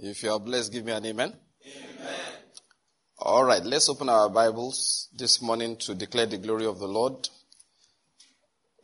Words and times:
If 0.00 0.22
you 0.22 0.30
are 0.30 0.38
blessed, 0.38 0.70
give 0.72 0.84
me 0.84 0.92
an 0.92 1.04
amen. 1.06 1.32
Amen. 1.66 2.14
All 3.18 3.42
right, 3.42 3.64
let's 3.64 3.88
open 3.88 4.08
our 4.08 4.28
Bibles 4.28 5.08
this 5.12 5.42
morning 5.42 5.76
to 5.78 5.94
declare 5.96 6.26
the 6.26 6.38
glory 6.38 6.66
of 6.66 6.78
the 6.78 6.86
Lord. 6.86 7.28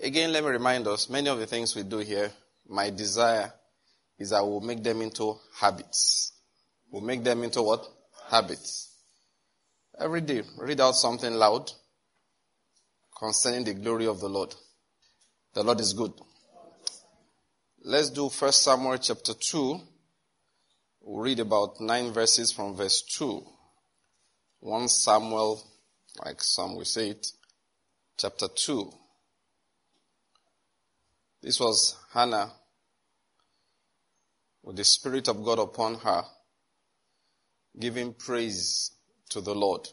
Again, 0.01 0.33
let 0.33 0.43
me 0.43 0.51
remind 0.51 0.89
us 0.89 1.09
many 1.09 1.29
of 1.29 1.39
the 1.39 1.47
things 1.47 1.77
we 1.77 1.85
do 1.85 1.99
here, 1.99 2.33
my 2.69 2.91
desire 2.91 3.53
is 4.19 4.33
I 4.33 4.41
will 4.41 4.61
make 4.61 4.83
them 4.83 5.03
into 5.03 5.37
habits. 5.61 6.33
We'll 6.91 7.03
make 7.03 7.23
them 7.23 7.45
into 7.45 7.63
what? 7.63 7.87
Habits. 8.29 8.91
Every 9.97 10.21
day, 10.21 10.43
read 10.59 10.81
out 10.81 10.97
something 10.97 11.33
loud 11.33 11.71
concerning 13.17 13.63
the 13.63 13.75
glory 13.75 14.09
of 14.09 14.19
the 14.19 14.29
Lord. 14.29 14.53
The 15.53 15.63
Lord 15.63 15.79
is 15.79 15.93
good. 15.93 16.13
Let's 17.85 18.11
do 18.11 18.29
First 18.31 18.65
Samuel 18.65 18.99
chapter 18.99 19.33
2 19.33 19.81
We'll 21.07 21.23
read 21.23 21.41
about 21.41 21.83
nine 21.83 22.13
verses 22.13 22.51
from 22.51 22.77
verse 22.77 23.03
2. 23.03 23.45
1 24.61 24.89
Samuel, 24.89 25.63
like 26.25 26.43
some 26.43 26.77
will 26.77 26.87
say 26.87 27.11
it, 27.11 27.27
chapter 28.17 28.49
2. 28.49 28.91
This 31.43 31.61
was 31.61 31.95
Hannah 32.15 32.53
with 34.63 34.77
the 34.77 34.85
Spirit 34.85 35.29
of 35.29 35.45
God 35.45 35.59
upon 35.59 35.97
her, 35.97 36.25
giving 37.79 38.15
praise 38.15 38.93
to 39.29 39.43
the 39.43 39.55
Lord. 39.55 39.87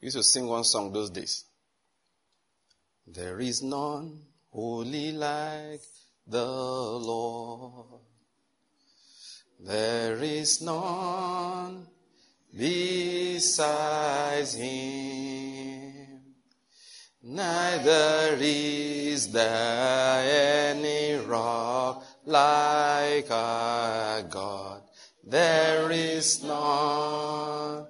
We 0.00 0.06
used 0.06 0.16
to 0.16 0.24
sing 0.24 0.48
one 0.48 0.64
song 0.64 0.92
those 0.92 1.10
days. 1.10 1.44
There 3.06 3.38
is 3.38 3.62
none 3.62 4.22
holy 4.50 5.12
like 5.12 5.82
the 6.28 6.46
Lord. 6.46 8.00
There 9.60 10.22
is 10.22 10.60
none 10.62 11.86
besides 12.56 14.54
him, 14.54 16.20
neither 17.22 18.36
is 18.40 19.32
there 19.32 20.74
any 20.76 21.14
rock 21.26 22.04
like 22.24 23.30
our 23.30 24.22
God. 24.22 24.82
There 25.24 25.90
is 25.90 26.42
none 26.42 27.86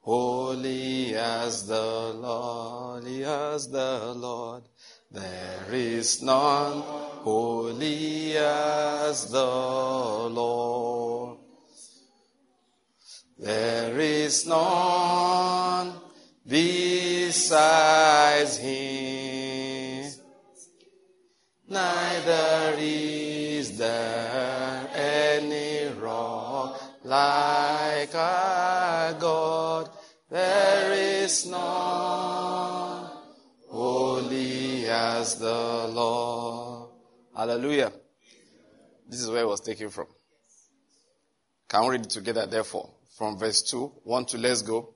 holy 0.00 1.14
as 1.14 1.66
the 1.66 2.12
Lord, 2.14 3.06
as 3.06 3.68
the 3.68 4.14
Lord. 4.16 4.62
There 5.12 5.66
is 5.72 6.22
none 6.22 6.82
holy 7.24 8.36
as 8.36 9.28
the 9.28 9.44
Lord. 9.44 11.38
There 13.36 13.98
is 13.98 14.46
none 14.46 15.94
besides 16.46 17.78
him, 18.58 20.12
neither 21.68 22.76
is 22.78 23.76
there 23.78 24.88
any 24.94 25.88
rock 25.98 26.80
like 27.02 28.14
our 28.14 29.14
God. 29.14 29.90
There 30.28 30.92
is 30.92 31.46
none 31.46 31.99
the 35.38 35.88
Lord. 35.92 36.90
Hallelujah. 37.36 37.92
This 39.08 39.20
is 39.20 39.30
where 39.30 39.42
it 39.42 39.48
was 39.48 39.60
taken 39.60 39.88
from. 39.90 40.06
Can 41.68 41.82
we 41.84 41.90
read 41.90 42.06
it 42.06 42.10
together, 42.10 42.46
therefore? 42.46 42.90
From 43.16 43.38
verse 43.38 43.62
2, 43.62 43.92
1 44.04 44.24
to 44.26 44.38
let's 44.38 44.62
go. 44.62 44.94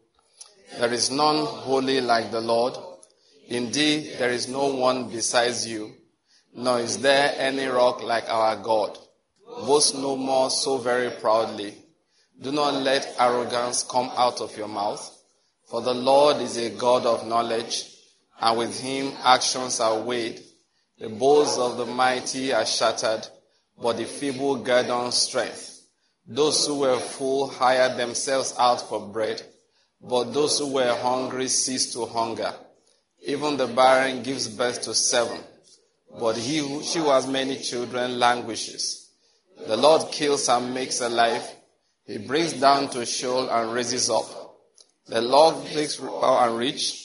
There 0.79 0.93
is 0.93 1.11
none 1.11 1.45
holy 1.45 2.01
like 2.01 2.31
the 2.31 2.41
Lord. 2.41 2.75
Indeed, 3.49 4.15
there 4.19 4.31
is 4.31 4.49
no 4.49 4.75
one 4.75 5.11
besides 5.11 5.67
you, 5.67 5.95
nor 6.55 6.81
is 6.81 6.99
there 6.99 7.35
any 7.37 7.67
rock 7.67 8.03
like 8.03 8.29
our 8.29 8.57
God. 8.57 8.99
Boast 9.47 9.95
no 9.95 10.17
more 10.17 10.51
so 10.51 10.79
very 10.79 11.11
proudly. 11.11 11.75
Do 12.41 12.51
not 12.51 12.75
let 12.75 13.15
arrogance 13.19 13.85
come 13.85 14.11
out 14.17 14.41
of 14.41 14.57
your 14.57 14.69
mouth, 14.69 15.11
for 15.67 15.81
the 15.81 15.95
Lord 15.95 16.39
is 16.39 16.57
a 16.57 16.71
God 16.71 17.07
of 17.07 17.27
knowledge, 17.27 17.85
and 18.41 18.59
with 18.59 18.79
him 18.81 19.13
actions 19.23 19.81
are 19.81 20.01
weighed. 20.01 20.41
The 20.99 21.09
bows 21.09 21.59
of 21.59 21.77
the 21.77 21.87
mighty 21.87 22.53
are 22.53 22.67
shattered, 22.67 23.27
but 23.81 23.97
the 23.97 24.05
feeble 24.05 24.57
gird 24.57 24.91
on 24.91 25.13
strength. 25.13 25.83
Those 26.27 26.67
who 26.67 26.81
were 26.81 26.99
full 26.99 27.49
hired 27.49 27.99
themselves 27.99 28.55
out 28.59 28.89
for 28.89 29.01
bread, 29.01 29.43
but 30.01 30.33
those 30.33 30.59
who 30.59 30.73
were 30.73 30.95
hungry 30.95 31.49
ceased 31.49 31.93
to 31.95 32.07
hunger. 32.07 32.55
Even 33.27 33.57
the 33.57 33.67
barren 33.67 34.23
gives 34.23 34.49
birth 34.49 34.83
to 34.83 34.95
seven, 34.95 35.41
but 36.19 36.37
he 36.37 36.59
who, 36.59 36.83
she 36.83 36.99
who 36.99 37.11
has 37.11 37.27
many 37.27 37.57
children 37.57 38.19
languishes. 38.19 39.11
The 39.67 39.77
Lord 39.77 40.13
kills 40.13 40.49
and 40.49 40.75
makes 40.75 41.01
alive. 41.01 41.49
He 42.07 42.19
brings 42.19 42.53
down 42.55 42.91
to 42.91 43.07
Sheol 43.07 43.49
and 43.49 43.73
raises 43.73 44.11
up. 44.11 44.27
The 45.07 45.23
Lord 45.23 45.65
makes 45.75 45.97
power 45.97 46.49
and 46.49 46.59
rich. 46.59 47.04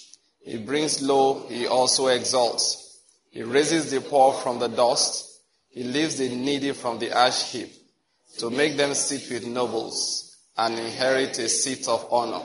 He 0.50 0.58
brings 0.58 1.00
low, 1.04 1.46
he 1.48 1.68
also 1.68 2.08
exalts. 2.08 3.02
He 3.30 3.44
raises 3.44 3.92
the 3.92 4.02
poor 4.02 4.34
from 4.34 4.58
the 4.58 4.68
dust. 4.68 5.42
He 5.70 5.84
lifts 5.84 6.18
the 6.18 6.28
needy 6.28 6.72
from 6.72 6.98
the 6.98 7.16
ash 7.16 7.52
heap 7.52 7.72
to 8.40 8.50
make 8.50 8.76
them 8.76 8.96
sit 8.96 9.30
with 9.30 9.46
nobles 9.46 10.36
and 10.58 10.80
inherit 10.80 11.38
a 11.38 11.48
seat 11.48 11.88
of 11.88 12.08
honor. 12.12 12.42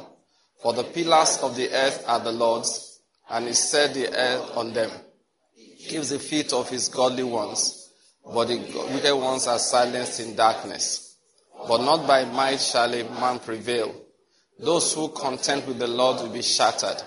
For 0.61 0.75
the 0.75 0.85
pillars 0.85 1.39
of 1.39 1.57
the 1.57 1.71
earth 1.73 2.05
are 2.07 2.21
the 2.21 2.33
Lord's, 2.33 3.01
and 3.31 3.47
he 3.47 3.55
set 3.55 3.95
the 3.95 4.15
earth 4.15 4.55
on 4.55 4.75
them. 4.75 4.91
He 5.55 5.89
gives 5.89 6.11
the 6.11 6.19
feet 6.19 6.53
of 6.53 6.69
his 6.69 6.91
godly 6.91 7.25
ones, 7.25 7.89
but 8.23 8.49
the 8.49 8.59
wicked 8.93 9.17
ones 9.17 9.47
are 9.47 9.59
silenced 9.59 10.21
in 10.21 10.37
darkness. 10.37 11.17
But 11.67 11.81
not 11.81 12.07
by 12.07 12.27
might 12.27 12.61
shall 12.61 12.93
a 12.93 13.03
man 13.19 13.39
prevail. 13.39 13.95
Those 14.59 14.93
who 14.93 15.09
contend 15.09 15.67
with 15.67 15.79
the 15.79 15.87
Lord 15.87 16.21
will 16.21 16.35
be 16.35 16.43
shattered. 16.43 17.03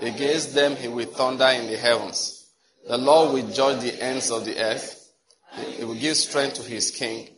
Against 0.00 0.54
them 0.54 0.76
he 0.76 0.88
will 0.88 1.06
thunder 1.06 1.46
in 1.46 1.66
the 1.66 1.76
heavens. 1.76 2.48
The 2.86 2.96
Lord 2.96 3.34
will 3.34 3.52
judge 3.52 3.82
the 3.82 4.02
ends 4.02 4.30
of 4.30 4.44
the 4.44 4.58
earth. 4.58 5.12
He 5.76 5.84
will 5.84 5.94
give 5.94 6.16
strength 6.16 6.54
to 6.54 6.62
his 6.62 6.90
king 6.90 7.28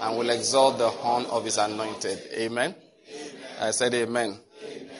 and 0.00 0.18
will 0.18 0.30
exalt 0.30 0.78
the 0.78 0.88
horn 0.88 1.24
of 1.26 1.44
his 1.44 1.58
anointed. 1.58 2.20
Amen. 2.34 2.74
amen. 2.74 2.74
I 3.60 3.70
said 3.70 3.94
amen. 3.94 4.38
amen. 4.64 4.90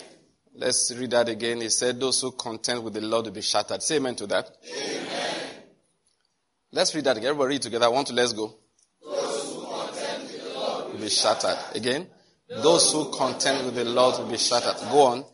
Let's 0.55 0.95
read 0.97 1.11
that 1.11 1.29
again. 1.29 1.61
He 1.61 1.69
said, 1.69 2.01
Those 2.01 2.21
who 2.21 2.33
contend 2.33 2.83
with 2.85 2.95
the 2.95 3.01
Lord 3.01 3.27
will 3.27 3.33
be 3.33 3.43
shattered. 3.43 3.83
Say 3.83 3.97
amen 3.97 4.15
to 4.17 4.27
that. 4.29 4.51
Amen. 4.75 5.33
Let's 6.73 6.95
read 6.95 7.05
that 7.05 7.17
again. 7.17 7.31
Everybody 7.31 7.55
read 7.55 7.63
together. 7.63 7.87
I 7.87 7.89
want 7.89 8.07
to 8.09 8.15
let's 8.15 8.33
go. 8.33 8.55
Those 9.05 9.55
who 9.55 9.67
contend 9.67 10.23
with 10.23 10.43
the 10.43 10.55
Lord 10.55 10.93
will 10.93 11.01
be 11.01 11.09
shattered. 11.09 11.59
Again. 11.75 12.07
Those 12.49 12.93
who 12.93 13.11
contend 13.11 13.65
with 13.67 13.75
the 13.75 13.85
Lord 13.85 14.19
will 14.19 14.31
be 14.31 14.37
shattered. 14.37 14.77
Go 14.91 15.03
on. 15.03 15.25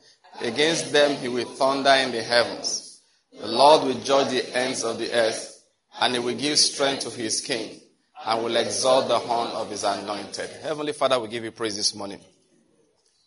Against 0.40 0.92
them 0.92 1.16
he 1.16 1.28
will 1.28 1.44
thunder 1.46 1.90
in 1.90 2.12
the 2.12 2.22
heavens. 2.22 3.00
The 3.38 3.48
Lord 3.48 3.84
will 3.84 4.00
judge 4.00 4.30
the 4.30 4.56
ends 4.56 4.84
of 4.84 4.98
the 4.98 5.12
earth, 5.12 5.64
and 6.00 6.14
he 6.14 6.20
will 6.20 6.36
give 6.36 6.58
strength 6.58 7.02
to 7.02 7.10
his 7.10 7.40
king, 7.40 7.80
and 8.24 8.44
will 8.44 8.56
exalt 8.56 9.08
the 9.08 9.18
horn 9.18 9.48
of 9.50 9.70
his 9.70 9.84
anointed. 9.84 10.50
Heavenly 10.62 10.92
Father, 10.92 11.18
we 11.18 11.28
give 11.28 11.44
you 11.44 11.50
praise 11.50 11.76
this 11.76 11.94
morning. 11.94 12.20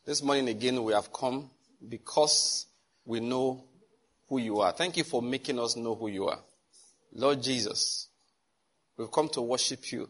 This 0.06 0.24
morning 0.24 0.50
again, 0.50 0.84
we 0.84 0.94
have 0.94 1.12
come 1.12 1.50
because 1.88 2.66
we 3.06 3.20
know 3.20 3.64
who 4.28 4.40
you 4.40 4.60
are. 4.62 4.72
Thank 4.72 4.98
you 4.98 5.04
for 5.04 5.22
making 5.22 5.60
us 5.60 5.76
know 5.76 5.96
who 5.96 6.08
you 6.08 6.28
are. 6.28 6.40
Lord 7.14 7.44
Jesus, 7.44 8.08
we've 8.98 9.12
come 9.12 9.28
to 9.30 9.42
worship 9.42 9.92
you. 9.92 10.10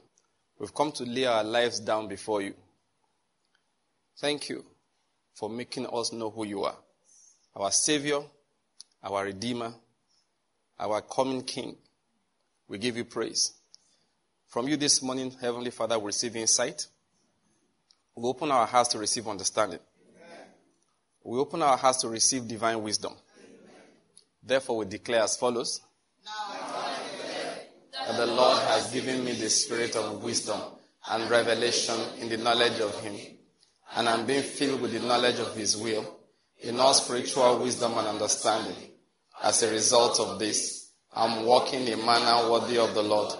We've 0.60 0.74
come 0.74 0.92
to 0.94 1.04
lay 1.04 1.26
our 1.26 1.44
lives 1.44 1.80
down 1.80 2.08
before 2.08 2.44
you. 2.44 2.54
Thank 4.20 4.50
you 4.50 4.64
for 5.34 5.50
making 5.50 5.88
us 5.88 6.14
know 6.14 6.30
who 6.30 6.46
you 6.46 6.64
are. 6.64 6.76
Our 7.54 7.72
Savior, 7.72 8.22
our 9.04 9.26
Redeemer, 9.26 9.74
our 10.80 11.02
coming 11.02 11.44
King. 11.44 11.76
We 12.68 12.78
give 12.78 12.96
you 12.96 13.04
praise. 13.04 13.54
From 14.48 14.70
you 14.70 14.78
this 14.78 15.02
morning, 15.02 15.32
Heavenly 15.40 15.72
Father, 15.72 16.00
we 16.00 16.08
receive 16.08 16.36
insight. 16.38 16.88
We 18.16 18.24
open 18.24 18.52
our 18.52 18.66
hearts 18.66 18.90
to 18.90 19.00
receive 19.00 19.28
understanding. 19.28 19.80
Amen. 19.80 20.46
We 21.24 21.40
open 21.40 21.62
our 21.62 21.76
hearts 21.76 22.00
to 22.02 22.10
receive 22.10 22.48
divine 22.48 22.82
wisdom. 22.82 23.14
Amen. 23.14 23.84
Therefore, 24.42 24.78
we 24.78 24.86
declare 24.86 25.24
as 25.24 25.36
follows 25.36 25.82
that 27.92 28.18
the 28.18 28.28
Lord 28.28 28.60
has 28.60 28.92
given 28.94 29.26
me 29.26 29.34
the 29.34 29.50
spirit 29.50 29.98
of 29.98 30.24
wisdom 30.24 30.60
and 31.10 31.30
revelation 31.30 32.00
in 32.20 32.30
the 32.30 32.38
knowledge 32.38 32.80
of 32.80 32.98
Him, 33.02 33.16
and 33.96 34.08
I'm 34.08 34.26
being 34.26 34.44
filled 34.44 34.82
with 34.82 34.94
the 34.94 35.06
knowledge 35.06 35.40
of 35.40 35.54
His 35.54 35.76
will 35.76 36.21
in 36.62 36.80
all 36.80 36.94
spiritual 36.94 37.60
wisdom 37.60 37.98
and 37.98 38.08
understanding 38.08 38.92
as 39.44 39.64
a 39.64 39.72
result 39.72 40.20
of 40.20 40.38
this, 40.38 40.92
I'm 41.14 41.46
walking 41.46 41.88
in 41.88 42.00
a 42.00 42.06
manner 42.06 42.50
worthy 42.50 42.78
of 42.78 42.94
the 42.94 43.02
Lord. 43.02 43.34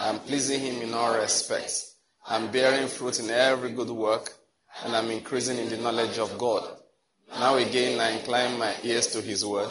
I'm 0.00 0.18
pleasing 0.20 0.60
him 0.60 0.82
in 0.82 0.94
all 0.94 1.16
respects. 1.16 1.96
I'm 2.26 2.50
bearing 2.50 2.88
fruit 2.88 3.20
in 3.20 3.30
every 3.30 3.70
good 3.70 3.90
work, 3.90 4.32
and 4.82 4.96
I'm 4.96 5.10
increasing 5.10 5.58
in 5.58 5.68
the 5.68 5.76
knowledge 5.76 6.18
of 6.18 6.38
God. 6.38 6.66
Now 7.38 7.56
again, 7.56 8.00
I 8.00 8.12
incline 8.12 8.58
my 8.58 8.74
ears 8.82 9.08
to 9.08 9.20
his 9.20 9.44
word. 9.44 9.70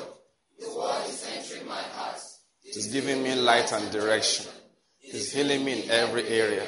His 0.58 0.74
word 0.76 1.04
is 1.08 1.28
entering 1.36 1.68
my 1.68 1.82
heart. 1.82 2.22
It 2.64 2.78
is 2.78 2.88
giving 2.88 3.24
me 3.24 3.36
light 3.36 3.72
and 3.74 3.92
direction. 3.92 4.46
It 5.02 5.16
is 5.16 5.34
healing 5.34 5.66
me 5.66 5.84
in 5.84 5.90
every 5.90 6.28
area, 6.28 6.68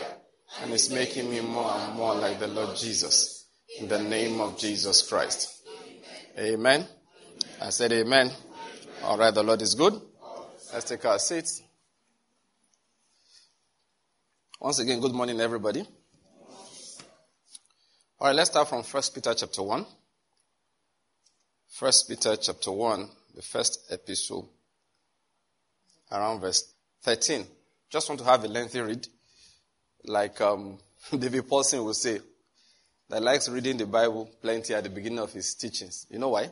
and 0.61 0.73
it's 0.73 0.89
making 0.89 1.29
me 1.29 1.41
more 1.41 1.71
and 1.71 1.93
more 1.93 2.15
like 2.15 2.39
the 2.39 2.47
Lord 2.47 2.75
Jesus. 2.75 3.45
In 3.79 3.87
the 3.87 4.01
name 4.01 4.41
of 4.41 4.57
Jesus 4.57 5.07
Christ. 5.07 5.54
Amen. 6.37 6.85
I 7.61 7.69
said 7.69 7.93
amen. 7.93 8.29
All 9.03 9.17
right, 9.17 9.33
the 9.33 9.41
Lord 9.41 9.61
is 9.61 9.73
good. 9.73 9.93
Let's 10.73 10.83
take 10.83 11.05
our 11.05 11.17
seats. 11.17 11.63
Once 14.59 14.79
again, 14.79 14.99
good 14.99 15.13
morning, 15.13 15.39
everybody. 15.39 15.87
All 18.19 18.27
right, 18.27 18.35
let's 18.35 18.49
start 18.49 18.67
from 18.67 18.83
1 18.83 19.03
Peter 19.13 19.33
chapter 19.33 19.63
1. 19.63 19.85
1 21.79 21.91
Peter 22.09 22.35
chapter 22.35 22.71
1, 22.71 23.09
the 23.35 23.41
first 23.41 23.89
epistle, 23.89 24.51
around 26.11 26.41
verse 26.41 26.73
13. 27.03 27.45
Just 27.89 28.09
want 28.09 28.19
to 28.19 28.25
have 28.25 28.43
a 28.43 28.49
lengthy 28.49 28.81
read, 28.81 29.07
like 30.03 30.41
um, 30.41 30.79
David 31.17 31.47
Pawson 31.47 31.85
will 31.85 31.93
say, 31.93 32.19
that 33.09 33.21
likes 33.21 33.49
reading 33.49 33.77
the 33.77 33.85
Bible 33.85 34.29
plenty 34.41 34.73
at 34.73 34.83
the 34.83 34.89
beginning 34.89 35.19
of 35.19 35.31
his 35.31 35.53
teachings. 35.55 36.07
You 36.09 36.19
know 36.19 36.29
why? 36.29 36.49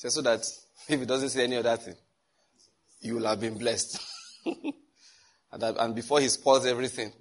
He 0.00 0.10
so 0.10 0.20
that 0.22 0.44
if 0.88 1.00
he 1.00 1.06
doesn't 1.06 1.30
say 1.30 1.44
any 1.44 1.56
other 1.56 1.76
thing, 1.76 1.94
you 3.00 3.14
will 3.14 3.26
have 3.26 3.40
been 3.40 3.56
blessed. 3.56 4.00
and, 4.46 5.62
that, 5.62 5.76
and 5.78 5.94
before 5.94 6.20
he 6.20 6.28
spoils 6.28 6.66
everything, 6.66 7.12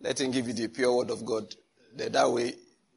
let 0.00 0.20
him 0.20 0.30
give 0.30 0.46
you 0.48 0.52
the 0.52 0.68
pure 0.68 0.96
word 0.96 1.10
of 1.10 1.24
God. 1.24 1.44
That, 1.96 2.12
that 2.12 2.30
way, 2.30 2.54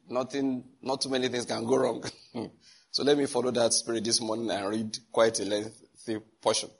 nothing, 0.08 0.64
not 0.82 1.00
too 1.00 1.08
many 1.08 1.28
things 1.28 1.46
can 1.46 1.64
go 1.64 1.76
wrong. 1.76 2.04
so 2.90 3.02
let 3.04 3.16
me 3.16 3.26
follow 3.26 3.50
that 3.52 3.72
spirit 3.72 4.04
this 4.04 4.20
morning 4.20 4.50
and 4.50 4.68
read 4.68 4.98
quite 5.12 5.38
a 5.40 5.44
lengthy 5.44 6.18
portion. 6.42 6.70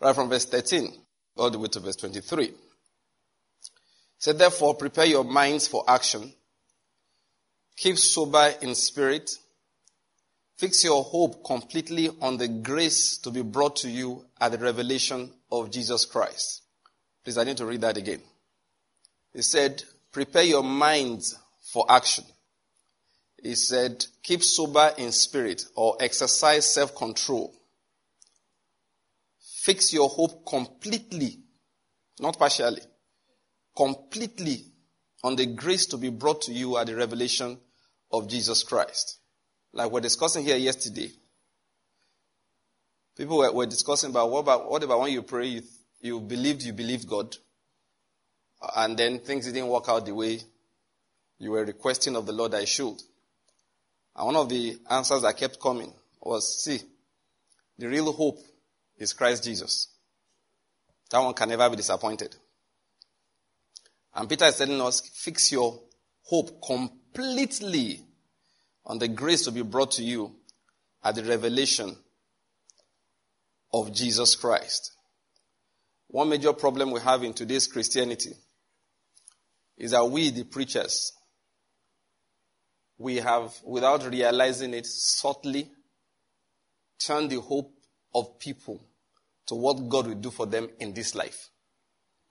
Right 0.00 0.14
from 0.14 0.28
verse 0.28 0.44
13 0.44 0.92
all 1.36 1.50
the 1.50 1.58
way 1.58 1.68
to 1.68 1.80
verse 1.80 1.96
23. 1.96 2.52
Said, 4.18 4.38
therefore, 4.38 4.74
prepare 4.74 5.06
your 5.06 5.24
minds 5.24 5.66
for 5.66 5.84
action. 5.88 6.32
Keep 7.76 7.98
sober 7.98 8.54
in 8.60 8.74
spirit. 8.74 9.30
Fix 10.56 10.84
your 10.84 11.02
hope 11.02 11.44
completely 11.44 12.10
on 12.20 12.36
the 12.36 12.48
grace 12.48 13.18
to 13.18 13.30
be 13.30 13.42
brought 13.42 13.76
to 13.76 13.90
you 13.90 14.24
at 14.40 14.52
the 14.52 14.58
revelation 14.58 15.30
of 15.50 15.70
Jesus 15.70 16.04
Christ. 16.04 16.62
Please, 17.24 17.38
I 17.38 17.44
need 17.44 17.56
to 17.56 17.66
read 17.66 17.80
that 17.80 17.96
again. 17.96 18.20
He 19.32 19.42
said, 19.42 19.82
prepare 20.12 20.44
your 20.44 20.62
minds 20.62 21.38
for 21.60 21.84
action. 21.88 22.24
He 23.42 23.54
said, 23.54 24.06
keep 24.22 24.44
sober 24.44 24.92
in 24.98 25.10
spirit 25.10 25.64
or 25.74 25.96
exercise 25.98 26.72
self-control. 26.72 27.52
Fix 29.40 29.92
your 29.92 30.08
hope 30.08 30.46
completely, 30.46 31.38
not 32.20 32.38
partially, 32.38 32.82
completely 33.76 34.66
on 35.22 35.36
the 35.36 35.46
grace 35.46 35.86
to 35.86 35.96
be 35.96 36.10
brought 36.10 36.42
to 36.42 36.52
you 36.52 36.76
at 36.76 36.86
the 36.86 36.96
revelation 36.96 37.58
of 38.10 38.28
Jesus 38.28 38.62
Christ. 38.62 39.18
Like 39.72 39.90
we're 39.90 40.00
discussing 40.00 40.44
here 40.44 40.56
yesterday. 40.56 41.10
People 43.16 43.38
were, 43.38 43.52
were 43.52 43.66
discussing 43.66 44.10
about 44.10 44.30
what 44.30 44.40
about 44.40 44.70
what 44.70 44.82
about 44.82 45.00
when 45.00 45.12
you 45.12 45.22
pray, 45.22 45.46
you, 45.46 45.62
you 46.00 46.20
believed 46.20 46.62
you 46.62 46.72
believed 46.72 47.08
God, 47.08 47.36
and 48.76 48.96
then 48.96 49.18
things 49.20 49.46
didn't 49.46 49.68
work 49.68 49.88
out 49.88 50.06
the 50.06 50.14
way 50.14 50.40
you 51.38 51.50
were 51.50 51.64
requesting 51.64 52.16
of 52.16 52.26
the 52.26 52.32
Lord 52.32 52.54
I 52.54 52.64
should. 52.64 53.00
And 54.14 54.26
one 54.26 54.36
of 54.36 54.48
the 54.48 54.78
answers 54.90 55.22
that 55.22 55.36
kept 55.36 55.60
coming 55.60 55.92
was, 56.20 56.62
see, 56.62 56.80
the 57.78 57.88
real 57.88 58.12
hope 58.12 58.38
is 58.98 59.12
Christ 59.12 59.44
Jesus. 59.44 59.88
That 61.10 61.18
one 61.18 61.34
can 61.34 61.48
never 61.48 61.68
be 61.68 61.76
disappointed. 61.76 62.36
And 64.14 64.28
Peter 64.28 64.44
is 64.46 64.56
telling 64.56 64.80
us, 64.80 65.00
fix 65.14 65.52
your 65.52 65.80
hope 66.24 66.62
completely 66.62 68.00
on 68.84 68.98
the 68.98 69.08
grace 69.08 69.44
to 69.44 69.50
be 69.50 69.62
brought 69.62 69.92
to 69.92 70.02
you 70.02 70.34
at 71.02 71.14
the 71.14 71.24
revelation 71.24 71.96
of 73.72 73.92
Jesus 73.92 74.36
Christ. 74.36 74.92
One 76.08 76.28
major 76.28 76.52
problem 76.52 76.90
we 76.90 77.00
have 77.00 77.22
in 77.22 77.32
today's 77.32 77.66
Christianity 77.66 78.34
is 79.78 79.92
that 79.92 80.04
we, 80.04 80.30
the 80.30 80.44
preachers, 80.44 81.12
we 82.98 83.16
have, 83.16 83.54
without 83.64 84.06
realizing 84.06 84.74
it, 84.74 84.86
subtly 84.86 85.70
turned 87.04 87.30
the 87.30 87.40
hope 87.40 87.72
of 88.14 88.38
people 88.38 88.80
to 89.46 89.54
what 89.54 89.88
God 89.88 90.06
will 90.06 90.14
do 90.14 90.30
for 90.30 90.46
them 90.46 90.68
in 90.78 90.92
this 90.92 91.14
life. 91.14 91.48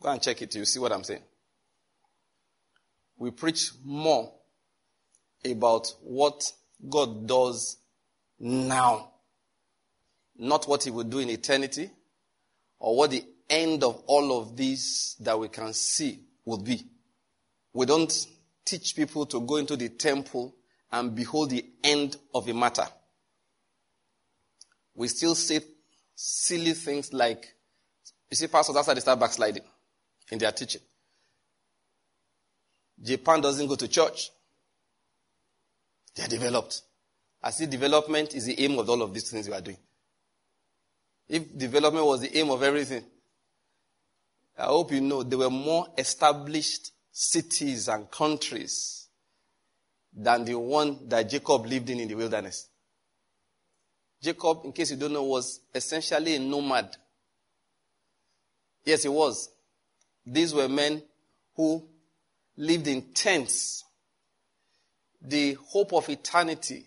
Go 0.01 0.09
and 0.09 0.21
check 0.21 0.41
it. 0.41 0.53
You 0.55 0.65
see 0.65 0.79
what 0.79 0.91
I'm 0.91 1.03
saying? 1.03 1.23
We 3.21 3.29
preach 3.29 3.69
more 3.85 4.33
about 5.45 5.93
what 6.01 6.51
God 6.89 7.27
does 7.27 7.77
now, 8.39 9.11
not 10.35 10.67
what 10.67 10.85
He 10.85 10.89
will 10.89 11.03
do 11.03 11.19
in 11.19 11.29
eternity, 11.29 11.91
or 12.79 12.97
what 12.97 13.11
the 13.11 13.23
end 13.47 13.83
of 13.83 14.01
all 14.07 14.39
of 14.39 14.57
this 14.57 15.13
that 15.19 15.39
we 15.39 15.49
can 15.49 15.71
see 15.73 16.21
will 16.45 16.57
be. 16.57 16.83
We 17.73 17.85
don't 17.85 18.11
teach 18.65 18.95
people 18.95 19.27
to 19.27 19.39
go 19.41 19.57
into 19.57 19.77
the 19.77 19.89
temple 19.89 20.55
and 20.91 21.13
behold 21.13 21.51
the 21.51 21.63
end 21.83 22.17
of 22.33 22.49
a 22.49 22.55
matter. 22.55 22.87
We 24.95 25.07
still 25.09 25.35
say 25.35 25.61
silly 26.15 26.73
things 26.73 27.13
like, 27.13 27.53
you 28.31 28.35
see, 28.35 28.47
pastors, 28.47 28.73
that's 28.73 28.87
how 28.87 28.95
they 28.95 28.99
start 28.99 29.19
backsliding 29.19 29.63
in 30.31 30.39
their 30.39 30.51
teaching. 30.51 30.81
Japan 33.03 33.41
doesn't 33.41 33.67
go 33.67 33.75
to 33.75 33.87
church. 33.87 34.31
They 36.15 36.23
are 36.23 36.27
developed. 36.27 36.81
I 37.43 37.51
see 37.51 37.65
development 37.65 38.35
is 38.35 38.45
the 38.45 38.59
aim 38.59 38.77
of 38.77 38.89
all 38.89 39.01
of 39.01 39.13
these 39.13 39.29
things 39.29 39.47
we 39.47 39.53
are 39.53 39.61
doing. 39.61 39.77
If 41.27 41.57
development 41.57 42.05
was 42.05 42.21
the 42.21 42.37
aim 42.37 42.51
of 42.51 42.61
everything, 42.61 43.03
I 44.57 44.65
hope 44.65 44.91
you 44.91 45.01
know 45.01 45.23
there 45.23 45.39
were 45.39 45.49
more 45.49 45.87
established 45.97 46.91
cities 47.11 47.87
and 47.87 48.11
countries 48.11 49.07
than 50.13 50.45
the 50.45 50.55
one 50.55 51.07
that 51.07 51.29
Jacob 51.29 51.65
lived 51.65 51.89
in 51.89 52.01
in 52.01 52.07
the 52.07 52.15
wilderness. 52.15 52.67
Jacob, 54.21 54.61
in 54.65 54.71
case 54.71 54.91
you 54.91 54.97
don't 54.97 55.13
know, 55.13 55.23
was 55.23 55.61
essentially 55.73 56.35
a 56.35 56.39
nomad. 56.39 56.95
Yes, 58.83 59.03
he 59.03 59.09
was. 59.09 59.49
These 60.25 60.53
were 60.53 60.69
men 60.69 61.01
who 61.55 61.87
lived 62.57 62.87
in 62.87 63.13
tents. 63.13 63.83
The 65.21 65.53
hope 65.53 65.93
of 65.93 66.09
eternity, 66.09 66.85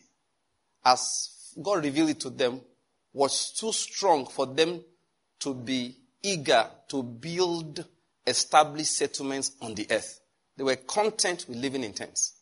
as 0.85 1.55
God 1.63 1.85
revealed 1.85 2.11
it 2.11 2.21
to 2.21 2.31
them, 2.31 2.61
was 3.13 3.53
too 3.53 3.73
strong 3.73 4.27
for 4.27 4.47
them 4.47 4.81
to 5.41 5.55
be 5.55 5.97
eager 6.23 6.67
to 6.89 7.03
build 7.03 7.85
established 8.27 8.97
settlements 8.97 9.53
on 9.61 9.75
the 9.75 9.87
earth. 9.91 10.21
They 10.57 10.65
were 10.65 10.77
content 10.77 11.47
with 11.49 11.59
living 11.59 11.85
in 11.85 11.93
tents. 11.93 12.35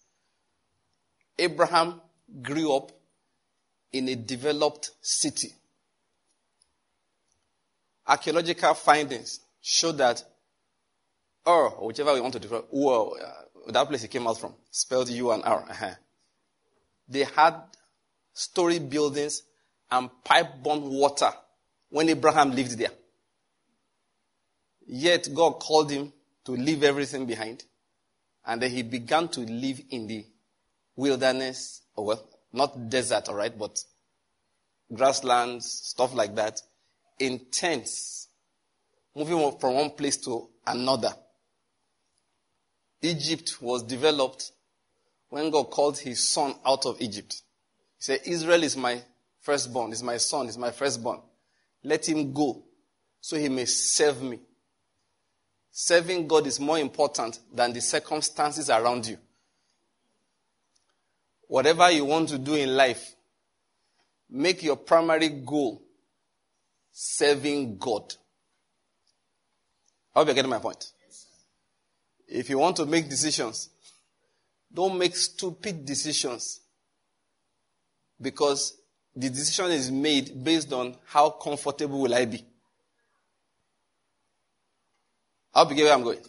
Abraham 1.38 2.00
grew 2.40 2.74
up 2.74 2.92
in 3.92 4.08
a 4.08 4.14
developed 4.14 4.92
city. 5.00 5.52
Archaeological 8.06 8.74
findings 8.74 9.40
show 9.60 9.92
that 9.92 10.24
or 11.44 11.70
whichever 11.86 12.14
we 12.14 12.20
want 12.20 12.34
to 12.34 12.40
develop, 12.40 12.68
Ur, 12.72 13.10
uh, 13.20 13.72
that 13.72 13.88
place 13.88 14.04
it 14.04 14.10
came 14.10 14.26
out 14.26 14.38
from, 14.38 14.54
spelled 14.70 15.08
U 15.08 15.30
and 15.32 15.42
R. 15.44 15.64
Uh-huh. 15.68 15.94
They 17.08 17.24
had 17.24 17.54
story 18.32 18.78
buildings 18.78 19.42
and 19.90 20.10
pipe-borne 20.24 20.88
water 20.88 21.30
when 21.90 22.08
Abraham 22.08 22.52
lived 22.52 22.78
there. 22.78 22.92
Yet 24.86 25.28
God 25.34 25.60
called 25.60 25.90
him 25.90 26.12
to 26.44 26.52
leave 26.52 26.82
everything 26.82 27.26
behind. 27.26 27.64
And 28.44 28.60
then 28.60 28.70
he 28.70 28.82
began 28.82 29.28
to 29.28 29.40
live 29.40 29.80
in 29.90 30.06
the 30.06 30.24
wilderness, 30.96 31.82
or 31.94 32.06
well, 32.06 32.28
not 32.52 32.88
desert, 32.88 33.28
alright, 33.28 33.56
but 33.56 33.78
grasslands, 34.92 35.70
stuff 35.70 36.14
like 36.14 36.34
that, 36.34 36.60
in 37.18 37.40
tents, 37.50 38.28
moving 39.14 39.56
from 39.58 39.74
one 39.74 39.90
place 39.90 40.16
to 40.18 40.48
another. 40.66 41.12
Egypt 43.02 43.60
was 43.60 43.82
developed 43.82 44.52
when 45.28 45.50
God 45.50 45.64
called 45.64 45.98
his 45.98 46.26
son 46.26 46.54
out 46.64 46.86
of 46.86 47.00
Egypt. 47.00 47.42
He 47.98 48.04
said, 48.04 48.20
Israel 48.24 48.62
is 48.62 48.76
my 48.76 49.02
firstborn, 49.40 49.92
is 49.92 50.02
my 50.02 50.16
son, 50.16 50.46
is 50.46 50.56
my 50.56 50.70
firstborn. 50.70 51.20
Let 51.82 52.08
him 52.08 52.32
go 52.32 52.62
so 53.20 53.36
he 53.36 53.48
may 53.48 53.64
serve 53.64 54.22
me. 54.22 54.40
Serving 55.70 56.28
God 56.28 56.46
is 56.46 56.60
more 56.60 56.78
important 56.78 57.40
than 57.52 57.72
the 57.72 57.80
circumstances 57.80 58.68
around 58.68 59.06
you. 59.06 59.16
Whatever 61.48 61.90
you 61.90 62.04
want 62.04 62.28
to 62.28 62.38
do 62.38 62.54
in 62.54 62.76
life, 62.76 63.14
make 64.28 64.62
your 64.62 64.76
primary 64.76 65.28
goal 65.28 65.82
serving 66.92 67.78
God. 67.78 68.14
I 70.14 70.18
hope 70.18 70.28
you're 70.28 70.34
getting 70.34 70.50
my 70.50 70.58
point. 70.58 70.91
If 72.32 72.48
you 72.48 72.58
want 72.58 72.76
to 72.76 72.86
make 72.86 73.10
decisions, 73.10 73.68
don't 74.72 74.96
make 74.96 75.14
stupid 75.14 75.84
decisions 75.84 76.60
because 78.18 78.74
the 79.14 79.28
decision 79.28 79.70
is 79.70 79.90
made 79.90 80.42
based 80.42 80.72
on 80.72 80.96
how 81.04 81.28
comfortable 81.28 82.00
will 82.00 82.14
I 82.14 82.24
be. 82.24 82.42
I'll 85.52 85.66
begin 85.66 85.84
where 85.84 85.92
I'm 85.92 86.02
going. 86.02 86.20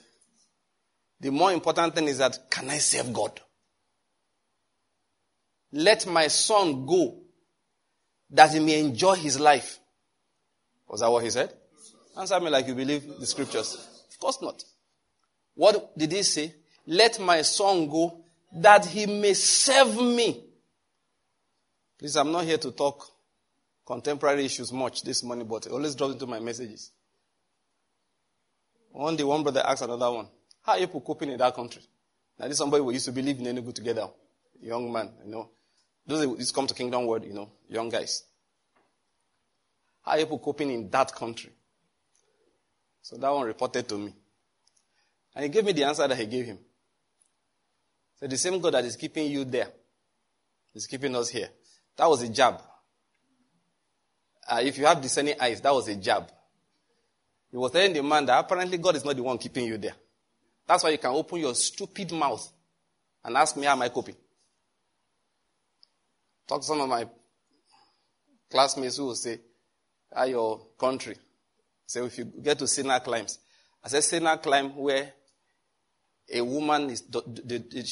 The 1.21 1.31
more 1.31 1.53
important 1.53 1.95
thing 1.95 2.09
is 2.09 2.17
that 2.17 2.51
can 2.51 2.69
I 2.69 2.79
serve 2.79 3.13
God? 3.13 3.39
Let 5.71 6.05
my 6.05 6.27
son 6.27 6.85
go 6.85 7.21
that 8.29 8.51
he 8.51 8.59
may 8.59 8.81
enjoy 8.81 9.13
his 9.15 9.39
life. 9.39 9.79
Was 10.89 10.99
that 10.99 11.09
what 11.09 11.23
he 11.23 11.29
said? 11.29 11.53
Answer 12.19 12.41
me 12.41 12.49
like 12.49 12.67
you 12.67 12.75
believe 12.75 13.19
the 13.21 13.25
scriptures. 13.25 13.75
Of 14.11 14.19
course 14.19 14.41
not. 14.41 14.61
What 15.55 15.97
did 15.97 16.11
he 16.11 16.23
say? 16.23 16.53
Let 16.85 17.19
my 17.19 17.41
son 17.41 17.87
go 17.87 18.23
that 18.53 18.85
he 18.85 19.05
may 19.05 19.33
serve 19.33 19.95
me. 19.95 20.43
Please, 21.97 22.15
I'm 22.17 22.31
not 22.31 22.43
here 22.45 22.57
to 22.57 22.71
talk 22.71 23.07
contemporary 23.85 24.45
issues 24.45 24.71
much 24.71 25.03
this 25.03 25.23
morning, 25.23 25.47
but 25.47 25.65
it 25.65 25.71
always 25.71 25.95
drops 25.95 26.13
into 26.13 26.27
my 26.27 26.39
messages. 26.39 26.91
One 28.91 29.15
day, 29.15 29.23
one 29.23 29.41
brother 29.43 29.63
asked 29.65 29.81
another 29.81 30.11
one, 30.11 30.27
How 30.61 30.73
are 30.73 30.79
you 30.79 30.87
coping 30.87 31.29
in 31.29 31.37
that 31.37 31.55
country? 31.55 31.81
Now, 32.37 32.45
this 32.45 32.53
is 32.53 32.57
somebody 32.59 32.81
we 32.81 32.93
used 32.93 33.05
to 33.05 33.11
believe 33.11 33.39
in 33.39 33.45
Enugu 33.45 33.73
together. 33.73 34.07
Young 34.61 34.91
man, 34.91 35.11
you 35.23 35.31
know. 35.31 35.49
Those 36.05 36.23
who 36.23 36.53
come 36.53 36.67
to 36.67 36.73
Kingdom 36.73 37.05
World, 37.05 37.23
you 37.25 37.33
know, 37.33 37.49
young 37.69 37.89
guys. 37.89 38.23
How 40.03 40.11
are 40.11 40.19
you 40.19 40.25
coping 40.25 40.69
in 40.71 40.89
that 40.89 41.13
country? 41.13 41.51
So 43.01 43.17
that 43.17 43.29
one 43.29 43.47
reported 43.47 43.87
to 43.89 43.97
me. 43.97 44.13
And 45.35 45.43
he 45.43 45.49
gave 45.49 45.65
me 45.65 45.71
the 45.71 45.83
answer 45.83 46.07
that 46.07 46.17
he 46.17 46.25
gave 46.25 46.45
him. 46.45 46.59
So 48.19 48.27
the 48.27 48.37
same 48.37 48.59
God 48.59 48.73
that 48.73 48.85
is 48.85 48.95
keeping 48.95 49.29
you 49.31 49.43
there 49.45 49.67
is 50.73 50.87
keeping 50.87 51.15
us 51.15 51.29
here. 51.29 51.49
That 51.97 52.07
was 52.07 52.21
a 52.21 52.29
jab. 52.29 52.61
Uh, 54.47 54.61
if 54.63 54.77
you 54.77 54.85
have 54.85 55.01
discerning 55.01 55.35
eyes, 55.39 55.61
that 55.61 55.73
was 55.73 55.87
a 55.87 55.95
jab. 55.95 56.29
He 57.51 57.57
was 57.57 57.71
telling 57.71 57.93
the 57.93 58.03
man 58.03 58.25
that 58.25 58.39
apparently 58.39 58.77
God 58.77 58.95
is 58.95 59.05
not 59.05 59.15
the 59.15 59.23
one 59.23 59.37
keeping 59.37 59.65
you 59.65 59.77
there. 59.77 59.93
That's 60.67 60.83
why 60.83 60.89
you 60.89 60.97
can 60.97 61.11
open 61.11 61.39
your 61.39 61.55
stupid 61.55 62.11
mouth 62.11 62.51
and 63.23 63.37
ask 63.37 63.55
me, 63.55 63.65
how 63.65 63.73
am 63.73 63.81
I 63.81 63.89
coping? 63.89 64.15
Talk 66.47 66.61
to 66.61 66.67
some 66.67 66.81
of 66.81 66.89
my 66.89 67.07
classmates 68.49 68.97
who 68.97 69.05
will 69.05 69.15
say, 69.15 69.39
how 70.13 70.25
your 70.25 70.67
country? 70.77 71.15
Say, 71.85 72.05
if 72.05 72.17
you 72.17 72.25
get 72.25 72.59
to 72.59 72.67
Sinai 72.67 72.99
climbs. 72.99 73.39
I 73.83 73.89
said, 73.89 74.03
Sinai 74.03 74.37
climb 74.37 74.75
where 74.75 75.13
a 76.31 76.41
woman 76.41 76.89
is, 76.89 77.03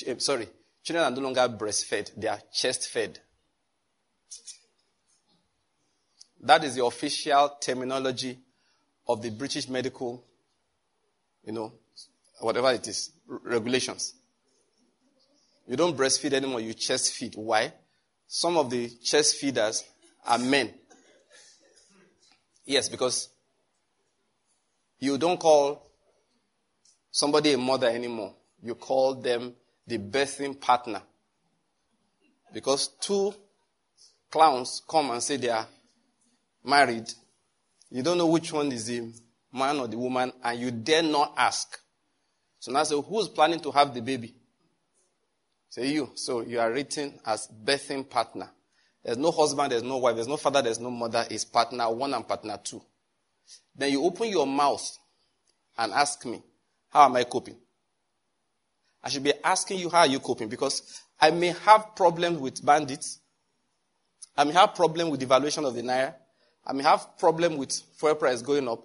eh, 0.05 0.15
sorry, 0.17 0.47
children 0.83 1.05
are 1.05 1.15
no 1.15 1.21
longer 1.21 1.47
breastfed, 1.50 2.11
they 2.15 2.27
are 2.27 2.39
chest 2.53 2.89
fed. 2.89 3.19
That 6.41 6.63
is 6.63 6.75
the 6.75 6.85
official 6.85 7.57
terminology 7.61 8.38
of 9.07 9.21
the 9.21 9.29
British 9.29 9.67
medical, 9.69 10.23
you 11.45 11.51
know, 11.51 11.73
whatever 12.39 12.71
it 12.71 12.88
is, 12.88 13.11
regulations. 13.27 14.13
You 15.67 15.75
don't 15.75 15.95
breastfeed 15.95 16.33
anymore, 16.33 16.61
you 16.61 16.73
chest 16.73 17.13
feed. 17.13 17.35
Why? 17.35 17.71
Some 18.27 18.57
of 18.57 18.69
the 18.69 18.89
chest 19.03 19.35
feeders 19.35 19.83
are 20.25 20.39
men. 20.39 20.73
Yes, 22.65 22.89
because 22.89 23.29
you 25.00 25.17
don't 25.17 25.39
call 25.39 25.90
somebody 27.12 27.53
a 27.53 27.58
mother 27.58 27.88
anymore. 27.88 28.34
You 28.63 28.75
call 28.75 29.15
them 29.15 29.53
the 29.86 29.98
birthing 29.98 30.60
partner. 30.60 31.01
Because 32.53 32.88
two 33.00 33.34
clowns 34.30 34.82
come 34.88 35.12
and 35.12 35.22
say 35.22 35.38
they 35.38 35.50
are 35.50 35.68
married, 36.63 37.12
you 37.89 38.01
don't 38.01 38.18
know 38.18 38.27
which 38.27 38.51
one 38.53 38.72
is 38.72 38.86
the 38.86 39.12
man 39.51 39.80
or 39.80 39.88
the 39.88 39.98
woman, 39.98 40.32
and 40.44 40.60
you 40.60 40.72
dare 40.72 41.03
not 41.03 41.34
ask. 41.38 41.77
So 42.60 42.72
now 42.72 42.84
say, 42.84 42.96
who's 43.01 43.27
planning 43.27 43.60
to 43.62 43.72
have 43.72 43.94
the 43.94 44.01
baby? 44.01 44.34
Say 45.70 45.91
you. 45.91 46.12
So 46.15 46.41
you 46.41 46.60
are 46.60 46.72
written 46.72 47.20
as 47.25 47.48
birthing 47.48 48.10
partner. 48.10 48.50
There's 49.03 49.18
no 49.18 49.32
husband, 49.32 49.72
there's 49.72 49.84
no 49.84 49.98
wife, 49.98 50.15
there's 50.15 50.27
no 50.27 50.38
father, 50.38 50.62
there's 50.62 50.80
no 50.80 50.91
mother. 50.91 51.25
It's 51.30 51.44
partner 51.44 51.89
one 51.89 52.13
and 52.13 52.27
partner 52.27 52.60
two. 52.63 52.82
Then 53.75 53.91
you 53.91 54.03
open 54.03 54.30
your 54.30 54.46
mouth 54.46 54.86
and 55.77 55.91
ask 55.91 56.24
me, 56.25 56.44
how 56.91 57.05
am 57.05 57.15
I 57.15 57.24
coping? 57.24 57.55
I 59.03 59.10
should 59.10 59.24
be 59.24 59.33
asking 59.43 59.79
you, 59.79 59.89
how 59.89 60.00
are 60.00 60.07
you 60.07 60.19
coping? 60.19 60.50
Because 60.50 61.01
I 61.19 61.31
may 61.31 61.48
have 61.65 61.95
problems 61.95 62.39
with 62.39 62.63
bandits. 62.63 63.19
I 64.38 64.43
may 64.43 64.53
have 64.53 64.75
problem 64.75 65.10
with 65.10 65.19
the 65.19 65.25
valuation 65.25 65.65
of 65.65 65.74
the 65.74 65.81
naira. 65.81 66.13
I 66.65 66.74
may 66.74 66.83
have 66.83 67.17
problem 67.17 67.57
with 67.57 67.71
fuel 67.95 68.15
price 68.15 68.41
going 68.41 68.67
up. 68.67 68.83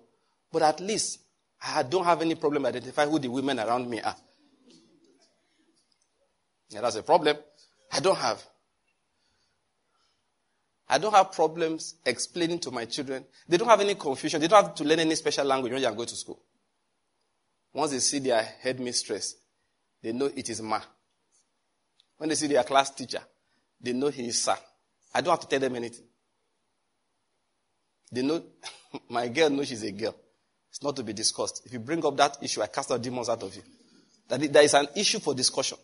But 0.53 0.63
at 0.63 0.81
least 0.81 1.21
I 1.63 1.83
don't 1.83 2.05
have 2.05 2.23
any 2.23 2.35
problem 2.35 2.65
identifying 2.65 3.11
who 3.11 3.19
the 3.19 3.29
women 3.29 3.59
around 3.59 3.91
me 3.91 4.01
are. 4.01 4.17
Yeah, 6.71 6.81
that's 6.81 6.97
a 6.97 7.03
problem. 7.03 7.37
I 7.93 8.01
don't 8.01 8.17
have. 8.17 8.43
I 10.89 10.99
don't 10.99 11.13
have 11.13 11.33
problems 11.33 11.97
explaining 12.05 12.61
to 12.61 12.71
my 12.71 12.85
children. 12.85 13.25
They 13.49 13.57
don't 13.57 13.69
have 13.69 13.81
any 13.81 13.97
confusion. 13.97 14.41
They 14.41 14.49
don't 14.49 14.65
have 14.65 14.75
to 14.77 14.85
learn 14.85 15.01
any 15.01 15.17
special 15.17 15.45
language 15.45 15.73
when 15.73 15.83
they 15.83 15.89
are 15.89 15.95
going 15.95 16.09
to 16.09 16.17
school. 16.17 16.41
Once 17.77 17.91
they 17.91 17.99
see 17.99 18.21
their 18.21 18.43
headmistress, 18.63 19.37
they 20.03 20.11
know 20.11 20.31
it 20.35 20.49
is 20.49 20.63
Ma. 20.63 20.81
When 22.17 22.31
they 22.31 22.35
see 22.35 22.47
their 22.47 22.65
class 22.65 22.89
teacher, 22.89 23.21
they 23.79 23.93
know 23.93 24.09
he 24.09 24.29
is 24.29 24.43
Sir. 24.43 24.57
I 25.13 25.21
don't 25.21 25.33
have 25.33 25.41
to 25.41 25.47
tell 25.47 25.61
them 25.61 25.77
anything. 25.77 26.07
They 28.11 28.23
know, 28.23 28.43
my 29.11 29.29
girl 29.29 29.51
knows 29.51 29.69
she's 29.69 29.83
a 29.83 29.93
girl. 29.93 30.17
It's 30.71 30.83
not 30.83 30.97
to 30.97 31.03
be 31.03 31.13
discussed. 31.13 31.67
If 31.67 31.75
you 31.75 31.79
bring 31.81 32.03
up 32.07 32.17
that 32.17 32.39
issue, 32.41 32.63
I 32.63 32.69
cast 32.69 32.93
out 32.93 33.03
demons 33.03 33.29
out 33.29 33.43
of 33.43 33.55
you. 33.55 33.63
That 34.29 34.51
there 34.51 34.63
is 34.63 34.73
an 34.73 34.89
issue 34.97 35.19
for 35.19 35.35
discussion. 35.35 35.77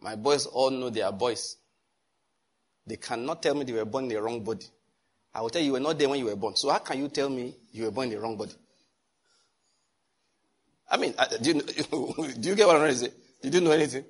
My 0.00 0.14
boys 0.14 0.44
all 0.44 0.72
know 0.72 0.90
they 0.90 1.00
are 1.00 1.12
boys. 1.12 1.56
They 2.86 2.96
cannot 2.96 3.42
tell 3.42 3.54
me 3.54 3.64
they 3.64 3.72
were 3.72 3.86
born 3.86 4.04
in 4.04 4.10
the 4.10 4.20
wrong 4.20 4.44
body. 4.44 4.66
I 5.32 5.40
will 5.40 5.48
tell 5.48 5.62
you, 5.62 5.68
you 5.68 5.72
were 5.72 5.80
not 5.80 5.98
there 5.98 6.10
when 6.10 6.18
you 6.18 6.26
were 6.26 6.36
born. 6.36 6.54
So 6.54 6.68
how 6.68 6.80
can 6.80 6.98
you 6.98 7.08
tell 7.08 7.30
me 7.30 7.54
you 7.72 7.84
were 7.84 7.90
born 7.90 8.08
in 8.08 8.14
the 8.16 8.20
wrong 8.20 8.36
body? 8.36 8.52
I 10.88 10.96
mean, 10.96 11.14
do 11.40 11.52
you, 11.52 11.62
do 12.38 12.48
you 12.48 12.54
get 12.54 12.66
what 12.66 12.76
I'm 12.76 12.82
trying 12.82 12.92
to 12.92 12.98
say? 12.98 13.10
Did 13.42 13.54
you 13.54 13.60
know 13.60 13.72
anything? 13.72 14.04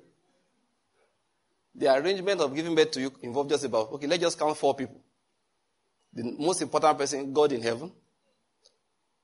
The 1.75 1.93
arrangement 1.93 2.41
of 2.41 2.55
giving 2.55 2.75
birth 2.75 2.91
to 2.91 3.01
you 3.01 3.13
involved 3.21 3.49
just 3.49 3.65
about, 3.65 3.91
okay, 3.93 4.07
let's 4.07 4.21
just 4.21 4.39
count 4.39 4.57
four 4.57 4.75
people. 4.75 4.99
The 6.13 6.23
most 6.37 6.61
important 6.61 6.97
person, 6.97 7.33
God 7.33 7.51
in 7.51 7.61
heaven, 7.61 7.91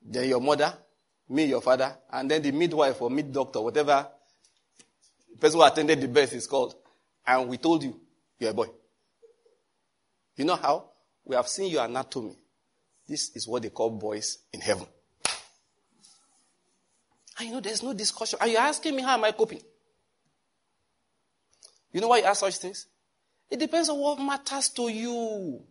then 0.02 0.30
your 0.30 0.42
mother, 0.42 0.74
me, 1.30 1.46
your 1.46 1.62
father, 1.62 1.96
and 2.12 2.30
then 2.30 2.42
the 2.42 2.52
midwife 2.52 3.02
or 3.02 3.10
mid 3.10 3.32
doctor, 3.32 3.62
whatever 3.62 4.08
the 5.32 5.38
person 5.38 5.60
who 5.60 5.66
attended 5.66 6.02
the 6.02 6.08
birth 6.08 6.34
is 6.34 6.46
called. 6.46 6.76
And 7.26 7.50
we 7.50 7.58
told 7.58 7.84
you, 7.84 8.00
you're 8.38 8.52
a 8.52 8.54
boy. 8.54 8.68
You 10.36 10.46
know 10.46 10.56
how? 10.56 10.90
We 11.24 11.36
have 11.36 11.48
seen 11.48 11.72
your 11.72 11.86
anatomy. 11.86 12.36
This 13.08 13.36
is 13.36 13.48
what 13.48 13.64
they 13.64 13.70
call 13.70 13.92
boys 13.92 14.40
in 14.52 14.62
heaven. 14.62 14.86
I 17.38 17.50
know 17.50 17.60
there's 17.60 17.84
no 17.84 17.94
discussion. 17.94 18.40
Are 18.42 18.48
you 18.48 18.58
asking 18.58 18.96
me 18.96 19.02
how 19.02 19.16
am 19.16 19.24
I 19.24 19.32
coping? 19.32 19.62
You 21.92 22.02
know 22.02 22.08
why 22.08 22.20
you 22.20 22.26
ask 22.26 22.40
such 22.40 22.58
things? 22.58 22.88
It 23.50 23.60
depends 23.60 23.90
on 23.90 24.00
what 24.00 24.20
matters 24.20 24.70
to 24.70 24.90
you. 24.90 25.62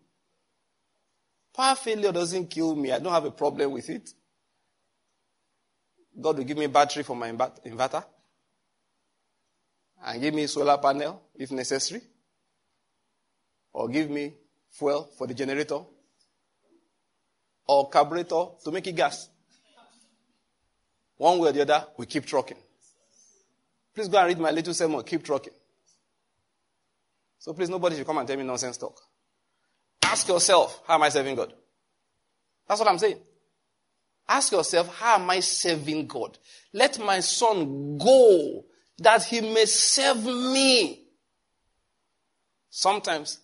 Power 1.55 1.75
failure 1.75 2.13
doesn't 2.13 2.49
kill 2.49 2.75
me. 2.75 2.93
I 2.93 2.99
don't 2.99 3.13
have 3.13 3.25
a 3.25 3.31
problem 3.31 3.73
with 3.73 3.89
it. 3.91 4.11
God 6.21 6.39
will 6.39 6.45
give 6.45 6.59
me 6.59 6.67
battery 6.67 7.03
for 7.03 7.17
my 7.17 7.31
inverter 7.31 8.05
and 10.05 10.21
give 10.21 10.35
me 10.35 10.47
solar 10.47 10.79
panel 10.79 11.23
if 11.35 11.51
necessary, 11.51 12.03
or 13.73 13.89
give 13.89 14.11
me 14.11 14.35
fuel 14.71 15.11
for 15.17 15.27
the 15.27 15.35
generator, 15.35 15.81
or 17.67 17.89
carburetor 17.89 18.45
to 18.65 18.71
make 18.71 18.87
it 18.87 18.97
gas. 18.97 19.29
One 21.23 21.39
way 21.39 21.51
or 21.51 21.53
the 21.53 21.63
other, 21.63 21.87
we 21.97 22.07
keep 22.07 22.27
trucking. 22.27 22.57
Please 23.95 24.09
go 24.09 24.19
and 24.19 24.27
read 24.27 24.41
my 24.41 24.51
little 24.51 24.75
sermon, 24.75 25.05
keep 25.05 25.23
trucking. 25.23 25.53
So 27.39 27.53
please, 27.53 27.71
nobody 27.71 27.95
should 27.95 28.07
come 28.07 28.19
and 28.19 28.27
tell 28.27 28.37
me 28.37 28.43
nonsense 28.43 28.77
talk. 28.77 29.01
Ask 30.03 30.27
yourself, 30.27 30.83
how 30.85 30.97
am 30.97 31.03
I 31.05 31.11
serving 31.11 31.37
God? 31.37 31.53
That's 32.67 32.81
what 32.81 32.89
I'm 32.89 32.99
saying. 32.99 33.21
Ask 34.29 34.51
yourself, 34.51 34.99
how 34.99 35.15
am 35.15 35.31
I 35.31 35.39
serving 35.39 36.09
God? 36.09 36.39
Let 36.73 36.99
my 36.99 37.21
son 37.21 37.99
go 37.99 38.65
that 38.99 39.23
he 39.23 39.43
may 39.43 39.67
serve 39.67 40.25
me. 40.25 41.05
Sometimes 42.69 43.39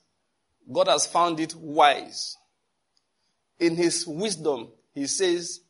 God 0.73 0.88
has 0.88 1.06
found 1.06 1.38
it 1.38 1.54
wise. 1.54 2.37
In 3.61 3.76
his 3.76 4.04
wisdom, 4.04 4.66
he 4.94 5.06
says, 5.06 5.61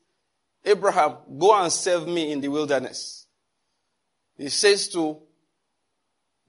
Abraham, 0.65 1.17
go 1.39 1.55
and 1.61 1.73
serve 1.73 2.07
me 2.07 2.33
in 2.33 2.41
the 2.41 2.49
wilderness. 2.49 3.27
He 4.37 4.49
says 4.49 4.89
to 4.91 5.21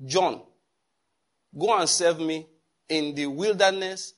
John, 0.06 0.42
go 1.58 1.78
and 1.78 1.88
serve 1.90 2.20
me 2.20 2.48
in 2.88 3.16
the 3.16 3.28
wilderness, 3.28 4.14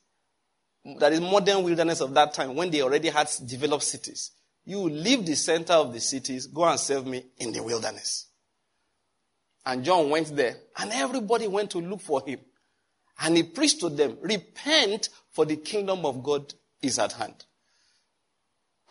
that 0.99 1.13
is 1.13 1.21
modern 1.21 1.63
wilderness 1.63 2.01
of 2.01 2.13
that 2.13 2.33
time 2.33 2.55
when 2.55 2.71
they 2.71 2.81
already 2.81 3.09
had 3.09 3.29
developed 3.45 3.83
cities. 3.83 4.31
You 4.65 4.81
leave 4.81 5.25
the 5.25 5.35
center 5.35 5.73
of 5.73 5.93
the 5.93 5.99
cities, 5.99 6.47
go 6.47 6.65
and 6.65 6.79
serve 6.79 7.05
me 7.05 7.25
in 7.37 7.51
the 7.51 7.61
wilderness. 7.63 8.27
And 9.65 9.83
John 9.83 10.09
went 10.09 10.35
there, 10.35 10.57
and 10.77 10.91
everybody 10.91 11.47
went 11.47 11.71
to 11.71 11.79
look 11.79 12.01
for 12.01 12.23
him. 12.25 12.39
And 13.19 13.37
he 13.37 13.43
preached 13.43 13.79
to 13.81 13.89
them, 13.89 14.17
repent 14.21 15.09
for 15.31 15.45
the 15.45 15.55
kingdom 15.55 16.05
of 16.05 16.23
God 16.23 16.53
is 16.81 16.97
at 16.97 17.13
hand. 17.13 17.45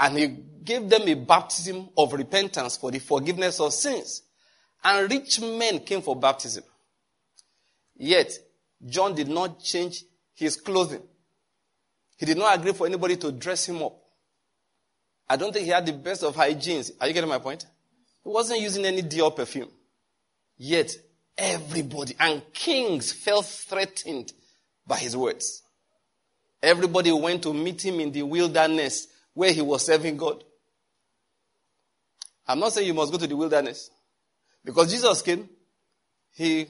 And 0.00 0.16
he 0.16 0.26
gave 0.64 0.88
them 0.88 1.02
a 1.06 1.14
baptism 1.14 1.90
of 1.96 2.14
repentance 2.14 2.78
for 2.78 2.90
the 2.90 2.98
forgiveness 2.98 3.60
of 3.60 3.74
sins. 3.74 4.22
And 4.82 5.10
rich 5.10 5.40
men 5.40 5.80
came 5.80 6.00
for 6.00 6.16
baptism. 6.16 6.64
Yet, 7.96 8.32
John 8.84 9.14
did 9.14 9.28
not 9.28 9.60
change 9.60 10.04
his 10.34 10.56
clothing. 10.56 11.02
He 12.16 12.24
did 12.24 12.38
not 12.38 12.58
agree 12.58 12.72
for 12.72 12.86
anybody 12.86 13.16
to 13.16 13.30
dress 13.30 13.68
him 13.68 13.82
up. 13.82 13.94
I 15.28 15.36
don't 15.36 15.52
think 15.52 15.66
he 15.66 15.70
had 15.70 15.84
the 15.84 15.92
best 15.92 16.22
of 16.24 16.34
hygienes. 16.34 16.92
Are 16.98 17.06
you 17.06 17.12
getting 17.12 17.28
my 17.28 17.38
point? 17.38 17.66
He 18.24 18.30
wasn't 18.30 18.60
using 18.60 18.86
any 18.86 19.02
Dior 19.02 19.34
perfume. 19.36 19.70
Yet, 20.56 20.92
everybody 21.36 22.16
and 22.18 22.42
kings 22.52 23.12
felt 23.12 23.46
threatened 23.46 24.32
by 24.86 24.96
his 24.96 25.16
words. 25.16 25.62
Everybody 26.62 27.12
went 27.12 27.42
to 27.42 27.54
meet 27.54 27.84
him 27.84 28.00
in 28.00 28.12
the 28.12 28.22
wilderness 28.22 29.06
where 29.34 29.52
he 29.52 29.60
was 29.60 29.84
serving 29.84 30.16
God. 30.16 30.42
I'm 32.46 32.58
not 32.58 32.72
saying 32.72 32.86
you 32.86 32.94
must 32.94 33.12
go 33.12 33.18
to 33.18 33.26
the 33.26 33.36
wilderness. 33.36 33.90
Because 34.64 34.90
Jesus 34.90 35.22
came, 35.22 35.48
he 36.34 36.66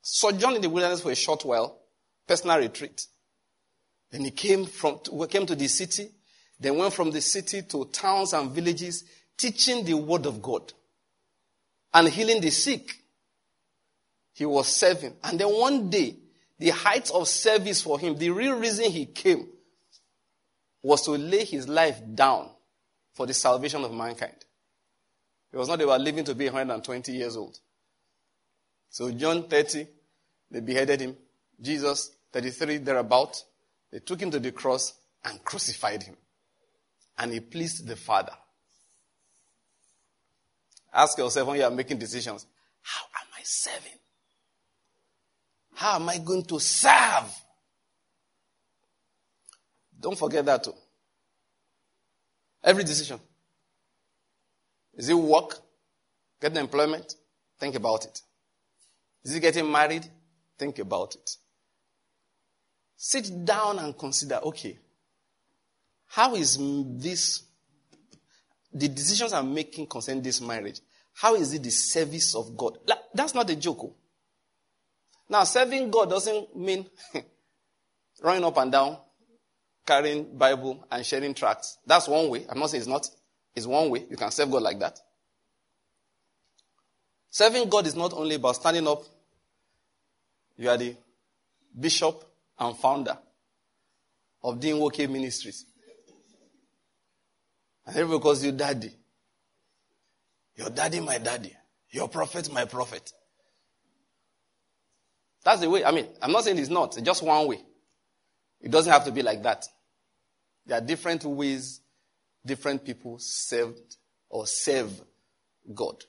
sojourned 0.00 0.56
in 0.56 0.62
the 0.62 0.70
wilderness 0.70 1.00
for 1.00 1.10
a 1.10 1.16
short 1.16 1.44
while, 1.44 1.78
personal 2.26 2.58
retreat. 2.58 3.06
Then 4.10 4.22
he 4.22 4.30
came 4.30 4.66
from 4.66 5.00
came 5.28 5.46
to 5.46 5.56
the 5.56 5.66
city, 5.68 6.10
then 6.58 6.76
went 6.76 6.94
from 6.94 7.10
the 7.10 7.20
city 7.20 7.62
to 7.62 7.86
towns 7.86 8.32
and 8.32 8.50
villages, 8.50 9.04
teaching 9.36 9.84
the 9.84 9.94
word 9.94 10.26
of 10.26 10.40
God 10.40 10.72
and 11.92 12.08
healing 12.08 12.40
the 12.40 12.50
sick 12.50 12.94
he 14.32 14.44
was 14.44 14.68
serving. 14.68 15.14
And 15.24 15.38
then 15.38 15.48
one 15.48 15.88
day, 15.90 16.16
the 16.58 16.70
height 16.70 17.10
of 17.10 17.26
service 17.26 17.80
for 17.82 17.98
him, 17.98 18.16
the 18.16 18.30
real 18.30 18.58
reason 18.58 18.90
he 18.90 19.06
came, 19.06 19.48
was 20.82 21.02
to 21.02 21.12
lay 21.12 21.44
his 21.44 21.68
life 21.68 22.00
down 22.14 22.50
for 23.14 23.26
the 23.26 23.34
salvation 23.34 23.82
of 23.84 23.92
mankind. 23.92 24.36
It 25.52 25.56
was 25.56 25.68
not 25.68 25.80
about 25.80 26.00
living 26.00 26.24
to 26.24 26.34
be 26.34 26.44
120 26.46 27.12
years 27.12 27.36
old. 27.36 27.58
So 28.90 29.10
John 29.10 29.48
30, 29.48 29.86
they 30.50 30.60
beheaded 30.60 31.00
him. 31.00 31.16
Jesus 31.60 32.10
33, 32.32 32.78
thereabout, 32.78 33.42
they 33.90 34.00
took 34.00 34.20
him 34.20 34.30
to 34.30 34.38
the 34.38 34.52
cross 34.52 34.94
and 35.24 35.42
crucified 35.42 36.02
him. 36.02 36.16
And 37.18 37.32
he 37.32 37.40
pleased 37.40 37.86
the 37.86 37.96
Father. 37.96 38.32
Ask 40.92 41.18
yourself 41.18 41.48
when 41.48 41.58
you 41.58 41.64
are 41.64 41.70
making 41.70 41.98
decisions, 41.98 42.46
how 42.82 43.02
am 43.20 43.28
I 43.36 43.40
serving? 43.42 43.98
How 45.74 45.96
am 45.96 46.08
I 46.08 46.18
going 46.18 46.44
to 46.44 46.58
serve? 46.58 47.34
Don't 49.98 50.18
forget 50.18 50.44
that 50.44 50.64
too. 50.64 50.74
Every 52.62 52.84
decision. 52.84 53.20
Is 54.94 55.08
it 55.08 55.14
work? 55.14 55.58
Getting 56.40 56.58
employment? 56.58 57.14
Think 57.58 57.74
about 57.74 58.04
it. 58.04 58.20
Is 59.24 59.34
it 59.34 59.40
getting 59.40 59.70
married? 59.70 60.06
Think 60.58 60.78
about 60.78 61.14
it. 61.14 61.36
Sit 62.96 63.44
down 63.44 63.78
and 63.78 63.96
consider, 63.96 64.36
okay, 64.36 64.78
how 66.08 66.34
is 66.34 66.58
this, 66.98 67.42
the 68.72 68.88
decisions 68.88 69.32
I'm 69.32 69.52
making 69.52 69.86
concerning 69.86 70.22
this 70.22 70.40
marriage, 70.40 70.80
how 71.14 71.34
is 71.34 71.52
it 71.52 71.62
the 71.62 71.70
service 71.70 72.34
of 72.34 72.56
God? 72.56 72.78
That's 73.12 73.34
not 73.34 73.50
a 73.50 73.56
joke. 73.56 73.80
Oh. 73.82 73.94
Now, 75.28 75.44
serving 75.44 75.90
God 75.90 76.10
doesn't 76.10 76.56
mean 76.56 76.86
running 78.22 78.44
up 78.44 78.56
and 78.58 78.72
down, 78.72 78.98
carrying 79.86 80.36
Bible 80.36 80.84
and 80.90 81.06
sharing 81.06 81.32
tracts. 81.32 81.78
That's 81.86 82.08
one 82.08 82.28
way. 82.28 82.44
I'm 82.48 82.58
not 82.58 82.70
saying 82.70 82.82
it's 82.82 82.88
not. 82.88 83.08
It's 83.54 83.66
one 83.66 83.88
way. 83.90 84.04
You 84.10 84.16
can 84.16 84.30
serve 84.30 84.50
God 84.50 84.62
like 84.62 84.78
that. 84.80 84.98
Serving 87.30 87.68
God 87.68 87.86
is 87.86 87.94
not 87.94 88.12
only 88.12 88.34
about 88.36 88.56
standing 88.56 88.86
up. 88.88 89.02
You 90.56 90.70
are 90.70 90.76
the 90.76 90.96
bishop 91.78 92.24
and 92.58 92.76
founder 92.76 93.16
of 94.42 94.58
Dean 94.58 94.78
Woke 94.78 94.98
Ministries. 95.08 95.66
And 97.86 97.96
everybody 97.96 98.22
calls 98.22 98.44
you 98.44 98.52
daddy. 98.52 98.90
Your 100.56 100.70
daddy, 100.70 101.00
my 101.00 101.18
daddy. 101.18 101.54
Your 101.90 102.08
prophet, 102.08 102.52
my 102.52 102.64
prophet. 102.64 103.12
That's 105.44 105.60
the 105.60 105.70
way. 105.70 105.84
I 105.84 105.92
mean, 105.92 106.06
I'm 106.20 106.32
not 106.32 106.44
saying 106.44 106.58
it's 106.58 106.70
not. 106.70 106.96
It's 106.96 107.06
just 107.06 107.22
one 107.22 107.46
way. 107.46 107.60
It 108.60 108.70
doesn't 108.70 108.92
have 108.92 109.04
to 109.04 109.12
be 109.12 109.22
like 109.22 109.42
that. 109.44 109.66
There 110.66 110.78
are 110.78 110.80
different 110.80 111.24
ways 111.24 111.80
different 112.44 112.84
people 112.84 113.18
served 113.18 113.96
or 114.28 114.46
serve 114.46 115.02
God. 115.74 116.04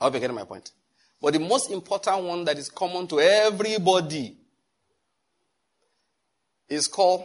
I 0.00 0.04
hope 0.04 0.14
you're 0.14 0.20
getting 0.20 0.36
my 0.36 0.44
point. 0.44 0.72
But 1.20 1.34
the 1.34 1.40
most 1.40 1.70
important 1.70 2.22
one 2.24 2.44
that 2.44 2.58
is 2.58 2.68
common 2.68 3.06
to 3.08 3.20
everybody 3.20 4.36
is 6.68 6.88
called, 6.88 7.24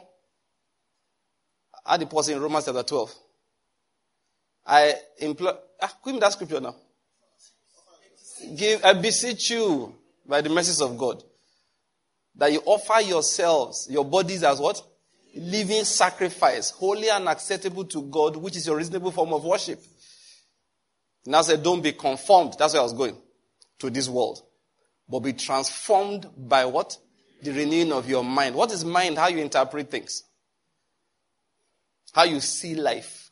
pause 2.10 2.30
in 2.30 2.40
Romans 2.40 2.66
chapter 2.66 2.84
12. 2.84 3.16
I 4.66 4.94
implore, 5.20 5.58
ah, 5.82 5.94
give 6.06 6.14
me 6.14 6.20
that 6.20 6.34
scripture 6.34 6.62
now. 6.62 6.76
Give, 8.56 8.84
I 8.84 8.94
beseech 8.94 9.52
you, 9.52 9.96
by 10.26 10.42
the 10.42 10.50
mercies 10.50 10.82
of 10.82 10.98
God. 10.98 11.24
That 12.36 12.52
you 12.54 12.62
offer 12.66 13.02
yourselves, 13.02 13.88
your 13.90 14.06
bodies 14.06 14.44
as 14.44 14.60
what? 14.60 14.82
Living 15.34 15.86
sacrifice, 15.86 16.72
holy 16.72 17.10
and 17.10 17.30
acceptable 17.30 17.86
to 17.86 18.02
God, 18.04 18.36
which 18.36 18.58
is 18.58 18.68
your 18.68 18.78
reasonable 18.78 19.12
form 19.12 19.34
of 19.34 19.46
worship. 19.46 19.80
And 21.26 21.32
Now 21.32 21.42
said, 21.42 21.64
don't 21.64 21.82
be 21.82 21.94
conformed. 21.94 22.56
That's 22.58 22.74
where 22.74 22.82
I 22.82 22.84
was 22.84 22.94
going. 22.94 23.16
To 23.80 23.90
this 23.90 24.10
world. 24.10 24.42
But 25.08 25.20
be 25.20 25.34
transformed 25.34 26.28
by 26.38 26.66
what? 26.66 26.98
The 27.44 27.52
renewing 27.52 27.92
of 27.92 28.10
your 28.10 28.24
mind. 28.24 28.56
What 28.56 28.72
is 28.72 28.84
mind? 28.86 29.18
How 29.18 29.28
you 29.28 29.40
interpret 29.40 29.90
things. 29.90 30.24
How 32.14 32.24
you 32.24 32.40
see 32.40 32.76
life. 32.76 33.32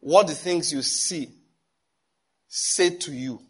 What 0.00 0.26
the 0.26 0.34
things 0.34 0.72
you 0.72 0.82
see 0.82 1.30
say 2.48 2.90
to 2.90 3.12
you. 3.12 3.40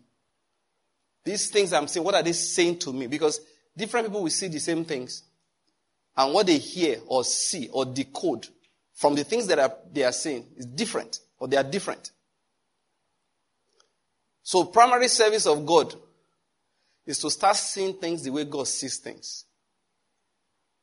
These 1.24 1.50
things 1.50 1.72
I'm 1.72 1.88
saying, 1.88 2.04
what 2.04 2.14
are 2.14 2.22
they 2.22 2.32
saying 2.32 2.78
to 2.80 2.92
me? 2.92 3.06
Because 3.06 3.40
different 3.76 4.06
people 4.06 4.22
will 4.22 4.30
see 4.30 4.48
the 4.48 4.58
same 4.58 4.84
things. 4.84 5.24
And 6.18 6.35
what 6.35 6.46
they 6.46 6.59
hear 6.59 6.98
or 7.07 7.24
see 7.24 7.68
or 7.72 7.87
decode 7.87 8.46
from 8.92 9.14
the 9.14 9.24
things 9.24 9.46
that 9.46 9.59
are, 9.59 9.72
they 9.90 10.04
are 10.04 10.12
seeing 10.12 10.44
is 10.57 10.66
different 10.66 11.20
or 11.38 11.48
they 11.48 11.57
are 11.57 11.64
different. 11.64 12.11
So 14.42 14.64
primary 14.64 15.09
service 15.09 15.46
of 15.46 15.64
God 15.64 15.94
is 17.07 17.18
to 17.20 17.31
start 17.31 17.57
seeing 17.57 17.94
things 17.94 18.22
the 18.22 18.31
way 18.31 18.44
God 18.44 18.68
sees 18.68 18.98
things. 18.98 19.46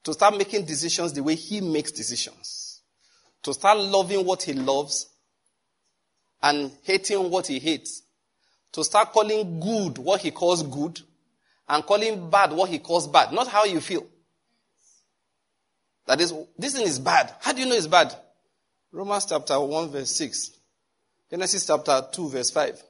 To 0.05 0.13
start 0.13 0.35
making 0.37 0.65
decisions 0.65 1.13
the 1.13 1.21
way 1.21 1.35
He 1.35 1.61
makes 1.61 1.91
decisions. 1.91 2.81
To 3.43 3.53
start 3.53 3.77
loving 3.77 4.25
what 4.25 4.41
He 4.41 4.53
loves 4.53 5.09
and 6.41 6.71
hating 6.83 7.29
what 7.29 7.45
He 7.45 7.59
hates 7.59 8.01
to 8.75 8.83
start 8.83 9.13
calling 9.13 9.57
good 9.61 9.97
what 9.97 10.19
he 10.19 10.31
calls 10.31 10.61
good 10.61 10.99
and 11.69 11.85
calling 11.85 12.29
bad 12.29 12.51
what 12.51 12.69
he 12.69 12.79
calls 12.79 13.07
bad, 13.07 13.31
not 13.31 13.47
how 13.47 13.63
you 13.63 13.79
feel. 13.79 14.05
That 16.07 16.21
is, 16.21 16.33
this 16.57 16.73
thing 16.73 16.85
is 16.85 16.99
bad. 16.99 17.33
How 17.41 17.51
do 17.53 17.61
you 17.61 17.67
know 17.67 17.75
it's 17.75 17.87
bad? 17.87 18.13
Romans 18.91 19.25
chapter 19.25 19.59
1 19.59 19.89
verse 19.89 20.11
6. 20.11 20.51
Genesis 21.29 21.65
chapter 21.65 22.07
2 22.11 22.29
verse 22.29 22.51
5. 22.51 22.83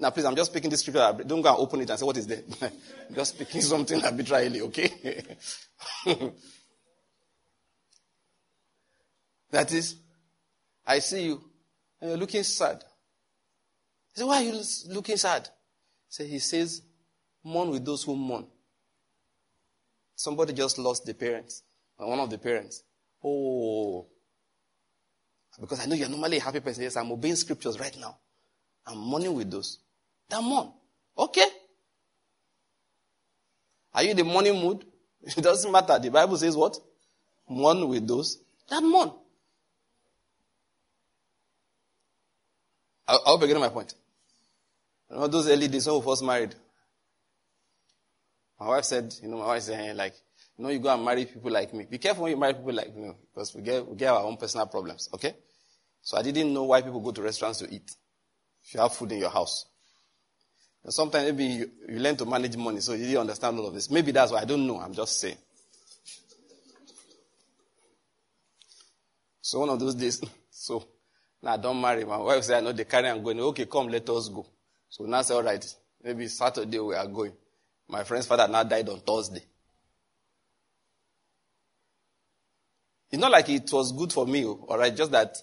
Now 0.00 0.10
please, 0.10 0.24
I'm 0.26 0.36
just 0.36 0.50
speaking 0.50 0.70
this 0.70 0.80
scripture. 0.80 1.24
Don't 1.26 1.42
go 1.42 1.48
and 1.48 1.58
open 1.58 1.80
it 1.80 1.90
and 1.90 1.98
say, 1.98 2.06
what 2.06 2.16
is 2.16 2.26
there? 2.26 2.42
just 3.14 3.34
speaking 3.34 3.62
something 3.62 4.04
arbitrarily, 4.04 4.60
okay? 4.62 5.24
that 9.50 9.72
is, 9.72 9.96
I 10.86 11.00
see 11.00 11.24
you 11.24 11.42
and 12.00 12.10
you're 12.10 12.18
looking 12.18 12.42
sad. 12.42 12.84
He 14.14 14.20
say, 14.20 14.26
why 14.26 14.36
are 14.36 14.42
you 14.42 14.62
looking 14.88 15.16
sad? 15.16 15.48
Say, 16.08 16.26
he 16.28 16.38
says, 16.38 16.82
mourn 17.42 17.70
with 17.70 17.84
those 17.84 18.04
who 18.04 18.14
mourn. 18.16 18.46
Somebody 20.14 20.52
just 20.52 20.78
lost 20.78 21.04
the 21.04 21.14
parents, 21.14 21.62
one 22.06 22.20
of 22.20 22.30
the 22.30 22.38
parents. 22.38 22.82
Oh, 23.22 24.06
because 25.60 25.80
I 25.80 25.86
know 25.86 25.96
you're 25.96 26.08
normally 26.08 26.36
a 26.36 26.42
happy 26.42 26.60
person. 26.60 26.84
Yes, 26.84 26.96
I'm 26.96 27.10
obeying 27.10 27.36
scriptures 27.36 27.80
right 27.80 27.96
now. 27.98 28.16
I'm 28.86 28.98
mourning 28.98 29.34
with 29.34 29.50
those. 29.50 29.78
That 30.28 30.42
mourn. 30.42 30.72
Okay. 31.16 31.46
Are 33.94 34.04
you 34.04 34.10
in 34.10 34.16
the 34.16 34.24
mourning 34.24 34.54
mood? 34.54 34.84
It 35.36 35.42
doesn't 35.42 35.72
matter. 35.72 35.98
The 35.98 36.10
Bible 36.10 36.36
says 36.36 36.56
what? 36.56 36.78
Mourn 37.48 37.88
with 37.88 38.06
those 38.06 38.38
that 38.68 38.82
mourn. 38.82 39.12
I, 43.06 43.16
hope 43.24 43.40
you're 43.40 43.48
getting 43.48 43.62
my 43.62 43.70
point. 43.70 43.94
You 45.10 45.16
know, 45.16 45.26
those 45.26 45.48
early 45.48 45.68
days 45.68 45.86
when 45.86 45.96
we 45.96 46.02
first 46.02 46.22
married, 46.22 46.54
my 48.60 48.68
wife 48.68 48.84
said, 48.84 49.14
you 49.22 49.28
know, 49.28 49.38
my 49.38 49.46
wife 49.46 49.62
said, 49.62 49.80
eh, 49.80 49.92
like, 49.94 50.12
know, 50.64 50.70
you 50.70 50.78
go 50.80 50.92
and 50.92 51.04
marry 51.04 51.24
people 51.24 51.50
like 51.50 51.72
me. 51.72 51.86
Be 51.88 51.98
careful 51.98 52.24
when 52.24 52.32
you 52.32 52.36
marry 52.36 52.54
people 52.54 52.72
like 52.72 52.94
me, 52.94 53.12
because 53.32 53.54
we 53.54 53.62
get, 53.62 53.86
we 53.86 53.96
get 53.96 54.12
our 54.12 54.24
own 54.24 54.36
personal 54.36 54.66
problems, 54.66 55.08
okay? 55.14 55.34
So 56.02 56.16
I 56.16 56.22
didn't 56.22 56.52
know 56.52 56.64
why 56.64 56.82
people 56.82 57.00
go 57.00 57.12
to 57.12 57.22
restaurants 57.22 57.60
to 57.60 57.72
eat. 57.72 57.94
If 58.64 58.74
you 58.74 58.80
have 58.80 58.92
food 58.92 59.12
in 59.12 59.18
your 59.18 59.30
house. 59.30 59.66
And 60.84 60.92
sometimes 60.92 61.24
maybe 61.26 61.44
you, 61.44 61.70
you 61.88 61.98
learn 61.98 62.16
to 62.16 62.24
manage 62.24 62.56
money, 62.56 62.80
so 62.80 62.92
you 62.92 63.04
didn't 63.04 63.20
understand 63.20 63.58
all 63.58 63.66
of 63.68 63.74
this. 63.74 63.90
Maybe 63.90 64.10
that's 64.10 64.32
why 64.32 64.40
I 64.40 64.44
don't 64.44 64.66
know. 64.66 64.80
I'm 64.80 64.94
just 64.94 65.20
saying. 65.20 65.36
So 69.40 69.60
one 69.60 69.70
of 69.70 69.80
those 69.80 69.94
days, 69.94 70.20
so 70.50 70.86
now 71.42 71.56
don't 71.56 71.80
marry. 71.80 72.04
My 72.04 72.18
wife 72.18 72.44
said, 72.44 72.58
I 72.58 72.60
know 72.60 72.72
they 72.72 72.84
carry 72.84 73.08
and 73.08 73.22
going. 73.22 73.40
Okay, 73.40 73.66
come, 73.66 73.88
let 73.88 74.08
us 74.10 74.28
go. 74.28 74.46
So 74.88 75.04
now 75.04 75.18
I 75.18 75.22
said, 75.22 75.34
all 75.34 75.42
right, 75.42 75.64
maybe 76.02 76.26
Saturday 76.28 76.78
we 76.78 76.94
are 76.94 77.06
going. 77.06 77.32
My 77.88 78.04
friend's 78.04 78.26
father 78.26 78.48
now 78.48 78.62
died 78.62 78.88
on 78.88 79.00
Thursday. 79.00 79.42
It's 83.10 83.20
not 83.20 83.30
like 83.30 83.48
it 83.48 83.72
was 83.72 83.92
good 83.92 84.12
for 84.12 84.26
me, 84.26 84.44
all 84.44 84.78
right, 84.78 84.94
just 84.94 85.10
that 85.12 85.36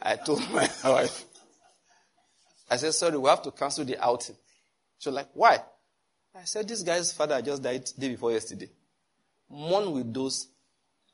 I 0.00 0.16
told 0.16 0.40
my 0.52 0.68
wife, 0.84 1.24
I 2.70 2.76
said, 2.76 2.94
sorry, 2.94 3.16
we 3.16 3.28
have 3.28 3.42
to 3.42 3.50
cancel 3.50 3.84
the 3.84 4.02
outing. 4.04 4.36
She 4.98 5.08
was 5.08 5.16
like, 5.16 5.28
why? 5.34 5.58
I 6.34 6.44
said, 6.44 6.68
this 6.68 6.82
guy's 6.82 7.12
father 7.12 7.40
just 7.40 7.62
died 7.62 7.88
day 7.98 8.08
before 8.10 8.32
yesterday. 8.32 8.68
Mourn 9.48 9.92
with 9.92 10.12
those 10.12 10.48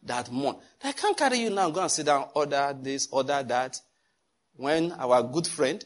that 0.02 0.30
mourn. 0.30 0.56
I 0.82 0.92
can't 0.92 1.16
carry 1.16 1.38
you 1.38 1.50
now, 1.50 1.70
go 1.70 1.80
and 1.80 1.90
sit 1.90 2.06
down, 2.06 2.28
order 2.34 2.76
this, 2.80 3.08
order 3.10 3.42
that. 3.42 3.80
When 4.56 4.92
our 4.92 5.22
good 5.22 5.46
friend, 5.46 5.84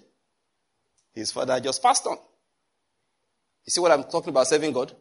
his 1.15 1.33
father 1.33 1.61
just 1.61 1.83
passed 1.83 2.07
on. 2.07 2.17
You 3.65 3.71
see 3.71 3.81
what 3.81 3.93
I'm 3.93 4.05
talking 4.05 4.31
about, 4.31 4.47
serving 4.47 4.73
God? 4.73 4.93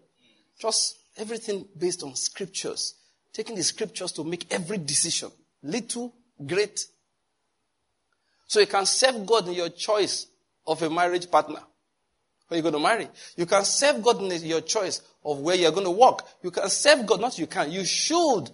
Just 0.59 0.97
everything 1.17 1.67
based 1.77 2.03
on 2.03 2.15
scriptures. 2.15 2.95
Taking 3.35 3.57
the 3.57 3.63
scriptures 3.63 4.13
to 4.13 4.23
make 4.23 4.47
every 4.49 4.77
decision. 4.77 5.29
Little, 5.61 6.13
great. 6.47 6.85
So 8.47 8.61
you 8.61 8.67
can 8.67 8.85
serve 8.85 9.25
God 9.25 9.49
in 9.49 9.55
your 9.55 9.67
choice 9.67 10.27
of 10.65 10.81
a 10.81 10.89
marriage 10.89 11.29
partner. 11.29 11.59
Where 12.47 12.57
you're 12.57 12.71
going 12.71 12.81
to 12.81 12.87
marry. 12.87 13.09
You 13.35 13.45
can 13.45 13.65
serve 13.65 14.01
God 14.01 14.21
in 14.21 14.45
your 14.45 14.61
choice 14.61 15.01
of 15.25 15.39
where 15.39 15.57
you're 15.57 15.73
going 15.73 15.83
to 15.83 15.91
work. 15.91 16.21
You 16.43 16.51
can 16.51 16.69
serve 16.69 17.05
God, 17.05 17.19
not 17.19 17.37
you 17.37 17.47
can. 17.47 17.69
You 17.73 17.83
should. 17.83 18.49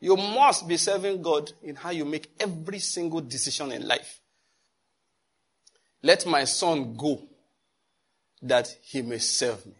You 0.00 0.16
must 0.16 0.66
be 0.66 0.78
serving 0.78 1.20
God 1.20 1.52
in 1.62 1.76
how 1.76 1.90
you 1.90 2.06
make 2.06 2.30
every 2.40 2.78
single 2.78 3.20
decision 3.20 3.72
in 3.72 3.86
life. 3.86 4.20
Let 6.02 6.24
my 6.24 6.44
son 6.44 6.96
go 6.96 7.20
that 8.40 8.74
he 8.84 9.02
may 9.02 9.18
serve 9.18 9.66
me. 9.66 9.74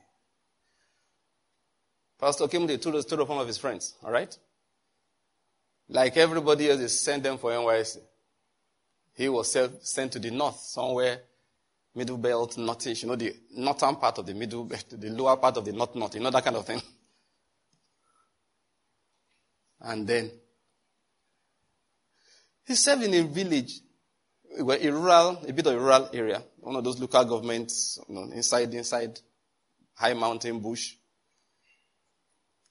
Pastor 2.24 2.48
Kimde 2.48 2.80
told 2.80 3.02
story 3.02 3.20
of 3.20 3.28
one 3.28 3.36
of 3.40 3.46
his 3.46 3.58
friends, 3.58 3.96
all 4.02 4.10
right? 4.10 4.34
Like 5.90 6.16
everybody 6.16 6.70
else 6.70 6.80
is 6.80 6.98
sent 6.98 7.22
them 7.22 7.36
for 7.36 7.50
NYSC. 7.50 7.98
He 9.12 9.28
was 9.28 9.54
sent 9.82 10.12
to 10.12 10.18
the 10.18 10.30
north, 10.30 10.58
somewhere, 10.58 11.20
middle 11.94 12.16
belt, 12.16 12.56
northish, 12.56 13.02
you 13.02 13.10
know, 13.10 13.16
the 13.16 13.36
northern 13.54 13.96
part 13.96 14.16
of 14.16 14.24
the 14.24 14.32
middle 14.32 14.64
belt, 14.64 14.86
the 14.92 15.10
lower 15.10 15.36
part 15.36 15.58
of 15.58 15.66
the 15.66 15.72
north 15.72 15.94
north, 15.94 16.14
you 16.14 16.22
know, 16.22 16.30
that 16.30 16.42
kind 16.42 16.56
of 16.56 16.64
thing. 16.64 16.80
And 19.82 20.06
then 20.06 20.30
he 22.66 22.74
served 22.74 23.02
in 23.02 23.12
a 23.12 23.22
village, 23.28 23.80
well, 24.60 24.78
a 24.80 24.90
rural, 24.90 25.44
a 25.46 25.52
bit 25.52 25.66
of 25.66 25.74
a 25.74 25.78
rural 25.78 26.08
area, 26.14 26.42
one 26.56 26.74
of 26.76 26.84
those 26.84 26.98
local 26.98 27.26
governments, 27.26 27.98
you 28.08 28.14
know, 28.14 28.22
inside, 28.32 28.72
inside, 28.72 29.20
high 29.92 30.14
mountain 30.14 30.58
bush. 30.58 30.94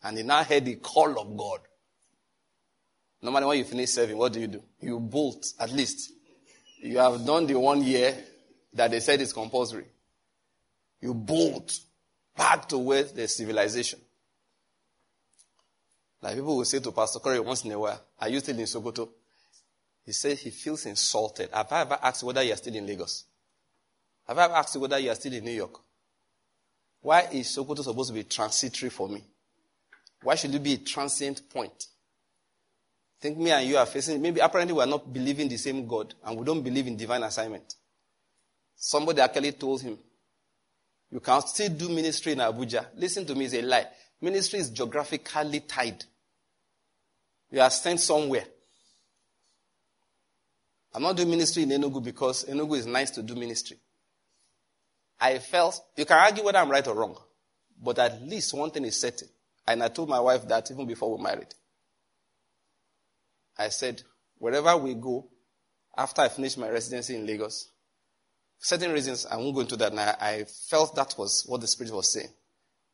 And 0.04 0.18
he 0.18 0.24
now 0.24 0.44
heard 0.44 0.66
the 0.66 0.76
call 0.76 1.20
of 1.20 1.38
God. 1.38 1.60
Normally 3.22 3.46
when 3.46 3.58
you 3.60 3.64
finish 3.64 3.92
serving, 3.92 4.18
what 4.18 4.34
do 4.34 4.42
you 4.42 4.48
do? 4.48 4.64
You 4.82 5.00
bolt, 5.00 5.54
at 5.60 5.72
least. 5.72 6.12
You 6.82 6.98
have 6.98 7.26
done 7.26 7.48
the 7.48 7.58
one 7.58 7.82
year 7.82 8.16
that 8.74 8.92
they 8.92 9.00
said 9.00 9.22
is 9.22 9.32
compulsory. 9.32 9.86
You 11.00 11.14
bolt 11.14 11.80
back 12.36 12.68
to 12.70 12.78
where 12.78 13.04
the 13.04 13.28
civilization. 13.28 14.00
Like 16.22 16.36
people 16.36 16.58
will 16.58 16.66
say 16.66 16.80
to 16.80 16.92
Pastor 16.92 17.20
Corey 17.20 17.40
once 17.40 17.64
in 17.64 17.72
a 17.72 17.80
while, 17.80 18.02
Are 18.20 18.30
you 18.30 18.40
still 18.40 18.58
in 18.58 18.66
Sokoto? 18.66 19.10
He 20.06 20.12
says 20.12 20.42
he 20.42 20.50
feels 20.50 20.86
insulted. 20.86 21.50
Have 21.54 21.72
I 21.72 21.82
ever 21.82 21.98
asked 22.02 22.24
whether 22.24 22.44
you 22.44 22.54
are 22.54 22.58
still 22.58 22.76
in 22.76 22.86
Lagos? 22.86 23.26
Have 24.28 24.38
I 24.38 24.46
ever 24.46 24.54
asked 24.56 24.76
whether 24.76 25.00
you 25.00 25.12
are 25.12 25.16
still 25.16 25.34
in 25.34 25.46
New 25.46 25.52
York? 25.52 25.80
Why 27.02 27.28
is 27.32 27.48
Sokoto 27.48 27.84
supposed 27.84 28.10
to 28.10 28.14
be 28.14 28.24
transitory 28.24 28.90
for 28.90 29.08
me? 29.08 29.24
Why 30.24 30.36
should 30.36 30.56
it 30.56 30.64
be 30.64 30.74
a 30.74 30.78
transient 30.78 31.50
point? 31.50 31.88
think 33.24 33.38
me 33.38 33.52
and 33.52 33.66
you 33.66 33.78
are 33.78 33.86
facing, 33.86 34.22
maybe 34.22 34.42
apparently 34.42 34.74
we 34.74 34.82
are 34.84 34.88
not 34.88 35.12
believing 35.12 35.48
the 35.48 35.56
same 35.56 35.88
God 35.88 36.14
and 36.26 36.38
we 36.38 36.44
don't 36.46 36.62
believe 36.62 36.88
in 36.88 36.98
divine 36.98 37.24
assignment. 37.24 37.76
Somebody 38.76 39.22
actually 39.22 39.54
told 39.54 39.82
him, 39.82 39.98
you 41.10 41.22
can 41.22 41.42
still 41.42 41.70
do 41.70 41.88
ministry 41.88 42.34
in 42.34 42.40
Abuja. 42.40 42.88
Listen 42.98 43.26
to 43.26 43.34
me, 43.34 43.46
it's 43.46 43.54
a 43.54 43.62
lie. 43.62 43.88
Ministry 44.20 44.60
is 44.60 44.70
geographically 44.72 45.62
tied. 45.62 46.04
You 47.50 47.62
are 47.62 47.70
sent 47.70 48.02
somewhere. 48.02 48.44
I'm 50.94 51.04
not 51.04 51.16
doing 51.16 51.30
ministry 51.30 51.64
in 51.64 51.70
Enugu 51.70 52.04
because 52.04 52.44
Enugu 52.44 52.78
is 52.78 52.86
nice 52.86 53.12
to 53.12 53.24
do 53.24 53.36
ministry. 53.36 53.78
I 55.22 55.40
felt, 55.40 55.82
you 55.96 56.04
can 56.04 56.18
argue 56.18 56.44
whether 56.44 56.58
I'm 56.58 56.70
right 56.70 56.86
or 56.86 56.96
wrong, 56.96 57.16
but 57.82 58.00
at 58.00 58.22
least 58.22 58.54
one 58.54 58.70
thing 58.70 58.84
is 58.84 59.00
certain. 59.00 59.30
And 59.68 59.84
I 59.84 59.88
told 59.88 60.10
my 60.10 60.20
wife 60.20 60.48
that 60.48 60.70
even 60.72 60.86
before 60.86 61.16
we 61.16 61.24
married. 61.24 61.54
I 63.58 63.70
said, 63.70 64.02
wherever 64.38 64.76
we 64.78 64.96
go, 64.96 65.30
after 65.96 66.22
I 66.22 66.30
finish 66.30 66.58
my 66.58 66.70
residency 66.70 67.16
in 67.16 67.26
Lagos, 67.26 67.70
for 68.60 68.66
certain 68.66 68.92
reasons, 68.92 69.26
I 69.26 69.38
won't 69.38 69.56
go 69.56 69.62
into 69.62 69.78
that 69.78 69.94
now. 69.94 70.16
I 70.20 70.46
felt 70.70 70.96
that 70.96 71.16
was 71.18 71.46
what 71.48 71.62
the 71.62 71.68
Spirit 71.68 71.94
was 71.94 72.12
saying 72.12 72.30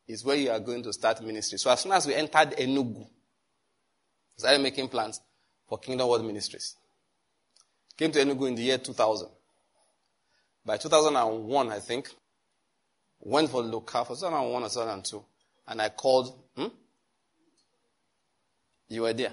is 0.09 0.25
where 0.25 0.35
you 0.35 0.49
are 0.49 0.59
going 0.59 0.81
to 0.81 0.91
start 0.91 1.23
ministry. 1.23 1.59
So 1.59 1.69
as 1.69 1.81
soon 1.81 1.91
as 1.91 2.07
we 2.07 2.15
entered 2.15 2.55
Enugu, 2.57 3.03
I 3.03 4.37
started 4.37 4.61
making 4.61 4.89
plans 4.89 5.21
for 5.67 5.77
Kingdom 5.77 6.07
World 6.09 6.25
Ministries. 6.25 6.75
Came 7.95 8.11
to 8.11 8.19
Enugu 8.19 8.47
in 8.47 8.55
the 8.55 8.63
year 8.63 8.79
2000. 8.79 9.29
By 10.65 10.77
2001, 10.77 11.71
I 11.71 11.79
think, 11.79 12.09
went 13.19 13.51
for 13.51 13.61
local 13.61 14.03
for 14.03 14.15
2001 14.15 14.63
or 14.63 14.67
2002, 14.67 15.25
and 15.67 15.81
I 15.81 15.89
called. 15.89 16.35
Hmm? 16.59 16.67
You 18.89 19.03
were 19.03 19.13
there. 19.13 19.31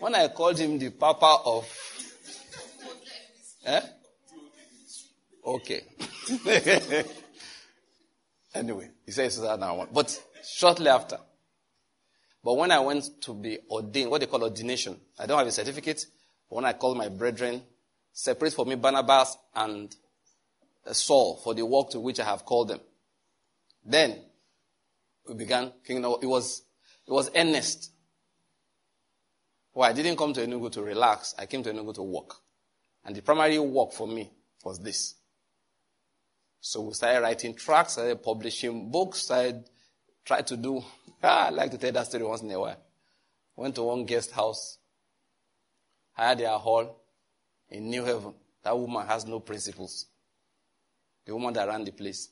when 0.00 0.14
I 0.16 0.26
called 0.28 0.58
him 0.58 0.76
the 0.78 0.90
Papa 0.90 1.38
of. 1.46 1.66
Eh? 3.64 3.80
Okay. 5.46 5.82
anyway, 8.54 8.90
he 9.06 9.12
says 9.12 9.40
that 9.40 9.60
now. 9.60 9.86
But 9.92 10.20
shortly 10.42 10.88
after. 10.88 11.18
But 12.42 12.54
when 12.54 12.72
I 12.72 12.80
went 12.80 13.22
to 13.22 13.34
be 13.34 13.58
ordained, 13.70 14.10
what 14.10 14.20
they 14.20 14.26
call 14.26 14.42
ordination, 14.42 14.98
I 15.18 15.26
don't 15.26 15.38
have 15.38 15.46
a 15.46 15.52
certificate. 15.52 16.06
When 16.48 16.64
I 16.64 16.72
called 16.72 16.98
my 16.98 17.08
brethren, 17.08 17.62
separate 18.12 18.52
for 18.52 18.66
me 18.66 18.74
Barnabas 18.74 19.36
and 19.54 19.94
Saul 20.90 21.36
for 21.36 21.54
the 21.54 21.64
work 21.64 21.90
to 21.90 22.00
which 22.00 22.18
I 22.18 22.24
have 22.24 22.44
called 22.44 22.68
them. 22.68 22.80
Then 23.84 24.18
we 25.28 25.34
began 25.34 25.72
kingdom. 25.86 26.14
It 26.22 26.26
was 26.26 26.62
it 27.06 27.12
was 27.12 27.30
earnest. 27.34 27.90
Well, 29.74 29.88
I 29.88 29.92
didn't 29.92 30.16
come 30.16 30.32
to 30.34 30.46
Enugu 30.46 30.70
to 30.72 30.82
relax. 30.82 31.34
I 31.38 31.46
came 31.46 31.62
to 31.64 31.72
Enugu 31.72 31.94
to 31.94 32.02
work. 32.02 32.34
And 33.04 33.14
the 33.14 33.22
primary 33.22 33.58
work 33.58 33.92
for 33.92 34.06
me 34.06 34.30
was 34.64 34.78
this. 34.78 35.14
So 36.60 36.82
we 36.82 36.94
started 36.94 37.20
writing 37.20 37.54
tracts, 37.54 37.94
started 37.94 38.22
publishing 38.22 38.90
books, 38.90 39.20
started 39.20 39.64
try 40.24 40.42
to 40.42 40.56
do. 40.56 40.82
Ah, 41.26 41.46
I 41.46 41.50
like 41.50 41.70
to 41.70 41.78
tell 41.78 41.90
that 41.92 42.06
story 42.06 42.22
once 42.22 42.42
in 42.42 42.50
a 42.50 42.60
while. 42.60 42.76
Went 43.56 43.76
to 43.76 43.82
one 43.82 44.04
guest 44.04 44.30
house 44.32 44.76
hired 46.14 46.38
their 46.38 46.56
hall 46.56 47.02
in 47.68 47.90
New 47.90 48.04
Haven. 48.04 48.34
That 48.62 48.78
woman 48.78 49.06
has 49.06 49.26
no 49.26 49.40
principles. 49.40 50.06
The 51.26 51.34
woman 51.34 51.52
that 51.54 51.68
ran 51.68 51.84
the 51.84 51.90
place. 51.90 52.30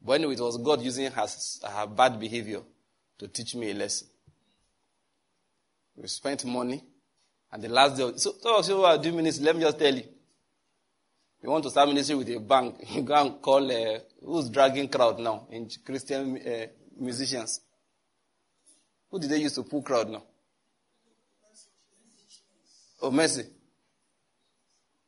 But 0.00 0.12
anyway, 0.12 0.34
it 0.34 0.40
was 0.40 0.56
God 0.58 0.80
using 0.80 1.10
her, 1.10 1.26
her 1.68 1.86
bad 1.86 2.18
behavior 2.20 2.60
to 3.18 3.28
teach 3.28 3.54
me 3.54 3.70
a 3.70 3.74
lesson. 3.74 4.08
We 5.96 6.06
spent 6.06 6.44
money, 6.44 6.82
and 7.52 7.62
the 7.62 7.68
last 7.68 7.96
day, 7.96 8.04
of, 8.04 8.20
so, 8.20 8.34
so, 8.40 8.62
so 8.62 8.84
are 8.84 8.98
doing 8.98 9.16
ministry, 9.16 9.44
let 9.44 9.56
me 9.56 9.62
just 9.62 9.78
tell 9.78 9.94
you. 9.94 10.04
You 11.42 11.50
want 11.50 11.64
to 11.64 11.70
start 11.70 11.88
ministry 11.88 12.14
with 12.16 12.28
a 12.30 12.38
bank, 12.38 12.76
you 12.90 13.02
go 13.02 13.14
and 13.14 13.42
call, 13.42 13.70
uh, 13.70 13.98
who's 14.24 14.48
dragging 14.48 14.88
crowd 14.88 15.18
now 15.18 15.46
in 15.50 15.68
Christian 15.84 16.38
uh, 16.38 16.66
musicians? 16.98 17.60
Who 19.10 19.18
did 19.18 19.30
they 19.30 19.38
use 19.38 19.54
to 19.54 19.62
pull 19.62 19.82
crowd 19.82 20.10
now? 20.10 20.22
Oh, 23.00 23.10
Mercy. 23.10 23.44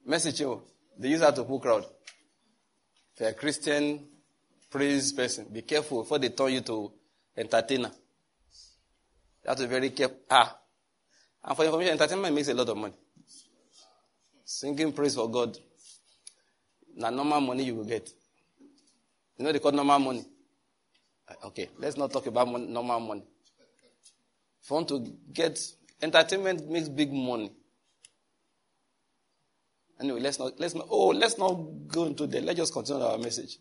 Mercy 0.07 0.31
Chinwo. 0.31 0.63
They 0.99 1.09
use 1.09 1.21
that 1.21 1.35
to 1.37 1.45
pull 1.45 1.61
crowd. 1.61 1.85
You're 3.19 3.33
Christian 3.33 4.07
praise 4.71 5.13
person, 5.13 5.47
be 5.53 5.63
careful 5.63 6.03
before 6.03 6.19
they 6.19 6.29
turn 6.29 6.53
you 6.53 6.61
to 6.61 6.93
entertainer. 7.37 7.91
You 9.43 9.49
have 9.49 9.57
to 9.57 9.65
be 9.65 9.69
very 9.69 9.91
careful. 9.91 10.19
Ah. 10.31 10.57
And 11.43 11.57
for 11.57 11.65
information, 11.65 11.93
entertainment 11.93 12.35
makes 12.35 12.49
a 12.49 12.55
lot 12.55 12.69
of 12.69 12.77
money. 12.77 12.95
Singing 14.45 14.93
praise 14.93 15.15
for 15.15 15.31
God. 15.31 15.57
Now, 16.97 17.11
normal 17.11 17.41
money 17.41 17.65
you 17.65 17.75
will 17.77 17.85
get. 17.85 18.11
You 19.39 19.45
know 19.45 19.53
they 19.53 19.59
call 19.59 19.73
normal 19.73 19.99
money? 19.99 20.25
Ah, 21.29 21.47
okay, 21.47 21.71
let's 21.79 21.97
not 21.97 22.13
talk 22.13 22.27
about 22.27 22.49
normal 22.49 23.01
money. 23.01 23.25
If 24.63 24.69
you 24.69 24.75
want 24.75 24.89
to 24.89 25.17
get 25.33 25.59
entertainment 26.03 26.69
makes 26.69 26.89
big 26.89 27.13
money. 27.13 27.53
Anyway, 30.01 30.21
let's 30.21 30.39
not 30.39 30.59
let's 30.59 30.75
not 30.75 30.87
oh 30.91 31.09
let's 31.09 31.39
not 31.39 31.53
go 31.87 32.05
into 32.05 32.27
that. 32.27 32.43
Let's 32.43 32.59
just 32.59 32.73
continue 32.73 33.03
our 33.03 33.19
message. 33.19 33.59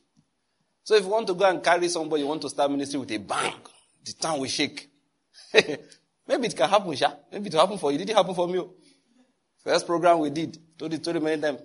So 0.90 0.96
if 0.96 1.04
you 1.04 1.10
want 1.10 1.28
to 1.28 1.36
go 1.36 1.48
and 1.48 1.64
carry 1.64 1.88
somebody, 1.88 2.24
you 2.24 2.28
want 2.28 2.42
to 2.42 2.50
start 2.50 2.72
ministry 2.72 3.00
with 3.00 3.12
a 3.12 3.20
bang, 3.20 3.54
the 4.04 4.12
town 4.14 4.40
will 4.40 4.48
shake. 4.48 4.90
Maybe 5.54 6.48
it 6.48 6.58
can 6.58 6.68
happen, 6.68 6.96
Sha. 6.96 7.12
Maybe 7.32 7.46
it 7.46 7.54
will 7.54 7.60
happen 7.60 7.78
for 7.78 7.92
you. 7.92 8.00
Did 8.00 8.10
it 8.10 8.16
happen 8.16 8.34
for 8.34 8.48
me? 8.48 8.58
Oh. 8.58 8.74
First 9.64 9.86
program 9.86 10.18
we 10.18 10.32
did, 10.32 10.58
told 10.80 10.92
it, 10.92 11.04
told 11.04 11.16
it 11.16 11.22
many 11.22 11.40
times. 11.40 11.60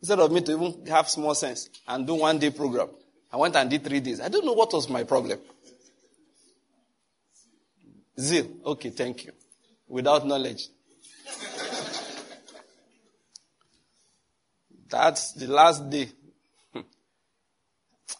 Instead 0.00 0.18
of 0.18 0.32
me 0.32 0.40
to 0.40 0.50
even 0.50 0.86
have 0.86 1.08
small 1.08 1.36
sense 1.36 1.70
and 1.86 2.04
do 2.04 2.16
one 2.16 2.36
day 2.40 2.50
program, 2.50 2.88
I 3.32 3.36
went 3.36 3.54
and 3.54 3.70
did 3.70 3.84
three 3.84 4.00
days. 4.00 4.20
I 4.20 4.26
don't 4.26 4.44
know 4.44 4.54
what 4.54 4.72
was 4.72 4.88
my 4.88 5.04
problem. 5.04 5.38
Zeal. 8.18 8.48
Okay, 8.66 8.90
thank 8.90 9.24
you. 9.24 9.30
Without 9.86 10.26
knowledge. 10.26 10.66
That's 14.88 15.30
the 15.34 15.46
last 15.46 15.88
day. 15.88 16.08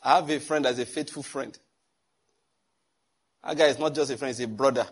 I 0.03 0.17
have 0.17 0.31
a 0.31 0.41
friend 0.41 0.67
as 0.67 0.79
a 0.79 0.87
faithful 0.87 1.23
friend. 1.23 1.57
That 3.45 3.57
guy 3.57 3.67
is 3.67 3.79
not 3.79 3.95
just 3.95 4.11
a 4.11 4.17
friend, 4.17 4.35
he's 4.35 4.45
a 4.45 4.49
brother. 4.49 4.87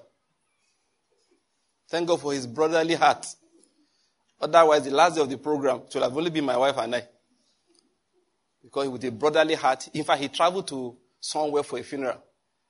Thank 1.88 2.08
God 2.08 2.20
for 2.20 2.32
his 2.32 2.46
brotherly 2.46 2.94
heart. 2.94 3.26
Otherwise, 4.40 4.84
the 4.84 4.90
last 4.90 5.14
day 5.14 5.20
of 5.20 5.30
the 5.30 5.38
program 5.38 5.82
should 5.90 6.02
have 6.02 6.16
only 6.16 6.30
been 6.30 6.44
my 6.44 6.56
wife 6.56 6.76
and 6.78 6.94
I. 6.94 7.08
Because 8.62 8.88
with 8.88 9.04
a 9.04 9.12
brotherly 9.12 9.54
heart, 9.54 9.88
in 9.94 10.04
fact, 10.04 10.20
he 10.20 10.28
traveled 10.28 10.66
to 10.68 10.96
somewhere 11.20 11.62
for 11.62 11.78
a 11.78 11.82
funeral. 11.82 12.22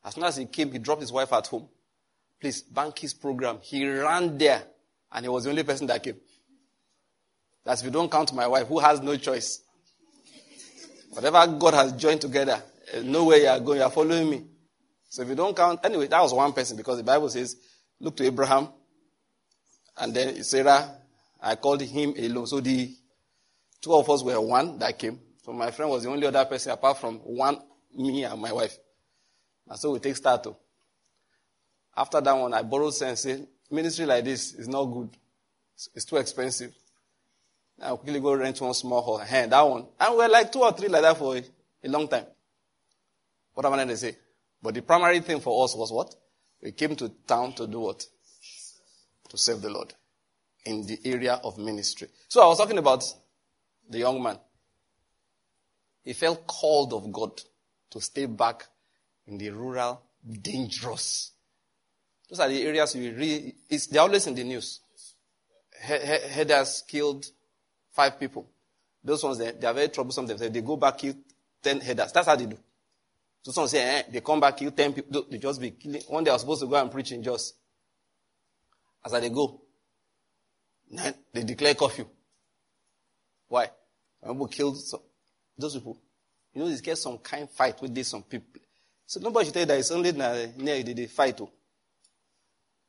As 0.05 0.15
soon 0.15 0.25
as 0.25 0.37
he 0.37 0.47
came, 0.47 0.71
he 0.71 0.79
dropped 0.79 1.01
his 1.01 1.11
wife 1.11 1.33
at 1.33 1.47
home. 1.47 1.69
Please, 2.41 2.63
bank 2.63 2.99
his 2.99 3.15
program. 3.15 3.59
He 3.63 3.89
ran 3.89 4.37
there, 4.37 4.63
and 5.11 5.25
he 5.25 5.29
was 5.29 5.45
the 5.45 5.51
only 5.51 5.63
person 5.63 5.87
that 5.87 6.03
came. 6.03 6.17
That's 7.65 7.81
if 7.81 7.87
you 7.87 7.91
don't 7.91 8.11
count 8.11 8.33
my 8.33 8.47
wife, 8.47 8.69
who 8.69 8.79
has 8.79 9.01
no 9.01 9.17
choice. 9.17 9.63
Whatever 11.17 11.47
God 11.47 11.73
has 11.73 11.93
joined 11.93 12.21
together, 12.21 12.63
eh, 12.93 13.01
nowhere 13.03 13.39
you 13.39 13.47
are 13.47 13.59
going, 13.59 13.79
you 13.79 13.85
are 13.85 13.91
following 13.91 14.29
me. 14.29 14.45
So 15.09 15.23
if 15.23 15.29
you 15.31 15.35
don't 15.35 15.57
count, 15.57 15.81
anyway, 15.83 16.09
that 16.09 16.21
was 16.21 16.35
one 16.35 16.53
person 16.53 16.77
because 16.77 16.99
the 16.99 17.05
Bible 17.05 17.31
says, 17.31 17.57
look 17.99 18.19
to 18.19 18.25
Abraham, 18.25 18.69
and 19.97 20.13
then 20.13 20.45
Sarah, 20.45 20.95
I 21.41 21.55
called 21.55 21.81
him 21.81 22.13
alone. 22.19 22.47
So 22.47 22.61
the 22.61 22.95
two 23.81 23.95
of 23.95 24.11
us 24.11 24.23
were 24.23 24.39
one 24.39 24.79
that 24.79 24.99
came. 24.99 25.19
So 25.43 25.55
my 25.55 25.71
friend 25.71 25.91
was 25.91 26.03
the 26.03 26.11
only 26.11 26.27
other 26.27 26.45
person 26.45 26.73
apart 26.73 26.99
from 26.99 27.17
one, 27.21 27.63
me 27.95 28.25
and 28.25 28.39
my 28.39 28.53
wife. 28.53 28.77
And 29.69 29.79
so 29.79 29.93
we 29.93 30.01
take 30.01 30.17
start. 30.17 30.43
To. 30.43 30.55
After 31.97 32.21
that 32.21 32.33
one, 32.35 32.53
I 32.53 32.61
borrowed 32.61 32.93
sense. 32.93 33.27
Ministry 33.71 34.05
like 34.05 34.23
this 34.23 34.53
is 34.53 34.69
not 34.69 34.85
good. 34.85 35.17
It's 35.95 36.05
too 36.05 36.17
expensive. 36.17 36.75
I'll 37.83 37.99
quickly 37.99 38.21
go 38.21 38.35
rent 38.35 38.61
one 38.61 38.75
small 38.75 39.03
hall. 39.03 39.19
Hey, 39.19 39.47
that 39.47 39.63
one. 39.63 39.87
And 40.01 40.17
we're 40.17 40.29
like 40.29 40.51
two 40.51 40.61
or 40.61 40.73
three 40.73 40.89
like 40.89 41.03
that 41.03 41.17
for 41.17 41.37
a, 41.37 41.45
a 41.85 41.89
long 41.89 42.09
time. 42.09 42.25
What 43.55 43.67
am 43.67 43.73
I 43.75 43.77
going 43.77 43.89
to 43.89 43.97
say? 43.97 44.17
But 44.63 44.75
the 44.75 44.83
primary 44.83 45.21
thing 45.21 45.41
for 45.41 45.65
us 45.65 45.75
was 45.77 45.93
what? 45.93 46.15
We 46.63 46.73
came 46.73 46.97
to 46.97 47.09
town 47.27 47.53
to 47.55 47.67
do 47.67 47.81
what? 47.81 48.05
To 49.29 49.39
serve 49.39 49.63
the 49.63 49.71
Lord 49.71 49.93
in 50.65 50.87
the 50.87 50.99
area 51.05 51.35
of 51.35 51.59
ministry. 51.59 52.09
So 52.29 52.43
I 52.43 52.47
was 52.47 52.59
talking 52.59 52.79
about 52.79 53.05
the 53.89 53.99
young 53.99 54.23
man. 54.23 54.39
He 56.03 56.13
felt 56.13 56.47
called 56.47 56.93
of 56.93 57.13
God 57.13 57.41
to 57.91 58.01
stay 58.01 58.27
back 58.27 58.67
in 59.27 59.39
the 59.39 59.51
rural, 59.51 60.03
dangerous. 60.43 61.33
Those 62.29 62.41
are 62.41 62.49
the 62.49 62.63
areas 62.63 62.95
we 62.95 63.11
read. 63.11 63.55
It's, 63.69 63.87
they're 63.87 64.03
always 64.03 64.27
in 64.27 64.35
the 64.35 64.45
news. 64.45 64.81
Headers 65.81 66.83
killed 66.89 67.27
five 67.97 68.21
people. 68.21 68.47
Those 69.03 69.25
ones, 69.25 69.39
they, 69.39 69.53
they 69.53 69.67
are 69.67 69.73
very 69.73 69.89
troublesome 69.89 70.27
themselves. 70.27 70.53
They 70.53 70.61
go 70.61 70.77
back, 70.77 70.99
kill 70.99 71.15
10 71.63 71.81
headers. 71.81 72.13
That's 72.13 72.27
how 72.27 72.37
they 72.37 72.47
do. 72.47 72.59
So 73.43 73.53
some 73.53 73.69
say, 73.69 73.81
eh, 73.81 74.03
they 74.13 74.21
come 74.21 74.41
back, 74.41 74.57
kill 74.57 74.71
10 74.71 74.93
people. 74.93 75.25
They 75.31 75.39
just 75.39 75.61
be 75.61 75.71
killing. 75.71 76.03
One 76.09 76.23
day 76.23 76.31
I 76.31 76.35
was 76.35 76.43
supposed 76.43 76.61
to 76.61 76.67
go 76.67 76.77
and 76.77 76.91
preach 76.91 77.13
in 77.13 77.23
Jos. 77.23 77.55
As 79.05 79.15
I 79.15 79.21
they 79.21 79.31
go, 79.31 79.61
then 80.91 81.15
they 81.33 81.45
declare 81.45 81.75
curfew. 81.75 82.07
Why? 83.49 83.71
People 84.25 84.49
killed 84.49 84.77
some, 84.79 85.01
those 85.57 85.75
people. 85.75 85.99
You 86.53 86.63
know, 86.63 86.69
they 86.69 86.77
get 86.81 86.99
some 86.99 87.19
kind 87.19 87.49
fight 87.49 87.81
with 87.81 87.95
these 87.95 88.09
some 88.09 88.25
people. 88.25 88.61
So 89.07 89.21
nobody 89.21 89.47
should 89.47 89.55
tell 89.55 89.63
you 89.63 89.67
that 89.67 89.79
it's 89.79 89.93
only 89.93 90.13
near 90.13 90.83
the, 90.83 90.93
the 90.93 91.07
fight. 91.07 91.41
Oh. 91.41 91.51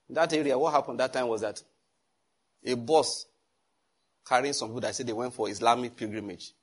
In 0.10 0.16
that 0.16 0.34
area, 0.34 0.58
what 0.58 0.74
happened 0.74 1.00
that 1.00 1.14
time 1.14 1.28
was 1.28 1.42
that 1.42 1.62
a 2.66 2.74
boss 2.76 3.28
carrying 4.28 4.54
some 4.54 4.70
people 4.70 4.82
that 4.82 4.96
said 4.96 5.08
they 5.08 5.14
went 5.14 5.34
for 5.34 5.50
Islamic 5.50 5.96
pilgrimage. 5.96 6.54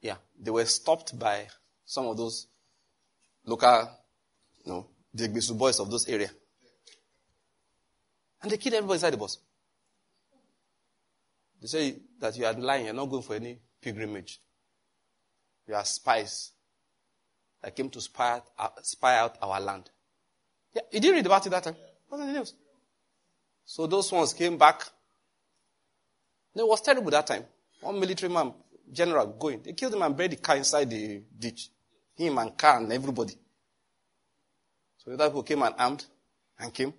Yeah, 0.00 0.16
they 0.38 0.50
were 0.50 0.64
stopped 0.64 1.18
by 1.18 1.46
some 1.84 2.06
of 2.06 2.16
those 2.16 2.46
local, 3.46 3.90
you 4.64 4.72
know, 4.72 4.86
the 5.12 5.28
Gbisu 5.28 5.56
boys 5.56 5.80
of 5.80 5.90
those 5.90 6.08
area. 6.08 6.30
And 8.42 8.50
they 8.50 8.58
killed 8.58 8.74
everybody 8.74 8.96
inside 8.96 9.12
the 9.12 9.16
bus. 9.16 9.38
They 11.60 11.68
say 11.68 11.96
that 12.20 12.36
you 12.36 12.44
are 12.44 12.52
lying, 12.52 12.84
you're 12.84 12.94
not 12.94 13.08
going 13.08 13.22
for 13.22 13.34
any 13.34 13.58
pilgrimage. 13.80 14.40
You 15.66 15.74
are 15.74 15.84
spies 15.84 16.50
that 17.62 17.74
came 17.74 17.88
to 17.88 18.00
spy, 18.00 18.42
uh, 18.58 18.68
spy 18.82 19.16
out 19.18 19.38
our 19.40 19.60
land. 19.60 19.90
Yeah, 20.74 20.82
you 20.92 21.00
didn't 21.00 21.16
read 21.16 21.26
about 21.26 21.46
it 21.46 21.50
that 21.50 21.64
time. 21.64 21.76
What's 22.08 22.22
in 22.22 22.32
the 22.32 22.38
news? 22.38 22.54
So 23.64 23.86
those 23.86 24.12
ones 24.12 24.34
came 24.34 24.58
back 24.58 24.82
it 26.62 26.68
was 26.68 26.80
terrible 26.80 27.10
that 27.10 27.26
time. 27.26 27.44
One 27.80 27.98
military 27.98 28.32
man, 28.32 28.52
general, 28.92 29.26
going. 29.26 29.62
They 29.62 29.72
killed 29.72 29.94
him 29.94 30.02
and 30.02 30.16
buried 30.16 30.32
the 30.32 30.36
car 30.36 30.56
inside 30.56 30.90
the 30.90 31.22
ditch. 31.38 31.68
Him 32.16 32.38
and 32.38 32.56
car 32.56 32.78
and 32.78 32.92
everybody. 32.92 33.34
So 34.98 35.10
the 35.10 35.14
other 35.14 35.28
people 35.28 35.42
came 35.42 35.62
and 35.62 35.74
armed 35.76 36.04
and 36.58 36.72
came, 36.72 36.94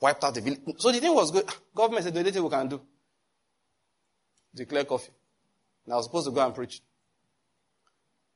wiped 0.00 0.24
out 0.24 0.34
the 0.34 0.40
village. 0.40 0.60
So 0.78 0.92
the 0.92 1.00
thing 1.00 1.14
was 1.14 1.30
good. 1.30 1.44
Government 1.74 2.04
said, 2.04 2.14
the 2.14 2.20
only 2.20 2.30
thing 2.30 2.44
we 2.44 2.50
can 2.50 2.68
do. 2.68 2.80
Declare 4.54 4.84
curfew. 4.84 5.12
And 5.84 5.94
I 5.94 5.96
was 5.96 6.06
supposed 6.06 6.26
to 6.26 6.32
go 6.32 6.44
and 6.44 6.54
preach. 6.54 6.80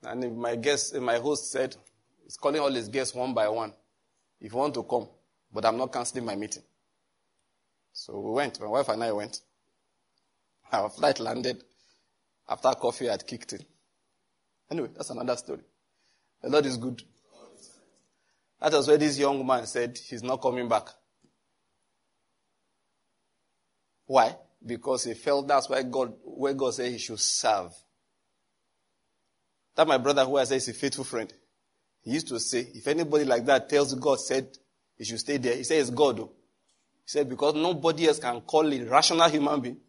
And 0.03 0.37
my 0.37 0.57
guest, 0.57 0.95
my 0.97 1.19
host 1.19 1.51
said, 1.51 1.77
he's 2.25 2.37
calling 2.37 2.61
all 2.61 2.73
his 2.73 2.89
guests 2.89 3.15
one 3.15 3.33
by 3.33 3.49
one. 3.49 3.73
If 4.41 4.53
you 4.53 4.59
want 4.59 4.75
to 4.75 4.83
come, 4.83 5.09
but 5.53 5.65
I'm 5.65 5.77
not 5.77 5.93
canceling 5.93 6.25
my 6.25 6.35
meeting. 6.37 6.63
So 7.93 8.19
we 8.21 8.33
went. 8.33 8.61
My 8.61 8.67
wife 8.67 8.89
and 8.91 9.03
I 9.03 9.13
went. 9.13 9.41
Our 10.73 10.89
flight 10.91 11.21
landed 11.21 11.63
after 12.49 12.71
coffee 12.71 13.07
had 13.07 13.27
kicked 13.27 13.53
in. 13.53 13.65
Anyway, 14.71 14.89
that's 14.95 15.11
another 15.11 15.37
story. 15.37 15.63
The 16.43 16.49
Lord 16.49 16.67
is 16.67 16.77
good. 16.77 17.03
That 18.61 18.73
was 18.73 18.89
where 18.89 18.99
this 18.99 19.19
young 19.19 19.47
man 19.47 19.67
said 19.67 19.99
he's 19.99 20.23
not 20.23 20.43
coming 20.43 20.69
back. 20.69 20.89
Why? 24.07 24.37
Because 24.65 25.05
he 25.05 25.15
felt 25.15 25.47
that's 25.47 25.69
why 25.69 25.83
God, 25.83 26.15
where 26.25 26.55
God 26.55 26.75
said 26.75 26.91
he 26.91 26.99
should 26.99 27.21
serve. 27.21 27.73
That 29.77 29.87
my 29.87 29.99
brother 29.99 30.25
who 30.25 30.39
I 30.39 30.45
say 30.45 30.57
is 30.57 30.69
a 30.69 30.73
faithful 30.73 31.05
friend. 31.05 31.33
He 32.03 32.13
used 32.13 32.29
to 32.29 32.41
say, 32.41 32.67
if 32.75 32.87
anybody 32.87 33.25
like 33.25 33.45
that 33.47 33.69
tells 33.69 33.93
God 33.95 34.21
said 34.21 34.49
he 34.97 35.05
should 35.05 35.21
stay 35.21 35.37
there, 35.37 35.55
he 35.55 35.65
says 35.65 35.91
God. 35.91 36.21
Oh. 36.21 36.33
He 37.05 37.09
said 37.09 37.29
because 37.29 37.55
nobody 37.55 38.09
else 38.09 38.19
can 38.19 38.41
call 38.41 38.73
a 38.73 38.85
rational 38.85 39.29
human 39.29 39.61
being 39.61 39.81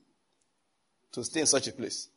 to 1.17 1.23
stay 1.23 1.39
in 1.39 1.47
such 1.47 1.67
a 1.67 1.71
place. 1.71 2.09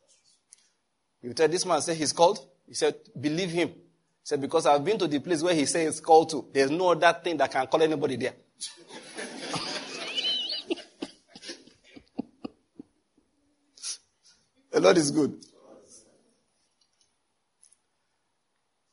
You 1.23 1.33
tell 1.33 1.47
this 1.47 1.65
man, 1.65 1.81
say 1.81 1.95
he's 1.95 2.13
called. 2.13 2.37
He 2.67 2.75
said, 2.75 2.93
believe 3.19 3.49
him. 3.49 3.69
He 3.69 3.75
said, 4.21 4.39
because 4.39 4.67
I've 4.67 4.85
been 4.85 4.99
to 4.99 5.07
the 5.07 5.17
place 5.17 5.41
where 5.41 5.55
he 5.55 5.65
says 5.65 5.95
he's 5.95 5.99
called 5.99 6.29
to. 6.29 6.45
There's 6.53 6.69
no 6.69 6.91
other 6.91 7.19
thing 7.23 7.35
that 7.37 7.51
can 7.51 7.65
call 7.65 7.81
anybody 7.81 8.17
there. 8.17 8.35
the 14.71 14.79
Lord 14.79 14.97
is 14.97 15.09
good. 15.09 15.31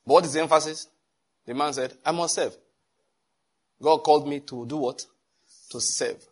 But 0.07 0.13
what 0.13 0.25
is 0.25 0.33
the 0.33 0.41
emphasis? 0.41 0.87
The 1.45 1.53
man 1.53 1.71
said, 1.71 1.93
I 2.03 2.11
must 2.11 2.33
serve. 2.33 2.57
God 3.79 3.99
called 3.99 4.27
me 4.27 4.39
to 4.39 4.65
do 4.65 4.77
what? 4.77 5.05
To 5.69 5.79
serve. 5.79 6.25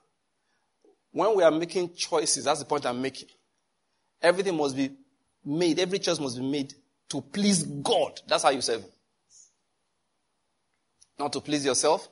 When 1.12 1.36
we 1.36 1.44
are 1.44 1.52
making 1.52 1.94
choices, 1.94 2.46
that's 2.46 2.62
the 2.62 2.66
point 2.66 2.88
I'm 2.88 3.00
making. 3.00 3.28
Everything 4.22 4.58
must 4.58 4.76
be 4.76 4.92
made, 5.46 5.80
every 5.80 6.00
choice 6.00 6.20
must 6.20 6.38
be 6.38 6.46
made 6.46 6.74
to 7.10 7.22
please 7.22 7.64
God. 7.64 8.20
That's 8.28 8.44
how 8.44 8.50
you 8.50 8.62
serve. 8.62 8.84
Not 11.18 11.34
to 11.34 11.42
please 11.42 11.66
yourself. 11.66 12.08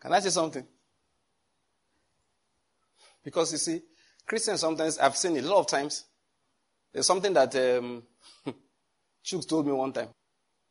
Can 0.00 0.12
I 0.12 0.20
say 0.20 0.30
something? 0.30 0.66
Because 3.24 3.52
you 3.52 3.58
see, 3.58 3.82
Christians 4.24 4.60
sometimes, 4.60 4.98
I've 4.98 5.16
seen 5.16 5.36
it 5.36 5.44
a 5.44 5.48
lot 5.48 5.60
of 5.60 5.66
times. 5.66 6.04
There's 6.92 7.06
something 7.06 7.32
that 7.34 7.54
um, 7.56 8.02
Chooks 9.24 9.48
told 9.48 9.66
me 9.66 9.72
one 9.72 9.92
time, 9.92 10.08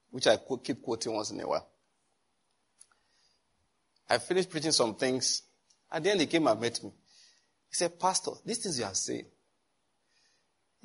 which 0.10 0.28
I 0.28 0.38
keep 0.64 0.82
quoting 0.82 1.14
once 1.14 1.32
in 1.32 1.42
a 1.42 1.48
while. 1.48 1.68
I 4.10 4.18
finished 4.20 4.50
preaching 4.50 4.72
some 4.72 4.96
things, 4.96 5.42
and 5.92 6.06
then 6.06 6.20
he 6.20 6.28
came 6.28 6.48
and 6.48 6.60
met 6.60 6.82
me. 6.84 6.92
He 7.70 7.76
said, 7.76 8.00
Pastor, 8.00 8.32
these 8.46 8.60
things 8.60 8.80
you 8.80 8.86
are 8.86 8.94
saying. 8.94 9.26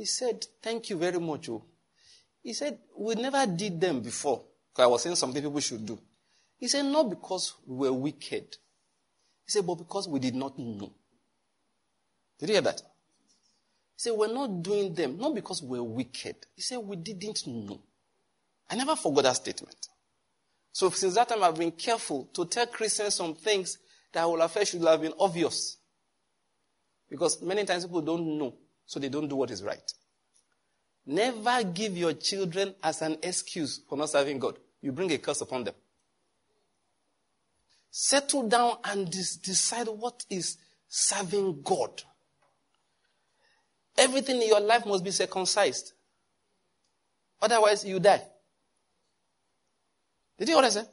He 0.01 0.07
said, 0.07 0.47
Thank 0.63 0.89
you 0.89 0.97
very 0.97 1.21
much. 1.21 1.51
Oh. 1.51 1.63
He 2.43 2.55
said, 2.55 2.79
We 2.97 3.17
never 3.17 3.45
did 3.45 3.79
them 3.79 4.01
before. 4.01 4.43
Because 4.73 4.85
I 4.85 4.87
was 4.87 5.03
saying 5.03 5.17
something 5.17 5.43
people 5.43 5.61
should 5.61 5.85
do. 5.85 5.99
He 6.57 6.69
said, 6.69 6.87
Not 6.87 7.11
because 7.11 7.57
we 7.67 7.91
were 7.91 7.93
wicked. 7.93 8.57
He 9.45 9.51
said, 9.51 9.67
But 9.67 9.75
because 9.75 10.09
we 10.09 10.19
did 10.19 10.35
not 10.35 10.59
know. 10.59 10.91
Did 12.39 12.49
you 12.49 12.55
hear 12.55 12.63
that? 12.63 12.81
He 12.81 13.99
said, 13.99 14.15
We're 14.15 14.33
not 14.33 14.63
doing 14.63 14.95
them, 14.95 15.19
not 15.19 15.35
because 15.35 15.63
we're 15.63 15.83
wicked. 15.83 16.47
He 16.57 16.63
said, 16.63 16.79
We 16.79 16.97
didn't 16.97 17.47
know. 17.47 17.83
I 18.71 18.77
never 18.77 18.97
forgot 18.97 19.25
that 19.25 19.37
statement. 19.37 19.87
So 20.73 20.89
since 20.89 21.15
that 21.17 21.29
time, 21.29 21.43
I've 21.43 21.59
been 21.59 21.73
careful 21.73 22.31
to 22.33 22.47
tell 22.47 22.65
Christians 22.69 23.17
some 23.17 23.35
things 23.35 23.77
that 24.15 24.25
will 24.25 24.41
affect 24.41 24.69
should 24.69 24.81
have 24.81 25.03
been 25.03 25.13
obvious. 25.21 25.77
Because 27.11 27.43
many 27.43 27.67
times 27.67 27.85
people 27.85 28.01
don't 28.01 28.39
know, 28.39 28.55
so 28.91 28.99
they 28.99 29.09
don't 29.09 29.29
do 29.29 29.37
what 29.37 29.53
is 29.53 29.63
right. 29.63 29.93
Never 31.07 31.63
give 31.63 31.97
your 31.97 32.13
children 32.15 32.75
as 32.83 33.03
an 33.03 33.19
excuse 33.23 33.81
for 33.89 33.97
not 33.97 34.11
serving 34.11 34.41
God. 34.41 34.59
You 34.83 34.91
bring 34.91 35.13
a 35.13 35.19
curse 35.19 35.43
upon 35.43 35.63
them. 35.63 35.75
Settle 37.89 38.49
down 38.49 38.79
and 38.85 39.09
decide 39.09 39.87
what 39.87 40.25
is 40.29 40.57
serving 40.89 41.63
God. 41.63 42.03
Everything 43.97 44.43
in 44.43 44.49
your 44.49 44.61
life 44.61 44.85
must 44.85 45.05
be 45.05 45.13
circumcised. 45.13 45.93
Otherwise, 47.41 47.85
you 47.85 48.01
die. 48.01 48.23
Did 50.37 50.49
you 50.49 50.55
hear 50.55 50.57
what 50.57 50.65
I 50.65 50.71
said? 50.71 50.89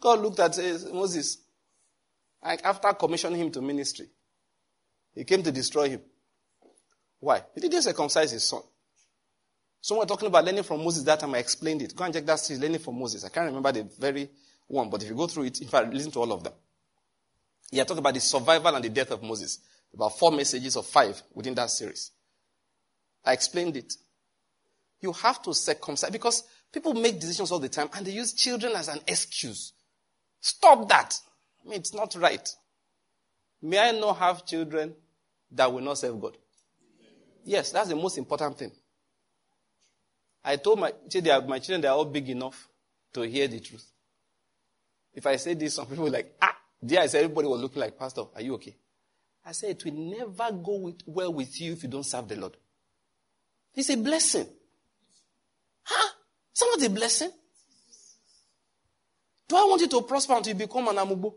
God 0.00 0.20
looked 0.20 0.38
at 0.38 0.56
eh, 0.60 0.78
Moses. 0.92 1.38
Like 2.44 2.64
after 2.64 2.92
commissioning 2.92 3.40
him 3.40 3.50
to 3.50 3.60
ministry, 3.60 4.06
he 5.16 5.24
came 5.24 5.42
to 5.42 5.50
destroy 5.50 5.88
him. 5.88 6.02
Why? 7.18 7.42
He 7.54 7.60
didn't 7.60 7.82
circumcise 7.82 8.30
his 8.30 8.44
son. 8.44 8.60
Someone 9.80 10.06
talking 10.06 10.28
about 10.28 10.44
learning 10.44 10.62
from 10.62 10.84
Moses 10.84 11.02
that 11.04 11.20
time, 11.20 11.34
I 11.34 11.38
explained 11.38 11.82
it. 11.82 11.96
Go 11.96 12.04
and 12.04 12.12
check 12.12 12.26
that 12.26 12.38
series, 12.38 12.60
learning 12.60 12.80
from 12.80 12.98
Moses. 12.98 13.24
I 13.24 13.30
can't 13.30 13.46
remember 13.46 13.72
the 13.72 13.88
very 13.98 14.28
one, 14.66 14.90
but 14.90 15.02
if 15.02 15.08
you 15.08 15.14
go 15.14 15.26
through 15.26 15.44
it, 15.44 15.60
in 15.60 15.68
fact, 15.68 15.92
listen 15.92 16.10
to 16.12 16.20
all 16.20 16.32
of 16.32 16.44
them. 16.44 16.52
Yeah, 17.70 17.84
talk 17.84 17.98
about 17.98 18.14
the 18.14 18.20
survival 18.20 18.74
and 18.74 18.84
the 18.84 18.90
death 18.90 19.10
of 19.10 19.22
Moses. 19.22 19.60
About 19.94 20.18
four 20.18 20.30
messages 20.30 20.76
or 20.76 20.82
five 20.82 21.22
within 21.32 21.54
that 21.54 21.70
series. 21.70 22.10
I 23.24 23.32
explained 23.32 23.76
it. 23.76 23.94
You 25.00 25.12
have 25.12 25.42
to 25.42 25.54
circumcise 25.54 26.10
because 26.10 26.44
people 26.72 26.94
make 26.94 27.18
decisions 27.18 27.50
all 27.50 27.58
the 27.58 27.68
time 27.68 27.88
and 27.94 28.04
they 28.04 28.12
use 28.12 28.34
children 28.34 28.72
as 28.74 28.88
an 28.88 29.00
excuse. 29.06 29.72
Stop 30.40 30.88
that. 30.88 31.18
I 31.64 31.68
mean, 31.68 31.80
it's 31.80 31.94
not 31.94 32.14
right. 32.16 32.48
May 33.62 33.78
I 33.78 33.92
not 33.92 34.18
have 34.18 34.46
children 34.46 34.94
that 35.56 35.72
will 35.72 35.82
not 35.82 35.98
serve 35.98 36.20
God? 36.20 36.36
Yes, 37.44 37.70
that's 37.72 37.88
the 37.88 37.96
most 37.96 38.18
important 38.18 38.58
thing. 38.58 38.72
I 40.44 40.56
told 40.56 40.78
my, 40.78 40.92
my 41.46 41.58
children 41.58 41.80
they 41.80 41.88
are 41.88 41.96
all 41.96 42.04
big 42.04 42.28
enough 42.28 42.68
to 43.14 43.22
hear 43.22 43.48
the 43.48 43.60
truth. 43.60 43.84
If 45.14 45.26
I 45.26 45.36
say 45.36 45.54
this, 45.54 45.74
some 45.74 45.86
people 45.86 46.10
like, 46.10 46.36
ah, 46.40 46.56
there 46.80 47.00
I 47.00 47.06
said 47.06 47.24
everybody 47.24 47.48
was 47.48 47.60
looking 47.60 47.80
like, 47.80 47.98
Pastor, 47.98 48.22
are 48.34 48.42
you 48.42 48.54
okay? 48.54 48.76
I 49.44 49.52
said 49.52 49.70
it 49.70 49.84
will 49.84 49.92
never 49.92 50.52
go 50.52 50.76
with, 50.78 50.96
well 51.06 51.32
with 51.32 51.60
you 51.60 51.72
if 51.72 51.82
you 51.82 51.88
don't 51.88 52.04
serve 52.04 52.28
the 52.28 52.36
Lord. 52.36 52.56
It's 53.74 53.90
a 53.90 53.96
blessing. 53.96 54.46
Huh? 55.84 56.12
It's 56.52 56.62
not 56.62 56.86
a 56.86 56.90
blessing. 56.90 57.30
Do 59.48 59.56
I 59.56 59.64
want 59.64 59.80
you 59.80 59.88
to 59.88 60.02
prosper 60.02 60.34
until 60.34 60.52
you 60.52 60.58
become 60.58 60.88
an 60.88 60.96
amubo? 60.96 61.34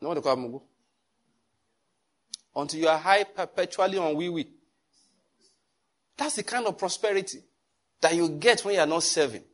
No, 0.00 0.08
what 0.08 0.14
they 0.14 0.20
call 0.20 0.36
amubo? 0.36 0.62
Until 2.56 2.80
you 2.80 2.88
are 2.88 2.98
high 2.98 3.24
perpetually 3.24 3.98
on 3.98 4.16
wee 4.16 4.30
wee. 4.30 4.48
That's 6.16 6.36
the 6.36 6.42
kind 6.42 6.66
of 6.66 6.78
prosperity 6.78 7.40
that 8.00 8.14
you 8.14 8.30
get 8.30 8.64
when 8.64 8.74
you 8.74 8.80
are 8.80 8.86
not 8.86 9.02
serving. 9.02 9.44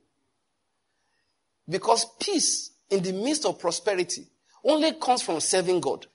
Because 1.68 2.06
peace 2.20 2.70
in 2.88 3.02
the 3.02 3.12
midst 3.12 3.44
of 3.44 3.58
prosperity 3.58 4.26
only 4.64 4.92
comes 4.94 5.22
from 5.22 5.40
serving 5.40 5.80
God. 5.80 6.06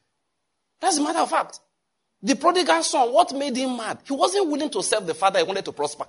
That's 0.80 0.97
a 0.97 1.04
matter 1.04 1.19
of 1.19 1.30
fact. 1.30 1.60
The 2.21 2.36
prodigal 2.36 2.84
son, 2.84 3.13
what 3.13 3.34
made 3.36 3.56
him 3.56 3.78
mad? 3.78 4.00
He 4.06 4.13
wasn't 4.13 4.50
willing 4.50 4.69
to 4.71 4.82
serve 4.82 5.06
the 5.06 5.13
father, 5.13 5.39
he 5.39 5.45
wanted 5.45 5.65
to 5.65 5.71
prosper. 5.71 6.06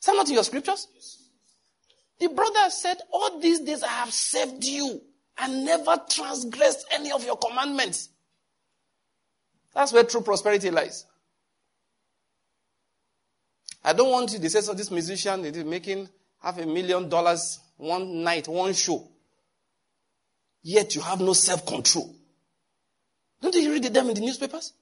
Is 0.00 0.06
that 0.06 0.14
not 0.14 0.28
in 0.28 0.34
your 0.34 0.44
scriptures? 0.44 0.88
The 2.18 2.28
brother 2.28 2.70
said, 2.70 2.98
All 3.12 3.40
these 3.40 3.60
days 3.60 3.82
I 3.82 3.88
have 3.88 4.12
served 4.12 4.64
you 4.64 5.00
and 5.38 5.64
never 5.64 6.00
transgressed 6.08 6.86
any 6.92 7.12
of 7.12 7.24
your 7.24 7.36
commandments. 7.36 8.08
That's 9.74 9.92
where 9.92 10.04
true 10.04 10.20
prosperity 10.20 10.70
lies. 10.70 11.04
I 13.82 13.92
don't 13.92 14.10
want 14.10 14.32
you, 14.32 14.38
they 14.38 14.48
say, 14.48 14.60
so 14.60 14.72
this 14.72 14.90
musician 14.90 15.44
is 15.44 15.62
making 15.64 16.08
half 16.40 16.58
a 16.58 16.64
million 16.66 17.08
dollars 17.08 17.58
one 17.76 18.22
night, 18.22 18.48
one 18.48 18.72
show. 18.72 19.06
Yet 20.62 20.94
you 20.94 21.02
have 21.02 21.20
no 21.20 21.34
self 21.34 21.66
control. 21.66 22.14
Don't 23.42 23.54
you 23.54 23.70
read 23.70 23.84
them 23.84 24.08
in 24.08 24.14
the 24.14 24.20
newspapers? 24.22 24.72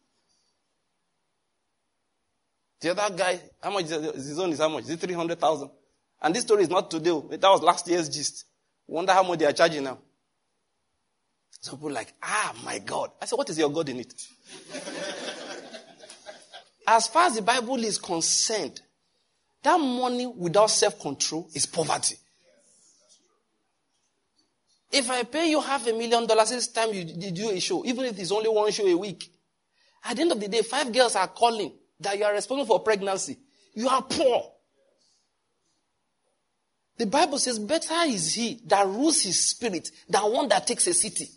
The 2.80 2.90
other 2.90 3.16
guy, 3.16 3.40
how 3.60 3.70
much 3.70 3.86
is 3.86 4.26
his 4.26 4.38
own 4.38 4.52
is 4.52 4.58
how 4.58 4.68
much? 4.68 4.84
Is 4.84 4.90
it 4.90 5.00
300,000? 5.00 5.70
And 6.20 6.34
this 6.34 6.42
story 6.42 6.62
is 6.62 6.68
not 6.68 6.90
today. 6.90 7.10
Oh. 7.10 7.28
That 7.28 7.42
was 7.42 7.62
last 7.62 7.88
year's 7.88 8.08
gist. 8.08 8.44
Wonder 8.86 9.12
how 9.12 9.22
much 9.24 9.38
they 9.38 9.46
are 9.46 9.52
charging 9.52 9.84
now. 9.84 9.98
Some 11.62 11.78
people 11.78 11.92
like, 11.92 12.12
ah, 12.20 12.54
my 12.64 12.80
God. 12.80 13.12
I 13.20 13.24
said, 13.24 13.36
what 13.36 13.48
is 13.48 13.56
your 13.56 13.70
God 13.70 13.88
in 13.88 14.00
it? 14.00 14.12
as 16.86 17.06
far 17.06 17.26
as 17.26 17.36
the 17.36 17.42
Bible 17.42 17.76
is 17.76 17.98
concerned, 17.98 18.80
that 19.62 19.78
money 19.78 20.26
without 20.26 20.70
self-control 20.70 21.48
is 21.54 21.66
poverty. 21.66 22.16
If 24.90 25.08
I 25.08 25.22
pay 25.22 25.50
you 25.50 25.60
half 25.60 25.86
a 25.86 25.92
million 25.92 26.26
dollars 26.26 26.50
this 26.50 26.66
time 26.66 26.92
you, 26.92 27.04
do 27.04 27.50
a 27.50 27.60
show, 27.60 27.84
even 27.86 28.06
if 28.06 28.18
it's 28.18 28.32
only 28.32 28.48
one 28.48 28.70
show 28.72 28.86
a 28.86 28.96
week, 28.96 29.30
at 30.04 30.16
the 30.16 30.22
end 30.22 30.32
of 30.32 30.40
the 30.40 30.48
day, 30.48 30.62
five 30.62 30.92
girls 30.92 31.14
are 31.14 31.28
calling 31.28 31.72
that 32.00 32.18
you 32.18 32.24
are 32.24 32.32
responsible 32.32 32.76
for 32.76 32.82
pregnancy. 32.82 33.38
You 33.74 33.88
are 33.88 34.02
poor. 34.02 34.50
The 36.98 37.06
Bible 37.06 37.38
says, 37.38 37.60
better 37.60 37.94
is 38.06 38.34
he 38.34 38.60
that 38.66 38.84
rules 38.84 39.22
his 39.22 39.40
spirit 39.40 39.92
than 40.08 40.22
one 40.22 40.48
that 40.48 40.66
takes 40.66 40.88
a 40.88 40.92
city. 40.94 41.28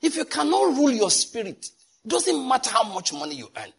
If 0.00 0.16
you 0.16 0.24
cannot 0.24 0.76
rule 0.76 0.92
your 0.92 1.10
spirit, 1.10 1.66
it 2.04 2.08
doesn't 2.08 2.48
matter 2.48 2.70
how 2.70 2.84
much 2.84 3.12
money 3.12 3.36
you 3.36 3.48
earn. 3.56 3.72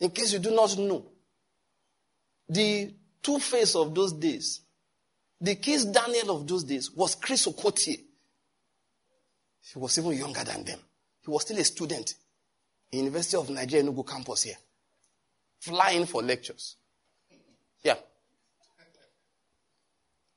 In 0.00 0.10
case 0.10 0.32
you 0.32 0.38
do 0.38 0.50
not 0.50 0.76
know, 0.78 1.04
the 2.48 2.92
two 3.22 3.38
face 3.38 3.74
of 3.74 3.94
those 3.94 4.12
days 4.12 4.60
the 5.40 5.56
Kizz 5.56 5.92
Daniel 5.92 6.36
of 6.36 6.46
those 6.46 6.64
days 6.64 6.90
was 6.92 7.14
Chris 7.14 7.46
Okotie. 7.46 8.00
He 9.62 9.78
was 9.78 9.98
even 9.98 10.12
younger 10.12 10.44
than 10.44 10.64
them. 10.64 10.78
He 11.24 11.30
was 11.30 11.42
still 11.42 11.58
a 11.58 11.64
student 11.64 12.14
in 12.92 13.00
University 13.00 13.36
of 13.36 13.48
Nigeria 13.48 13.84
Enugu 13.84 14.06
campus 14.06 14.42
here, 14.42 14.56
flying 15.60 16.04
for 16.06 16.22
lectures. 16.22 16.76
Yeah. 17.82 17.94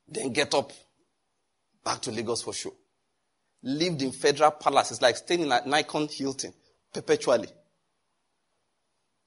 Then 0.08 0.32
get 0.32 0.54
up 0.54 0.72
back 1.84 2.00
to 2.02 2.10
Lagos 2.10 2.42
for 2.42 2.52
sure. 2.52 2.72
lived 3.64 4.02
in 4.02 4.12
federal 4.12 4.52
palace. 4.52 4.92
It's 4.92 5.02
like 5.02 5.16
staying 5.16 5.40
in 5.40 5.48
Nicon 5.48 6.12
Hilton 6.12 6.52
perpetually. 6.92 7.48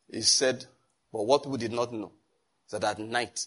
He 0.09 0.21
said, 0.21 0.65
but 1.11 1.25
what 1.25 1.43
people 1.43 1.57
did 1.57 1.73
not 1.73 1.91
know 1.91 2.13
is 2.65 2.71
that 2.71 2.83
at 2.83 2.99
night, 2.99 3.45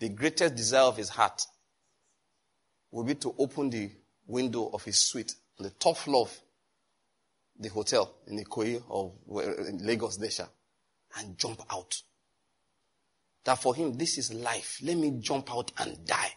the 0.00 0.08
greatest 0.08 0.54
desire 0.56 0.82
of 0.86 0.96
his 0.96 1.10
heart 1.10 1.42
would 2.90 3.06
be 3.06 3.14
to 3.16 3.34
open 3.38 3.70
the 3.70 3.90
window 4.26 4.70
of 4.72 4.82
his 4.82 4.98
suite 4.98 5.34
on 5.58 5.64
the 5.64 5.70
top 5.70 5.98
floor 5.98 6.22
of 6.22 6.40
the 7.58 7.68
hotel 7.68 8.14
in 8.26 8.42
Ikoyi 8.42 8.82
or 8.88 9.12
in 9.68 9.86
Lagos, 9.86 10.18
Desha, 10.18 10.48
and 11.18 11.38
jump 11.38 11.60
out. 11.70 12.02
That 13.44 13.58
for 13.60 13.74
him, 13.74 13.96
this 13.96 14.18
is 14.18 14.32
life. 14.32 14.78
Let 14.82 14.96
me 14.96 15.18
jump 15.20 15.54
out 15.54 15.70
and 15.78 16.04
die. 16.06 16.32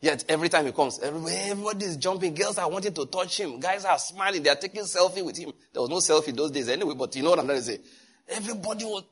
Yet 0.00 0.24
every 0.28 0.48
time 0.48 0.66
he 0.66 0.72
comes, 0.72 1.00
everybody 1.00 1.84
is 1.84 1.96
jumping. 1.96 2.34
Girls 2.34 2.58
are 2.58 2.70
wanting 2.70 2.94
to 2.94 3.06
touch 3.06 3.40
him. 3.40 3.58
Guys 3.58 3.84
are 3.84 3.98
smiling. 3.98 4.42
They 4.42 4.50
are 4.50 4.56
taking 4.56 4.82
selfie 4.82 5.24
with 5.24 5.36
him. 5.36 5.52
There 5.72 5.82
was 5.82 5.90
no 5.90 5.96
selfie 5.96 6.34
those 6.34 6.52
days 6.52 6.68
anyway, 6.68 6.94
but 6.96 7.14
you 7.16 7.22
know 7.22 7.30
what 7.30 7.40
I'm 7.40 7.46
trying 7.46 7.58
to 7.58 7.64
say. 7.64 7.80
Everybody 8.28 8.84
was. 8.84 9.04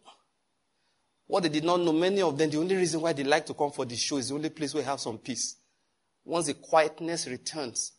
What 1.26 1.43
they 1.43 1.49
did 1.49 1.64
not 1.64 1.80
know, 1.80 1.93
many 1.93 2.22
of 2.22 2.39
them, 2.39 2.51
the 2.51 2.59
only 2.59 2.76
reason 2.76 3.01
why 3.01 3.12
they 3.12 3.24
like 3.24 3.45
to 3.47 3.55
come 3.55 3.72
for 3.72 3.84
the 3.84 3.97
show 3.97 4.16
is 4.18 4.28
the 4.28 4.37
only 4.37 4.49
place 4.49 4.72
where 4.72 4.84
you 4.84 4.89
have 4.89 5.01
some 5.01 5.18
peace. 5.18 5.57
Once 6.24 6.47
the 6.47 6.55
quietness 6.55 7.26
returns, 7.26 7.93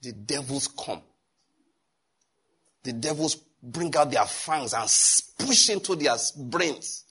the 0.00 0.12
devils 0.12 0.68
come. 0.68 1.02
The 2.82 2.94
devils 2.94 3.36
bring 3.62 3.94
out 3.94 4.10
their 4.10 4.24
fangs 4.24 4.72
and 4.72 4.88
push 5.46 5.68
into 5.68 5.94
their 5.96 6.16
brains. 6.36 7.04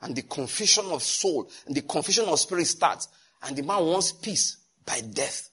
And 0.00 0.14
the 0.14 0.22
confusion 0.22 0.86
of 0.86 1.02
soul 1.02 1.50
and 1.66 1.74
the 1.74 1.82
confusion 1.82 2.26
of 2.26 2.38
spirit 2.38 2.66
starts. 2.68 3.08
And 3.42 3.56
the 3.56 3.62
man 3.62 3.84
wants 3.84 4.12
peace 4.12 4.56
by 4.84 5.00
death. 5.00 5.50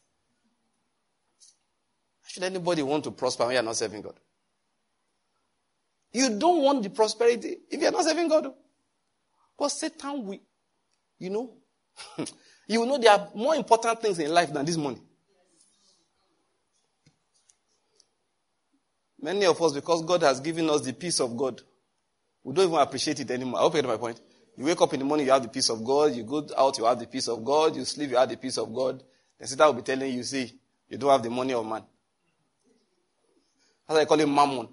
Should 2.28 2.44
anybody 2.44 2.82
want 2.82 3.04
to 3.06 3.12
prosper 3.12 3.46
when 3.46 3.54
you 3.54 3.60
are 3.60 3.64
not 3.64 3.76
serving 3.76 4.02
God? 4.02 4.16
You 6.12 6.38
don't 6.38 6.62
want 6.62 6.84
the 6.84 6.90
prosperity 6.90 7.58
if 7.70 7.80
you 7.82 7.88
are 7.88 7.92
not 7.92 8.04
serving 8.04 8.28
God. 8.30 8.54
But 9.58 9.70
Satan 9.70 10.26
will, 10.26 10.40
you 11.20 11.30
know, 11.30 11.54
you 12.68 12.86
know 12.86 12.98
there 12.98 13.12
are 13.12 13.30
more 13.36 13.56
important 13.56 14.02
things 14.02 14.20
in 14.20 14.32
life 14.32 14.52
than 14.52 14.66
this 14.66 14.78
money. 14.78 15.02
Many 19.22 19.46
of 19.46 19.62
us, 19.62 19.74
because 19.74 20.04
God 20.04 20.22
has 20.24 20.40
given 20.40 20.70
us 20.70 20.82
the 20.82 20.94
peace 20.94 21.20
of 21.20 21.36
God, 21.36 21.62
we 22.44 22.54
don't 22.54 22.68
even 22.68 22.80
appreciate 22.80 23.20
it 23.20 23.32
anymore. 23.32 23.60
I 23.60 23.64
hope 23.64 23.76
you 23.76 23.82
get 23.82 23.88
my 23.88 23.98
point. 23.98 24.20
You 24.58 24.66
wake 24.66 24.82
up 24.82 24.94
in 24.94 25.00
the 25.00 25.06
morning, 25.06 25.26
you 25.26 25.32
have 25.34 25.44
the 25.44 25.50
peace 25.50 25.70
of 25.70 25.84
God. 25.84 26.16
You 26.16 26.24
go 26.24 26.48
out, 26.58 26.78
you 26.78 26.86
have 26.86 27.00
the 27.00 27.08
peace 27.08 27.28
of 27.28 27.44
God. 27.44 27.76
You 27.76 27.84
sleep, 27.84 28.12
you 28.12 28.16
have 28.16 28.30
the 28.30 28.38
peace 28.38 28.58
of 28.58 28.74
God. 28.74 29.04
The 29.40 29.48
Satan 29.48 29.68
will 29.68 29.74
be 29.74 29.82
telling 29.82 30.14
you, 30.14 30.24
see, 30.24 30.52
you 30.88 30.98
don't 30.98 31.12
have 31.12 31.24
the 31.24 31.30
money 31.30 31.54
of 31.54 31.66
man. 31.66 31.84
That's 33.88 33.98
why 33.98 34.02
I 34.02 34.06
call 34.06 34.20
him 34.20 34.34
mammon. 34.34 34.70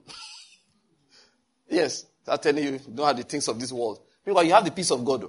yes, 1.68 2.07
that's 2.24 2.43
telling 2.43 2.62
you, 2.62 2.72
you 2.72 2.80
don't 2.95 3.07
have 3.07 3.16
the 3.16 3.24
things 3.24 3.49
of 3.49 3.59
this 3.59 3.72
world. 3.72 4.01
Meanwhile, 4.24 4.45
you 4.45 4.53
have 4.53 4.64
the 4.64 4.70
peace 4.70 4.91
of 4.93 5.05
God. 5.05 5.28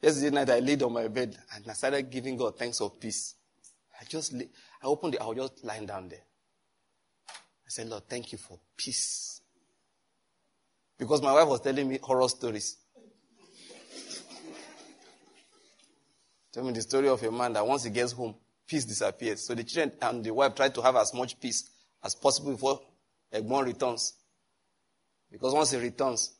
Yesterday 0.00 0.30
night, 0.30 0.48
I 0.48 0.60
laid 0.60 0.82
on 0.82 0.94
my 0.94 1.08
bed 1.08 1.36
and 1.54 1.68
I 1.68 1.74
started 1.74 2.10
giving 2.10 2.36
God 2.36 2.58
thanks 2.58 2.80
of 2.80 2.98
peace. 2.98 3.34
I 4.00 4.04
just, 4.04 4.32
lay, 4.32 4.48
I 4.82 4.86
opened 4.86 5.14
it, 5.14 5.20
I 5.20 5.26
was 5.26 5.36
just 5.36 5.62
lying 5.62 5.84
down 5.84 6.08
there. 6.08 6.22
I 7.28 7.68
said, 7.68 7.88
Lord, 7.88 8.08
thank 8.08 8.32
you 8.32 8.38
for 8.38 8.58
peace. 8.76 9.39
Because 11.00 11.22
my 11.22 11.32
wife 11.32 11.48
was 11.48 11.60
telling 11.62 11.88
me 11.88 11.98
horror 12.02 12.28
stories. 12.28 12.76
Tell 16.52 16.62
me 16.62 16.72
the 16.72 16.82
story 16.82 17.08
of 17.08 17.22
a 17.22 17.30
man 17.32 17.54
that 17.54 17.66
once 17.66 17.84
he 17.84 17.90
gets 17.90 18.12
home, 18.12 18.34
peace 18.66 18.84
disappears. 18.84 19.46
So 19.46 19.54
the 19.54 19.64
children 19.64 19.96
and 20.02 20.22
the 20.22 20.34
wife 20.34 20.54
try 20.54 20.68
to 20.68 20.82
have 20.82 20.96
as 20.96 21.14
much 21.14 21.40
peace 21.40 21.70
as 22.04 22.14
possible 22.14 22.52
before 22.52 22.80
Egbon 23.32 23.64
returns. 23.64 24.12
Because 25.32 25.54
once 25.54 25.70
he 25.70 25.78
returns, 25.78 26.34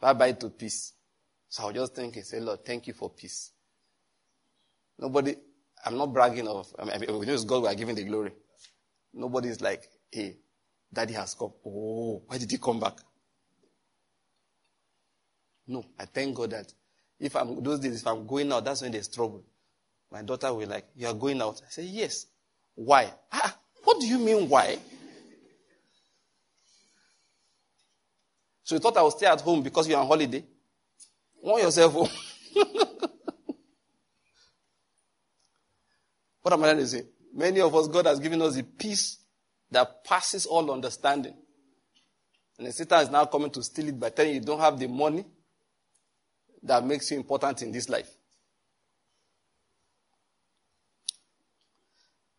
bye 0.00 0.14
bye 0.14 0.32
to 0.32 0.50
peace. 0.50 0.92
So 1.48 1.62
I 1.62 1.66
was 1.66 1.74
just 1.76 1.94
thinking, 1.94 2.24
say, 2.24 2.40
Lord, 2.40 2.64
thank 2.64 2.88
you 2.88 2.94
for 2.94 3.10
peace. 3.10 3.52
Nobody, 4.98 5.36
I'm 5.84 5.96
not 5.96 6.12
bragging 6.12 6.48
of, 6.48 6.74
I 6.80 6.98
mean, 6.98 7.16
we 7.16 7.26
know 7.26 7.32
it's 7.32 7.44
God 7.44 7.62
we 7.62 7.68
are 7.68 7.74
giving 7.76 7.94
the 7.94 8.02
glory. 8.02 8.32
Nobody 9.14 9.50
is 9.50 9.60
like, 9.60 9.88
hey, 10.10 10.38
Daddy 10.96 11.12
has 11.12 11.34
come. 11.34 11.52
Oh, 11.66 12.22
why 12.26 12.38
did 12.38 12.50
he 12.50 12.56
come 12.56 12.80
back? 12.80 12.94
No, 15.66 15.84
I 15.98 16.06
thank 16.06 16.34
God 16.34 16.52
that 16.52 16.72
if 17.20 17.36
I'm 17.36 17.62
those 17.62 17.80
days, 17.80 18.00
if 18.00 18.06
I'm 18.06 18.26
going 18.26 18.50
out, 18.50 18.64
that's 18.64 18.80
when 18.80 18.92
there's 18.92 19.08
trouble. 19.08 19.44
My 20.10 20.22
daughter 20.22 20.54
will 20.54 20.66
like, 20.66 20.86
You 20.96 21.08
are 21.08 21.14
going 21.14 21.42
out. 21.42 21.60
I 21.66 21.68
say, 21.68 21.82
Yes. 21.82 22.24
Why? 22.74 23.12
Ah, 23.30 23.58
what 23.84 24.00
do 24.00 24.06
you 24.06 24.18
mean 24.18 24.48
why? 24.48 24.78
So 28.62 28.74
you 28.74 28.78
thought 28.78 28.96
I 28.96 29.02
would 29.02 29.12
stay 29.12 29.26
at 29.26 29.42
home 29.42 29.62
because 29.62 29.86
you're 29.86 29.98
on 29.98 30.06
holiday? 30.06 30.44
Want 31.42 31.62
yourself 31.62 31.92
home. 31.92 32.08
what 36.40 36.54
am 36.54 36.64
I 36.64 36.68
trying 36.68 36.78
to 36.78 36.86
say? 36.86 37.02
Many 37.34 37.60
of 37.60 37.74
us, 37.74 37.86
God 37.86 38.06
has 38.06 38.18
given 38.18 38.40
us 38.40 38.54
the 38.54 38.62
peace 38.62 39.18
that 39.70 40.04
passes 40.04 40.46
all 40.46 40.70
understanding. 40.70 41.34
And 42.58 42.72
Satan 42.72 43.00
is 43.00 43.10
now 43.10 43.24
coming 43.26 43.50
to 43.50 43.62
steal 43.62 43.88
it 43.88 44.00
by 44.00 44.10
telling 44.10 44.32
you 44.34 44.40
you 44.40 44.46
don't 44.46 44.60
have 44.60 44.78
the 44.78 44.88
money 44.88 45.24
that 46.62 46.84
makes 46.84 47.10
you 47.10 47.16
important 47.16 47.62
in 47.62 47.72
this 47.72 47.88
life. 47.88 48.10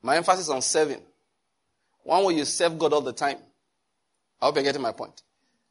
My 0.01 0.17
emphasis 0.17 0.49
on 0.49 0.61
serving. 0.61 1.01
One 2.03 2.23
way 2.23 2.36
you 2.36 2.45
serve 2.45 2.80
God 2.80 2.93
all 2.93 3.01
the 3.01 3.13
time, 3.13 3.38
I 4.41 4.45
hope 4.45 4.55
you're 4.55 4.63
getting 4.63 4.82
my 4.82 4.93
point, 4.93 5.21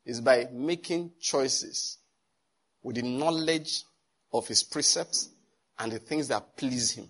is 0.05 0.21
by 0.21 0.47
making 0.53 1.13
choices 1.21 1.99
with 2.83 2.97
the 2.97 3.03
knowledge 3.03 3.85
of 4.33 4.47
His 4.47 4.63
precepts 4.63 5.31
and 5.79 5.91
the 5.91 5.99
things 5.99 6.29
that 6.29 6.57
please 6.57 6.91
Him 6.91 7.09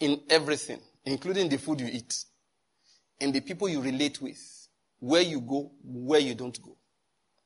in 0.00 0.20
everything, 0.28 0.80
including 1.04 1.48
the 1.48 1.58
food 1.58 1.80
you 1.80 1.88
eat 1.90 2.24
in 3.20 3.32
the 3.32 3.40
people 3.40 3.68
you 3.68 3.80
relate 3.80 4.20
with, 4.20 4.68
where 5.00 5.22
you 5.22 5.40
go, 5.40 5.70
where 5.82 6.20
you 6.20 6.34
don't 6.34 6.60
go. 6.62 6.76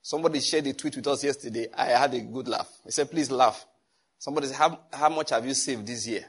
Somebody 0.01 0.41
shared 0.41 0.66
a 0.66 0.73
tweet 0.73 0.97
with 0.97 1.07
us 1.07 1.23
yesterday. 1.23 1.68
I 1.77 1.87
had 1.87 2.12
a 2.14 2.20
good 2.20 2.49
laugh. 2.49 2.68
He 2.85 2.91
said, 2.91 3.11
please 3.11 3.31
laugh. 3.31 3.64
Somebody 4.18 4.49
said, 4.49 4.57
how, 4.57 4.81
how 4.93 5.09
much 5.09 5.31
have 5.31 5.47
you 5.47 5.55
saved 5.55 5.87
this 5.87 6.07
year? 6.07 6.25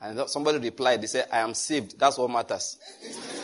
And 0.00 0.28
somebody 0.28 0.58
replied, 0.58 1.02
they 1.02 1.06
said, 1.06 1.28
I 1.30 1.38
am 1.38 1.54
saved. 1.54 1.98
That's 1.98 2.18
what 2.18 2.30
matters. 2.30 2.78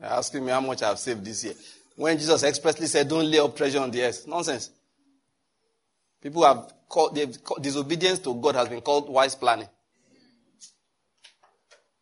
asking 0.00 0.44
me 0.44 0.52
how 0.52 0.60
much 0.60 0.82
I've 0.82 0.98
saved 0.98 1.24
this 1.24 1.44
year. 1.44 1.54
When 1.96 2.16
Jesus 2.16 2.42
expressly 2.42 2.86
said, 2.86 3.08
don't 3.08 3.30
lay 3.30 3.38
up 3.38 3.56
treasure 3.56 3.80
on 3.80 3.90
the 3.90 4.02
earth. 4.02 4.26
Nonsense. 4.26 4.70
People 6.20 6.44
have 6.44 6.72
called, 6.88 7.18
disobedience 7.60 8.18
to 8.20 8.34
God 8.34 8.56
has 8.56 8.68
been 8.68 8.80
called 8.80 9.08
wise 9.08 9.34
planning. 9.34 9.68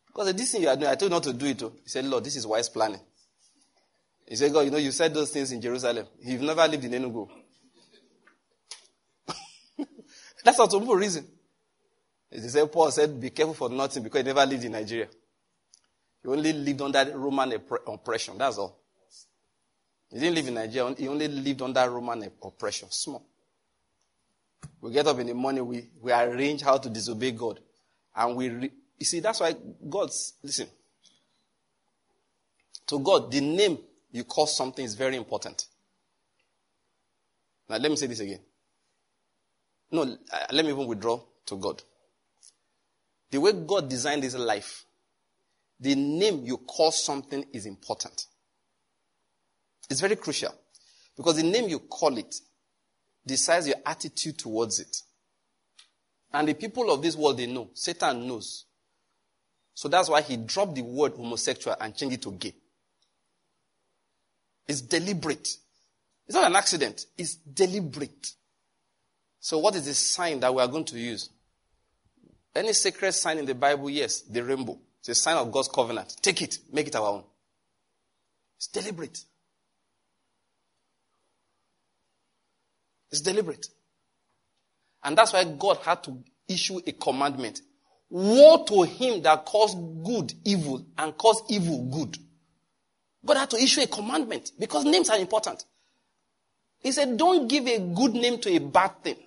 Because 0.07 0.33
this 0.33 0.51
thing 0.51 0.63
you 0.63 0.69
are 0.69 0.75
doing, 0.75 0.87
I 0.89 0.95
told 0.95 1.11
you 1.11 1.15
not 1.15 1.23
to 1.23 1.33
do 1.33 1.45
it. 1.45 1.59
Too. 1.59 1.73
He 1.83 1.89
said, 1.89 2.05
Lord, 2.05 2.23
this 2.23 2.35
is 2.35 2.47
wise 2.47 2.69
planning. 2.69 2.99
He 4.27 4.35
said, 4.35 4.51
God, 4.51 4.61
you 4.61 4.71
know, 4.71 4.77
you 4.77 4.91
said 4.91 5.13
those 5.13 5.29
things 5.29 5.51
in 5.51 5.61
Jerusalem. 5.61 6.07
You've 6.21 6.41
never 6.41 6.67
lived 6.67 6.83
in 6.83 6.91
Enugu. 6.91 7.29
That's 10.43 10.57
not 10.57 10.71
simple 10.71 10.95
reason. 10.95 11.25
He 12.31 12.39
said, 12.39 12.71
Paul 12.71 12.91
said, 12.91 13.21
be 13.21 13.29
careful 13.29 13.53
for 13.53 13.69
nothing 13.69 14.03
because 14.03 14.21
he 14.21 14.25
never 14.25 14.45
lived 14.45 14.65
in 14.65 14.71
Nigeria. 14.71 15.07
He 16.23 16.29
only 16.29 16.51
lived 16.51 16.81
under 16.81 17.17
Roman 17.17 17.53
oppression. 17.87 18.37
That's 18.37 18.57
all. 18.57 18.79
He 20.11 20.19
didn't 20.19 20.35
live 20.35 20.47
in 20.47 20.53
Nigeria. 20.55 20.95
He 20.97 21.07
only 21.07 21.27
lived 21.27 21.61
under 21.61 21.89
Roman 21.89 22.29
oppression. 22.43 22.89
Small. 22.91 23.23
We 24.81 24.91
get 24.91 25.07
up 25.07 25.19
in 25.19 25.27
the 25.27 25.33
morning, 25.33 25.65
we, 25.65 25.89
we 26.01 26.11
arrange 26.11 26.61
how 26.61 26.77
to 26.77 26.89
disobey 26.89 27.31
God. 27.31 27.59
And 28.15 28.35
we, 28.35 28.49
re- 28.49 28.71
you 28.97 29.05
see, 29.05 29.19
that's 29.19 29.39
why 29.39 29.55
God's, 29.89 30.33
listen. 30.43 30.67
To 32.87 32.99
God, 32.99 33.31
the 33.31 33.41
name 33.41 33.79
you 34.11 34.23
call 34.23 34.47
something 34.47 34.83
is 34.83 34.95
very 34.95 35.15
important. 35.15 35.65
Now, 37.69 37.77
let 37.77 37.91
me 37.91 37.97
say 37.97 38.07
this 38.07 38.21
again. 38.21 38.39
No, 39.91 40.17
let 40.51 40.65
me 40.65 40.71
even 40.71 40.87
withdraw 40.87 41.19
to 41.45 41.55
God. 41.57 41.81
The 43.29 43.39
way 43.39 43.51
God 43.53 43.89
designed 43.89 44.23
this 44.23 44.35
life, 44.35 44.85
the 45.79 45.95
name 45.95 46.43
you 46.45 46.57
call 46.57 46.91
something 46.91 47.45
is 47.53 47.65
important. 47.65 48.25
It's 49.89 50.01
very 50.01 50.15
crucial. 50.15 50.53
Because 51.15 51.37
the 51.37 51.43
name 51.43 51.67
you 51.67 51.79
call 51.79 52.17
it 52.17 52.35
decides 53.27 53.67
your 53.67 53.77
attitude 53.85 54.37
towards 54.37 54.79
it. 54.79 55.01
And 56.33 56.47
the 56.47 56.53
people 56.53 56.91
of 56.91 57.01
this 57.01 57.15
world, 57.15 57.37
they 57.37 57.47
know. 57.47 57.69
Satan 57.73 58.27
knows. 58.27 58.65
So 59.73 59.87
that's 59.87 60.09
why 60.09 60.21
he 60.21 60.37
dropped 60.37 60.75
the 60.75 60.81
word 60.81 61.13
homosexual 61.13 61.75
and 61.79 61.95
changed 61.95 62.15
it 62.15 62.21
to 62.23 62.31
gay. 62.31 62.53
It's 64.67 64.81
deliberate. 64.81 65.57
It's 66.27 66.35
not 66.35 66.47
an 66.47 66.55
accident, 66.55 67.05
it's 67.17 67.35
deliberate. 67.35 68.33
So, 69.39 69.59
what 69.59 69.75
is 69.75 69.85
the 69.85 69.93
sign 69.93 70.41
that 70.41 70.53
we 70.53 70.61
are 70.61 70.67
going 70.67 70.83
to 70.85 70.99
use? 70.99 71.29
Any 72.53 72.73
sacred 72.73 73.13
sign 73.13 73.37
in 73.37 73.45
the 73.45 73.55
Bible, 73.55 73.89
yes, 73.89 74.21
the 74.21 74.43
rainbow. 74.43 74.77
It's 74.99 75.09
a 75.09 75.15
sign 75.15 75.37
of 75.37 75.51
God's 75.51 75.69
covenant. 75.69 76.17
Take 76.21 76.41
it, 76.41 76.59
make 76.73 76.87
it 76.87 76.95
our 76.95 77.07
own. 77.07 77.23
It's 78.57 78.67
deliberate. 78.67 79.23
It's 83.11 83.21
deliberate. 83.21 83.67
And 85.03 85.17
that's 85.17 85.33
why 85.33 85.43
God 85.43 85.77
had 85.83 86.03
to 86.03 86.23
issue 86.47 86.79
a 86.85 86.91
commandment. 86.91 87.61
Woe 88.09 88.63
to 88.65 88.83
him 88.83 89.21
that 89.23 89.45
calls 89.45 89.75
good 89.75 90.33
evil 90.45 90.85
and 90.97 91.17
calls 91.17 91.43
evil 91.49 91.89
good. 91.91 92.17
God 93.25 93.37
had 93.37 93.49
to 93.51 93.57
issue 93.57 93.81
a 93.81 93.87
commandment 93.87 94.51
because 94.57 94.85
names 94.85 95.09
are 95.09 95.17
important. 95.17 95.65
He 96.79 96.91
said, 96.91 97.17
Don't 97.17 97.47
give 97.47 97.67
a 97.67 97.79
good 97.79 98.13
name 98.13 98.39
to 98.39 98.55
a 98.55 98.59
bad 98.59 99.03
thing. 99.03 99.17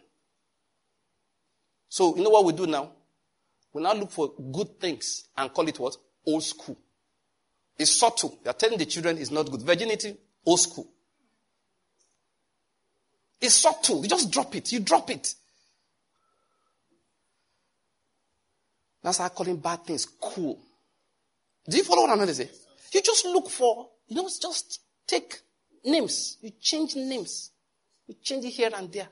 So, 1.88 2.16
you 2.16 2.22
know 2.22 2.30
what 2.30 2.44
we 2.44 2.52
do 2.52 2.66
now? 2.66 2.92
We 3.72 3.82
now 3.82 3.92
look 3.92 4.10
for 4.10 4.32
good 4.52 4.80
things 4.80 5.28
and 5.36 5.52
call 5.52 5.68
it 5.68 5.78
what? 5.78 5.96
Old 6.26 6.42
school. 6.42 6.78
It's 7.78 7.98
subtle. 7.98 8.38
You're 8.44 8.54
telling 8.54 8.78
the 8.78 8.86
children 8.86 9.18
it's 9.18 9.30
not 9.30 9.50
good. 9.50 9.62
Virginity, 9.62 10.16
old 10.44 10.60
school. 10.60 10.88
It's 13.40 13.54
subtle. 13.54 14.02
You 14.02 14.08
just 14.08 14.30
drop 14.30 14.54
it. 14.54 14.72
You 14.72 14.80
drop 14.80 15.10
it. 15.10 15.34
That's 19.02 19.18
how 19.18 19.28
calling 19.28 19.56
bad 19.56 19.84
things 19.84 20.06
cool. 20.20 20.58
Do 21.68 21.76
you 21.76 21.84
follow 21.84 22.02
what 22.02 22.10
I'm 22.10 22.16
trying 22.18 22.28
to 22.28 22.34
say? 22.34 22.50
You 22.92 23.02
just 23.02 23.24
look 23.24 23.48
for, 23.48 23.88
you 24.08 24.16
know, 24.16 24.28
just 24.28 24.80
take 25.06 25.40
names. 25.84 26.36
You 26.42 26.50
change 26.60 26.96
names. 26.96 27.50
You 28.06 28.14
change 28.22 28.44
it 28.44 28.50
here 28.50 28.70
and 28.74 28.92
there. 28.92 29.08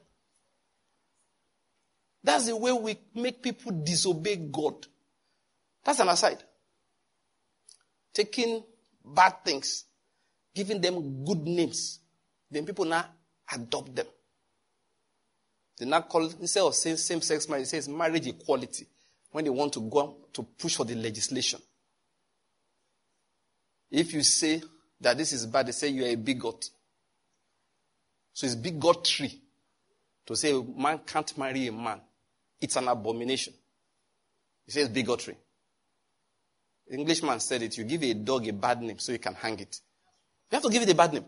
That's 2.23 2.47
the 2.47 2.57
way 2.57 2.73
we 2.73 2.99
make 3.15 3.43
people 3.43 3.73
disobey 3.73 4.37
God. 4.37 4.87
That's 5.85 6.01
an 6.01 6.09
aside. 6.09 6.43
Taking 8.13 8.63
bad 9.05 9.45
things, 9.45 9.85
giving 10.55 10.81
them 10.81 11.25
good 11.25 11.47
names, 11.47 12.01
then 12.51 12.67
people 12.67 12.85
now 12.85 13.05
adopt 13.53 13.95
them. 13.95 14.07
They 15.79 15.87
now 15.87 16.01
call, 16.01 16.25
instead 16.41 16.63
of 16.63 16.75
saying 16.75 16.97
same 16.97 17.21
sex 17.21 17.49
marriage, 17.49 17.65
it 17.65 17.71
says 17.71 17.89
marriage 17.89 18.27
equality 18.27 18.87
when 19.31 19.45
they 19.45 19.51
want 19.51 19.73
to 19.75 19.81
go 19.81 20.17
to 20.33 20.43
push 20.43 20.77
for 20.77 20.85
the 20.85 20.95
legislation. 20.95 21.61
If 23.91 24.13
you 24.13 24.23
say 24.23 24.63
that 25.01 25.17
this 25.17 25.33
is 25.33 25.47
bad, 25.47 25.67
they 25.67 25.73
say 25.73 25.89
you 25.89 26.05
are 26.05 26.09
a 26.09 26.17
bigot. 26.17 26.71
So 28.33 28.47
it's 28.47 28.57
bigotry 28.57 29.33
to 30.27 30.37
say 30.37 30.53
a 30.53 30.63
man 30.63 31.01
can't 31.07 31.37
marry 31.39 31.69
a 31.69 31.73
man. 31.73 32.01
It's 32.61 32.77
an 32.77 32.89
abomination. 32.89 33.55
He 34.67 34.73
says 34.73 34.89
bigotry. 34.89 35.37
Englishman 36.91 37.41
said 37.41 37.63
it. 37.63 37.79
You 37.79 37.85
give 37.85 38.03
a 38.03 38.15
dog 38.15 38.47
a 38.49 38.53
bad 38.53 38.83
name 38.83 38.99
so 38.99 39.13
you 39.13 39.19
can 39.19 39.35
hang 39.35 39.59
it. 39.59 39.81
You 40.51 40.57
have 40.57 40.63
to 40.63 40.71
give 40.71 40.83
it 40.83 40.91
a 40.91 40.95
bad 40.95 41.13
name. 41.13 41.25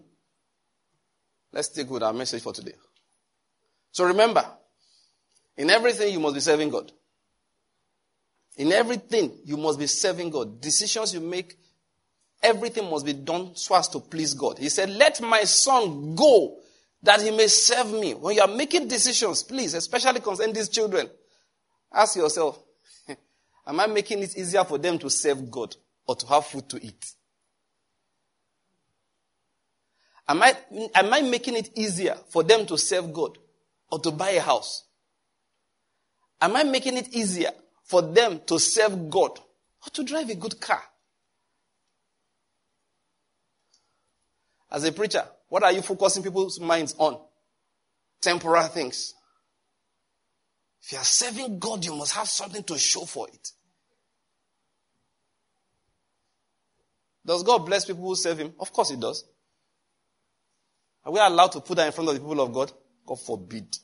Let's 1.52 1.68
take 1.68 1.90
with 1.90 2.02
our 2.02 2.12
message 2.12 2.42
for 2.42 2.52
today. 2.52 2.74
So 3.92 4.04
remember, 4.04 4.44
in 5.56 5.70
everything 5.70 6.12
you 6.12 6.20
must 6.20 6.34
be 6.34 6.40
serving 6.40 6.70
God. 6.70 6.92
In 8.56 8.72
everything 8.72 9.32
you 9.44 9.56
must 9.56 9.78
be 9.78 9.86
serving 9.86 10.30
God. 10.30 10.60
Decisions 10.60 11.14
you 11.14 11.20
make, 11.20 11.56
everything 12.42 12.90
must 12.90 13.04
be 13.04 13.12
done 13.12 13.54
so 13.56 13.74
as 13.74 13.88
to 13.88 14.00
please 14.00 14.34
God. 14.34 14.58
He 14.58 14.68
said, 14.68 14.90
Let 14.90 15.20
my 15.20 15.42
son 15.42 16.14
go 16.14 16.58
that 17.02 17.20
he 17.20 17.30
may 17.30 17.48
serve 17.48 17.92
me. 17.92 18.14
When 18.14 18.36
you 18.36 18.42
are 18.42 18.48
making 18.48 18.88
decisions, 18.88 19.42
please, 19.42 19.74
especially 19.74 20.20
concerning 20.20 20.54
these 20.54 20.68
children, 20.68 21.08
ask 21.92 22.16
yourself, 22.16 22.58
am 23.66 23.80
I 23.80 23.86
making 23.86 24.22
it 24.22 24.36
easier 24.36 24.64
for 24.64 24.78
them 24.78 24.98
to 24.98 25.10
serve 25.10 25.50
God 25.50 25.74
or 26.06 26.16
to 26.16 26.26
have 26.26 26.46
food 26.46 26.68
to 26.68 26.84
eat? 26.84 27.12
Am 30.28 30.42
I, 30.42 30.56
am 30.94 31.12
I 31.12 31.22
making 31.22 31.56
it 31.56 31.70
easier 31.76 32.16
for 32.28 32.44
them 32.44 32.64
to 32.66 32.78
serve 32.78 33.12
God 33.12 33.36
or 33.90 33.98
to 34.00 34.10
buy 34.10 34.30
a 34.30 34.40
house? 34.40 34.84
Am 36.40 36.56
I 36.56 36.64
making 36.64 36.96
it 36.96 37.08
easier 37.14 37.50
for 37.84 38.02
them 38.02 38.40
to 38.46 38.58
serve 38.58 39.10
God 39.10 39.38
or 39.38 39.90
to 39.92 40.04
drive 40.04 40.30
a 40.30 40.34
good 40.34 40.60
car? 40.60 40.82
As 44.70 44.84
a 44.84 44.92
preacher, 44.92 45.24
what 45.48 45.64
are 45.64 45.72
you 45.72 45.82
focusing 45.82 46.22
people's 46.22 46.60
minds 46.60 46.94
on? 46.98 47.18
Temporal 48.20 48.68
things. 48.68 49.14
If 50.82 50.92
you 50.92 50.98
are 50.98 51.04
serving 51.04 51.58
God, 51.58 51.84
you 51.84 51.94
must 51.94 52.14
have 52.14 52.28
something 52.28 52.62
to 52.64 52.78
show 52.78 53.04
for 53.04 53.28
it. 53.28 53.52
Does 57.26 57.42
God 57.42 57.58
bless 57.58 57.84
people 57.84 58.04
who 58.04 58.14
serve 58.14 58.38
Him? 58.38 58.54
Of 58.58 58.72
course 58.72 58.90
He 58.90 58.96
does. 58.96 59.24
Are 61.04 61.12
we 61.12 61.18
allowed 61.18 61.52
to 61.52 61.60
put 61.60 61.76
that 61.76 61.86
in 61.86 61.92
front 61.92 62.08
of 62.08 62.14
the 62.14 62.20
people 62.20 62.40
of 62.40 62.52
God? 62.52 62.72
God 63.10 63.20
forbid. 63.20 63.76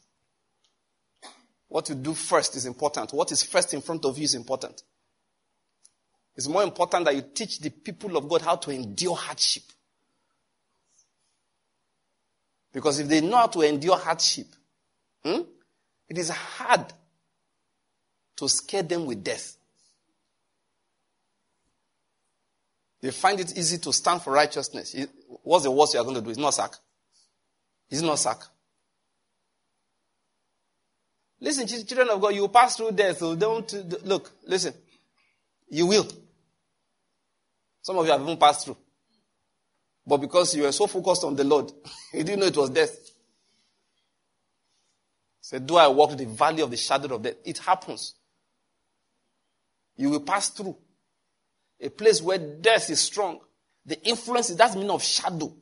What 1.66 1.88
you 1.88 1.96
do 1.96 2.14
first 2.14 2.54
is 2.54 2.64
important. 2.64 3.12
What 3.12 3.32
is 3.32 3.42
first 3.42 3.74
in 3.74 3.80
front 3.80 4.04
of 4.04 4.16
you 4.16 4.22
is 4.22 4.36
important. 4.36 4.84
It's 6.36 6.46
more 6.46 6.62
important 6.62 7.06
that 7.06 7.16
you 7.16 7.24
teach 7.34 7.58
the 7.58 7.70
people 7.70 8.16
of 8.16 8.28
God 8.28 8.42
how 8.42 8.54
to 8.54 8.70
endure 8.70 9.16
hardship. 9.16 9.64
Because 12.72 13.00
if 13.00 13.08
they 13.08 13.20
know 13.20 13.38
how 13.38 13.48
to 13.48 13.62
endure 13.62 13.96
hardship, 13.96 14.46
hmm, 15.24 15.40
it 16.08 16.18
is 16.18 16.30
hard 16.30 16.92
to 18.36 18.48
scare 18.48 18.84
them 18.84 19.06
with 19.06 19.24
death. 19.24 19.56
They 23.00 23.10
find 23.10 23.40
it 23.40 23.58
easy 23.58 23.78
to 23.78 23.92
stand 23.92 24.22
for 24.22 24.32
righteousness. 24.32 24.94
What's 25.42 25.64
the 25.64 25.70
worst 25.72 25.94
you 25.94 26.00
are 26.00 26.04
going 26.04 26.14
to 26.14 26.22
do? 26.22 26.30
It's 26.30 26.38
not 26.38 26.54
sack. 26.54 26.74
It's 27.90 28.02
not 28.02 28.20
sack. 28.20 28.38
Listen, 31.40 31.66
children 31.66 32.08
of 32.10 32.20
God, 32.20 32.34
you 32.34 32.48
pass 32.48 32.76
through 32.76 32.92
death. 32.92 33.18
So 33.18 33.36
don't 33.36 34.04
look. 34.06 34.32
Listen, 34.46 34.72
you 35.68 35.86
will. 35.86 36.06
Some 37.82 37.98
of 37.98 38.06
you 38.06 38.12
have 38.12 38.22
even 38.22 38.36
passed 38.36 38.64
through. 38.64 38.76
But 40.06 40.18
because 40.18 40.54
you 40.54 40.62
were 40.62 40.72
so 40.72 40.86
focused 40.86 41.24
on 41.24 41.36
the 41.36 41.44
Lord, 41.44 41.70
you 42.12 42.24
didn't 42.24 42.40
know 42.40 42.46
it 42.46 42.56
was 42.56 42.70
death. 42.70 42.96
Said, 45.40 45.66
Do 45.66 45.76
I 45.76 45.88
walk 45.88 46.16
the 46.16 46.26
valley 46.26 46.62
of 46.62 46.70
the 46.70 46.76
shadow 46.76 47.14
of 47.14 47.22
death? 47.22 47.36
It 47.44 47.58
happens. 47.58 48.14
You 49.96 50.10
will 50.10 50.20
pass 50.20 50.48
through 50.48 50.76
a 51.80 51.88
place 51.88 52.22
where 52.22 52.38
death 52.38 52.90
is 52.90 53.00
strong. 53.00 53.40
The 53.84 54.02
influence 54.06 54.48
that's 54.48 54.74
meaning 54.74 54.90
of 54.90 55.02
shadow. 55.02 55.54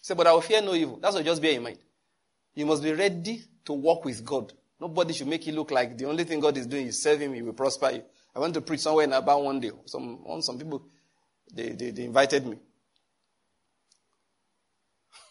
Say, 0.00 0.14
but 0.14 0.26
I 0.26 0.32
will 0.32 0.40
fear 0.40 0.62
no 0.62 0.74
evil. 0.74 0.98
That's 1.00 1.14
what 1.14 1.24
just 1.24 1.42
bear 1.42 1.52
in 1.52 1.62
mind. 1.62 1.78
You 2.54 2.66
must 2.66 2.82
be 2.82 2.92
ready 2.92 3.44
to 3.64 3.72
walk 3.72 4.04
with 4.04 4.24
God. 4.24 4.52
Nobody 4.80 5.12
should 5.12 5.28
make 5.28 5.46
you 5.46 5.52
look 5.52 5.70
like 5.70 5.96
the 5.96 6.06
only 6.06 6.24
thing 6.24 6.40
God 6.40 6.56
is 6.56 6.66
doing 6.66 6.86
is 6.86 7.02
serving 7.02 7.34
he 7.34 7.42
will 7.42 7.52
prosper 7.52 7.90
you. 7.90 8.02
I 8.34 8.38
went 8.38 8.54
to 8.54 8.60
preach 8.60 8.80
somewhere 8.80 9.04
in 9.04 9.12
Aba 9.12 9.36
one 9.36 9.60
day. 9.60 9.70
Some, 9.84 10.24
some 10.40 10.56
people, 10.58 10.86
they, 11.52 11.70
they, 11.70 11.90
they 11.90 12.04
invited 12.04 12.46
me. 12.46 12.56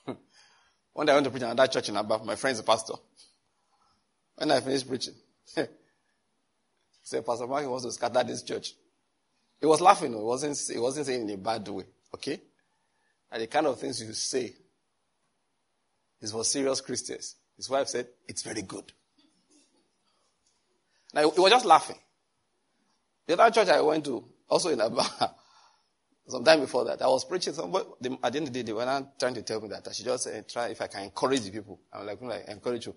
one 0.93 1.05
day 1.07 1.13
I 1.13 1.15
went 1.15 1.25
to 1.25 1.31
preach 1.31 1.43
in 1.43 1.49
another 1.49 1.71
church 1.71 1.89
in 1.89 1.97
Aba. 1.97 2.23
My 2.23 2.35
friend's 2.35 2.59
a 2.59 2.63
pastor. 2.63 2.93
When 4.35 4.51
I 4.51 4.59
finished 4.59 4.87
preaching, 4.87 5.15
said, 7.03 7.25
Pastor 7.25 7.47
Mark 7.47 7.63
he 7.63 7.67
wants 7.67 7.85
to 7.85 7.91
scatter 7.91 8.23
this 8.23 8.43
church. 8.43 8.75
He 9.59 9.65
was 9.65 9.81
laughing. 9.81 10.13
He 10.13 10.19
wasn't, 10.19 10.57
he 10.71 10.79
wasn't 10.79 11.07
saying 11.07 11.27
in 11.27 11.29
a 11.31 11.37
bad 11.37 11.67
way. 11.67 11.85
Okay? 12.13 12.39
And 13.31 13.41
the 13.41 13.47
kind 13.47 13.67
of 13.67 13.79
things 13.79 14.01
you 14.01 14.13
say 14.13 14.53
is 16.21 16.31
for 16.31 16.43
serious 16.43 16.81
Christians. 16.81 17.35
His 17.55 17.69
wife 17.69 17.87
said, 17.87 18.07
it's 18.27 18.41
very 18.41 18.61
good. 18.61 18.91
Now, 21.13 21.29
he 21.29 21.39
was 21.39 21.51
just 21.51 21.65
laughing. 21.65 21.97
The 23.27 23.39
other 23.39 23.53
church 23.53 23.69
I 23.69 23.81
went 23.81 24.05
to, 24.05 24.23
also 24.47 24.69
in 24.69 24.81
Aba, 24.81 25.03
some 26.27 26.43
time 26.43 26.61
before 26.61 26.85
that, 26.85 27.01
I 27.01 27.07
was 27.07 27.25
preaching. 27.25 27.53
Somebody, 27.53 27.85
at 28.23 28.31
the 28.33 28.37
end 28.39 28.47
of 28.47 28.53
the 28.53 28.59
day, 28.59 28.61
they 28.63 28.73
were 28.73 29.07
trying 29.19 29.33
to 29.35 29.41
tell 29.41 29.61
me 29.61 29.67
that 29.69 29.87
I 29.87 29.91
should 29.91 30.05
just 30.05 30.27
uh, 30.27 30.41
try 30.47 30.67
if 30.69 30.81
I 30.81 30.87
can 30.87 31.03
encourage 31.03 31.41
the 31.41 31.51
people. 31.51 31.79
I'm 31.93 32.05
like, 32.05 32.21
like, 32.21 32.47
encourage 32.47 32.85
you. 32.85 32.95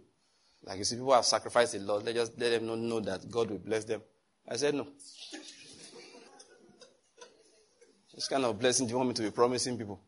Like 0.65 0.79
you 0.79 0.85
see, 0.85 0.97
people 0.97 1.13
have 1.13 1.25
sacrificed 1.25 1.75
a 1.75 1.81
lot. 1.81 2.05
Let 2.05 2.15
just 2.15 2.39
let 2.39 2.51
them 2.51 2.67
know, 2.67 2.77
know 2.77 3.01
that 3.01 3.31
God 3.31 3.51
will 3.51 3.59
bless 3.59 3.85
them. 3.85 4.01
I 4.49 4.57
said 4.57 4.75
no. 4.75 4.87
This 8.15 8.29
kind 8.29 8.45
of 8.45 8.59
blessing 8.59 8.87
do 8.87 8.93
you 8.93 8.97
want 8.99 9.09
me 9.09 9.15
to 9.15 9.23
be 9.23 9.31
promising 9.31 9.77
people? 9.79 10.01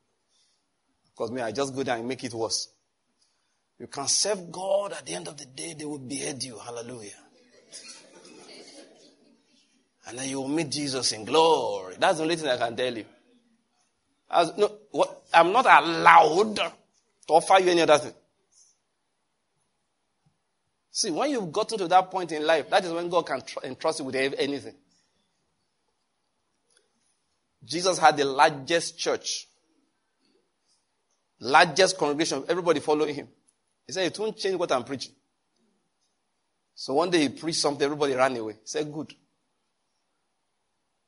Because 1.15 1.31
me, 1.31 1.41
I 1.41 1.53
just 1.53 1.75
go 1.75 1.83
there 1.83 1.97
and 1.97 2.09
make 2.09 2.25
it 2.25 2.35
worse. 2.35 2.69
You 3.79 3.87
can 3.87 4.09
serve 4.09 4.51
God 4.51 4.93
at 4.93 5.07
the 5.07 5.15
end 5.15 5.29
of 5.29 5.37
the 5.37 5.47
day, 5.47 5.75
they 5.79 5.85
will 5.85 5.99
behead 5.99 6.43
you. 6.43 6.59
Hallelujah. 6.59 7.11
And 10.07 10.19
then 10.19 10.29
you 10.29 10.41
will 10.41 10.49
meet 10.49 10.71
Jesus 10.71 11.13
in 11.13 11.25
glory. 11.25 11.97
That's 11.99 12.19
the 12.19 12.25
only 12.25 12.37
thing 12.37 12.49
I 12.49 12.57
can 12.57 12.77
tell 12.77 12.97
you. 12.97 13.05
Was, 14.31 14.57
no, 14.59 14.73
what, 14.91 15.23
I'm 15.33 15.53
not 15.53 15.67
allowed 15.67 16.57
to 16.57 16.73
offer 17.29 17.63
you 17.63 17.71
any 17.71 17.83
other 17.83 17.99
thing. 17.99 18.13
See, 20.91 21.11
when 21.11 21.31
you've 21.31 21.51
gotten 21.51 21.79
to 21.79 21.89
that 21.89 22.11
point 22.11 22.33
in 22.33 22.47
life, 22.47 22.71
that 22.71 22.85
is 22.85 22.93
when 22.93 23.09
God 23.09 23.27
can 23.27 23.41
tr- 23.43 23.61
entrust 23.65 23.99
you 23.99 24.05
with 24.05 24.15
anything. 24.15 24.75
Jesus 27.65 27.99
had 27.99 28.17
the 28.17 28.25
largest 28.25 28.99
church, 28.99 29.49
largest 31.41 31.99
congregation, 31.99 32.45
everybody 32.49 32.81
following 32.81 33.15
him. 33.15 33.29
He 33.87 33.93
said, 33.93 34.07
It 34.07 34.19
won't 34.19 34.37
change 34.37 34.57
what 34.57 34.73
I'm 34.73 34.85
preaching. 34.85 35.13
So 36.75 36.95
one 36.95 37.11
day 37.11 37.21
he 37.21 37.29
preached 37.29 37.61
something, 37.61 37.85
everybody 37.85 38.15
ran 38.15 38.37
away. 38.37 38.55
He 38.55 38.67
said, 38.67 38.93
Good. 38.93 39.15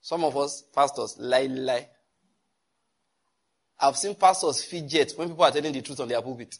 Some 0.00 0.24
of 0.24 0.36
us, 0.36 0.62
pastors, 0.74 1.16
lie, 1.18 1.46
lie. 1.46 1.88
I've 3.78 3.96
seen 3.96 4.14
pastors 4.14 4.62
fidget 4.64 5.12
when 5.16 5.28
people 5.28 5.44
are 5.44 5.50
telling 5.50 5.72
the 5.72 5.82
truth 5.82 6.00
on 6.00 6.08
their 6.08 6.22
pulpit. 6.22 6.56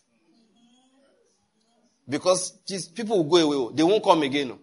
Because 2.09 2.53
geez, 2.67 2.89
people 2.89 3.25
will 3.25 3.31
go 3.31 3.53
away, 3.53 3.75
they 3.75 3.83
won't 3.83 4.03
come 4.03 4.23
again. 4.23 4.59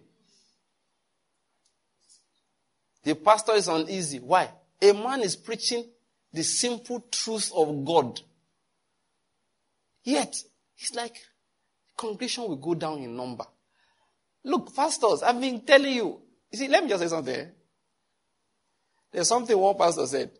The 3.02 3.14
pastor 3.14 3.52
is 3.52 3.68
uneasy. 3.68 4.18
Why? 4.18 4.50
A 4.80 4.92
man 4.92 5.20
is 5.20 5.36
preaching 5.36 5.84
the 6.32 6.42
simple 6.42 7.04
truth 7.10 7.52
of 7.54 7.84
God. 7.84 8.20
Yet, 10.04 10.36
it's 10.78 10.94
like, 10.94 11.14
the 11.14 11.96
congregation 11.96 12.44
will 12.44 12.56
go 12.56 12.74
down 12.74 12.98
in 12.98 13.16
number. 13.16 13.44
Look, 14.44 14.74
pastors, 14.76 15.22
I've 15.22 15.40
been 15.40 15.62
telling 15.62 15.94
you. 15.94 16.20
You 16.52 16.58
see, 16.58 16.68
let 16.68 16.84
me 16.84 16.90
just 16.90 17.02
say 17.02 17.08
something. 17.08 17.50
There's 19.10 19.28
something 19.28 19.56
one 19.56 19.76
pastor 19.76 20.06
said 20.06 20.30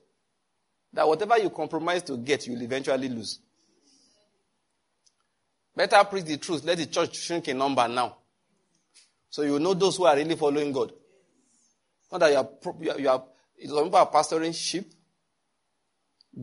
that 0.93 1.09
whatever 1.09 1.39
you 1.39 1.51
compromise 1.51 2.03
to 2.05 2.17
get, 2.19 2.47
you'll 2.47 2.63
eventually 2.63 3.09
lose. 3.09 3.41
Better 5.75 6.05
preach 6.05 6.25
the 6.25 6.37
truth. 6.37 6.65
Let 6.65 6.79
the 6.79 6.87
church 6.87 7.17
shrink 7.17 7.49
in 7.49 7.59
number 7.59 7.89
now. 7.89 8.17
So 9.31 9.43
you 9.43 9.59
know 9.59 9.75
those 9.75 9.97
who 9.97 10.05
are 10.05 10.15
really 10.15 10.37
following 10.37 10.71
God. 10.71 10.93
Not 12.13 12.19
that 12.19 12.31
you 12.31 12.37
are, 12.37 13.01
you 13.01 13.09
are, 13.09 13.25
some 13.67 13.85
people 13.85 13.97
are 13.97 14.11
pastoring 14.11 14.55
sheep, 14.55 14.93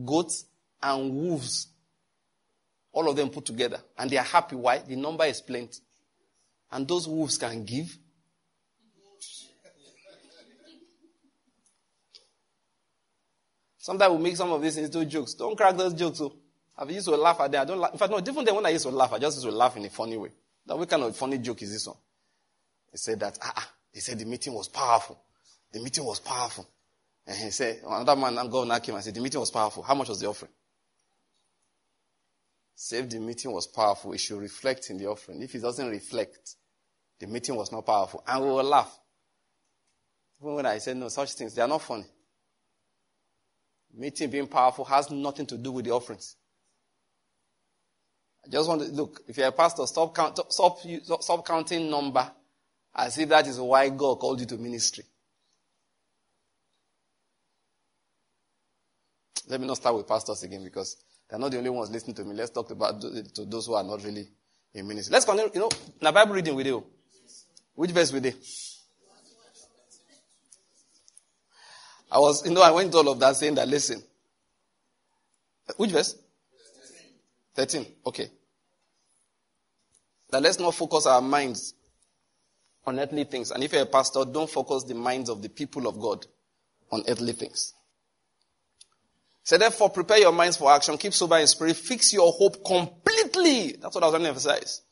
goats, 0.04 0.44
and 0.82 1.14
wolves. 1.14 1.68
All 2.92 3.08
of 3.08 3.16
them 3.16 3.30
put 3.30 3.46
together. 3.46 3.80
And 3.96 4.10
they 4.10 4.18
are 4.18 4.24
happy. 4.24 4.56
Why? 4.56 4.78
The 4.78 4.96
number 4.96 5.24
is 5.24 5.40
plenty. 5.40 5.80
And 6.70 6.86
those 6.86 7.08
wolves 7.08 7.38
can 7.38 7.64
give. 7.64 7.96
Sometimes 13.78 14.14
we 14.16 14.22
make 14.22 14.36
some 14.36 14.52
of 14.52 14.62
these 14.62 14.76
into 14.76 15.04
jokes. 15.04 15.34
Don't 15.34 15.56
crack 15.56 15.76
those 15.76 15.94
jokes. 15.94 16.20
Oh. 16.20 16.32
I've 16.78 16.90
used 16.90 17.06
to 17.08 17.16
laugh 17.16 17.40
at 17.40 17.50
them. 17.50 17.62
I 17.62 17.64
don't 17.64 17.78
laugh. 17.80 17.92
In 17.92 17.98
fact, 17.98 18.12
no, 18.12 18.20
different 18.20 18.46
than 18.46 18.54
when 18.54 18.66
I 18.66 18.70
used 18.70 18.84
to 18.84 18.90
laugh. 18.90 19.12
I 19.12 19.18
just 19.18 19.38
used 19.38 19.46
to 19.46 19.52
laugh 19.52 19.76
in 19.76 19.84
a 19.84 19.90
funny 19.90 20.16
way. 20.16 20.30
Now, 20.66 20.76
what 20.76 20.88
kind 20.88 21.02
of 21.02 21.16
funny 21.16 21.38
joke 21.38 21.62
is 21.62 21.72
this 21.72 21.86
one? 21.86 21.96
He 22.92 22.98
said 22.98 23.18
that, 23.20 23.38
ah, 23.42 23.52
ah, 23.56 23.70
he 23.92 24.00
said 24.00 24.18
the 24.18 24.24
meeting 24.24 24.54
was 24.54 24.68
powerful. 24.68 25.20
The 25.72 25.80
meeting 25.80 26.04
was 26.04 26.20
powerful. 26.20 26.68
And 27.26 27.36
he 27.36 27.50
said, 27.50 27.80
another 27.84 28.14
man, 28.14 28.38
and 28.38 28.50
governor 28.50 28.78
came 28.80 28.94
and 28.94 29.02
said, 29.02 29.14
the 29.14 29.20
meeting 29.20 29.40
was 29.40 29.50
powerful. 29.50 29.82
How 29.82 29.94
much 29.94 30.08
was 30.08 30.20
the 30.20 30.28
offering? 30.28 30.52
If 32.74 33.10
the 33.10 33.20
meeting 33.20 33.52
was 33.52 33.66
powerful, 33.66 34.12
it 34.12 34.18
should 34.18 34.40
reflect 34.40 34.90
in 34.90 34.98
the 34.98 35.06
offering. 35.06 35.42
If 35.42 35.54
it 35.54 35.62
doesn't 35.62 35.88
reflect, 35.88 36.56
the 37.20 37.26
meeting 37.26 37.54
was 37.54 37.70
not 37.70 37.86
powerful. 37.86 38.24
And 38.26 38.42
we 38.42 38.50
will 38.50 38.64
laugh. 38.64 38.98
Even 40.40 40.54
when 40.54 40.66
I 40.66 40.78
said, 40.78 40.96
no, 40.96 41.08
such 41.08 41.32
things, 41.34 41.54
they 41.54 41.62
are 41.62 41.68
not 41.68 41.82
funny. 41.82 42.06
Meeting 43.94 44.30
being 44.30 44.48
powerful 44.48 44.84
has 44.86 45.10
nothing 45.10 45.46
to 45.46 45.56
do 45.58 45.70
with 45.70 45.84
the 45.84 45.92
offerings. 45.92 46.36
I 48.44 48.48
just 48.48 48.68
want 48.68 48.82
to 48.82 48.88
look, 48.88 49.20
if 49.28 49.36
you're 49.36 49.46
a 49.46 49.52
pastor, 49.52 49.86
stop, 49.86 50.14
count, 50.14 50.38
stop, 50.48 50.78
stop 51.22 51.46
counting 51.46 51.88
number 51.88 52.28
as 52.94 53.16
if 53.18 53.28
that 53.28 53.46
is 53.46 53.60
why 53.60 53.88
God 53.88 54.16
called 54.16 54.40
you 54.40 54.46
to 54.46 54.56
ministry. 54.56 55.04
Let 59.48 59.60
me 59.60 59.66
not 59.66 59.76
start 59.76 59.96
with 59.96 60.08
pastors 60.08 60.42
again 60.42 60.64
because 60.64 60.96
they're 61.28 61.38
not 61.38 61.50
the 61.50 61.58
only 61.58 61.70
ones 61.70 61.90
listening 61.90 62.14
to 62.16 62.24
me. 62.24 62.34
Let's 62.34 62.50
talk 62.50 62.70
about 62.70 63.00
to 63.00 63.44
those 63.44 63.66
who 63.66 63.74
are 63.74 63.82
not 63.82 64.04
really 64.04 64.28
in 64.74 64.86
ministry. 64.86 65.12
Let's 65.12 65.24
continue. 65.24 65.50
You 65.54 65.60
know, 65.60 65.70
now 66.00 66.12
Bible 66.12 66.34
reading 66.34 66.54
with 66.54 66.66
you. 66.66 66.84
Which 67.74 67.90
verse 67.90 68.12
with 68.12 68.26
you? 68.26 68.32
I 72.10 72.18
was, 72.18 72.44
you 72.46 72.52
know, 72.52 72.62
I 72.62 72.70
went 72.70 72.94
all 72.94 73.08
of 73.08 73.18
that 73.20 73.36
saying 73.36 73.54
that, 73.54 73.66
listen. 73.66 74.02
Which 75.76 75.90
verse? 75.90 76.16
13. 77.54 77.86
Okay. 78.06 78.28
Now 80.30 80.40
let's 80.40 80.58
not 80.58 80.74
focus 80.74 81.06
our 81.06 81.22
minds 81.22 81.74
on 82.86 82.98
earthly 82.98 83.24
things. 83.24 83.50
And 83.50 83.62
if 83.64 83.72
you're 83.72 83.82
a 83.82 83.86
pastor, 83.86 84.24
don't 84.24 84.50
focus 84.50 84.84
the 84.84 84.94
minds 84.94 85.30
of 85.30 85.40
the 85.40 85.48
people 85.48 85.86
of 85.86 85.98
God 85.98 86.26
on 86.90 87.02
earthly 87.08 87.32
things. 87.32 87.72
So 89.44 89.58
therefore, 89.58 89.90
prepare 89.90 90.18
your 90.18 90.32
minds 90.32 90.56
for 90.56 90.70
action. 90.72 90.96
Keep 90.96 91.14
sober 91.14 91.38
in 91.38 91.46
spirit. 91.46 91.76
Fix 91.76 92.12
your 92.12 92.30
hope 92.32 92.64
completely. 92.64 93.76
That's 93.80 93.94
what 93.94 94.04
I 94.04 94.06
was 94.06 94.12
trying 94.12 94.22
to 94.22 94.28
emphasize. 94.28 94.82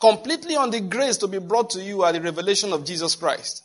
Completely 0.00 0.56
on 0.56 0.70
the 0.70 0.80
grace 0.80 1.16
to 1.18 1.28
be 1.28 1.38
brought 1.38 1.70
to 1.70 1.82
you 1.82 2.04
at 2.04 2.12
the 2.12 2.20
revelation 2.20 2.72
of 2.72 2.84
Jesus 2.84 3.14
Christ. 3.14 3.62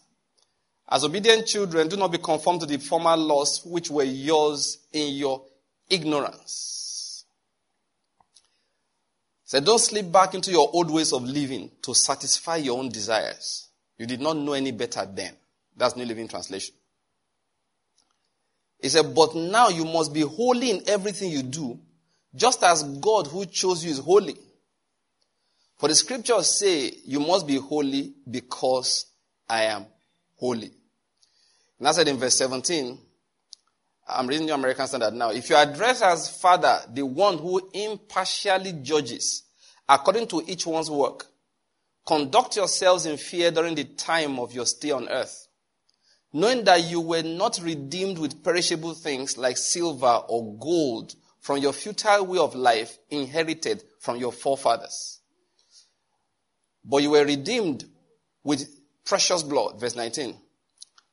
As 0.87 1.03
obedient 1.03 1.47
children, 1.47 1.87
do 1.87 1.97
not 1.97 2.11
be 2.11 2.17
conformed 2.17 2.61
to 2.61 2.65
the 2.65 2.77
former 2.77 3.15
laws 3.17 3.61
which 3.65 3.89
were 3.89 4.03
yours 4.03 4.77
in 4.91 5.15
your 5.15 5.43
ignorance. 5.89 7.25
So 9.45 9.59
don't 9.59 9.79
slip 9.79 10.11
back 10.11 10.33
into 10.33 10.51
your 10.51 10.69
old 10.71 10.89
ways 10.89 11.11
of 11.11 11.23
living 11.23 11.71
to 11.81 11.93
satisfy 11.93 12.57
your 12.57 12.77
own 12.77 12.89
desires. 12.89 13.67
You 13.97 14.05
did 14.05 14.21
not 14.21 14.37
know 14.37 14.53
any 14.53 14.71
better 14.71 15.05
then. 15.05 15.33
That's 15.75 15.95
New 15.95 16.05
Living 16.05 16.27
Translation. 16.27 16.75
He 18.81 18.89
said, 18.89 19.13
but 19.13 19.35
now 19.35 19.69
you 19.69 19.85
must 19.85 20.13
be 20.13 20.21
holy 20.21 20.71
in 20.71 20.81
everything 20.87 21.31
you 21.31 21.43
do, 21.43 21.79
just 22.35 22.63
as 22.63 22.83
God 22.83 23.27
who 23.27 23.45
chose 23.45 23.85
you 23.85 23.91
is 23.91 23.99
holy. 23.99 24.35
For 25.77 25.87
the 25.87 25.95
scriptures 25.95 26.59
say, 26.59 26.91
you 27.05 27.19
must 27.19 27.47
be 27.47 27.57
holy 27.57 28.13
because 28.29 29.05
I 29.47 29.63
am 29.63 29.85
holy. 30.35 30.71
And 31.79 31.87
I 31.87 31.91
said 31.91 32.07
in 32.07 32.17
verse 32.17 32.35
17, 32.35 32.97
I'm 34.07 34.27
reading 34.27 34.47
the 34.47 34.53
American 34.53 34.87
Standard 34.87 35.13
now. 35.13 35.29
If 35.31 35.49
you 35.49 35.55
address 35.55 36.01
as 36.01 36.39
Father 36.39 36.81
the 36.91 37.05
one 37.05 37.37
who 37.37 37.69
impartially 37.73 38.73
judges 38.81 39.43
according 39.87 40.27
to 40.27 40.43
each 40.47 40.65
one's 40.65 40.89
work, 40.89 41.27
conduct 42.05 42.55
yourselves 42.55 43.05
in 43.05 43.17
fear 43.17 43.51
during 43.51 43.75
the 43.75 43.83
time 43.83 44.39
of 44.39 44.53
your 44.53 44.65
stay 44.65 44.91
on 44.91 45.07
earth, 45.09 45.47
knowing 46.33 46.63
that 46.63 46.83
you 46.83 47.01
were 47.01 47.23
not 47.23 47.59
redeemed 47.61 48.17
with 48.17 48.43
perishable 48.43 48.93
things 48.93 49.37
like 49.37 49.57
silver 49.57 50.21
or 50.27 50.57
gold 50.57 51.15
from 51.39 51.57
your 51.57 51.73
futile 51.73 52.25
way 52.25 52.37
of 52.37 52.55
life 52.55 52.97
inherited 53.09 53.83
from 53.99 54.17
your 54.17 54.31
forefathers. 54.31 55.19
But 56.85 57.03
you 57.03 57.11
were 57.11 57.25
redeemed 57.25 57.85
with 58.43 58.67
precious 59.05 59.43
blood, 59.43 59.79
verse 59.79 59.95
19, 59.95 60.35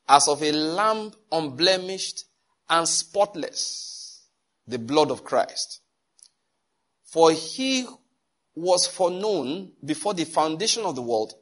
as 0.09 0.29
of 0.29 0.43
a 0.43 0.53
lamb 0.53 1.13
unblemished 1.33 2.25
and 2.69 2.87
spotless 2.87 4.27
the 4.67 4.79
blood 4.79 5.11
of 5.11 5.25
Christ. 5.25 5.81
For 7.05 7.33
he 7.33 7.87
was 8.55 8.87
foreknown 8.87 9.73
before 9.85 10.15
the 10.15 10.25
foundation 10.25 10.85
of 10.85 10.95
the 10.95 11.03
world, 11.03 11.35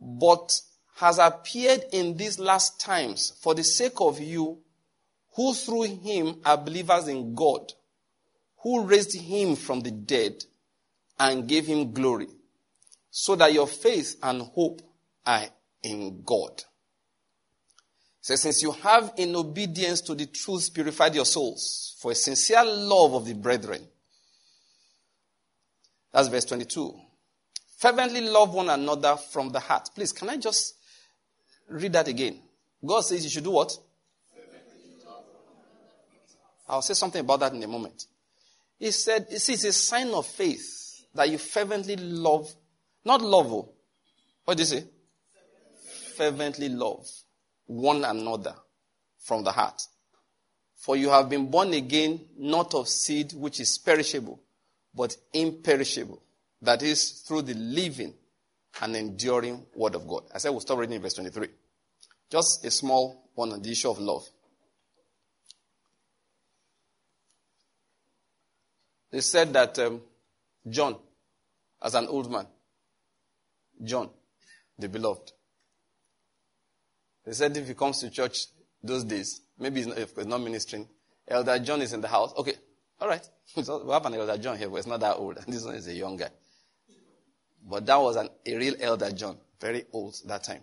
but 0.00 0.60
has 1.00 1.18
appeared 1.18 1.82
in 1.92 2.14
these 2.14 2.38
last 2.38 2.78
times 2.78 3.32
for 3.40 3.54
the 3.54 3.64
sake 3.64 3.94
of 4.00 4.20
you 4.20 4.58
who 5.34 5.54
through 5.54 5.84
him 5.84 6.36
are 6.44 6.58
believers 6.58 7.08
in 7.08 7.34
God, 7.34 7.72
who 8.58 8.84
raised 8.84 9.18
him 9.18 9.56
from 9.56 9.80
the 9.80 9.90
dead 9.90 10.44
and 11.18 11.48
gave 11.48 11.66
him 11.66 11.92
glory, 11.92 12.28
so 13.10 13.34
that 13.34 13.54
your 13.54 13.66
faith 13.66 14.16
and 14.22 14.42
hope 14.42 14.82
are 15.24 15.44
in 15.82 16.22
God. 16.22 16.64
So 18.20 18.36
since 18.36 18.62
you 18.62 18.72
have 18.72 19.14
in 19.16 19.34
obedience 19.34 20.02
to 20.02 20.14
the 20.14 20.26
truth 20.26 20.74
purified 20.74 21.14
your 21.14 21.24
souls 21.24 21.96
for 21.98 22.10
a 22.10 22.14
sincere 22.14 22.62
love 22.62 23.14
of 23.14 23.24
the 23.24 23.32
brethren. 23.32 23.88
That's 26.12 26.28
verse 26.28 26.44
22. 26.44 26.94
Fervently 27.78 28.20
love 28.20 28.52
one 28.52 28.68
another 28.68 29.16
from 29.16 29.48
the 29.48 29.60
heart. 29.60 29.88
Please, 29.94 30.12
can 30.12 30.28
I 30.28 30.36
just 30.36 30.74
read 31.70 31.92
that 31.92 32.08
again? 32.08 32.40
God 32.84 33.00
says 33.02 33.24
you 33.24 33.30
should 33.30 33.44
do 33.44 33.52
what? 33.52 33.72
I'll 36.68 36.82
say 36.82 36.94
something 36.94 37.20
about 37.20 37.40
that 37.40 37.52
in 37.52 37.62
a 37.62 37.66
moment. 37.66 38.06
He 38.78 38.90
said, 38.92 39.26
you 39.30 39.38
see, 39.38 39.54
it's 39.54 39.64
a 39.64 39.72
sign 39.72 40.08
of 40.10 40.26
faith 40.26 41.04
that 41.14 41.28
you 41.28 41.38
fervently 41.38 41.96
love, 41.96 42.48
not 43.04 43.20
love, 43.20 43.52
oh. 43.52 43.68
what 44.44 44.56
do 44.56 44.62
you 44.62 44.66
say? 44.66 44.84
Fervently 46.16 46.68
love 46.68 47.08
one 47.66 48.04
another 48.04 48.54
from 49.18 49.42
the 49.42 49.50
heart. 49.50 49.82
For 50.76 50.96
you 50.96 51.10
have 51.10 51.28
been 51.28 51.50
born 51.50 51.74
again, 51.74 52.20
not 52.38 52.74
of 52.74 52.88
seed 52.88 53.32
which 53.32 53.60
is 53.60 53.76
perishable, 53.76 54.40
but 54.94 55.16
imperishable. 55.32 56.22
That 56.62 56.82
is, 56.82 57.22
through 57.26 57.42
the 57.42 57.54
living 57.54 58.14
and 58.80 58.96
enduring 58.96 59.66
word 59.74 59.94
of 59.94 60.06
God. 60.06 60.24
I 60.34 60.38
said 60.38 60.50
we'll 60.50 60.60
stop 60.60 60.78
reading 60.78 60.96
in 60.96 61.02
verse 61.02 61.14
23. 61.14 61.48
Just 62.30 62.64
a 62.64 62.70
small 62.70 63.30
one 63.34 63.52
on 63.52 63.62
the 63.62 63.70
issue 63.70 63.90
of 63.90 63.98
love. 63.98 64.26
They 69.10 69.20
said 69.20 69.52
that 69.52 69.78
um, 69.80 70.00
John, 70.68 70.96
as 71.82 71.94
an 71.94 72.06
old 72.06 72.30
man, 72.30 72.46
John, 73.82 74.10
the 74.78 74.88
beloved, 74.88 75.32
they 77.26 77.32
said 77.32 77.56
if 77.56 77.66
he 77.66 77.74
comes 77.74 78.00
to 78.00 78.10
church 78.10 78.46
those 78.82 79.04
days, 79.04 79.40
maybe 79.58 79.80
if 79.80 80.16
he's 80.16 80.26
not 80.26 80.40
ministering, 80.40 80.88
Elder 81.26 81.58
John 81.58 81.82
is 81.82 81.92
in 81.92 82.00
the 82.00 82.08
house. 82.08 82.32
Okay, 82.36 82.54
all 83.00 83.08
right. 83.08 83.28
we 83.56 83.62
have 83.64 84.06
an 84.06 84.14
Elder 84.14 84.38
John 84.38 84.56
here, 84.56 84.68
but 84.68 84.76
it's 84.76 84.86
not 84.86 85.00
that 85.00 85.16
old. 85.16 85.38
This 85.46 85.64
one 85.64 85.74
is 85.74 85.88
a 85.88 85.94
young 85.94 86.16
guy. 86.16 86.30
But 87.68 87.86
that 87.86 87.96
was 87.96 88.16
an, 88.16 88.28
a 88.46 88.56
real 88.56 88.74
Elder 88.80 89.10
John, 89.12 89.36
very 89.60 89.84
old 89.92 90.16
that 90.26 90.44
time. 90.44 90.62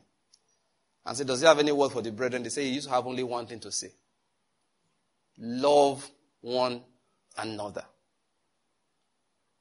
And 1.06 1.16
said, 1.16 1.28
Does 1.28 1.41
he 1.41 1.48
have 1.48 1.60
any 1.60 1.72
word 1.72 1.91
for 1.91 2.02
the 2.02 2.12
brethren? 2.12 2.43
They 2.43 2.50
say 2.50 2.64
he 2.64 2.74
used 2.74 2.88
to 2.88 2.93
have 2.93 3.08
only 3.08 3.24
one 3.24 3.45
thing 3.45 3.60
to 3.62 3.72
say 3.72 3.91
love 5.39 6.10
one 6.41 6.82
another. 7.38 7.84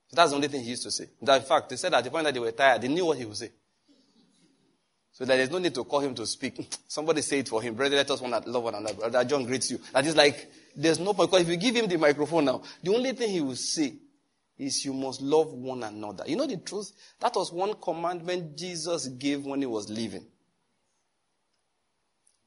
So 0.09 0.17
that's 0.17 0.31
the 0.31 0.37
only 0.37 0.49
thing 0.49 0.63
he 0.63 0.71
used 0.71 0.85
to 0.85 0.91
say. 0.91 1.07
That 1.23 1.43
in 1.43 1.47
fact, 1.47 1.69
they 1.69 1.77
said 1.77 1.93
at 1.95 2.05
the 2.05 2.11
point 2.11 2.25
that 2.25 2.35
they 2.35 2.41
were 2.41 2.53
tired, 2.53 2.83
they 2.83 2.89
knew 2.89 3.07
what 3.07 3.19
he 3.19 3.25
would 3.25 3.37
say. 3.37 3.51
So 5.13 5.25
that 5.25 5.37
there's 5.37 5.51
no 5.51 5.59
need 5.59 5.75
to 5.75 5.85
call 5.85 6.01
him 6.01 6.15
to 6.15 6.27
speak. 6.27 6.79
Somebody 6.89 7.23
say 7.23 7.41
it 7.41 7.49
for 7.49 7.63
him. 7.63 7.75
Brother, 7.75 7.97
let 7.97 8.11
us 8.11 8.21
one 8.21 8.31
love 8.31 8.63
one 8.63 8.75
another. 8.75 8.95
Brother 8.95 9.25
John 9.25 9.45
greets 9.45 9.71
you. 9.71 9.81
That 9.93 10.07
is 10.07 10.15
like, 10.15 10.51
there's 10.77 10.99
no 10.99 11.15
point. 11.15 11.31
Because 11.31 11.43
if 11.43 11.49
you 11.49 11.57
give 11.57 11.75
him 11.75 11.89
the 11.89 11.97
microphone 11.97 12.45
now, 12.45 12.63
the 12.83 12.95
only 12.95 13.13
thing 13.13 13.31
he 13.31 13.41
will 13.41 13.57
say 13.57 13.95
is 14.59 14.85
you 14.85 14.95
must 14.95 15.21
love 15.21 15.53
one 15.53 15.83
another. 15.83 16.25
You 16.27 16.37
know 16.37 16.47
the 16.47 16.57
truth? 16.57 16.93
That 17.21 17.35
was 17.35 17.53
one 17.53 17.75
commandment 17.75 18.57
Jesus 18.57 19.07
gave 19.09 19.45
when 19.45 19.61
he 19.61 19.67
was 19.67 19.91
living. 19.91 20.27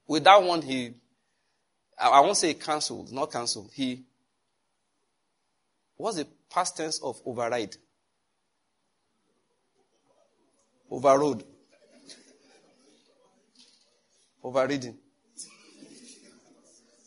With 0.08 0.24
that 0.24 0.42
one, 0.42 0.62
he, 0.64 0.94
I 2.00 2.20
won't 2.22 2.38
say 2.38 2.56
cancelled, 2.56 3.12
not 3.12 3.32
cancelled. 3.32 3.70
He, 3.74 4.06
what's 5.98 6.18
the 6.18 6.28
past 6.52 6.78
tense 6.78 7.00
of 7.00 7.22
override? 7.26 7.76
Overrode. 10.90 11.44
Overriding. 14.44 14.98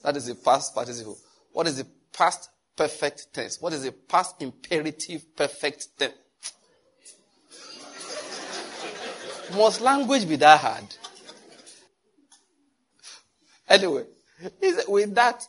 That 0.04 0.16
is 0.16 0.26
the 0.26 0.36
past 0.36 0.74
participle. 0.74 1.18
What 1.52 1.66
is 1.66 1.78
the 1.78 1.86
past 2.12 2.50
perfect 2.76 3.32
tense? 3.32 3.60
What 3.60 3.72
is 3.72 3.82
the 3.82 3.92
past 3.92 4.40
imperative 4.40 5.36
perfect 5.36 5.98
tense? 5.98 6.14
Must 9.54 9.80
language 9.80 10.28
be 10.28 10.36
that 10.36 10.60
hard? 10.60 10.84
Anyway, 13.68 14.04
with 14.88 15.14
that, 15.14 15.46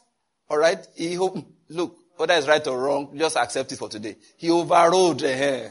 all 0.49 0.57
right, 0.57 0.85
he 0.95 1.13
hope, 1.13 1.37
look, 1.69 1.95
whether 2.17 2.33
it's 2.33 2.47
right 2.47 2.65
or 2.67 2.81
wrong, 2.81 3.17
just 3.17 3.37
accept 3.37 3.71
it 3.71 3.77
for 3.77 3.89
today. 3.89 4.15
He 4.37 4.49
overrode 4.49 5.23
uh, 5.23 5.69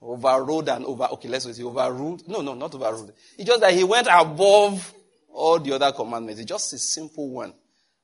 Overrode 0.00 0.68
and 0.68 0.84
over. 0.84 1.08
Okay, 1.12 1.28
let's 1.28 1.56
say 1.56 1.62
overruled. 1.62 2.26
No, 2.28 2.40
no, 2.40 2.54
not 2.54 2.74
overruled. 2.74 3.12
It's 3.36 3.48
just 3.48 3.60
that 3.60 3.74
he 3.74 3.82
went 3.82 4.06
above 4.08 4.94
all 5.28 5.58
the 5.58 5.72
other 5.72 5.90
commandments. 5.92 6.40
It's 6.40 6.48
just 6.48 6.72
a 6.72 6.78
simple 6.78 7.28
one. 7.30 7.52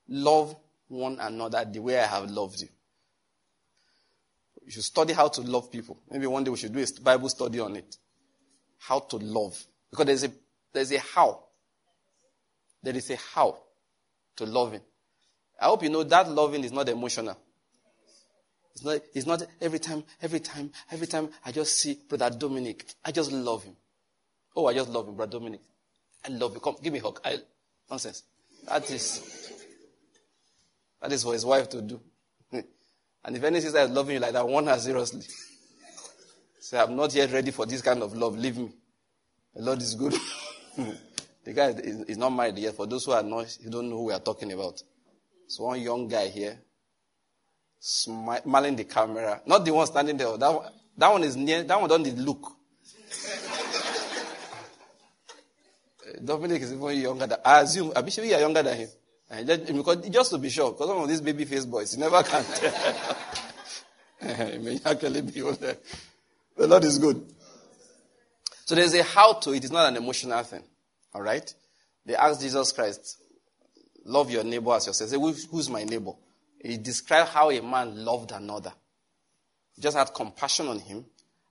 Love 0.08 0.56
one 0.88 1.18
another 1.20 1.64
the 1.64 1.80
way 1.80 1.98
I 1.98 2.06
have 2.06 2.30
loved 2.30 2.60
you. 2.60 2.68
You 4.64 4.70
should 4.70 4.84
study 4.84 5.12
how 5.12 5.28
to 5.28 5.42
love 5.42 5.70
people. 5.70 5.98
Maybe 6.10 6.26
one 6.26 6.44
day 6.44 6.50
we 6.50 6.56
should 6.56 6.72
do 6.72 6.80
a 6.80 7.00
Bible 7.02 7.28
study 7.28 7.60
on 7.60 7.76
it. 7.76 7.96
How 8.78 9.00
to 9.00 9.16
love. 9.16 9.62
Because 9.90 10.06
there's 10.06 10.24
a, 10.24 10.30
there's 10.72 10.92
a 10.92 10.98
how. 10.98 11.44
There 12.82 12.96
is 12.96 13.10
a 13.10 13.16
how 13.16 13.58
to 14.36 14.46
loving. 14.46 14.80
I 15.60 15.66
hope 15.66 15.82
you 15.82 15.90
know 15.90 16.02
that 16.02 16.28
loving 16.28 16.64
is 16.64 16.72
not 16.72 16.88
emotional. 16.88 17.36
It's 18.74 18.84
not, 18.84 19.00
it's 19.14 19.26
not 19.26 19.42
every 19.60 19.78
time, 19.78 20.02
every 20.20 20.40
time, 20.40 20.70
every 20.90 21.06
time 21.06 21.28
I 21.44 21.52
just 21.52 21.78
see 21.78 21.98
Brother 22.08 22.36
Dominic. 22.36 22.84
I 23.04 23.12
just 23.12 23.30
love 23.30 23.62
him. 23.64 23.76
Oh, 24.56 24.66
I 24.66 24.74
just 24.74 24.90
love 24.90 25.08
him, 25.08 25.14
Brother 25.14 25.38
Dominic. 25.38 25.60
I 26.24 26.28
love 26.30 26.54
you. 26.54 26.60
Come, 26.60 26.76
give 26.82 26.92
me 26.92 26.98
a 26.98 27.02
hug. 27.02 27.20
I, 27.24 27.38
nonsense. 27.88 28.24
That 28.66 28.90
is, 28.90 29.43
that 31.04 31.12
is 31.12 31.22
for 31.22 31.34
his 31.34 31.44
wife 31.44 31.68
to 31.68 31.82
do. 31.82 32.00
and 32.52 33.36
if 33.36 33.44
any 33.44 33.60
sister 33.60 33.78
is 33.78 33.90
loving 33.90 34.14
you 34.14 34.20
like 34.20 34.32
that, 34.32 34.48
warn 34.48 34.66
her 34.66 34.78
seriously. 34.78 35.20
Say, 36.60 36.78
I'm 36.78 36.96
not 36.96 37.14
yet 37.14 37.30
ready 37.30 37.50
for 37.50 37.66
this 37.66 37.82
kind 37.82 38.02
of 38.02 38.16
love. 38.16 38.38
Leave 38.38 38.56
me. 38.56 38.70
The 39.54 39.62
Lord 39.62 39.82
is 39.82 39.94
good. 39.94 40.14
the 41.44 41.52
guy 41.52 41.68
is, 41.68 42.00
is, 42.04 42.16
not 42.16 42.30
married 42.30 42.56
yet. 42.56 42.74
For 42.74 42.86
those 42.86 43.04
who 43.04 43.12
are 43.12 43.22
not, 43.22 43.54
you 43.60 43.68
don't 43.68 43.90
know 43.90 43.98
who 43.98 44.04
we 44.04 44.12
are 44.14 44.20
talking 44.20 44.50
about. 44.50 44.82
So 45.46 45.64
one 45.64 45.82
young 45.82 46.08
guy 46.08 46.28
here 46.28 46.58
smiling 47.78 48.74
the 48.74 48.84
camera. 48.84 49.42
Not 49.44 49.62
the 49.62 49.74
one 49.74 49.86
standing 49.86 50.16
there. 50.16 50.38
That 50.38 50.54
one, 50.54 50.72
that 50.96 51.12
one 51.12 51.22
is 51.24 51.36
near, 51.36 51.64
that 51.64 51.78
one 51.78 51.90
don't 51.90 52.16
look. 52.16 52.50
Dominic 56.24 56.62
is 56.62 56.72
even 56.72 56.98
younger 56.98 57.26
than, 57.26 57.38
I 57.44 57.60
assume, 57.60 57.92
I'm 57.94 58.08
sure 58.08 58.24
you 58.24 58.34
are 58.34 58.40
younger 58.40 58.62
than 58.62 58.78
him. 58.78 58.88
And 59.30 59.46
just, 59.46 59.66
because, 59.66 60.08
just 60.08 60.30
to 60.30 60.38
be 60.38 60.50
sure, 60.50 60.72
because 60.72 60.88
some 60.88 60.98
of 60.98 61.08
these 61.08 61.20
baby 61.20 61.44
face 61.44 61.64
boys, 61.64 61.94
you 61.94 62.00
never 62.00 62.22
can 62.22 62.44
tell. 62.44 63.16
Eh, 64.20 64.42
it 64.54 64.62
may 64.62 64.80
actually 64.86 65.20
be 65.20 65.42
older. 65.42 65.76
The 66.56 66.66
Lord 66.66 66.84
is 66.84 66.98
good. 66.98 67.26
So 68.64 68.74
there's 68.74 68.94
a 68.94 69.02
how 69.02 69.34
to. 69.34 69.52
It's 69.52 69.70
not 69.70 69.88
an 69.90 69.96
emotional 69.96 70.42
thing. 70.44 70.62
All 71.12 71.20
right? 71.20 71.52
They 72.06 72.14
asked 72.14 72.40
Jesus 72.40 72.72
Christ, 72.72 73.18
love 74.04 74.30
your 74.30 74.44
neighbor 74.44 74.72
as 74.72 74.86
yourself. 74.86 75.10
Say, 75.10 75.18
who's 75.18 75.68
my 75.68 75.84
neighbor? 75.84 76.12
He 76.62 76.78
described 76.78 77.30
how 77.30 77.50
a 77.50 77.60
man 77.60 78.04
loved 78.04 78.32
another. 78.32 78.72
He 79.74 79.82
just 79.82 79.96
had 79.96 80.14
compassion 80.14 80.68
on 80.68 80.78
him 80.78 81.04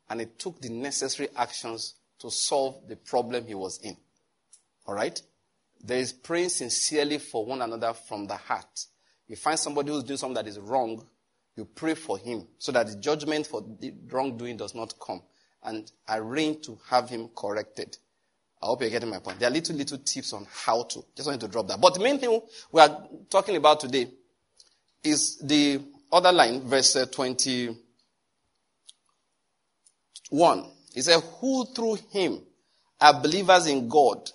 and 0.10 0.22
he 0.22 0.26
took 0.26 0.60
the 0.62 0.70
necessary 0.70 1.30
actions 1.36 1.96
to 2.20 2.32
solve 2.32 2.88
the 2.88 2.96
problem 2.96 3.46
he 3.46 3.56
was 3.56 3.80
in. 3.84 3.96
All 4.86 4.96
right? 4.96 5.22
There 5.84 5.98
is 5.98 6.14
praying 6.14 6.50
sincerely 6.50 7.18
for 7.18 7.46
one 7.46 7.62
another 7.62 7.94
from 7.94 8.26
the 8.26 8.36
heart. 8.38 8.86
You 9.28 9.36
find 9.36 9.60
somebody 9.60 9.92
who's 9.92 10.04
doing 10.04 10.18
something 10.18 10.36
that 10.36 10.48
is 10.48 10.60
wrong, 10.60 11.06
you 11.56 11.66
pray 11.66 11.94
for 11.94 12.18
him 12.18 12.48
so 12.58 12.72
that 12.72 12.88
the 12.88 12.96
judgment 12.96 13.46
for 13.48 13.64
the 13.80 13.94
wrongdoing 14.10 14.58
does 14.58 14.74
not 14.74 14.94
come 15.00 15.22
and 15.64 15.92
arrange 16.10 16.66
to 16.66 16.80
have 16.90 17.10
him 17.10 17.30
corrected. 17.36 17.98
I 18.62 18.68
hope 18.68 18.82
you're 18.82 18.90
getting 18.90 19.10
my 19.10 19.20
point. 19.20 19.40
There 19.40 19.50
are 19.50 19.52
little, 19.52 19.76
little 19.76 19.98
tips 19.98 20.32
on 20.34 20.48
how 20.50 20.84
to. 20.84 21.04
Just 21.16 21.28
wanted 21.28 21.42
to 21.42 21.50
drop 21.50 21.68
that. 21.68 21.82
But 21.82 21.96
the 21.96 22.00
main 22.00 22.18
thing 22.18 22.42
we 22.72 22.82
are 22.82 23.08
talking 23.30 23.58
about 23.58 23.82
today 23.82 24.08
is 25.04 25.38
the 25.40 25.82
other 26.12 26.32
line, 26.32 26.62
verse 26.62 26.96
uh, 26.96 27.06
21. 27.06 27.76
He 30.94 31.02
said, 31.02 31.22
Who 31.42 31.66
through 31.66 31.98
him 32.12 32.42
are 33.02 33.20
believers 33.22 33.68
in 33.68 33.90
God. 33.90 34.32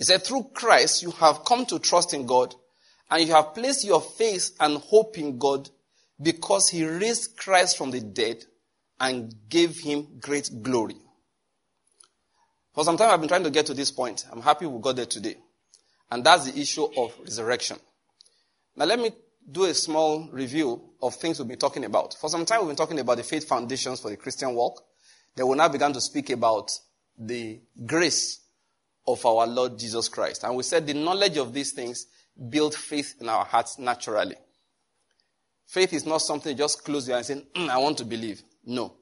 He 0.00 0.04
said, 0.04 0.24
Through 0.24 0.52
Christ 0.54 1.02
you 1.02 1.10
have 1.10 1.44
come 1.44 1.66
to 1.66 1.78
trust 1.78 2.14
in 2.14 2.24
God 2.24 2.54
and 3.10 3.22
you 3.22 3.34
have 3.34 3.54
placed 3.54 3.84
your 3.84 4.00
faith 4.00 4.56
and 4.58 4.78
hope 4.78 5.18
in 5.18 5.36
God 5.36 5.68
because 6.20 6.70
he 6.70 6.86
raised 6.86 7.36
Christ 7.36 7.76
from 7.76 7.90
the 7.90 8.00
dead 8.00 8.42
and 8.98 9.34
gave 9.50 9.78
him 9.78 10.06
great 10.18 10.50
glory. 10.62 10.96
For 12.74 12.82
some 12.82 12.96
time 12.96 13.10
I've 13.10 13.20
been 13.20 13.28
trying 13.28 13.44
to 13.44 13.50
get 13.50 13.66
to 13.66 13.74
this 13.74 13.90
point. 13.90 14.24
I'm 14.32 14.40
happy 14.40 14.64
we 14.64 14.80
got 14.80 14.96
there 14.96 15.04
today. 15.04 15.36
And 16.10 16.24
that's 16.24 16.50
the 16.50 16.58
issue 16.58 16.88
of 16.96 17.14
resurrection. 17.20 17.76
Now 18.76 18.86
let 18.86 18.98
me 18.98 19.10
do 19.52 19.64
a 19.64 19.74
small 19.74 20.30
review 20.32 20.80
of 21.02 21.14
things 21.16 21.38
we've 21.38 21.48
been 21.48 21.58
talking 21.58 21.84
about. 21.84 22.14
For 22.14 22.30
some 22.30 22.46
time 22.46 22.60
we've 22.60 22.68
been 22.68 22.76
talking 22.76 23.00
about 23.00 23.18
the 23.18 23.22
faith 23.22 23.46
foundations 23.46 24.00
for 24.00 24.08
the 24.08 24.16
Christian 24.16 24.54
walk. 24.54 24.82
Then 25.36 25.46
we 25.46 25.58
now 25.58 25.68
began 25.68 25.92
to 25.92 26.00
speak 26.00 26.30
about 26.30 26.70
the 27.18 27.60
grace 27.84 28.40
of 29.06 29.24
our 29.24 29.46
Lord 29.46 29.78
Jesus 29.78 30.08
Christ. 30.08 30.44
And 30.44 30.56
we 30.56 30.62
said 30.62 30.86
the 30.86 30.94
knowledge 30.94 31.36
of 31.36 31.52
these 31.52 31.72
things 31.72 32.06
build 32.48 32.74
faith 32.74 33.16
in 33.20 33.28
our 33.28 33.44
hearts 33.44 33.78
naturally. 33.78 34.36
Faith 35.66 35.92
is 35.92 36.06
not 36.06 36.18
something 36.18 36.52
you 36.52 36.58
just 36.58 36.84
close 36.84 37.08
your 37.08 37.18
eyes 37.18 37.30
and 37.30 37.42
say, 37.42 37.60
mm, 37.60 37.68
I 37.68 37.78
want 37.78 37.98
to 37.98 38.04
believe. 38.04 38.42
No. 38.64 38.94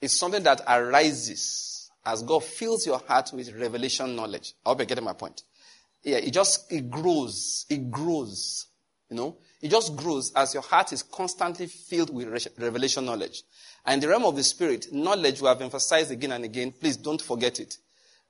It's 0.00 0.14
something 0.14 0.42
that 0.42 0.60
arises 0.68 1.90
as 2.04 2.22
God 2.22 2.44
fills 2.44 2.86
your 2.86 2.98
heart 2.98 3.30
with 3.32 3.52
revelation 3.54 4.14
knowledge. 4.14 4.54
I 4.64 4.68
hope 4.68 4.78
you're 4.78 4.86
getting 4.86 5.04
my 5.04 5.14
point. 5.14 5.42
Yeah, 6.02 6.18
it 6.18 6.32
just, 6.32 6.70
it 6.70 6.90
grows. 6.90 7.66
It 7.68 7.90
grows. 7.90 8.66
You 9.10 9.16
know, 9.16 9.36
it 9.62 9.70
just 9.70 9.96
grows 9.96 10.32
as 10.34 10.52
your 10.52 10.62
heart 10.62 10.92
is 10.92 11.02
constantly 11.02 11.66
filled 11.66 12.12
with 12.12 12.28
revelation 12.58 13.04
knowledge. 13.04 13.44
And 13.84 13.94
in 13.94 14.00
the 14.00 14.08
realm 14.08 14.24
of 14.24 14.36
the 14.36 14.42
spirit, 14.42 14.86
knowledge 14.92 15.40
we 15.40 15.46
have 15.46 15.62
emphasized 15.62 16.10
again 16.10 16.32
and 16.32 16.44
again. 16.44 16.72
Please 16.72 16.96
don't 16.96 17.22
forget 17.22 17.60
it. 17.60 17.76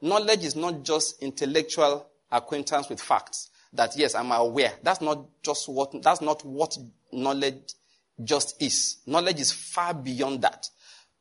Knowledge 0.00 0.44
is 0.44 0.56
not 0.56 0.82
just 0.82 1.22
intellectual 1.22 2.06
acquaintance 2.30 2.88
with 2.88 3.00
facts. 3.00 3.50
that 3.72 3.96
yes, 3.96 4.14
I'm 4.14 4.32
aware. 4.32 4.72
That's 4.82 5.00
not 5.00 5.26
just 5.42 5.68
what, 5.68 6.02
that's 6.02 6.20
not 6.20 6.44
what 6.44 6.76
knowledge 7.12 7.74
just 8.22 8.60
is. 8.62 8.98
Knowledge 9.06 9.40
is 9.40 9.52
far 9.52 9.94
beyond 9.94 10.42
that. 10.42 10.68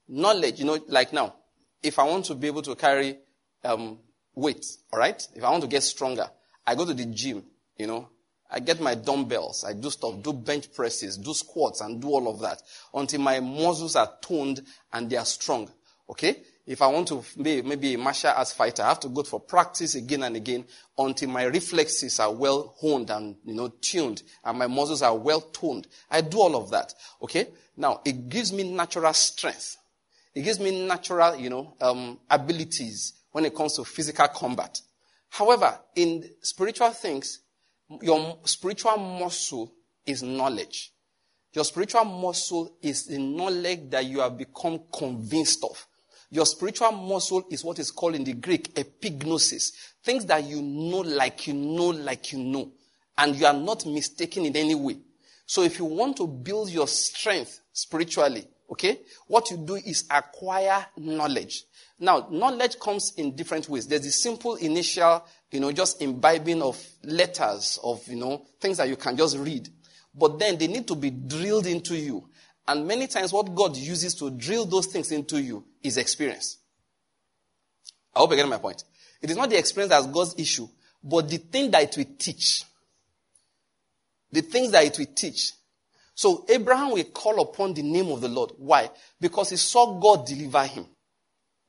Knowledge, 0.08 0.60
you 0.60 0.66
know, 0.66 0.80
like 0.88 1.14
now, 1.14 1.36
if 1.82 2.00
I 2.00 2.04
want 2.04 2.26
to 2.26 2.36
be 2.36 2.48
able 2.48 2.62
to 2.64 2.76
carry 2.76 3.18
um, 3.64 4.00
weight, 4.34 4.66
all 4.92 5.00
right? 5.00 5.28
If 5.36 5.44
I 5.44 5.50
want 5.50 5.64
to 5.64 5.70
get 5.70 5.84
stronger, 5.84 6.30
I 6.66 6.76
go 6.76 6.86
to 6.86 6.94
the 6.94 7.06
gym, 7.06 7.44
you 7.78 7.88
know, 7.88 8.10
I 8.50 8.60
get 8.60 8.80
my 8.80 8.96
dumbbells, 8.96 9.64
I 9.68 9.74
do 9.74 9.90
stuff, 9.90 10.22
do 10.22 10.32
bench 10.32 10.72
presses, 10.74 11.18
do 11.18 11.34
squats, 11.34 11.82
and 11.82 12.02
do 12.02 12.10
all 12.10 12.28
of 12.28 12.40
that 12.42 12.62
until 12.94 13.22
my 13.22 13.40
muscles 13.40 13.96
are 13.96 14.12
toned 14.22 14.62
and 14.94 15.10
they 15.10 15.18
are 15.18 15.26
strong. 15.26 15.70
Okay? 16.10 16.38
If 16.68 16.82
I 16.82 16.88
want 16.88 17.08
to 17.10 17.24
be 17.40 17.62
maybe 17.62 17.94
a 17.94 17.98
martial 17.98 18.32
arts 18.36 18.52
fighter, 18.52 18.82
I 18.82 18.90
have 18.90 19.00
to 19.02 19.10
go 19.10 19.22
for 19.22 19.40
practice 19.40 19.94
again 19.94 20.24
and 20.24 20.36
again 20.36 20.66
until 20.98 21.30
my 21.30 21.44
reflexes 21.44 22.20
are 22.20 22.34
well 22.34 22.74
honed 22.80 23.12
and, 23.12 23.36
you 23.46 23.54
know, 23.54 23.68
tuned 23.82 24.24
and 24.44 24.58
my 24.58 24.66
muscles 24.66 25.04
are 25.04 25.16
well 25.16 25.42
toned. 25.42 25.88
I 26.10 26.22
do 26.22 26.40
all 26.40 26.56
of 26.56 26.72
that. 26.72 26.94
Okay? 27.22 27.50
Now, 27.78 28.02
it 28.04 28.30
gives 28.30 28.52
me 28.52 28.72
natural 28.72 29.14
strength. 29.14 29.78
It 30.34 30.42
gives 30.42 30.60
me 30.60 30.88
natural, 30.88 31.36
you 31.36 31.52
know, 31.52 31.76
um, 31.82 32.20
abilities 32.30 33.14
when 33.32 33.46
it 33.46 33.56
comes 33.56 33.76
to 33.76 33.84
physical 33.84 34.28
combat. 34.30 34.82
However, 35.30 35.78
in 35.96 36.28
spiritual 36.42 36.92
things, 36.92 37.42
your 38.02 38.40
spiritual 38.46 38.98
muscle 38.98 39.72
is 40.06 40.24
knowledge. 40.24 40.92
Your 41.54 41.64
spiritual 41.64 42.06
muscle 42.06 42.76
is 42.82 43.06
the 43.06 43.20
knowledge 43.20 43.90
that 43.92 44.06
you 44.06 44.20
have 44.22 44.38
become 44.38 44.82
convinced 44.92 45.64
of. 45.64 45.86
Your 46.32 46.46
spiritual 46.46 46.92
muscle 46.92 47.46
is 47.50 47.64
what 47.64 47.80
is 47.80 47.92
called 47.92 48.16
in 48.16 48.24
the 48.24 48.34
Greek 48.34 48.74
epignosis. 48.76 49.72
Things 50.04 50.26
that 50.26 50.44
you 50.44 50.62
know 50.62 51.00
like 51.00 51.48
you 51.48 51.54
know 51.54 51.88
like 51.88 52.32
you 52.34 52.40
know. 52.40 52.72
And 53.18 53.36
you 53.36 53.46
are 53.46 53.54
not 53.54 53.86
mistaken 53.86 54.46
in 54.46 54.56
any 54.56 54.76
way. 54.76 54.98
So 55.46 55.62
if 55.64 55.80
you 55.80 55.86
want 55.86 56.18
to 56.18 56.28
build 56.28 56.70
your 56.70 56.88
strength 56.88 57.62
spiritually, 57.72 58.46
okay, 58.72 59.00
what 59.28 59.50
you 59.52 59.58
do 59.58 59.76
is 59.76 60.06
acquire 60.10 60.86
knowledge. 60.98 61.64
Now, 62.00 62.28
knowledge 62.30 62.80
comes 62.80 63.14
in 63.16 63.36
different 63.36 63.70
ways. 63.70 63.88
There's 63.88 64.02
the 64.02 64.12
simple 64.12 64.56
initial, 64.56 65.24
you 65.52 65.60
know, 65.62 65.72
just 65.72 66.02
imbibing 66.02 66.62
of 66.62 66.84
letters, 67.04 67.80
of, 67.84 68.06
you 68.08 68.18
know, 68.18 68.46
things 68.60 68.78
that 68.78 68.90
you 68.90 68.98
can 68.98 69.16
just 69.16 69.38
read. 69.38 69.70
But 70.14 70.40
then 70.40 70.58
they 70.58 70.68
need 70.68 70.88
to 70.88 70.96
be 70.96 71.12
drilled 71.12 71.68
into 71.68 71.96
you. 71.96 72.28
And 72.68 72.88
many 72.88 73.08
times 73.08 73.32
what 73.32 73.54
God 73.54 73.76
uses 73.76 74.16
to 74.16 74.32
drill 74.32 74.66
those 74.66 74.88
things 74.88 75.12
into 75.12 75.42
you 75.42 75.64
is 75.84 75.98
experience. 75.98 76.58
I 78.16 78.20
hope 78.20 78.32
you 78.32 78.38
get 78.38 78.48
my 78.48 78.58
point. 78.58 78.84
It 79.22 79.30
is 79.30 79.38
not 79.38 79.50
the 79.50 79.58
experience 79.58 79.92
that's 79.92 80.08
God's 80.08 80.36
issue, 80.38 80.68
but 81.04 81.30
the 81.30 81.38
thing 81.38 81.70
that 81.72 81.84
it 81.84 81.98
will 81.98 82.16
teach. 82.18 82.64
The 84.32 84.42
things 84.42 84.72
that 84.72 84.84
it 84.84 84.98
will 84.98 85.14
teach. 85.14 85.52
So 86.16 86.46
Abraham 86.50 86.92
will 86.92 87.04
call 87.04 87.42
upon 87.42 87.74
the 87.74 87.84
name 87.84 88.10
of 88.10 88.22
the 88.22 88.30
Lord. 88.30 88.52
Why? 88.58 88.90
Because 89.20 89.50
he 89.52 89.58
saw 89.58 90.00
God 90.00 90.26
deliver 90.26 90.64
him. 90.66 90.86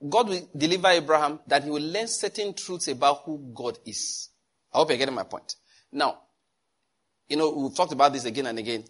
God 0.08 0.28
will 0.28 0.48
deliver 0.56 0.88
Abraham 0.88 1.40
that 1.46 1.64
he 1.64 1.70
will 1.70 1.82
learn 1.82 2.06
certain 2.06 2.54
truths 2.54 2.88
about 2.88 3.22
who 3.24 3.50
God 3.54 3.78
is. 3.84 4.30
I 4.72 4.78
hope 4.78 4.90
you're 4.90 4.98
getting 4.98 5.14
my 5.14 5.24
point. 5.24 5.56
Now, 5.90 6.20
you 7.28 7.36
know, 7.36 7.50
we've 7.50 7.74
talked 7.74 7.92
about 7.92 8.12
this 8.12 8.24
again 8.24 8.46
and 8.46 8.58
again. 8.58 8.84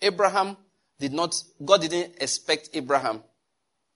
Abraham 0.00 0.56
did 0.98 1.12
not, 1.12 1.34
God 1.64 1.80
didn't 1.80 2.14
expect 2.20 2.70
Abraham, 2.74 3.22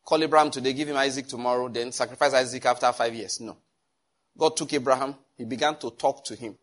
call 0.05 0.23
Abraham 0.23 0.51
today, 0.51 0.73
give 0.73 0.89
him 0.89 0.97
Isaac 0.97 1.27
tomorrow, 1.27 1.69
then 1.69 1.93
sacrifice 1.93 2.35
Isaac 2.35 2.65
after 2.67 2.93
five 2.93 3.15
years. 3.15 3.41
No. 3.41 3.57
God 4.37 4.57
took 4.57 4.73
Abraham, 4.73 5.15
he 5.37 5.45
began 5.45 5.77
to 5.79 5.91
talk 5.91 6.25
to 6.27 6.35
him, 6.35 6.57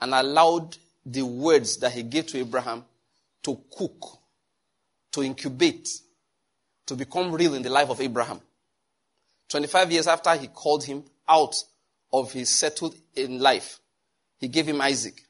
and 0.00 0.14
allowed 0.14 0.76
the 1.04 1.22
words 1.22 1.78
that 1.78 1.92
he 1.92 2.02
gave 2.02 2.26
to 2.28 2.38
Abraham 2.38 2.84
to 3.42 3.58
cook, 3.76 4.18
to 5.12 5.22
incubate, 5.22 5.88
to 6.86 6.94
become 6.94 7.32
real 7.32 7.54
in 7.54 7.62
the 7.62 7.70
life 7.70 7.90
of 7.90 8.00
Abraham. 8.00 8.40
25 9.48 9.92
years 9.92 10.06
after 10.06 10.34
he 10.36 10.46
called 10.46 10.84
him 10.84 11.04
out 11.28 11.56
of 12.12 12.32
his 12.32 12.48
settled 12.48 12.94
in 13.14 13.40
life, 13.40 13.80
he 14.38 14.48
gave 14.48 14.66
him 14.66 14.80
Isaac. 14.80 15.22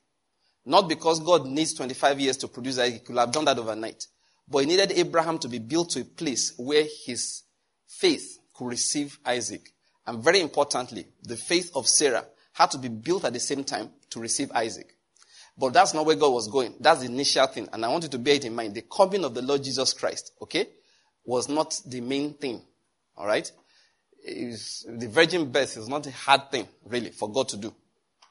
Not 0.64 0.88
because 0.88 1.20
God 1.20 1.46
needs 1.46 1.74
25 1.74 2.20
years 2.20 2.36
to 2.38 2.48
produce 2.48 2.78
Isaac, 2.78 2.94
he 2.94 2.98
could 3.00 3.16
have 3.16 3.32
done 3.32 3.44
that 3.46 3.58
overnight. 3.58 4.06
But 4.48 4.61
he 4.61 4.66
needed 4.66 4.92
Abraham 4.92 5.38
to 5.38 5.48
be 5.48 5.58
built 5.58 5.90
to 5.90 6.00
a 6.00 6.04
place 6.04 6.54
where 6.56 6.86
his 7.06 7.42
faith 7.86 8.38
could 8.54 8.68
receive 8.68 9.18
Isaac. 9.24 9.72
And 10.06 10.22
very 10.22 10.40
importantly, 10.40 11.06
the 11.22 11.36
faith 11.36 11.70
of 11.74 11.86
Sarah 11.86 12.24
had 12.52 12.70
to 12.72 12.78
be 12.78 12.88
built 12.88 13.24
at 13.24 13.32
the 13.32 13.40
same 13.40 13.64
time 13.64 13.90
to 14.11 14.20
receive 14.20 14.50
Isaac. 14.52 14.96
But 15.56 15.72
that's 15.72 15.94
not 15.94 16.06
where 16.06 16.16
God 16.16 16.32
was 16.32 16.48
going. 16.48 16.74
That's 16.80 17.00
the 17.00 17.06
initial 17.06 17.46
thing. 17.46 17.68
And 17.72 17.84
I 17.84 17.88
want 17.88 18.04
you 18.04 18.08
to 18.11 18.18
bear 18.18 18.34
it 18.34 18.44
in 18.44 18.54
mind. 18.54 18.74
The 18.74 18.82
coming 18.82 19.24
of 19.24 19.34
the 19.34 19.42
Lord 19.42 19.62
Jesus 19.62 19.92
Christ, 19.92 20.32
okay, 20.42 20.66
was 21.24 21.48
not 21.48 21.78
the 21.86 22.00
main 22.00 22.34
thing. 22.34 22.62
All 23.16 23.26
right? 23.26 23.50
Is, 24.24 24.86
the 24.88 25.08
virgin 25.08 25.50
birth 25.50 25.76
is 25.76 25.88
not 25.88 26.06
a 26.06 26.11
hard 26.11 26.50
thing, 26.50 26.66
really, 26.84 27.11
for 27.11 27.30
God 27.30 27.48
to 27.50 27.56
do. 27.56 27.72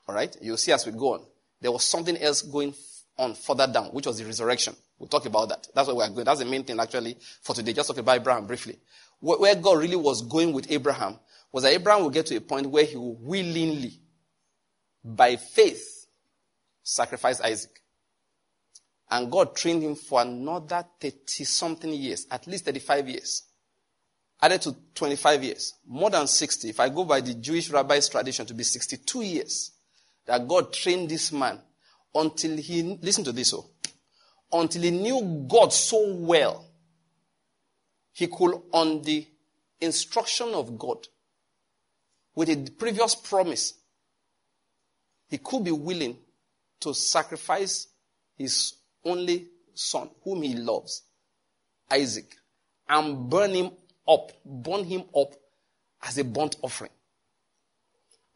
All 0.08 0.16
right? 0.16 0.36
You'll 0.42 0.58
see 0.58 0.72
as 0.72 0.86
we 0.86 0.92
go 0.92 1.14
on. 1.14 1.22
There 1.62 1.72
was 1.72 1.84
something 1.84 2.18
else 2.18 2.42
going 2.42 2.74
on 3.18 3.36
further 3.36 3.68
down, 3.68 3.88
which 3.88 4.08
was 4.08 4.18
the 4.18 4.26
resurrection. 4.26 4.76
We'll 4.98 5.08
talk 5.10 5.26
about 5.26 5.50
that. 5.50 5.68
That's 5.74 5.88
what 5.88 5.98
we're 5.98 6.10
going. 6.10 6.26
That's 6.26 6.40
the 6.40 6.46
main 6.46 6.64
thing 6.64 6.80
actually 6.80 7.18
for 7.42 7.54
today. 7.54 7.74
Just 7.74 7.90
talk 7.90 7.98
about 7.98 8.18
Abraham 8.18 8.46
briefly. 8.46 8.80
Where 9.20 9.56
God 9.56 9.80
really 9.80 9.96
was 9.96 10.22
going 10.22 10.54
with 10.54 10.72
Abraham 10.72 11.20
was 11.52 11.64
that 11.64 11.74
Abraham 11.74 12.04
will 12.04 12.10
get 12.10 12.26
to 12.28 12.36
a 12.36 12.42
point 12.42 12.68
where 12.68 12.86
he 12.86 12.96
will 12.96 13.16
willingly, 13.16 14.00
by 15.04 15.36
faith, 15.36 16.08
sacrifice 16.84 17.42
Isaac. 17.42 17.82
And 19.12 19.32
God 19.32 19.56
trained 19.56 19.84
him 19.84 19.96
for 19.96 20.22
another 20.22 20.86
30 21.02 21.44
something 21.44 21.92
years, 21.92 22.28
at 22.30 22.46
least 22.48 22.66
35 22.66 23.10
years. 23.10 23.44
Added 24.42 24.62
to 24.62 24.76
25 24.96 25.44
years, 25.44 25.74
more 25.86 26.10
than 26.10 26.28
60. 26.28 26.70
If 26.70 26.80
I 26.80 26.88
go 26.88 27.04
by 27.04 27.20
the 27.20 27.34
Jewish 27.34 27.70
rabbi's 27.70 28.08
tradition 28.08 28.46
to 28.46 28.54
be 28.54 28.64
62 28.64 29.22
years, 29.22 29.72
that 30.30 30.48
God 30.48 30.72
trained 30.72 31.10
this 31.10 31.32
man 31.32 31.60
until 32.14 32.56
he, 32.56 32.84
listen 33.02 33.24
to 33.24 33.32
this, 33.32 33.52
oh, 33.52 33.66
until 34.54 34.84
he 34.84 34.92
knew 34.92 35.44
God 35.50 35.74
so 35.74 36.14
well, 36.14 36.68
he 38.14 38.28
could, 38.28 38.62
on 38.72 39.02
the 39.02 39.26
instruction 39.82 40.50
of 40.54 40.78
God, 40.78 41.08
with 42.36 42.48
a 42.50 42.70
previous 42.78 43.16
promise, 43.16 43.74
he 45.30 45.40
could 45.40 45.64
be 45.64 45.72
willing 45.72 46.16
to 46.82 46.94
sacrifice 46.94 47.88
his 48.38 48.76
only 49.04 49.48
son, 49.74 50.12
whom 50.24 50.44
he 50.44 50.54
loves, 50.54 51.02
Isaac, 51.92 52.36
and 52.88 53.32
burn 53.32 53.56
him 53.56 53.72
up, 54.08 54.32
burn 54.46 54.84
him 54.84 55.06
up 55.18 55.34
as 56.04 56.20
a 56.20 56.24
burnt 56.24 56.56
offering. 56.62 56.92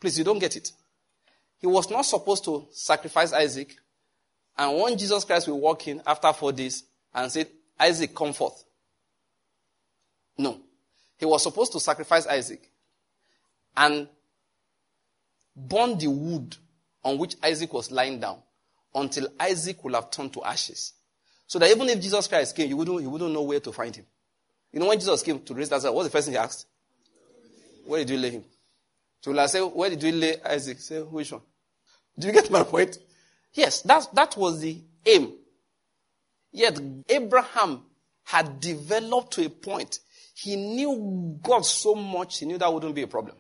Please, 0.02 0.18
you 0.18 0.24
don't 0.24 0.40
get 0.40 0.56
it. 0.56 0.72
He 1.64 1.68
was 1.68 1.90
not 1.90 2.02
supposed 2.02 2.44
to 2.44 2.68
sacrifice 2.74 3.32
Isaac 3.32 3.74
and 4.58 4.78
when 4.78 4.98
Jesus 4.98 5.24
Christ 5.24 5.48
will 5.48 5.62
walk 5.62 5.88
in 5.88 6.02
after 6.06 6.34
four 6.34 6.52
days 6.52 6.84
and 7.16 7.32
say, 7.32 7.46
Isaac, 7.80 8.14
come 8.14 8.34
forth. 8.34 8.66
No. 10.38 10.60
He 11.18 11.26
was 11.26 11.42
supposed 11.42 11.72
to 11.72 11.80
sacrifice 11.80 12.28
Isaac 12.28 12.70
and 13.78 14.10
burn 15.56 15.98
the 15.98 16.08
wood 16.08 16.58
on 17.02 17.18
which 17.18 17.38
Isaac 17.42 17.72
was 17.72 17.92
lying 17.92 18.20
down 18.20 18.40
until 18.94 19.30
Isaac 19.40 19.82
will 19.86 19.94
have 19.94 20.12
turned 20.12 20.34
to 20.34 20.44
ashes. 20.44 20.92
So 21.48 21.60
that 21.60 21.70
even 21.70 21.88
if 21.88 22.02
Jesus 22.02 22.28
Christ 22.28 22.58
came, 22.58 22.68
you 22.68 22.76
wouldn't, 22.76 23.02
you 23.02 23.10
wouldn't 23.10 23.32
know 23.32 23.44
where 23.44 23.62
to 23.62 23.72
find 23.72 23.96
him. 23.96 24.06
You 24.74 24.82
know, 24.82 24.88
when 24.88 25.00
Jesus 25.00 25.24
came 25.24 25.40
to 25.40 25.54
raise 25.54 25.72
Lazarus, 25.72 25.94
what's 25.94 26.08
the 26.08 26.12
first 26.12 26.26
thing 26.26 26.34
he 26.34 26.40
asked? 26.40 26.68
Where 27.86 28.00
did 28.00 28.10
you 28.10 28.18
lay 28.18 28.32
him? 28.32 28.44
So 29.22 29.40
I 29.40 29.46
say, 29.46 29.62
where 29.62 29.90
did 29.90 30.04
you 30.04 30.12
lay 30.12 30.42
Isaac? 30.44 30.80
Say, 30.80 31.00
which 31.00 31.32
one? 31.32 31.42
Do 32.18 32.28
you 32.28 32.34
get 32.34 32.52
my 32.52 32.64
point? 32.64 32.98
Yes, 33.54 33.82
that, 33.82 34.08
that 34.14 34.38
was 34.38 34.62
the 34.62 34.82
aim. 35.06 35.34
Yet 36.52 36.80
Abraham 37.10 37.84
had 38.24 38.60
developed 38.60 39.34
to 39.34 39.46
a 39.46 39.50
point. 39.50 40.00
He 40.36 40.56
knew 40.56 41.40
God 41.42 41.66
so 41.66 41.96
much, 41.96 42.40
he 42.40 42.46
knew 42.46 42.58
that 42.58 42.72
wouldn't 42.72 42.96
be 42.96 43.04
a 43.04 43.08
problem. 43.08 43.36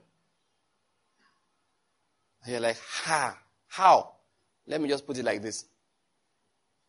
And 2.44 2.52
you're 2.52 2.62
like, 2.62 2.78
ha, 2.80 3.38
how? 3.68 4.14
Let 4.68 4.82
me 4.82 4.90
just 4.90 5.06
put 5.06 5.18
it 5.18 5.26
like 5.26 5.42
this. 5.42 5.66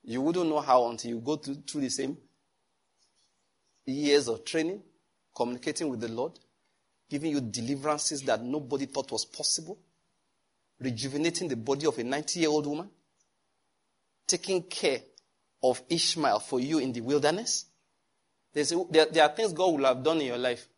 You 0.03 0.21
wouldn't 0.21 0.49
know 0.49 0.61
how 0.61 0.91
until 0.91 1.11
you 1.11 1.21
go 1.21 1.37
through, 1.37 1.63
through 1.67 1.83
the 1.83 1.91
same 1.91 2.17
years 3.87 4.29
of 4.29 4.45
training, 4.45 4.83
communicating 5.35 5.89
with 5.89 6.01
the 6.01 6.09
Lord, 6.09 6.39
giving 7.09 7.31
you 7.31 7.41
deliverances 7.41 8.23
that 8.23 8.43
nobody 8.43 8.87
thought 8.87 9.13
was 9.13 9.25
possible, 9.25 9.79
rejuvenating 10.81 11.49
the 11.49 11.57
body 11.57 11.87
of 11.87 11.99
a 11.99 12.05
90 12.05 12.41
year 12.41 12.49
old 12.49 12.67
woman, 12.67 12.91
taking 14.27 14.63
care 14.63 15.01
of 15.63 15.83
Ishmael 15.89 16.41
for 16.41 16.61
you 16.61 16.79
in 16.79 16.93
the 16.93 17.01
wilderness? 17.01 17.67
There, 18.53 18.65
there 19.11 19.25
are 19.25 19.35
things 19.35 19.53
God 19.53 19.73
will 19.73 19.85
have 19.85 20.03
done 20.03 20.21
in 20.21 20.29
your 20.29 20.39
life. 20.39 20.69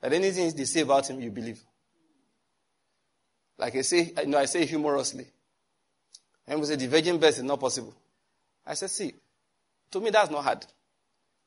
That 0.00 0.12
anything 0.12 0.54
they 0.56 0.64
say 0.64 0.82
about 0.82 1.10
him, 1.10 1.20
you 1.20 1.30
believe. 1.30 1.60
Like 3.58 3.74
I 3.74 3.82
say, 3.82 4.12
you 4.16 4.26
know, 4.26 4.38
I 4.38 4.44
say 4.44 4.64
humorously. 4.64 5.26
And 6.46 6.60
we 6.60 6.66
say 6.66 6.76
the 6.76 6.86
virgin 6.86 7.18
birth 7.18 7.38
is 7.38 7.42
not 7.42 7.58
possible. 7.58 7.94
I 8.64 8.74
said, 8.74 8.90
see, 8.90 9.12
to 9.90 10.00
me 10.00 10.10
that's 10.10 10.30
not 10.30 10.44
hard. 10.44 10.64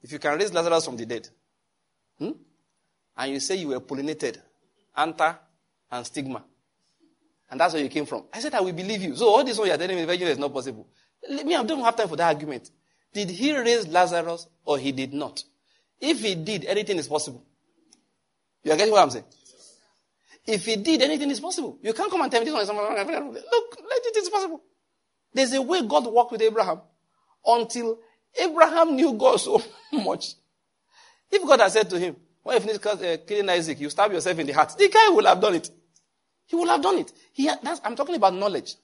If 0.01 0.11
you 0.11 0.19
can 0.19 0.37
raise 0.37 0.53
Lazarus 0.53 0.85
from 0.85 0.97
the 0.97 1.05
dead, 1.05 1.29
hmm? 2.17 2.31
and 3.15 3.31
you 3.31 3.39
say 3.39 3.55
you 3.55 3.69
were 3.69 3.79
pollinated, 3.79 4.37
anther 4.95 5.37
and 5.91 6.05
stigma, 6.05 6.43
and 7.51 7.59
that's 7.59 7.73
where 7.73 7.83
you 7.83 7.89
came 7.89 8.05
from. 8.05 8.23
I 8.33 8.39
said, 8.39 8.55
I 8.55 8.61
will 8.61 8.71
believe 8.71 9.01
you. 9.01 9.15
So 9.15 9.27
all 9.27 9.43
this 9.43 9.57
one 9.57 9.67
you're 9.67 9.77
telling 9.77 9.97
me 9.97 10.05
virgin 10.05 10.29
is 10.29 10.39
not 10.39 10.53
possible. 10.53 10.87
Me, 11.29 11.53
I 11.53 11.63
don't 11.63 11.83
have 11.83 11.97
time 11.97 12.07
for 12.07 12.15
that 12.15 12.33
argument. 12.33 12.71
Did 13.13 13.29
he 13.29 13.55
raise 13.55 13.87
Lazarus 13.89 14.47
or 14.63 14.77
he 14.77 14.93
did 14.93 15.13
not? 15.13 15.43
If 15.99 16.21
he 16.21 16.33
did, 16.33 16.63
anything 16.65 16.97
is 16.97 17.09
possible. 17.09 17.45
You 18.63 18.71
are 18.71 18.77
getting 18.77 18.93
what 18.93 19.03
I'm 19.03 19.09
saying? 19.09 19.25
If 20.47 20.65
he 20.65 20.77
did, 20.77 21.01
anything 21.01 21.29
is 21.29 21.39
possible. 21.41 21.77
You 21.83 21.93
can't 21.93 22.09
come 22.09 22.21
and 22.21 22.31
tell 22.31 22.39
me 22.39 22.45
this 22.45 22.53
one 22.53 22.63
is 22.63 22.69
Look, 22.69 23.77
it 23.79 24.17
is 24.17 24.29
possible. 24.29 24.63
There's 25.33 25.53
a 25.53 25.61
way 25.61 25.85
God 25.85 26.07
worked 26.07 26.31
with 26.31 26.41
Abraham 26.41 26.81
until 27.45 27.99
Abraham 28.39 28.95
knew 28.95 29.13
God 29.13 29.37
so 29.37 29.61
much. 29.91 30.35
If 31.29 31.45
God 31.45 31.59
had 31.59 31.71
said 31.71 31.89
to 31.89 31.99
him, 31.99 32.15
when 32.43 32.55
you 32.55 32.61
finish 32.61 32.85
uh, 32.85 33.17
killing 33.27 33.49
Isaac, 33.49 33.79
you 33.79 33.89
stab 33.89 34.11
yourself 34.11 34.39
in 34.39 34.47
the 34.47 34.53
heart, 34.53 34.73
the 34.77 34.89
guy 34.89 35.09
would 35.09 35.25
have 35.25 35.39
done 35.39 35.55
it. 35.55 35.69
He 36.51 36.57
would 36.57 36.67
have 36.67 36.81
done 36.81 36.97
it. 36.97 37.13
He, 37.31 37.49
I'm 37.49 37.95
talking 37.95 38.15
about 38.15 38.33
knowledge. 38.33 38.75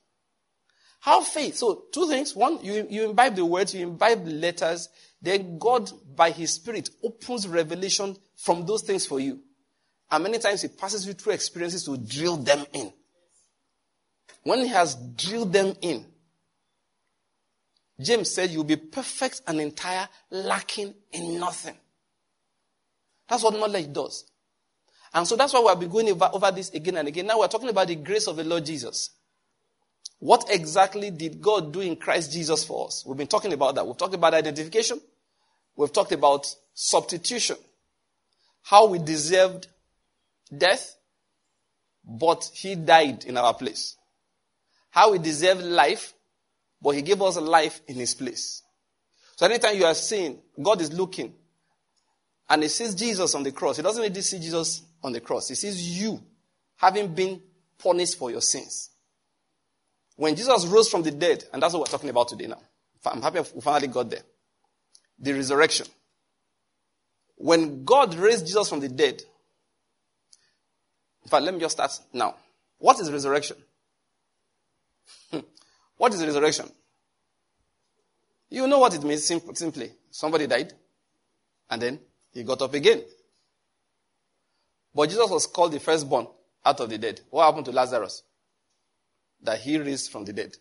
How 1.02 1.20
faith. 1.22 1.58
So 1.58 1.84
two 1.92 2.08
things. 2.08 2.34
One, 2.34 2.64
you, 2.64 2.88
you 2.90 3.10
imbibe 3.10 3.36
the 3.36 3.44
words, 3.44 3.76
you 3.76 3.86
imbibe 3.86 4.24
the 4.24 4.32
letters. 4.32 4.88
Then 5.22 5.60
God, 5.60 5.92
by 6.16 6.32
His 6.32 6.54
Spirit, 6.54 6.90
opens 7.04 7.46
revelation 7.46 8.16
from 8.38 8.66
those 8.66 8.84
things 8.84 9.06
for 9.06 9.20
you. 9.20 9.42
And 10.10 10.24
many 10.24 10.40
times 10.40 10.62
He 10.62 10.70
passes 10.70 11.06
you 11.06 11.12
through 11.12 11.34
experiences 11.34 11.84
to 11.84 11.98
drill 11.98 12.38
them 12.38 12.66
in. 12.72 12.94
When 14.44 14.60
He 14.60 14.70
has 14.70 14.96
drilled 14.96 15.52
them 15.52 15.76
in, 15.82 16.06
James 18.00 18.32
said, 18.32 18.50
You'll 18.50 18.64
be 18.64 18.78
perfect 18.78 19.42
and 19.46 19.60
entire, 19.60 20.08
lacking 20.32 20.94
in 21.12 21.38
nothing. 21.38 21.76
That's 23.28 23.44
what 23.44 23.56
knowledge 23.56 23.92
does. 23.92 24.24
And 25.14 25.28
so 25.28 25.36
that's 25.36 25.54
why 25.54 25.62
we've 25.62 25.80
been 25.80 25.90
going 25.90 26.10
over, 26.10 26.30
over 26.34 26.52
this 26.52 26.70
again 26.72 26.98
and 26.98 27.08
again. 27.08 27.28
Now 27.28 27.40
we're 27.40 27.48
talking 27.48 27.70
about 27.70 27.88
the 27.88 27.96
grace 27.96 28.28
of 28.28 28.36
the 28.36 28.44
Lord 28.44 28.66
Jesus. 28.66 29.12
What 30.20 30.46
exactly 30.50 31.12
did 31.12 31.42
God 31.42 31.72
do 31.72 31.80
in 31.80 31.96
Christ 31.96 32.32
Jesus 32.32 32.64
for 32.64 32.88
us? 32.88 33.06
We've 33.06 33.18
been 33.18 33.28
talking 33.28 33.54
about 33.54 33.76
that. 33.76 33.86
We've 33.86 33.98
talked 33.98 34.16
about 34.16 34.34
identification. 34.34 35.00
We've 35.76 35.94
talked 35.94 36.12
about 36.12 36.54
substitution. 36.74 37.58
How 38.64 38.88
we 38.88 39.00
deserved 39.00 39.68
death, 40.56 40.96
but 42.04 42.50
He 42.54 42.76
died 42.76 43.26
in 43.26 43.38
our 43.38 43.54
place. 43.54 43.96
How 44.90 45.12
we 45.12 45.20
deserved 45.20 45.62
life, 45.62 46.14
but 46.82 46.92
He 46.92 47.04
gave 47.04 47.22
us 47.22 47.38
life 47.38 47.82
in 47.88 47.96
His 47.96 48.16
place. 48.16 48.64
So 49.36 49.46
anytime 49.46 49.78
you 49.78 49.86
are 49.86 49.94
seeing, 49.94 50.40
God 50.62 50.82
is 50.82 50.92
looking, 50.92 51.34
and 52.50 52.64
He 52.64 52.70
sees 52.70 52.96
Jesus 52.96 53.36
on 53.36 53.44
the 53.44 53.52
cross, 53.52 53.78
He 53.78 53.84
doesn't 53.84 54.02
need 54.02 54.16
to 54.16 54.24
see 54.24 54.40
Jesus 54.40 54.82
on 55.08 55.14
the 55.14 55.22
cross. 55.22 55.50
He 55.50 55.56
sees 55.56 56.00
you 56.00 56.22
having 56.76 57.14
been 57.16 57.42
punished 57.80 58.18
for 58.18 58.30
your 58.30 58.42
sins. 58.42 58.92
When 60.16 60.36
Jesus 60.36 60.66
rose 60.68 60.90
from 60.90 61.04
the 61.04 61.12
dead, 61.12 61.46
and 61.52 61.62
that's 61.62 61.74
what 61.74 61.82
we're 61.82 61.92
talking 61.92 62.10
about 62.10 62.28
today 62.28 62.48
now. 62.48 62.62
I'm 63.06 63.22
happy 63.22 63.40
we 63.56 63.62
finally 63.62 63.88
got 63.88 64.10
there. 64.10 64.24
The 65.20 65.34
resurrection. 65.34 65.88
When 67.36 67.86
God 67.86 68.16
raised 68.16 68.46
Jesus 68.46 68.68
from 68.68 68.82
the 68.82 68.90
dead, 68.90 69.22
in 71.24 71.30
fact, 71.30 71.44
let 71.44 71.54
me 71.54 71.60
just 71.60 71.78
start 71.78 71.92
now. 72.14 72.36
What 72.80 73.00
is 73.00 73.12
resurrection? 73.12 73.58
what 75.98 76.14
is 76.14 76.26
resurrection? 76.26 76.70
You 78.50 78.68
know 78.68 78.80
what 78.80 78.94
it 78.96 79.04
means 79.04 79.26
simply. 79.26 79.92
Somebody 80.10 80.48
died, 80.48 80.74
and 81.70 81.82
then 81.82 82.00
he 82.32 82.44
got 82.44 82.62
up 82.62 82.74
again. 82.74 83.04
But 84.98 85.10
Jesus 85.10 85.30
was 85.30 85.46
called 85.46 85.72
the 85.72 85.80
firstborn 85.80 86.28
out 86.66 86.80
of 86.82 86.90
the 86.90 86.98
dead. 86.98 87.22
What 87.30 87.46
happened 87.46 87.68
to 87.68 87.72
Lazarus? 87.72 88.24
that 89.42 89.60
he 89.60 89.78
raised 89.78 90.12
from 90.12 90.26
the 90.26 90.34
dead. 90.34 90.56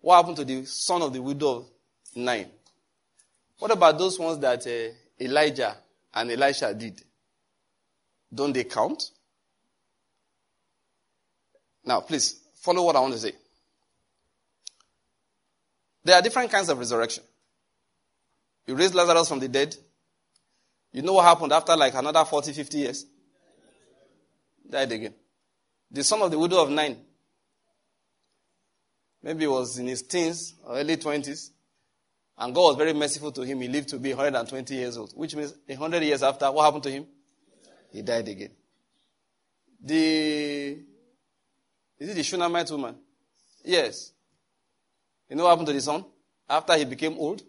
What 0.00 0.16
happened 0.16 0.36
to 0.36 0.44
the 0.44 0.64
son 0.66 1.02
of 1.02 1.12
the 1.12 1.22
widow 1.22 1.66
Nain? 2.14 2.48
What 3.58 3.70
about 3.70 3.98
those 3.98 4.18
ones 4.18 4.38
that 4.40 4.66
uh, 4.66 5.22
Elijah 5.22 5.76
and 6.12 6.30
Elisha 6.30 6.74
did? 6.74 7.02
Don't 8.32 8.52
they 8.52 8.64
count? 8.64 9.10
Now, 11.84 12.00
please 12.00 12.40
follow 12.54 12.84
what 12.84 12.96
I 12.96 13.00
want 13.00 13.14
to 13.14 13.18
say. 13.18 13.32
There 16.02 16.16
are 16.16 16.22
different 16.22 16.50
kinds 16.50 16.68
of 16.68 16.78
resurrection. 16.78 17.22
You 18.66 18.74
raise 18.74 18.94
Lazarus 18.94 19.28
from 19.28 19.40
the 19.40 19.48
dead. 19.48 19.76
You 20.94 21.02
know 21.02 21.14
what 21.14 21.24
happened 21.24 21.52
after 21.52 21.76
like 21.76 21.92
another 21.94 22.24
40, 22.24 22.52
50 22.52 22.78
years? 22.78 23.06
Died 24.70 24.92
again. 24.92 25.14
The 25.90 26.04
son 26.04 26.22
of 26.22 26.30
the 26.30 26.38
widow 26.38 26.62
of 26.62 26.70
Nain. 26.70 26.96
Maybe 29.20 29.40
he 29.40 29.46
was 29.48 29.76
in 29.76 29.88
his 29.88 30.02
teens 30.02 30.54
or 30.64 30.76
early 30.76 30.96
20s. 30.96 31.50
And 32.38 32.54
God 32.54 32.62
was 32.62 32.76
very 32.76 32.92
merciful 32.92 33.32
to 33.32 33.42
him. 33.42 33.60
He 33.60 33.68
lived 33.68 33.88
to 33.88 33.98
be 33.98 34.10
120 34.10 34.72
years 34.72 34.96
old, 34.96 35.12
which 35.16 35.34
means 35.34 35.52
100 35.66 36.00
years 36.00 36.22
after, 36.22 36.50
what 36.52 36.64
happened 36.64 36.84
to 36.84 36.90
him? 36.92 37.06
He 37.90 38.02
died 38.02 38.28
again. 38.28 38.50
The, 39.82 40.78
is 41.98 42.08
it 42.08 42.14
the 42.14 42.22
Shunammite 42.22 42.70
woman? 42.70 42.94
Yes. 43.64 44.12
You 45.28 45.34
know 45.34 45.42
what 45.42 45.50
happened 45.50 45.66
to 45.66 45.72
the 45.72 45.80
son? 45.80 46.04
After 46.48 46.76
he 46.76 46.84
became 46.84 47.18
old, 47.18 47.42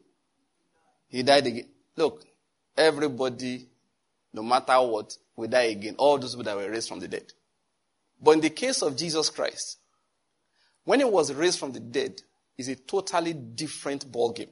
he 1.08 1.22
died 1.22 1.46
again. 1.46 1.70
Look, 1.96 2.24
everybody, 2.78 3.68
no 4.34 4.44
matter 4.44 4.80
what, 4.82 5.18
will 5.36 5.48
die 5.48 5.64
again. 5.64 5.96
All 5.98 6.18
those 6.18 6.36
people 6.36 6.46
that 6.46 6.58
were 6.58 6.70
raised 6.70 6.90
from 6.90 7.00
the 7.00 7.08
dead. 7.08 7.32
But 8.22 8.32
in 8.32 8.42
the 8.42 8.50
case 8.50 8.82
of 8.82 8.96
Jesus 8.96 9.30
Christ, 9.30 9.78
when 10.84 11.00
he 11.00 11.06
was 11.06 11.34
raised 11.34 11.60
from 11.60 11.72
the 11.72 11.80
dead, 11.80 12.22
is 12.58 12.70
a 12.70 12.76
totally 12.76 13.34
different 13.34 14.10
ballgame. 14.12 14.50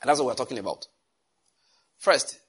And 0.00 0.08
that's 0.08 0.18
what 0.18 0.26
we're 0.26 0.34
talking 0.34 0.58
about. 0.58 0.86
First, 1.98 2.40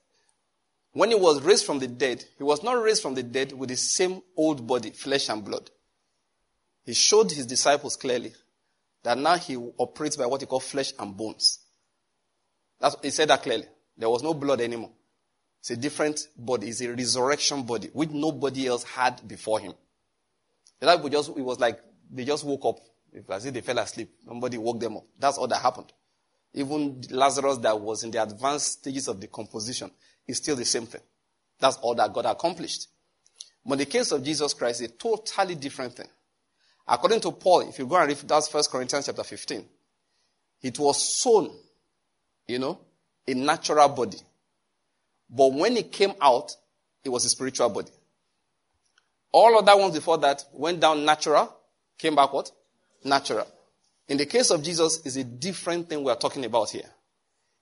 when 0.92 1.10
he 1.10 1.14
was 1.14 1.42
raised 1.42 1.66
from 1.66 1.78
the 1.78 1.86
dead, 1.86 2.24
he 2.36 2.44
was 2.44 2.62
not 2.62 2.82
raised 2.82 3.02
from 3.02 3.14
the 3.14 3.22
dead 3.22 3.52
with 3.52 3.68
the 3.68 3.76
same 3.76 4.22
old 4.36 4.66
body, 4.66 4.90
flesh 4.90 5.28
and 5.28 5.44
blood. 5.44 5.70
He 6.84 6.94
showed 6.94 7.30
his 7.30 7.46
disciples 7.46 7.96
clearly 7.96 8.32
that 9.02 9.18
now 9.18 9.36
he 9.36 9.56
operates 9.78 10.16
by 10.16 10.26
what 10.26 10.40
he 10.40 10.46
called 10.46 10.64
flesh 10.64 10.92
and 10.98 11.16
bones. 11.16 11.60
That's, 12.80 12.96
he 13.02 13.10
said 13.10 13.28
that 13.28 13.42
clearly. 13.42 13.66
There 13.98 14.08
was 14.08 14.22
no 14.22 14.32
blood 14.32 14.60
anymore. 14.60 14.92
It's 15.60 15.70
a 15.70 15.76
different 15.76 16.28
body. 16.36 16.68
It's 16.68 16.80
a 16.80 16.88
resurrection 16.88 17.64
body, 17.64 17.90
which 17.92 18.10
nobody 18.10 18.68
else 18.68 18.84
had 18.84 19.26
before 19.26 19.60
him. 19.60 19.74
The 20.78 20.86
life 20.86 21.10
just, 21.10 21.30
it 21.30 21.42
was 21.42 21.58
like 21.58 21.80
they 22.10 22.24
just 22.24 22.44
woke 22.44 22.64
up. 22.64 22.78
As 23.30 23.46
if 23.46 23.54
they 23.54 23.60
fell 23.60 23.78
asleep. 23.78 24.10
Somebody 24.24 24.58
woke 24.58 24.78
them 24.78 24.98
up. 24.98 25.04
That's 25.18 25.38
all 25.38 25.48
that 25.48 25.60
happened. 25.60 25.92
Even 26.54 27.02
Lazarus 27.10 27.58
that 27.58 27.78
was 27.78 28.04
in 28.04 28.10
the 28.10 28.22
advanced 28.22 28.80
stages 28.80 29.08
of 29.08 29.18
decomposition 29.18 29.90
is 30.26 30.36
still 30.36 30.56
the 30.56 30.64
same 30.64 30.86
thing. 30.86 31.00
That's 31.58 31.76
all 31.78 31.94
that 31.96 32.12
God 32.12 32.26
accomplished. 32.26 32.88
But 33.64 33.74
in 33.74 33.78
the 33.80 33.86
case 33.86 34.12
of 34.12 34.22
Jesus 34.22 34.54
Christ, 34.54 34.80
is 34.80 34.88
a 34.88 34.92
totally 34.92 35.54
different 35.54 35.94
thing. 35.94 36.08
According 36.86 37.20
to 37.20 37.32
Paul, 37.32 37.68
if 37.68 37.78
you 37.78 37.86
go 37.86 37.96
and 37.96 38.08
read 38.08 38.16
that's 38.26 38.48
First 38.48 38.70
Corinthians 38.70 39.06
chapter 39.06 39.24
15, 39.24 39.64
it 40.62 40.78
was 40.78 41.20
sown, 41.20 41.50
you 42.46 42.58
know, 42.58 42.78
a 43.28 43.34
natural 43.34 43.88
body. 43.88 44.18
But 45.30 45.52
when 45.52 45.76
it 45.76 45.92
came 45.92 46.14
out, 46.20 46.50
it 47.04 47.10
was 47.10 47.24
a 47.24 47.28
spiritual 47.28 47.68
body. 47.68 47.90
All 49.30 49.56
other 49.58 49.76
ones 49.76 49.94
before 49.94 50.18
that 50.18 50.44
went 50.52 50.80
down 50.80 51.04
natural, 51.04 51.54
Came 51.98 52.14
back 52.14 52.32
what? 52.32 52.50
Natural. 53.04 53.46
In 54.08 54.16
the 54.16 54.26
case 54.26 54.50
of 54.50 54.62
Jesus, 54.62 55.04
is 55.04 55.16
a 55.16 55.24
different 55.24 55.88
thing 55.88 56.02
we 56.02 56.10
are 56.10 56.16
talking 56.16 56.44
about 56.44 56.70
here. 56.70 56.88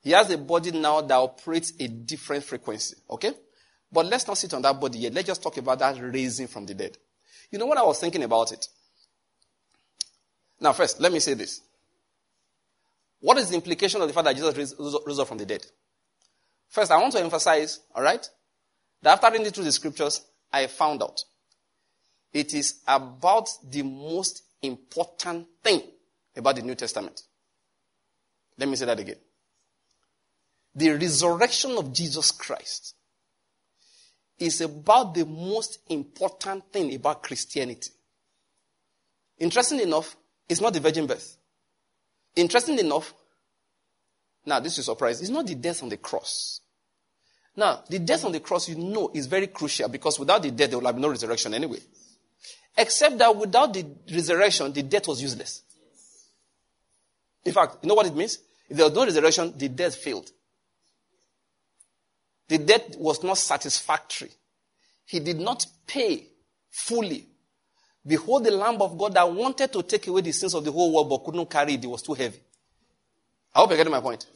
He 0.03 0.11
has 0.13 0.31
a 0.31 0.39
body 0.39 0.71
now 0.71 1.01
that 1.01 1.15
operates 1.15 1.73
a 1.81 1.89
different 1.89 2.45
frequency. 2.45 2.97
Okay? 3.11 3.33
But 3.91 4.07
let's 4.07 4.27
not 4.29 4.39
sit 4.39 4.55
on 4.55 4.63
that 4.63 4.79
body 4.79 4.99
yet. 5.01 5.15
Let's 5.15 5.27
just 5.27 5.43
talk 5.43 5.57
about 5.57 5.79
that 5.81 5.99
raising 6.01 6.47
from 6.47 6.67
the 6.67 6.75
dead. 6.75 6.97
You 7.51 7.59
know 7.59 7.67
what 7.67 7.79
I 7.79 7.83
was 7.83 7.99
thinking 7.99 8.23
about 8.23 8.53
it? 8.53 8.69
Now, 10.61 10.73
first, 10.73 11.01
let 11.01 11.13
me 11.13 11.19
say 11.19 11.35
this. 11.35 11.61
What 13.27 13.39
is 13.39 13.49
the 13.49 13.57
implication 13.57 14.01
of 14.01 14.07
the 14.07 14.15
fact 14.15 14.27
that 14.27 14.37
Jesus 14.37 14.77
rose 14.79 15.19
up 15.19 15.27
from 15.27 15.39
the 15.39 15.45
dead? 15.45 15.67
First, 16.69 16.93
I 16.93 16.97
want 16.99 17.13
to 17.15 17.21
emphasize, 17.21 17.81
all 17.93 18.05
right, 18.05 18.25
that 19.03 19.15
after 19.15 19.37
reading 19.37 19.53
through 19.53 19.65
the 19.65 19.73
scriptures, 19.73 20.25
I 20.53 20.69
found 20.69 21.03
out 21.03 21.21
it 22.33 22.55
is 22.55 22.83
about 22.87 23.49
the 23.69 23.83
most 23.83 24.45
important 24.63 25.49
thing 25.61 25.83
about 26.37 26.55
the 26.55 26.63
New 26.63 26.77
Testament. 26.77 27.21
Let 28.59 28.69
me 28.69 28.77
say 28.77 28.85
that 28.85 29.01
again. 29.01 29.19
The 30.77 30.91
resurrection 30.91 31.73
of 31.79 31.93
Jesus 31.93 32.31
Christ 32.31 32.95
is 34.39 34.61
about 34.61 35.15
the 35.15 35.27
most 35.27 35.81
important 35.89 36.73
thing 36.73 36.95
about 36.95 37.25
Christianity. 37.25 37.91
Interesting 39.41 39.81
enough, 39.81 40.17
It's 40.49 40.61
not 40.61 40.73
the 40.73 40.81
virgin 40.81 41.07
birth. 41.07 41.36
Interesting 42.37 42.79
enough, 42.79 43.15
now 44.45 44.61
this 44.61 44.79
is 44.79 44.85
surprise, 44.85 45.21
it's 45.21 45.31
not 45.31 45.47
the 45.47 45.55
death 45.55 45.83
on 45.83 45.89
the 45.89 45.97
cross. 45.97 46.61
Now, 47.57 47.83
the 47.89 47.99
death 47.99 48.25
on 48.27 48.33
the 48.33 48.41
cross, 48.41 48.69
you 48.69 48.77
know, 48.77 49.11
is 49.15 49.27
very 49.27 49.47
crucial 49.47 49.89
because 49.89 50.19
without 50.19 50.43
the 50.43 50.51
death, 50.51 50.71
there 50.71 50.79
will 50.79 50.87
have 50.87 50.99
no 50.99 51.09
resurrection 51.09 51.55
anyway. 51.55 51.79
Except 52.77 53.17
that 53.17 53.35
without 53.35 53.73
the 53.73 53.87
resurrection, 54.13 54.71
the 54.73 54.83
death 54.83 55.09
was 55.09 55.23
useless. 55.23 55.63
In 57.47 57.53
fact, 57.53 57.79
you 57.83 57.89
know 57.89 57.95
what 57.95 58.07
it 58.07 58.15
means? 58.15 58.39
If 58.69 58.77
there 58.77 58.87
was 58.87 58.95
no 58.95 59.07
resurrection, 59.07 59.55
the 59.57 59.69
death 59.69 59.95
failed. 59.95 60.31
The 62.49 62.59
death 62.59 62.97
was 62.99 63.25
not 63.25 63.39
satisfactory. 63.39 64.31
He 65.07 65.21
did 65.21 65.41
not 65.41 65.65
pay 65.87 66.27
fully. 66.71 67.27
Behold 68.07 68.45
the 68.45 68.53
Lamb 68.53 68.81
of 68.81 68.97
God 68.97 69.15
that 69.15 69.33
wanted 69.33 69.73
to 69.73 69.83
take 69.83 70.07
away 70.07 70.21
the 70.21 70.33
sins 70.33 70.55
of 70.55 70.65
the 70.65 70.71
whole 70.71 70.93
world 70.93 71.09
but 71.09 71.25
could 71.25 71.35
not 71.35 71.51
carry 71.51 71.75
it. 71.75 71.85
It 71.85 71.89
was 71.89 72.03
too 72.03 72.15
heavy. 72.15 72.39
I 73.55 73.59
hope 73.59 73.71
you're 73.71 73.79
getting 73.79 73.93
my 73.93 74.01
point. 74.01 74.27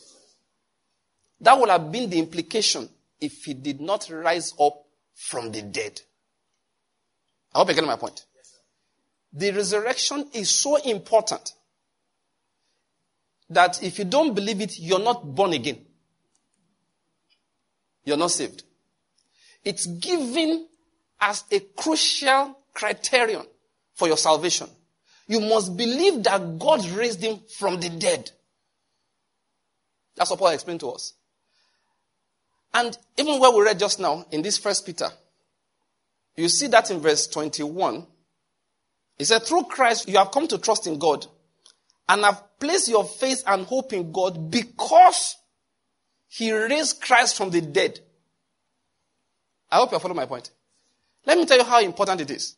That 1.40 1.58
would 1.58 1.68
have 1.68 1.92
been 1.92 2.10
the 2.10 2.18
implication 2.18 2.88
if 3.20 3.44
he 3.44 3.54
did 3.54 3.80
not 3.80 4.10
rise 4.10 4.54
up 4.60 4.84
from 5.14 5.52
the 5.52 5.62
dead. 5.62 6.00
I 7.54 7.58
hope 7.58 7.68
you're 7.68 7.76
getting 7.76 7.88
my 7.88 7.96
point. 7.96 8.24
The 9.32 9.52
resurrection 9.52 10.28
is 10.32 10.50
so 10.50 10.76
important 10.76 11.52
that 13.50 13.82
if 13.82 13.98
you 13.98 14.04
don't 14.04 14.34
believe 14.34 14.60
it, 14.60 14.78
you're 14.80 14.98
not 14.98 15.24
born 15.24 15.52
again. 15.52 15.78
You're 18.04 18.16
not 18.16 18.32
saved. 18.32 18.64
It's 19.64 19.86
given 19.86 20.66
as 21.20 21.44
a 21.52 21.60
crucial 21.60 22.56
criterion 22.74 23.44
for 24.00 24.08
your 24.08 24.16
salvation. 24.16 24.66
You 25.28 25.40
must 25.40 25.76
believe 25.76 26.24
that 26.24 26.58
God 26.58 26.84
raised 26.88 27.22
him 27.22 27.38
from 27.58 27.78
the 27.78 27.90
dead. 27.90 28.30
That's 30.16 30.30
what 30.30 30.38
Paul 30.38 30.48
explained 30.48 30.80
to 30.80 30.88
us. 30.88 31.12
And 32.72 32.96
even 33.18 33.38
where 33.38 33.52
we 33.52 33.62
read 33.62 33.78
just 33.78 34.00
now 34.00 34.24
in 34.30 34.40
this 34.40 34.56
first 34.56 34.86
Peter, 34.86 35.08
you 36.34 36.48
see 36.48 36.66
that 36.68 36.90
in 36.90 37.00
verse 37.00 37.26
21. 37.26 38.06
He 39.18 39.24
said, 39.24 39.42
through 39.42 39.64
Christ 39.64 40.08
you 40.08 40.16
have 40.16 40.30
come 40.30 40.48
to 40.48 40.56
trust 40.56 40.86
in 40.86 40.98
God 40.98 41.26
and 42.08 42.22
have 42.22 42.42
placed 42.58 42.88
your 42.88 43.04
faith 43.04 43.44
and 43.46 43.66
hope 43.66 43.92
in 43.92 44.10
God 44.10 44.50
because 44.50 45.36
he 46.26 46.50
raised 46.52 47.02
Christ 47.02 47.36
from 47.36 47.50
the 47.50 47.60
dead. 47.60 48.00
I 49.70 49.76
hope 49.76 49.90
you're 49.90 50.00
following 50.00 50.16
my 50.16 50.26
point. 50.26 50.50
Let 51.26 51.36
me 51.36 51.44
tell 51.44 51.58
you 51.58 51.64
how 51.64 51.80
important 51.80 52.22
it 52.22 52.30
is. 52.30 52.56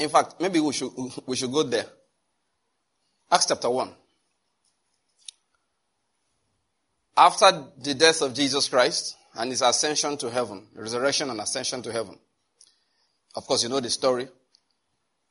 In 0.00 0.08
fact, 0.08 0.40
maybe 0.40 0.60
we 0.60 0.72
should, 0.72 0.90
we 1.26 1.36
should 1.36 1.52
go 1.52 1.62
there. 1.62 1.84
Acts 3.30 3.44
chapter 3.46 3.68
1. 3.68 3.92
After 7.18 7.66
the 7.82 7.92
death 7.92 8.22
of 8.22 8.32
Jesus 8.32 8.66
Christ 8.70 9.16
and 9.34 9.50
his 9.50 9.60
ascension 9.60 10.16
to 10.16 10.30
heaven, 10.30 10.66
resurrection 10.74 11.28
and 11.28 11.38
ascension 11.38 11.82
to 11.82 11.92
heaven. 11.92 12.18
Of 13.34 13.46
course, 13.46 13.62
you 13.62 13.68
know 13.68 13.80
the 13.80 13.90
story. 13.90 14.26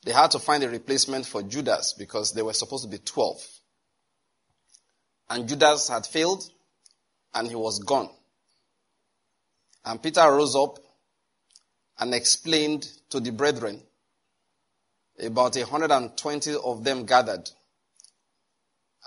They 0.04 0.12
had 0.12 0.30
to 0.32 0.40
find 0.40 0.64
a 0.64 0.70
replacement 0.70 1.26
for 1.26 1.42
Judas 1.42 1.94
because 1.98 2.34
they 2.34 2.44
were 2.44 2.54
supposed 2.54 2.84
to 2.84 2.90
be 2.90 3.00
12. 3.00 3.44
And 5.32 5.50
Judas 5.50 5.90
had 5.90 6.06
failed 6.06 6.48
and 7.34 7.48
he 7.48 7.56
was 7.56 7.80
gone. 7.80 8.12
And 9.84 10.02
Peter 10.02 10.32
rose 10.32 10.56
up 10.56 10.78
and 11.98 12.14
explained 12.14 12.88
to 13.10 13.20
the 13.20 13.32
brethren. 13.32 13.82
About 15.22 15.56
120 15.56 16.56
of 16.64 16.84
them 16.84 17.06
gathered 17.06 17.50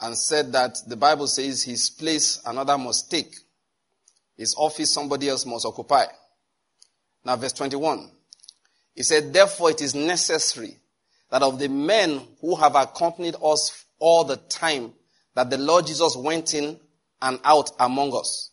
and 0.01 0.17
said 0.17 0.53
that 0.53 0.79
the 0.87 0.97
Bible 0.97 1.27
says 1.27 1.63
his 1.63 1.89
place 1.91 2.43
another 2.45 2.77
must 2.77 3.11
take. 3.11 3.35
His 4.37 4.55
office 4.57 4.93
somebody 4.93 5.29
else 5.29 5.47
must 5.47 5.65
occupy. 5.65 6.05
Now 7.25 7.37
verse 7.37 7.53
21. 7.53 8.11
He 8.95 9.03
said, 9.03 9.33
therefore 9.33 9.71
it 9.71 9.81
is 9.81 9.95
necessary 9.95 10.79
that 11.31 11.43
of 11.43 11.59
the 11.59 11.69
men 11.69 12.21
who 12.41 12.57
have 12.57 12.75
accompanied 12.75 13.37
us 13.43 13.87
all 13.99 14.25
the 14.25 14.37
time 14.37 14.93
that 15.35 15.49
the 15.49 15.57
Lord 15.57 15.87
Jesus 15.87 16.15
went 16.15 16.53
in 16.53 16.79
and 17.23 17.41
out 17.45 17.71
among 17.79 18.15
us, 18.15 18.51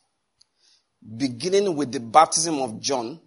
beginning 1.17 1.75
with 1.75 1.91
the 1.91 1.99
baptism 1.99 2.59
of 2.61 2.79
John 2.79 3.19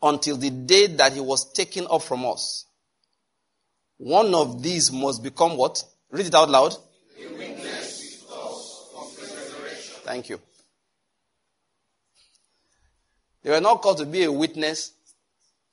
until 0.00 0.36
the 0.36 0.50
day 0.50 0.86
that 0.86 1.12
he 1.12 1.20
was 1.20 1.52
taken 1.52 1.86
up 1.90 2.02
from 2.02 2.24
us. 2.24 2.64
One 4.02 4.34
of 4.34 4.64
these 4.64 4.90
must 4.90 5.22
become 5.22 5.56
what? 5.56 5.84
Read 6.10 6.26
it 6.26 6.34
out 6.34 6.50
loud. 6.50 6.74
A 6.74 7.34
witness 7.38 8.24
of 8.28 9.16
his 9.16 9.30
resurrection. 9.30 9.94
Thank 10.02 10.28
you. 10.28 10.40
They 13.44 13.50
were 13.50 13.60
not 13.60 13.80
called 13.80 13.98
to 13.98 14.06
be 14.06 14.24
a 14.24 14.32
witness 14.32 14.90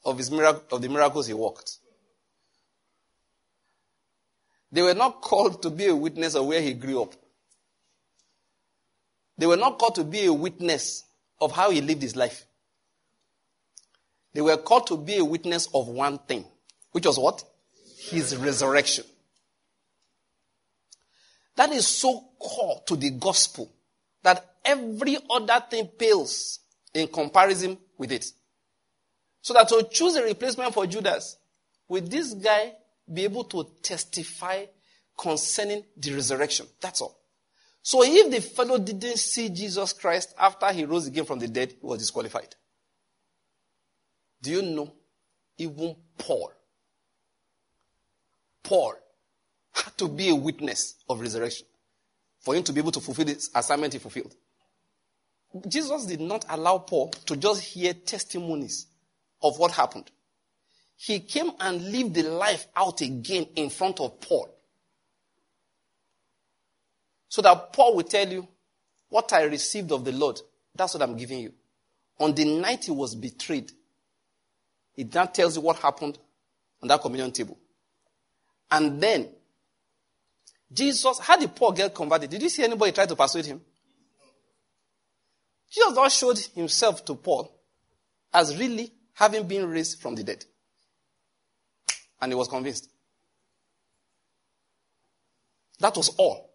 of 0.05 0.19
his 0.19 0.29
miracle, 0.29 0.77
of 0.77 0.83
the 0.83 0.89
miracles 0.89 1.25
he 1.25 1.33
worked. 1.33 1.77
They 4.71 4.83
were 4.83 4.93
not 4.93 5.21
called 5.21 5.63
to 5.63 5.71
be 5.71 5.87
a 5.87 5.95
witness 5.95 6.35
of 6.35 6.45
where 6.45 6.61
he 6.61 6.73
grew 6.73 7.01
up. 7.01 7.15
They 9.39 9.47
were 9.47 9.57
not 9.57 9.79
called 9.79 9.95
to 9.95 10.03
be 10.03 10.25
a 10.25 10.33
witness 10.33 11.03
of 11.41 11.51
how 11.51 11.71
he 11.71 11.81
lived 11.81 12.03
his 12.03 12.15
life. 12.15 12.45
They 14.35 14.41
were 14.41 14.57
called 14.57 14.85
to 14.85 14.97
be 14.97 15.17
a 15.17 15.25
witness 15.25 15.67
of 15.73 15.87
one 15.87 16.19
thing, 16.19 16.45
which 16.91 17.07
was 17.07 17.17
what? 17.17 17.43
His 17.99 18.35
resurrection. 18.37 19.05
That 21.55 21.71
is 21.71 21.85
so 21.85 22.23
core 22.39 22.81
to 22.87 22.95
the 22.95 23.11
gospel 23.11 23.69
that 24.23 24.55
every 24.63 25.17
other 25.29 25.61
thing 25.69 25.87
pales 25.87 26.59
in 26.93 27.07
comparison 27.07 27.77
with 27.97 28.11
it. 28.11 28.25
So 29.41 29.53
that 29.53 29.67
to 29.69 29.87
choose 29.91 30.15
a 30.15 30.23
replacement 30.23 30.73
for 30.73 30.87
Judas, 30.87 31.37
with 31.87 32.09
this 32.09 32.33
guy 32.33 32.73
be 33.11 33.23
able 33.25 33.43
to 33.45 33.67
testify 33.81 34.65
concerning 35.17 35.83
the 35.97 36.13
resurrection. 36.13 36.67
That's 36.79 37.01
all. 37.01 37.19
So 37.81 38.03
if 38.03 38.31
the 38.31 38.41
fellow 38.41 38.77
didn't 38.77 39.17
see 39.17 39.49
Jesus 39.49 39.93
Christ 39.93 40.33
after 40.39 40.71
he 40.71 40.85
rose 40.85 41.07
again 41.07 41.25
from 41.25 41.39
the 41.39 41.47
dead, 41.47 41.71
he 41.71 41.77
was 41.81 41.99
disqualified. 41.99 42.55
Do 44.41 44.51
you 44.51 44.61
know? 44.61 44.93
Even 45.57 45.95
Paul, 46.17 46.53
Paul 48.63 48.95
had 49.73 49.97
to 49.97 50.07
be 50.07 50.29
a 50.29 50.35
witness 50.35 50.95
of 51.09 51.21
resurrection 51.21 51.67
for 52.39 52.55
him 52.55 52.63
to 52.63 52.73
be 52.73 52.79
able 52.79 52.91
to 52.91 52.99
fulfill 52.99 53.25
this 53.25 53.49
assignment 53.53 53.93
he 53.93 53.99
fulfilled. 53.99 54.35
Jesus 55.67 56.05
did 56.05 56.21
not 56.21 56.45
allow 56.49 56.77
Paul 56.77 57.09
to 57.25 57.35
just 57.35 57.61
hear 57.61 57.93
testimonies 57.93 58.87
of 59.41 59.57
what 59.57 59.71
happened. 59.71 60.11
He 60.95 61.19
came 61.21 61.51
and 61.59 61.91
lived 61.91 62.13
the 62.13 62.23
life 62.23 62.67
out 62.75 63.01
again 63.01 63.47
in 63.55 63.69
front 63.69 63.99
of 63.99 64.19
Paul. 64.19 64.53
So 67.29 67.41
that 67.41 67.73
Paul 67.73 67.95
will 67.95 68.03
tell 68.03 68.27
you, 68.27 68.47
what 69.09 69.31
I 69.33 69.43
received 69.43 69.91
of 69.91 70.05
the 70.05 70.11
Lord, 70.11 70.39
that's 70.75 70.93
what 70.93 71.01
I'm 71.01 71.17
giving 71.17 71.39
you. 71.39 71.53
On 72.19 72.33
the 72.33 72.45
night 72.45 72.85
he 72.85 72.91
was 72.91 73.15
betrayed, 73.15 73.71
it 74.95 75.13
now 75.13 75.25
tells 75.25 75.55
you 75.55 75.61
what 75.61 75.77
happened 75.77 76.17
on 76.81 76.89
that 76.89 77.01
communion 77.01 77.31
table. 77.31 77.57
And 78.71 79.01
then, 79.01 79.29
Jesus, 80.71 81.19
how 81.19 81.37
did 81.37 81.55
poor 81.55 81.71
girl 81.71 81.89
converted? 81.89 82.29
Did 82.29 82.41
you 82.41 82.49
see 82.49 82.63
anybody 82.63 82.91
try 82.91 83.05
to 83.05 83.15
persuade 83.15 83.45
him? 83.45 83.61
Jesus 85.71 85.95
not 85.95 86.11
showed 86.11 86.37
himself 86.55 87.05
to 87.05 87.15
Paul 87.15 87.51
as 88.33 88.57
really 88.57 88.91
having 89.13 89.47
been 89.47 89.69
raised 89.69 89.99
from 90.01 90.15
the 90.15 90.23
dead. 90.23 90.45
And 92.21 92.31
he 92.31 92.35
was 92.35 92.47
convinced. 92.47 92.89
That 95.79 95.95
was 95.95 96.09
all. 96.17 96.49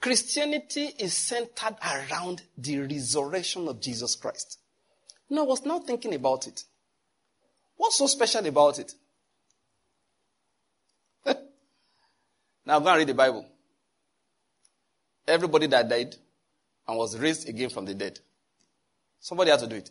Christianity 0.00 0.90
is 0.98 1.14
centered 1.14 1.76
around 1.82 2.42
the 2.58 2.80
resurrection 2.80 3.68
of 3.68 3.80
Jesus 3.80 4.16
Christ. 4.16 4.58
Now, 5.30 5.42
I 5.42 5.46
was 5.46 5.64
now 5.64 5.78
thinking 5.78 6.14
about 6.14 6.46
it. 6.46 6.64
What's 7.76 7.98
so 7.98 8.06
special 8.06 8.44
about 8.46 8.78
it? 8.78 8.92
Now, 12.64 12.78
go 12.78 12.88
and 12.88 12.98
read 12.98 13.08
the 13.08 13.14
Bible. 13.14 13.46
Everybody 15.26 15.66
that 15.68 15.88
died 15.88 16.14
and 16.86 16.98
was 16.98 17.18
raised 17.18 17.48
again 17.48 17.70
from 17.70 17.84
the 17.84 17.94
dead, 17.94 18.18
somebody 19.20 19.50
had 19.50 19.60
to 19.60 19.66
do 19.66 19.76
it. 19.76 19.90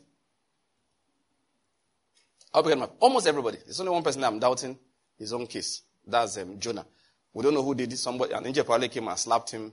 Almost 2.54 3.28
everybody. 3.28 3.58
There's 3.64 3.80
only 3.80 3.94
one 3.94 4.04
person 4.04 4.24
I'm 4.24 4.40
doubting 4.40 4.78
his 5.18 5.32
own 5.32 5.48
case. 5.48 5.84
That's 6.06 6.38
um, 6.38 6.60
Jonah. 6.60 6.86
We 7.34 7.44
don't 7.44 7.54
know 7.54 7.64
who 7.64 7.76
did 7.76 7.94
it. 7.94 7.98
Somebody, 7.98 8.34
an 8.34 8.46
angel 8.46 8.66
probably 8.66 8.90
came 8.90 9.08
and 9.08 9.18
slapped 9.18 9.52
him. 9.52 9.72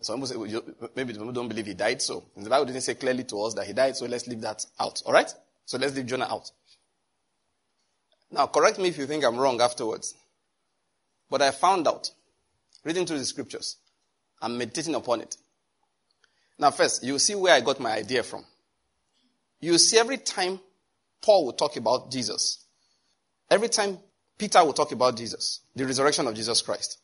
So 0.00 0.16
maybe 0.16 1.12
people 1.12 1.30
don't 1.30 1.48
believe 1.48 1.66
he 1.66 1.74
died. 1.74 2.02
So 2.02 2.24
the 2.36 2.48
Bible 2.50 2.64
didn't 2.64 2.80
say 2.80 2.94
clearly 2.94 3.22
to 3.24 3.42
us 3.42 3.54
that 3.54 3.66
he 3.66 3.72
died. 3.72 3.96
So 3.96 4.06
let's 4.06 4.26
leave 4.26 4.40
that 4.40 4.64
out. 4.80 5.02
All 5.06 5.12
right. 5.12 5.32
So 5.66 5.78
let's 5.78 5.94
leave 5.94 6.06
Jonah 6.06 6.26
out. 6.28 6.50
Now, 8.32 8.46
correct 8.46 8.78
me 8.78 8.88
if 8.88 8.98
you 8.98 9.06
think 9.06 9.24
I'm 9.24 9.36
wrong 9.36 9.60
afterwards. 9.60 10.14
But 11.28 11.42
I 11.42 11.50
found 11.50 11.86
out, 11.86 12.10
reading 12.84 13.06
through 13.06 13.18
the 13.18 13.24
scriptures, 13.24 13.76
and 14.42 14.58
meditating 14.58 14.94
upon 14.94 15.20
it. 15.20 15.36
Now, 16.58 16.70
first, 16.70 17.02
you 17.02 17.18
see 17.18 17.34
where 17.34 17.54
I 17.54 17.60
got 17.60 17.80
my 17.80 17.92
idea 17.92 18.22
from. 18.22 18.44
You 19.60 19.78
see, 19.78 19.98
every 19.98 20.18
time 20.18 20.60
Paul 21.22 21.46
will 21.46 21.52
talk 21.52 21.76
about 21.76 22.10
Jesus, 22.10 22.64
every 23.50 23.68
time 23.68 23.98
Peter 24.38 24.64
will 24.64 24.72
talk 24.72 24.92
about 24.92 25.16
Jesus, 25.16 25.60
the 25.76 25.84
resurrection 25.84 26.26
of 26.26 26.34
Jesus 26.34 26.62
Christ, 26.62 26.98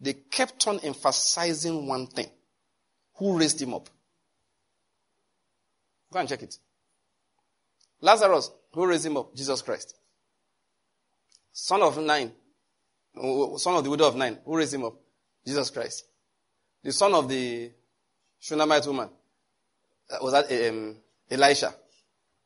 they 0.00 0.14
kept 0.14 0.66
on 0.66 0.80
emphasizing 0.80 1.86
one 1.86 2.06
thing 2.08 2.28
who 3.14 3.38
raised 3.38 3.62
him 3.62 3.74
up? 3.74 3.88
Go 6.12 6.18
and 6.18 6.28
check 6.28 6.42
it. 6.42 6.58
Lazarus, 8.00 8.50
who 8.72 8.86
raised 8.86 9.06
him 9.06 9.16
up? 9.16 9.34
Jesus 9.34 9.62
Christ. 9.62 9.96
Son 11.52 11.82
of 11.82 11.98
Nain, 11.98 12.32
son 13.14 13.76
of 13.76 13.84
the 13.84 13.90
widow 13.90 14.08
of 14.08 14.16
Nain, 14.16 14.38
who 14.44 14.56
raised 14.56 14.74
him 14.74 14.84
up? 14.84 14.94
Jesus 15.46 15.70
Christ. 15.70 16.04
The 16.82 16.92
son 16.92 17.14
of 17.14 17.28
the 17.28 17.70
Shunammite 18.40 18.86
woman, 18.86 19.08
uh, 20.10 20.18
was 20.20 20.32
that 20.32 20.68
um, 20.68 20.96
Elisha. 21.30 21.74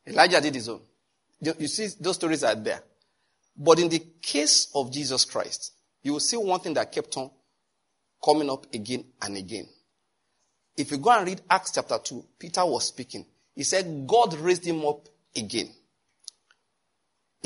Elijah 0.07 0.41
did 0.41 0.55
his 0.55 0.69
own. 0.69 0.81
You 1.41 1.69
see, 1.69 1.89
those 2.01 2.17
stories 2.17 2.45
are 2.45 2.55
there. 2.55 2.81
But 3.57 3.79
in 3.79 3.89
the 3.89 4.03
case 4.21 4.69
of 4.75 4.93
Jesus 4.93 5.25
Christ, 5.25 5.73
you 6.03 6.13
will 6.13 6.21
see 6.21 6.37
one 6.37 6.61
thing 6.61 6.75
that 6.75 6.93
kept 6.93 7.17
on 7.17 7.31
coming 8.25 8.51
up 8.51 8.67
again 8.75 9.05
and 9.23 9.37
again. 9.37 9.67
If 10.77 10.91
you 10.91 10.99
go 10.99 11.11
and 11.11 11.27
read 11.27 11.41
Acts 11.49 11.73
chapter 11.73 11.99
2, 11.99 12.25
Peter 12.39 12.65
was 12.65 12.89
speaking. 12.89 13.25
He 13.55 13.65
said, 13.65 14.07
God 14.07 14.35
raised 14.35 14.65
him 14.65 14.85
up 14.85 15.09
again. 15.35 15.71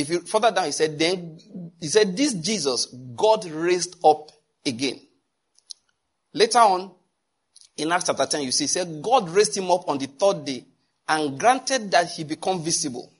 If 0.00 0.08
you 0.08 0.20
further 0.20 0.50
down, 0.50 0.66
he 0.66 0.72
said, 0.72 0.98
then, 0.98 1.38
he 1.80 1.88
said, 1.88 2.16
this 2.16 2.34
Jesus, 2.34 2.86
God 3.14 3.44
raised 3.46 3.96
up 4.04 4.30
again. 4.64 5.00
Later 6.32 6.58
on, 6.58 6.90
in 7.76 7.92
Acts 7.92 8.04
chapter 8.06 8.26
10, 8.26 8.42
you 8.42 8.52
see, 8.52 8.64
he 8.64 8.68
said, 8.68 9.02
God 9.02 9.28
raised 9.30 9.56
him 9.56 9.70
up 9.70 9.88
on 9.88 9.98
the 9.98 10.06
third 10.06 10.44
day 10.44 10.64
and 11.08 11.38
granted 11.38 11.90
that 11.90 12.10
he 12.10 12.24
become 12.24 12.62
visible. 12.62 13.12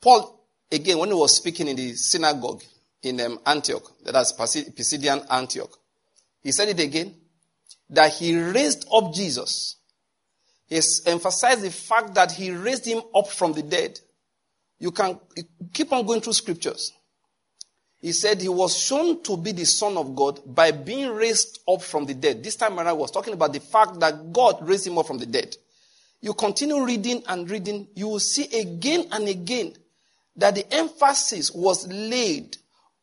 Paul, 0.00 0.46
again, 0.70 0.98
when 0.98 1.08
he 1.08 1.14
was 1.14 1.36
speaking 1.36 1.66
in 1.68 1.76
the 1.76 1.94
synagogue 1.94 2.62
in 3.02 3.20
um, 3.20 3.40
Antioch, 3.46 3.90
that's 4.04 4.32
Pisidian 4.32 5.26
Antioch, 5.30 5.76
he 6.42 6.52
said 6.52 6.68
it 6.68 6.78
again 6.78 7.14
that 7.90 8.12
he 8.12 8.38
raised 8.38 8.86
up 8.92 9.12
Jesus. 9.12 9.76
He 10.68 10.80
emphasized 11.06 11.62
the 11.62 11.70
fact 11.70 12.14
that 12.14 12.32
he 12.32 12.50
raised 12.50 12.86
him 12.86 13.02
up 13.14 13.28
from 13.28 13.52
the 13.52 13.62
dead. 13.62 13.98
You 14.84 14.90
can 14.90 15.18
keep 15.72 15.90
on 15.94 16.04
going 16.04 16.20
through 16.20 16.34
scriptures. 16.34 16.92
He 18.02 18.12
said 18.12 18.42
he 18.42 18.50
was 18.50 18.76
shown 18.76 19.22
to 19.22 19.38
be 19.38 19.52
the 19.52 19.64
Son 19.64 19.96
of 19.96 20.14
God 20.14 20.40
by 20.44 20.72
being 20.72 21.08
raised 21.08 21.60
up 21.66 21.80
from 21.80 22.04
the 22.04 22.12
dead. 22.12 22.44
This 22.44 22.56
time 22.56 22.76
around, 22.76 22.88
I 22.88 22.92
was 22.92 23.10
talking 23.10 23.32
about 23.32 23.54
the 23.54 23.60
fact 23.60 23.98
that 24.00 24.30
God 24.30 24.58
raised 24.68 24.86
him 24.86 24.98
up 24.98 25.06
from 25.06 25.16
the 25.16 25.24
dead. 25.24 25.56
You 26.20 26.34
continue 26.34 26.84
reading 26.84 27.22
and 27.26 27.50
reading, 27.50 27.88
you 27.94 28.08
will 28.08 28.20
see 28.20 28.44
again 28.60 29.06
and 29.10 29.26
again 29.26 29.72
that 30.36 30.54
the 30.54 30.70
emphasis 30.70 31.50
was 31.50 31.88
laid 31.88 32.58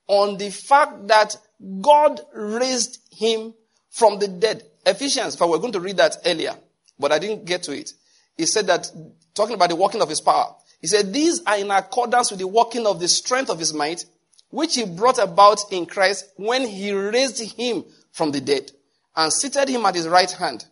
on 0.06 0.38
the 0.38 0.52
fact 0.52 1.08
that 1.08 1.36
God 1.82 2.22
raised 2.32 3.00
him 3.12 3.56
from 3.90 4.20
the 4.20 4.28
dead. 4.28 4.62
Ephesians, 4.86 5.34
if 5.34 5.42
I 5.42 5.46
were 5.46 5.58
going 5.58 5.74
to 5.74 5.80
read 5.80 5.98
that 5.98 6.18
earlier, 6.28 6.54
but 7.00 7.12
I 7.12 7.18
didn't 7.18 7.46
get 7.46 7.64
to 7.64 7.72
it. 7.72 7.92
He 8.38 8.46
said 8.46 8.68
that, 8.68 8.88
talking 9.34 9.56
about 9.56 9.70
the 9.70 9.76
working 9.76 10.04
of 10.04 10.10
his 10.10 10.22
power, 10.22 10.56
he 10.82 10.88
said, 10.88 11.14
These 11.14 11.44
are 11.46 11.58
in 11.58 11.72
accordance 11.72 12.32
with 12.32 12.40
the 12.40 12.48
working 12.48 12.86
of 12.88 13.00
the 13.00 13.08
strength 13.08 13.50
of 13.50 13.60
his 13.60 13.74
might, 13.74 14.06
which 14.50 14.76
he 14.76 14.86
brought 14.86 15.20
about 15.20 15.60
in 15.72 15.86
Christ 15.86 16.26
when 16.36 16.68
he 16.68 16.92
raised 16.92 17.40
him 17.40 17.86
from 18.12 18.32
the 18.32 18.42
dead 18.42 18.72
and 19.16 19.32
seated 19.32 19.70
him 19.70 19.86
at 19.86 19.96
his 19.96 20.08
right 20.08 20.32
hand. 20.32 20.66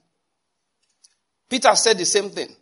Peter 1.50 1.74
said 1.76 1.98
the 1.98 2.06
same 2.06 2.30
thing. 2.30 2.56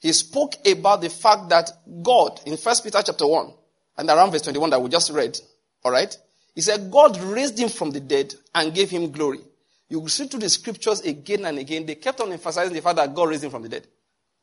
He 0.00 0.12
spoke 0.12 0.54
about 0.66 1.00
the 1.00 1.10
fact 1.10 1.48
that 1.48 1.70
God, 2.02 2.40
in 2.46 2.56
1 2.56 2.74
Peter 2.82 3.02
chapter 3.04 3.26
1, 3.26 3.52
and 3.98 4.08
around 4.08 4.30
verse 4.30 4.42
21 4.42 4.70
that 4.70 4.80
we 4.80 4.88
just 4.88 5.10
read, 5.10 5.38
alright? 5.84 6.16
He 6.54 6.60
said, 6.60 6.90
God 6.90 7.18
raised 7.20 7.58
him 7.58 7.68
from 7.68 7.90
the 7.90 8.00
dead 8.00 8.34
and 8.54 8.74
gave 8.74 8.90
him 8.90 9.10
glory. 9.10 9.40
You 9.88 10.06
see 10.08 10.26
through 10.26 10.40
the 10.40 10.48
scriptures 10.48 11.00
again 11.00 11.44
and 11.44 11.58
again, 11.58 11.86
they 11.86 11.94
kept 11.94 12.20
on 12.20 12.32
emphasizing 12.32 12.74
the 12.74 12.82
fact 12.82 12.96
that 12.96 13.14
God 13.14 13.28
raised 13.28 13.44
him 13.44 13.50
from 13.50 13.62
the 13.62 13.68
dead. 13.68 13.86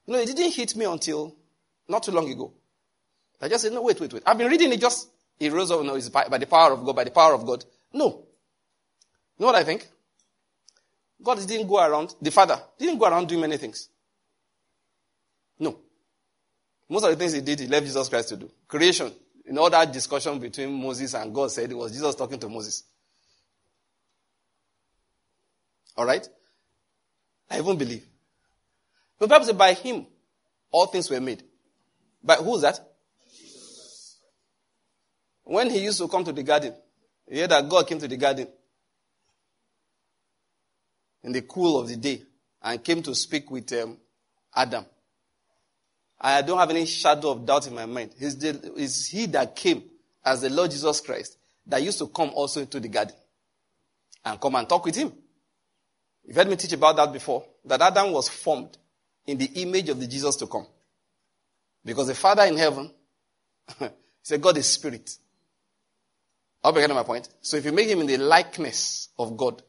You 0.06 0.14
know, 0.14 0.20
it 0.20 0.28
didn't 0.28 0.54
hit 0.54 0.76
me 0.76 0.86
until 0.86 1.36
not 1.88 2.04
too 2.04 2.12
long 2.12 2.30
ago. 2.32 2.54
I 3.42 3.50
just 3.50 3.64
said, 3.64 3.74
no, 3.74 3.82
wait, 3.82 4.00
wait, 4.00 4.14
wait. 4.14 4.24
I've 4.26 4.38
been 4.38 4.50
reading 4.50 4.72
it 4.72 4.80
just, 4.80 5.10
he 5.38 5.50
rose 5.50 5.70
up, 5.70 5.84
no, 5.84 5.96
it's 5.96 6.10
by, 6.10 6.28
by 6.30 6.38
the 6.38 6.46
power 6.46 6.72
of 6.72 6.86
God, 6.86 6.96
by 6.96 7.04
the 7.04 7.12
power 7.12 7.34
of 7.34 7.46
God. 7.46 7.66
No. 7.92 8.06
You 8.08 9.40
know 9.40 9.48
what 9.48 9.56
I 9.56 9.64
think? 9.64 9.88
God 11.22 11.46
didn't 11.46 11.68
go 11.68 11.86
around, 11.86 12.16
the 12.22 12.32
Father 12.32 12.60
didn't 12.78 12.98
go 12.98 13.06
around 13.06 13.28
doing 13.28 13.42
many 13.42 13.58
things. 13.58 13.90
No. 15.60 15.78
Most 16.90 17.04
of 17.04 17.10
the 17.12 17.16
things 17.16 17.34
he 17.34 17.42
did, 17.42 17.60
he 17.60 17.68
left 17.68 17.86
Jesus 17.86 18.08
Christ 18.08 18.30
to 18.30 18.38
do. 18.38 18.52
Creation. 18.68 19.12
In 19.46 19.58
all 19.58 19.70
that 19.70 19.92
discussion 19.92 20.40
between 20.40 20.72
Moses 20.72 21.14
and 21.16 21.34
God 21.34 21.52
said 21.52 21.70
it 21.70 21.76
was 21.76 21.92
Jesus 21.92 22.16
talking 22.16 22.40
to 22.40 22.48
Moses. 22.48 22.84
All 25.98 26.06
right? 26.06 26.28
I 27.50 27.60
even 27.60 27.78
believe. 27.78 28.06
The 29.20 29.28
Bible 29.28 29.46
says, 29.46 29.56
by 29.56 29.74
him, 29.74 30.08
all 30.72 30.88
things 30.88 31.10
were 31.10 31.20
made. 31.20 31.44
By 32.24 32.36
who's 32.36 32.62
that? 32.62 32.80
When 35.44 35.70
he 35.70 35.80
used 35.80 35.98
to 36.00 36.08
come 36.08 36.24
to 36.24 36.32
the 36.32 36.44
garden, 36.44 36.74
you 37.28 37.38
hear 37.38 37.48
that 37.48 37.68
God 37.68 37.88
came 37.88 38.00
to 38.00 38.08
the 38.08 38.18
garden 38.18 38.48
in 41.24 41.32
the 41.32 41.42
cool 41.42 41.80
of 41.80 41.88
the 41.88 41.98
day 41.98 42.24
and 42.62 42.84
came 42.84 43.02
to 43.04 43.14
speak 43.14 43.52
with 43.52 43.72
um, 43.74 43.98
Adam. 44.56 44.86
I 46.20 46.42
don't 46.42 46.58
have 46.58 46.70
any 46.70 46.86
shadow 46.86 47.32
of 47.32 47.46
doubt 47.46 47.68
in 47.68 47.76
my 47.76 47.86
mind. 47.86 48.12
It's, 48.18 48.36
the, 48.36 48.74
it's 48.78 49.08
he 49.08 49.26
that 49.28 49.56
came 49.56 49.84
as 50.24 50.42
the 50.42 50.50
Lord 50.50 50.72
Jesus 50.72 51.02
Christ 51.02 51.38
that 51.68 51.82
used 51.82 51.98
to 52.00 52.08
come 52.08 52.30
also 52.34 52.62
into 52.62 52.80
the 52.80 52.88
garden 52.88 53.16
and 54.24 54.40
come 54.40 54.56
and 54.56 54.68
talk 54.68 54.86
with 54.86 54.96
him. 54.96 55.12
You've 56.26 56.38
heard 56.38 56.48
me 56.48 56.56
teach 56.56 56.72
about 56.72 56.96
that 56.96 57.12
before. 57.12 57.46
That 57.66 57.82
Adam 57.82 58.14
was 58.14 58.30
formed 58.30 58.78
in 59.26 59.38
the 59.38 59.46
image 59.46 59.90
of 59.90 60.00
the 60.00 60.08
Jesus 60.08 60.38
to 60.38 60.48
come. 60.48 60.66
Because 61.84 62.08
the 62.08 62.16
Father 62.16 62.44
in 62.44 62.58
heaven, 62.58 62.92
he 63.80 63.88
said, 64.22 64.42
God 64.42 64.58
is 64.58 64.68
spirit. 64.68 65.18
I'll 66.64 66.72
be 66.72 66.80
getting 66.80 66.96
my 66.96 67.04
point. 67.04 67.28
So 67.42 67.58
if 67.58 67.66
you 67.66 67.72
make 67.72 67.88
him 67.88 68.00
in 68.00 68.08
the 68.08 68.18
likeness 68.18 69.10
of 69.20 69.36
God, 69.36 69.62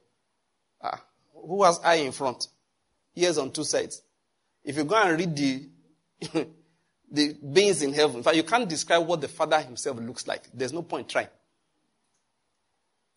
ah, 0.80 1.02
who 1.34 1.64
has 1.64 1.80
eye 1.82 1.96
in 1.96 2.12
front? 2.12 2.46
Ears 3.16 3.38
on 3.38 3.50
two 3.50 3.64
sides. 3.64 4.02
If 4.62 4.76
you 4.76 4.84
go 4.84 4.94
and 4.94 5.18
read 5.18 5.36
the, 5.36 5.68
the 7.10 7.36
beings 7.52 7.82
in 7.82 7.92
heaven, 7.92 8.16
in 8.16 8.22
fact, 8.22 8.36
you 8.36 8.44
can't 8.44 8.68
describe 8.68 9.06
what 9.06 9.20
the 9.20 9.28
Father 9.28 9.60
himself 9.60 9.98
looks 9.98 10.26
like. 10.26 10.42
There's 10.54 10.72
no 10.72 10.82
point 10.82 11.08
trying. 11.08 11.28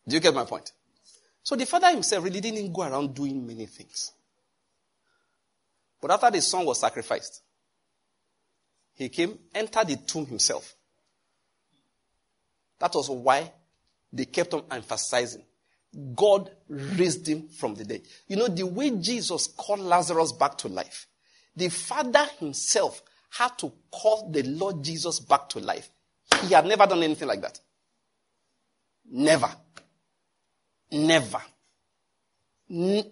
Do 0.07 0.15
you 0.15 0.21
get 0.21 0.33
my 0.33 0.45
point? 0.45 0.71
So 1.43 1.55
the 1.55 1.65
father 1.65 1.91
himself 1.91 2.23
really 2.23 2.41
didn't 2.41 2.73
go 2.73 2.81
around 2.83 3.13
doing 3.13 3.45
many 3.45 3.65
things. 3.65 4.11
But 6.01 6.11
after 6.11 6.31
the 6.31 6.41
son 6.41 6.65
was 6.65 6.79
sacrificed, 6.79 7.41
he 8.97 9.09
came, 9.09 9.37
entered 9.53 9.87
the 9.87 9.95
tomb 9.95 10.25
himself. 10.25 10.75
That 12.79 12.93
was 12.93 13.09
why 13.09 13.51
they 14.11 14.25
kept 14.25 14.53
on 14.53 14.63
emphasizing 14.69 15.43
God 16.15 16.51
raised 16.69 17.27
him 17.27 17.47
from 17.47 17.75
the 17.75 17.83
dead. 17.83 18.01
You 18.27 18.35
know, 18.35 18.47
the 18.47 18.65
way 18.65 18.91
Jesus 18.91 19.47
called 19.47 19.79
Lazarus 19.79 20.31
back 20.31 20.57
to 20.59 20.67
life, 20.67 21.07
the 21.55 21.69
Father 21.69 22.25
himself 22.39 23.01
had 23.31 23.57
to 23.59 23.71
call 23.91 24.29
the 24.31 24.43
Lord 24.43 24.83
Jesus 24.83 25.19
back 25.19 25.49
to 25.49 25.59
life. 25.59 25.89
He 26.43 26.53
had 26.53 26.65
never 26.65 26.85
done 26.85 27.03
anything 27.03 27.27
like 27.27 27.41
that. 27.41 27.59
Never. 29.09 29.49
Never. 30.91 31.41
you, 32.67 33.03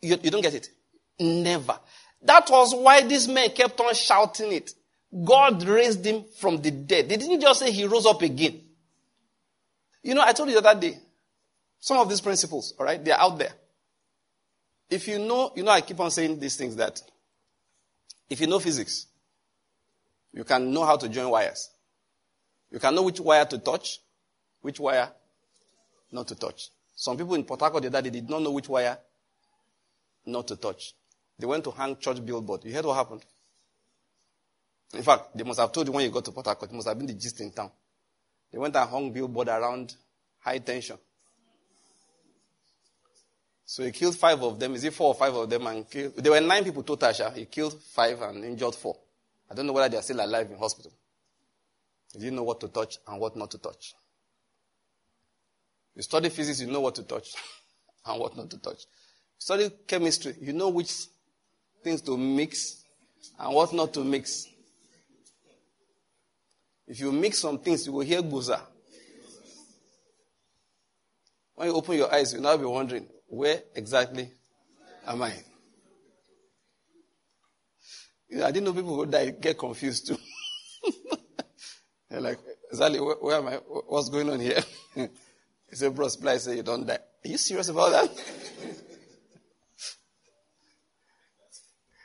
you 0.00 0.30
don't 0.30 0.42
get 0.42 0.54
it? 0.54 0.70
Never. 1.18 1.78
That 2.22 2.48
was 2.50 2.74
why 2.74 3.02
these 3.02 3.26
men 3.26 3.50
kept 3.50 3.80
on 3.80 3.94
shouting 3.94 4.52
it. 4.52 4.72
God 5.12 5.62
raised 5.64 6.04
him 6.04 6.24
from 6.38 6.60
the 6.62 6.70
dead. 6.70 7.08
They 7.08 7.16
didn't 7.16 7.40
just 7.40 7.60
say 7.60 7.72
he 7.72 7.84
rose 7.84 8.06
up 8.06 8.22
again. 8.22 8.60
You 10.02 10.14
know, 10.14 10.22
I 10.22 10.32
told 10.32 10.48
you 10.48 10.60
the 10.60 10.66
other 10.66 10.80
day, 10.80 10.98
some 11.80 11.98
of 11.98 12.08
these 12.08 12.20
principles, 12.20 12.74
all 12.78 12.86
right, 12.86 13.04
they're 13.04 13.18
out 13.18 13.38
there. 13.38 13.52
If 14.88 15.08
you 15.08 15.18
know, 15.18 15.52
you 15.54 15.62
know, 15.62 15.70
I 15.70 15.80
keep 15.80 15.98
on 16.00 16.10
saying 16.10 16.38
these 16.38 16.56
things 16.56 16.76
that 16.76 17.00
if 18.28 18.40
you 18.40 18.46
know 18.46 18.60
physics, 18.60 19.06
you 20.32 20.44
can 20.44 20.72
know 20.72 20.84
how 20.84 20.96
to 20.96 21.08
join 21.08 21.28
wires. 21.30 21.70
You 22.70 22.78
can 22.78 22.94
know 22.94 23.02
which 23.02 23.20
wire 23.20 23.44
to 23.46 23.58
touch, 23.58 24.00
which 24.60 24.78
wire 24.78 25.10
not 26.12 26.28
to 26.28 26.34
touch. 26.34 26.70
Some 26.94 27.16
people 27.16 27.34
in 27.34 27.44
Port 27.44 27.60
Harcourt 27.60 27.82
the 27.82 27.88
other 27.88 28.02
day 28.02 28.10
did 28.10 28.28
not 28.28 28.42
know 28.42 28.52
which 28.52 28.68
wire 28.68 28.98
not 30.26 30.46
to 30.48 30.56
touch. 30.56 30.94
They 31.38 31.46
went 31.46 31.64
to 31.64 31.70
hang 31.70 31.96
church 31.96 32.24
billboard. 32.24 32.64
You 32.64 32.74
heard 32.74 32.84
what 32.84 32.94
happened? 32.94 33.24
In 34.94 35.02
fact, 35.02 35.36
they 35.36 35.44
must 35.44 35.60
have 35.60 35.72
told 35.72 35.86
you 35.86 35.92
when 35.92 36.04
you 36.04 36.10
got 36.10 36.24
to 36.24 36.32
Port 36.32 36.46
Harcourt. 36.46 36.70
It 36.70 36.74
must 36.74 36.88
have 36.88 36.98
been 36.98 37.06
the 37.06 37.14
gist 37.14 37.40
in 37.40 37.52
town. 37.52 37.70
They 38.52 38.58
went 38.58 38.74
and 38.74 38.88
hung 38.90 39.12
billboard 39.12 39.48
around 39.48 39.94
high 40.40 40.58
tension. 40.58 40.98
So 43.64 43.84
he 43.84 43.92
killed 43.92 44.16
five 44.16 44.42
of 44.42 44.58
them. 44.58 44.74
Is 44.74 44.82
it 44.82 44.92
four 44.92 45.08
or 45.08 45.14
five 45.14 45.32
of 45.32 45.48
them? 45.48 45.64
And 45.68 45.88
killed, 45.88 46.16
there 46.16 46.32
were 46.32 46.40
nine 46.40 46.64
people 46.64 46.82
total. 46.82 47.30
He 47.30 47.44
killed 47.44 47.80
five 47.80 48.20
and 48.20 48.44
injured 48.44 48.74
four. 48.74 48.96
I 49.48 49.54
don't 49.54 49.66
know 49.66 49.72
whether 49.72 49.88
they 49.88 49.96
are 49.96 50.02
still 50.02 50.24
alive 50.24 50.50
in 50.50 50.58
hospital. 50.58 50.92
He 52.12 52.18
didn't 52.18 52.34
know 52.34 52.42
what 52.42 52.60
to 52.60 52.68
touch 52.68 52.98
and 53.06 53.20
what 53.20 53.36
not 53.36 53.50
to 53.52 53.58
touch. 53.58 53.94
You 55.94 56.02
study 56.02 56.28
physics, 56.30 56.60
you 56.60 56.66
know 56.66 56.80
what 56.80 56.96
to 56.96 57.04
touch 57.04 57.34
and 58.06 58.20
what 58.20 58.36
not 58.36 58.50
to 58.50 58.58
touch. 58.58 58.78
You 58.78 59.38
Study 59.38 59.70
chemistry, 59.86 60.34
you 60.40 60.52
know 60.52 60.68
which 60.70 60.92
things 61.84 62.02
to 62.02 62.16
mix 62.16 62.84
and 63.38 63.54
what 63.54 63.72
not 63.72 63.92
to 63.94 64.04
mix. 64.04 64.48
If 66.90 66.98
you 66.98 67.12
mix 67.12 67.38
some 67.38 67.60
things, 67.60 67.86
you 67.86 67.92
will 67.92 68.00
hear 68.00 68.20
guza. 68.20 68.60
When 71.54 71.68
you 71.68 71.74
open 71.74 71.96
your 71.96 72.12
eyes, 72.12 72.32
you'll 72.32 72.42
now 72.42 72.56
be 72.56 72.64
wondering, 72.64 73.06
where 73.28 73.62
exactly 73.76 74.28
am 75.06 75.22
I? 75.22 75.32
I 78.42 78.50
didn't 78.50 78.64
know 78.64 78.72
people 78.72 78.96
would 78.96 79.12
die, 79.12 79.30
get 79.30 79.56
confused 79.56 80.08
too. 80.08 80.18
They're 82.10 82.20
like, 82.20 82.40
exactly, 82.72 82.98
where, 82.98 83.14
where, 83.20 83.36
am 83.36 83.46
I? 83.46 83.54
What's 83.54 84.08
going 84.08 84.28
on 84.28 84.40
here? 84.40 84.60
he 84.96 85.06
said, 85.70 85.94
bro, 85.94 86.08
supply 86.08 86.38
say 86.38 86.56
you 86.56 86.64
don't 86.64 86.84
die. 86.84 86.98
Are 87.24 87.28
you 87.28 87.38
serious 87.38 87.68
about 87.68 87.92
that? 87.92 88.10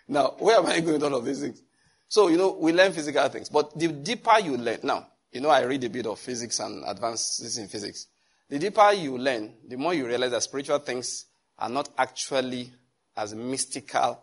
now, 0.07 0.35
where 0.37 0.59
am 0.59 0.67
I 0.67 0.79
going 0.79 0.93
with 0.93 1.03
all 1.03 1.15
of 1.15 1.25
these 1.25 1.41
things? 1.41 1.59
So, 2.07 2.27
you 2.27 2.37
know, 2.37 2.57
we 2.59 2.71
learn 2.71 2.91
physical 2.91 3.27
things, 3.29 3.49
but 3.49 3.77
the 3.77 3.87
deeper 3.87 4.39
you 4.39 4.57
learn, 4.57 4.79
now, 4.83 5.07
you 5.31 5.41
know, 5.41 5.49
I 5.49 5.63
read 5.63 5.83
a 5.83 5.89
bit 5.89 6.05
of 6.05 6.19
physics 6.19 6.59
and 6.59 6.83
advances 6.85 7.57
in 7.57 7.67
physics. 7.67 8.07
The 8.47 8.59
deeper 8.59 8.91
you 8.93 9.17
learn, 9.17 9.53
the 9.67 9.75
more 9.75 9.93
you 9.93 10.05
realize 10.05 10.31
that 10.31 10.43
spiritual 10.43 10.79
things 10.79 11.25
are 11.57 11.69
not 11.69 11.89
actually 11.97 12.71
as 13.17 13.33
mystical 13.33 14.21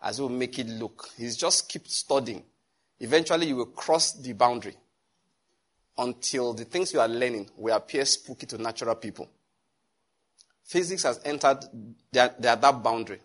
as 0.00 0.20
we 0.20 0.28
make 0.28 0.58
it 0.58 0.68
look. 0.68 1.08
He's 1.16 1.36
just 1.36 1.68
keep 1.68 1.88
studying. 1.88 2.44
Eventually, 3.00 3.48
you 3.48 3.56
will 3.56 3.66
cross 3.66 4.12
the 4.12 4.32
boundary 4.32 4.76
until 5.98 6.52
the 6.52 6.64
things 6.64 6.92
you 6.92 7.00
are 7.00 7.08
learning 7.08 7.50
will 7.56 7.74
appear 7.74 8.04
spooky 8.04 8.46
to 8.46 8.58
natural 8.58 8.94
people. 8.94 9.28
Physics 10.64 11.02
has 11.02 11.20
entered 11.24 11.64
their, 12.12 12.34
that 12.38 12.82
boundary. 12.82 13.20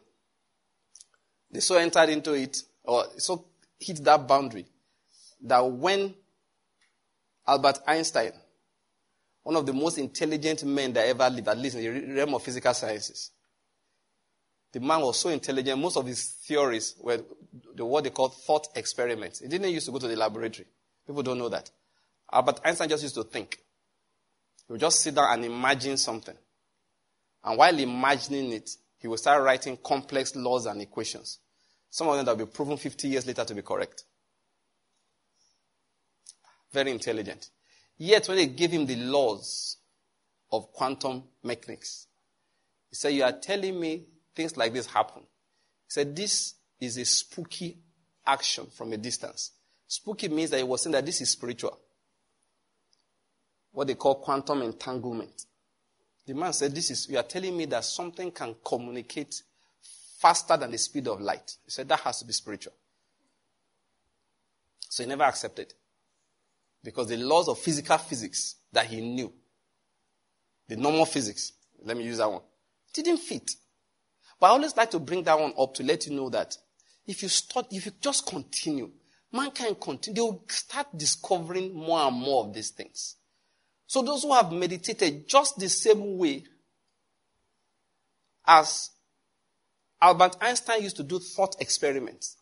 They 1.52 1.60
so 1.60 1.76
entered 1.76 2.10
into 2.10 2.34
it, 2.34 2.64
or 2.84 3.06
so 3.18 3.46
hit 3.82 4.04
that 4.04 4.28
boundary, 4.28 4.68
that 5.42 5.60
when 5.60 6.14
Albert 7.48 7.80
Einstein 7.88 8.34
one 9.44 9.56
of 9.56 9.66
the 9.66 9.74
most 9.74 9.98
intelligent 9.98 10.64
men 10.64 10.94
that 10.94 11.08
ever 11.08 11.30
lived, 11.30 11.48
at 11.48 11.58
least 11.58 11.76
in 11.76 11.84
the 11.84 12.14
realm 12.14 12.36
of 12.36 12.44
physical 12.44 12.74
sciences. 12.74 13.32
The 14.72 14.80
man 14.80 15.02
was 15.02 15.20
so 15.20 15.30
intelligent, 15.30 15.80
most 15.80 15.98
of 15.98 16.06
his 16.06 16.24
theories 16.24 16.96
were 17.02 17.22
the, 17.76 17.86
what 17.86 18.04
they 18.04 18.12
call 18.12 18.30
thought 18.30 18.68
experiments. 18.76 19.40
He 19.40 19.48
didn't 19.48 19.72
used 19.72 19.88
to 19.88 19.92
go 19.92 20.00
to 20.00 20.08
the 20.08 20.16
laboratory. 20.16 20.68
People 21.06 21.24
don't 21.24 21.40
know 21.40 21.50
that. 21.50 21.70
Albert 22.32 22.62
Einstein 22.64 22.88
just 22.88 23.04
used 23.04 23.16
to 23.16 23.24
think. 23.24 23.58
He 24.68 24.74
would 24.74 24.80
just 24.80 25.02
sit 25.02 25.16
down 25.16 25.34
and 25.34 25.44
imagine 25.44 25.98
something. 25.98 26.36
And 27.44 27.58
while 27.58 27.78
imagining 27.78 28.54
it, 28.54 28.70
he 29.00 29.08
would 29.08 29.20
start 29.20 29.44
writing 29.44 29.78
complex 29.84 30.36
laws 30.36 30.68
and 30.68 30.82
equations. 30.82 31.40
Some 31.92 32.08
of 32.08 32.16
them 32.16 32.26
that 32.26 32.38
will 32.38 32.46
be 32.46 32.52
proven 32.52 32.78
50 32.78 33.10
years 33.10 33.28
later 33.28 33.44
to 33.44 33.54
be 33.54 33.62
correct. 33.62 34.06
Very 36.72 36.90
intelligent. 36.92 37.50
Yet, 37.98 38.28
when 38.30 38.38
they 38.38 38.48
gave 38.48 38.72
him 38.72 38.86
the 38.86 38.96
laws 38.96 39.78
of 40.52 40.72
quantum 40.72 41.24
mechanics, 41.44 42.08
he 42.90 42.96
said, 42.96 43.10
You 43.10 43.26
are 43.26 43.34
telling 43.34 43.78
me 43.78 44.06
things 44.34 44.56
like 44.56 44.72
this 44.72 44.88
happen. 44.88 45.22
He 45.22 45.90
said, 45.90 46.16
This 46.16 46.56
is 46.80 46.98
a 46.98 47.04
spooky 47.04 47.78
action 48.26 48.68
from 48.74 48.94
a 48.94 48.98
distance. 48.98 49.52
Spooky 49.86 50.30
means 50.30 50.50
that 50.52 50.58
he 50.58 50.64
was 50.64 50.82
saying 50.82 50.94
that 50.94 51.06
this 51.06 51.20
is 51.20 51.30
spiritual. 51.30 51.78
What 53.74 53.88
they 53.88 53.96
call 53.96 54.16
quantum 54.16 54.62
entanglement. 54.62 55.46
The 56.26 56.36
man 56.36 56.54
said, 56.54 56.74
This 56.74 56.90
is, 56.90 57.10
you 57.10 57.18
are 57.18 57.24
telling 57.24 57.58
me 57.58 57.66
that 57.66 57.84
something 57.84 58.32
can 58.32 58.56
communicate 58.64 59.44
faster 60.22 60.56
than 60.56 60.72
the 60.72 60.78
speed 60.78 61.08
of 61.08 61.20
light. 61.20 61.58
He 61.66 61.72
said, 61.72 61.90
That 61.90 62.02
has 62.02 62.20
to 62.20 62.26
be 62.26 62.34
spiritual. 62.34 62.74
So 64.88 65.04
he 65.04 65.10
never 65.10 65.24
accepted. 65.24 65.74
Because 66.84 67.08
the 67.08 67.18
laws 67.18 67.48
of 67.48 67.58
physical 67.58 67.98
physics 67.98 68.56
that 68.72 68.86
he 68.86 69.02
knew, 69.02 69.34
the 70.68 70.76
normal 70.76 71.06
physics, 71.06 71.54
let 71.84 71.98
me 71.98 72.04
use 72.04 72.18
that 72.18 72.32
one, 72.32 72.42
didn't 72.94 73.18
fit. 73.18 73.52
But 74.40 74.48
I 74.48 74.50
always 74.52 74.76
like 74.76 74.92
to 74.92 75.00
bring 75.00 75.24
that 75.24 75.40
one 75.40 75.54
up 75.58 75.74
to 75.76 75.84
let 75.84 76.08
you 76.08 76.16
know 76.16 76.30
that 76.30 76.56
if 77.06 77.24
you 77.24 77.30
start, 77.30 77.68
if 77.72 77.86
you 77.86 77.92
just 78.00 78.28
continue, 78.28 78.92
mankind 79.32 79.80
continue, 79.80 80.16
they 80.16 80.22
will 80.22 80.44
start 80.48 80.88
discovering 80.96 81.74
more 81.74 82.00
and 82.00 82.16
more 82.16 82.46
of 82.46 82.54
these 82.54 82.70
things. 82.70 83.16
So 83.88 84.02
those 84.02 84.24
who 84.24 84.34
have 84.34 84.52
meditated 84.52 85.28
just 85.28 85.60
the 85.60 85.70
same 85.70 86.18
way 86.18 86.44
as 88.46 88.90
Albert 90.02 90.38
Einstein 90.42 90.84
used 90.84 90.98
to 90.98 91.04
do 91.04 91.20
thought 91.20 91.56
experiments, 91.60 92.38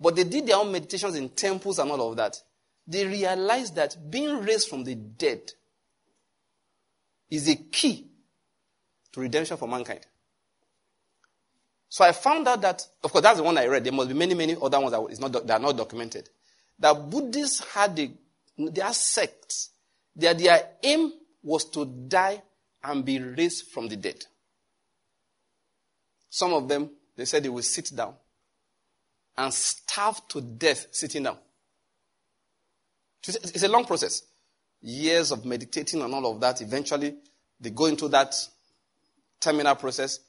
but 0.00 0.14
they 0.16 0.24
did 0.24 0.46
their 0.46 0.56
own 0.56 0.70
meditations 0.70 1.16
in 1.16 1.28
temples 1.30 1.78
and 1.78 1.90
all 1.90 2.10
of 2.10 2.16
that 2.16 2.40
they 2.88 3.06
realized 3.06 3.76
that 3.76 4.10
being 4.10 4.42
raised 4.42 4.68
from 4.68 4.82
the 4.82 4.94
dead 4.94 5.52
is 7.30 7.46
a 7.48 7.54
key 7.54 8.06
to 9.12 9.20
redemption 9.20 9.58
for 9.58 9.68
mankind. 9.68 10.00
So 11.90 12.04
I 12.04 12.12
found 12.12 12.48
out 12.48 12.62
that, 12.62 12.82
of 13.04 13.12
course, 13.12 13.22
that's 13.22 13.36
the 13.36 13.42
one 13.42 13.58
I 13.58 13.66
read. 13.66 13.84
There 13.84 13.92
must 13.92 14.08
be 14.08 14.14
many, 14.14 14.34
many 14.34 14.56
other 14.60 14.80
ones 14.80 14.92
that, 14.92 15.02
is 15.10 15.20
not, 15.20 15.32
that 15.32 15.50
are 15.50 15.58
not 15.58 15.76
documented. 15.76 16.30
That 16.78 17.10
Buddhists 17.10 17.62
had 17.74 17.98
a, 17.98 18.10
their 18.56 18.92
sects, 18.94 19.70
their, 20.16 20.32
their 20.32 20.66
aim 20.82 21.12
was 21.42 21.66
to 21.70 21.84
die 21.84 22.42
and 22.82 23.04
be 23.04 23.20
raised 23.20 23.66
from 23.66 23.88
the 23.88 23.96
dead. 23.96 24.24
Some 26.30 26.52
of 26.52 26.68
them, 26.68 26.90
they 27.16 27.24
said 27.24 27.42
they 27.42 27.48
will 27.48 27.62
sit 27.62 27.90
down 27.94 28.14
and 29.36 29.52
starve 29.52 30.26
to 30.28 30.40
death 30.40 30.88
sitting 30.90 31.22
down. 31.22 31.38
It's 33.26 33.62
a 33.62 33.68
long 33.68 33.84
process. 33.84 34.22
Years 34.80 35.32
of 35.32 35.44
meditating 35.44 36.00
and 36.02 36.14
all 36.14 36.32
of 36.32 36.40
that. 36.40 36.60
Eventually, 36.62 37.14
they 37.60 37.70
go 37.70 37.86
into 37.86 38.08
that 38.08 38.34
terminal 39.40 39.74
process, 39.74 40.20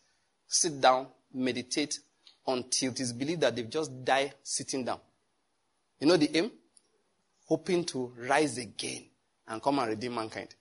sit 0.48 0.80
down, 0.82 1.08
meditate 1.34 2.00
until 2.48 2.92
it 2.92 3.00
is 3.00 3.14
believed 3.14 3.42
that 3.42 3.56
they've 3.56 3.70
just 3.70 4.04
died 4.04 4.34
sitting 4.42 4.84
down. 4.84 5.00
You 6.00 6.08
know 6.08 6.18
the 6.18 6.36
aim? 6.36 6.52
Hoping 7.46 7.84
to 7.86 8.14
rise 8.18 8.58
again 8.58 9.06
and 9.48 9.62
come 9.62 9.80
and 9.80 9.90
redeem 9.90 10.16
mankind. 10.16 10.54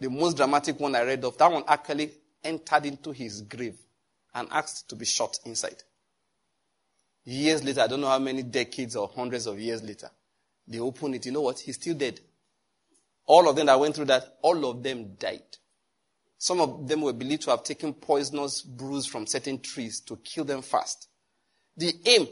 The 0.00 0.08
most 0.08 0.38
dramatic 0.38 0.80
one 0.80 0.94
I 0.94 1.02
read 1.02 1.24
of, 1.24 1.36
that 1.36 1.52
one 1.52 1.64
actually 1.68 2.10
entered 2.42 2.86
into 2.86 3.12
his 3.12 3.42
grave 3.42 3.78
and 4.34 4.48
asked 4.50 4.88
to 4.88 4.96
be 4.96 5.04
shot 5.04 5.38
inside. 5.44 5.82
Years 7.24 7.62
later, 7.62 7.82
I 7.82 7.86
don't 7.86 8.00
know 8.00 8.08
how 8.08 8.18
many 8.18 8.42
decades 8.42 8.96
or 8.96 9.08
hundreds 9.14 9.46
of 9.46 9.60
years 9.60 9.82
later, 9.82 10.10
they 10.66 10.78
open 10.78 11.14
it. 11.14 11.26
You 11.26 11.32
know 11.32 11.42
what? 11.42 11.58
He's 11.58 11.76
still 11.76 11.94
dead. 11.94 12.18
All 13.26 13.48
of 13.48 13.56
them 13.56 13.66
that 13.66 13.78
went 13.78 13.94
through 13.94 14.06
that, 14.06 14.38
all 14.40 14.64
of 14.70 14.82
them 14.82 15.16
died. 15.18 15.42
Some 16.38 16.60
of 16.60 16.88
them 16.88 17.02
were 17.02 17.12
believed 17.12 17.42
to 17.42 17.50
have 17.50 17.62
taken 17.62 17.92
poisonous 17.92 18.62
brews 18.62 19.04
from 19.04 19.26
certain 19.26 19.60
trees 19.60 20.00
to 20.00 20.16
kill 20.16 20.44
them 20.44 20.62
fast. 20.62 21.08
The 21.76 21.92
aim 22.06 22.26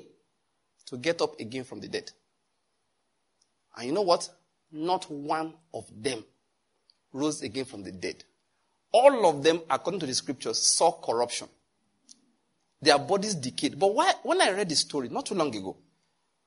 to 0.86 0.96
get 0.96 1.20
up 1.20 1.38
again 1.38 1.64
from 1.64 1.80
the 1.80 1.88
dead. 1.88 2.10
And 3.76 3.86
you 3.86 3.92
know 3.92 4.02
what? 4.02 4.28
Not 4.72 5.10
one 5.10 5.52
of 5.74 5.84
them 5.94 6.24
rose 7.12 7.42
again 7.42 7.64
from 7.64 7.82
the 7.82 7.92
dead. 7.92 8.24
All 8.92 9.28
of 9.28 9.42
them, 9.42 9.60
according 9.68 10.00
to 10.00 10.06
the 10.06 10.14
scriptures, 10.14 10.58
saw 10.58 10.92
corruption. 10.92 11.48
Their 12.80 12.98
bodies 12.98 13.34
decayed. 13.34 13.78
But 13.78 13.94
why, 13.94 14.12
when 14.22 14.40
I 14.40 14.50
read 14.50 14.68
the 14.68 14.76
story 14.76 15.08
not 15.08 15.26
too 15.26 15.34
long 15.34 15.54
ago, 15.54 15.76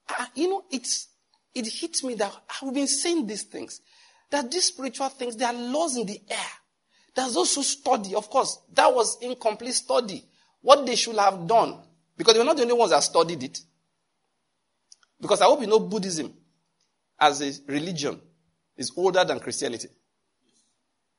I, 0.08 0.28
you 0.36 0.50
know, 0.50 0.64
it's, 0.72 1.08
it 1.54 1.68
hit 1.68 2.04
me 2.04 2.16
that 2.16 2.34
I've 2.62 2.74
been 2.74 2.88
saying 2.88 3.28
these 3.28 3.44
things. 3.44 3.82
That 4.30 4.50
these 4.50 4.66
spiritual 4.66 5.10
things, 5.10 5.36
they 5.36 5.46
are 5.46 5.54
laws 5.54 5.98
in 5.98 6.06
the 6.06 6.22
air. 6.30 6.38
There's 7.14 7.34
those 7.34 7.54
who 7.54 7.64
study. 7.64 8.16
Of 8.16 8.30
course, 8.30 8.60
that 8.74 8.94
was 8.94 9.18
incomplete 9.22 9.74
study. 9.74 10.24
What 10.62 10.86
they 10.86 10.96
should 10.96 11.18
have 11.18 11.46
done. 11.46 11.80
Because 12.18 12.34
they 12.34 12.40
were 12.40 12.46
not 12.46 12.56
the 12.56 12.64
only 12.64 12.76
ones 12.76 12.92
that 12.92 13.04
studied 13.04 13.44
it. 13.44 13.60
Because 15.20 15.42
I 15.42 15.46
hope 15.46 15.62
you 15.62 15.68
know 15.68 15.80
Buddhism 15.80 16.34
as 17.20 17.42
a 17.42 17.72
religion 17.72 18.20
is 18.78 18.92
older 18.96 19.24
than 19.24 19.40
Christianity. 19.40 19.90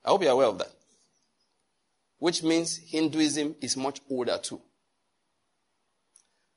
I 0.04 0.10
hope 0.10 0.22
you're 0.22 0.32
aware 0.32 0.48
of 0.48 0.58
that. 0.58 0.72
Which 2.18 2.42
means 2.42 2.76
Hinduism 2.76 3.56
is 3.60 3.76
much 3.76 4.00
older 4.08 4.38
too. 4.38 4.60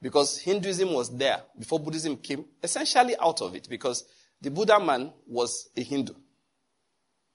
Because 0.02 0.40
Hinduism 0.40 0.94
was 0.94 1.16
there 1.16 1.42
before 1.58 1.80
Buddhism 1.80 2.18
came, 2.18 2.46
essentially 2.62 3.16
out 3.20 3.42
of 3.42 3.56
it, 3.56 3.68
because 3.70 4.06
the 4.42 4.52
Buddha 4.52 4.80
man 4.80 5.12
was 5.28 5.70
a 5.76 5.82
Hindu 5.82 6.14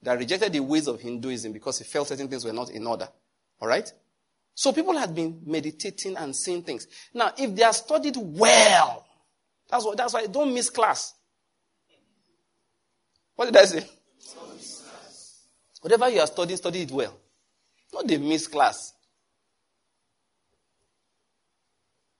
that 0.01 0.17
rejected 0.17 0.53
the 0.53 0.59
ways 0.61 0.87
of 0.87 0.99
Hinduism 1.01 1.51
because 1.51 1.79
he 1.79 1.83
felt 1.83 2.07
certain 2.07 2.27
things 2.27 2.45
were 2.45 2.53
not 2.53 2.69
in 2.69 2.87
order. 2.87 3.09
All 3.59 3.67
right? 3.67 3.91
So 4.53 4.71
people 4.71 4.97
had 4.97 5.13
been 5.13 5.41
meditating 5.45 6.17
and 6.17 6.35
seeing 6.35 6.63
things. 6.63 6.87
Now, 7.13 7.31
if 7.37 7.55
they 7.55 7.63
are 7.63 7.73
studied 7.73 8.17
well, 8.17 9.05
that's, 9.69 9.85
what, 9.85 9.97
that's 9.97 10.13
why 10.13 10.25
don't 10.27 10.53
miss 10.53 10.69
class. 10.69 11.13
What 13.35 13.45
did 13.45 13.57
I 13.57 13.65
say? 13.65 13.87
Whatever 15.81 16.09
you 16.09 16.19
are 16.19 16.27
studying, 16.27 16.57
study 16.57 16.83
it 16.83 16.91
well. 16.91 17.17
Not 17.93 18.07
the 18.07 18.17
miss 18.17 18.47
class. 18.47 18.93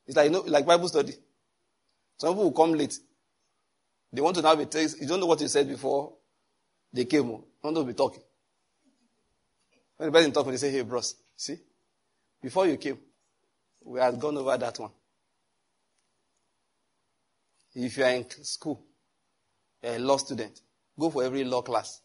It's 0.05 0.17
like, 0.17 0.25
you 0.25 0.31
know, 0.31 0.43
like 0.47 0.65
Bible 0.65 0.87
study. 0.87 1.13
Some 2.17 2.33
people 2.33 2.45
will 2.45 2.51
come 2.51 2.73
late. 2.73 2.97
They 4.11 4.21
want 4.21 4.35
to 4.35 4.41
now 4.41 4.55
be 4.55 4.65
text. 4.65 4.99
You 4.99 5.07
don't 5.07 5.19
know 5.19 5.25
what 5.27 5.39
you 5.39 5.47
said 5.47 5.67
before 5.67 6.13
they 6.91 7.05
came. 7.05 7.29
Oh. 7.29 7.45
You 7.45 7.45
don't 7.63 7.73
know 7.75 7.83
be 7.83 7.93
talking. 7.93 8.23
When 9.97 10.11
the 10.11 10.17
person 10.17 10.31
talking, 10.31 10.51
they 10.51 10.57
say, 10.57 10.71
hey, 10.71 10.81
bros, 10.81 11.15
see? 11.35 11.57
Before 12.41 12.65
you 12.65 12.77
came, 12.77 12.97
we 13.83 13.99
had 13.99 14.19
gone 14.19 14.37
over 14.37 14.57
that 14.57 14.79
one. 14.79 14.91
If 17.73 17.97
you 17.97 18.03
are 18.03 18.09
in 18.09 18.25
school, 18.43 18.83
you're 19.81 19.95
a 19.95 19.99
law 19.99 20.17
student, 20.17 20.59
go 20.99 21.09
for 21.09 21.23
every 21.23 21.43
law 21.43 21.61
class. 21.61 22.01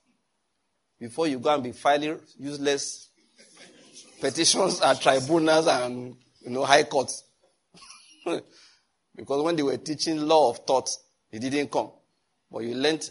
Before 0.99 1.27
you 1.27 1.39
go 1.39 1.55
and 1.55 1.63
be 1.63 1.73
filing 1.73 2.19
useless 2.39 3.11
petitions 4.21 4.81
at 4.81 5.01
tribunals 5.01 5.67
and 5.67 6.17
you 6.41 6.51
know 6.51 6.65
high 6.65 6.85
courts. 6.85 7.25
because 8.25 9.43
when 9.43 9.57
they 9.57 9.63
were 9.63 9.77
teaching 9.77 10.19
law 10.23 10.51
of 10.51 10.65
tort, 10.65 10.89
it 11.31 11.41
didn't 11.41 11.71
come. 11.71 11.91
But 12.51 12.65
you 12.65 12.75
learned 12.75 13.11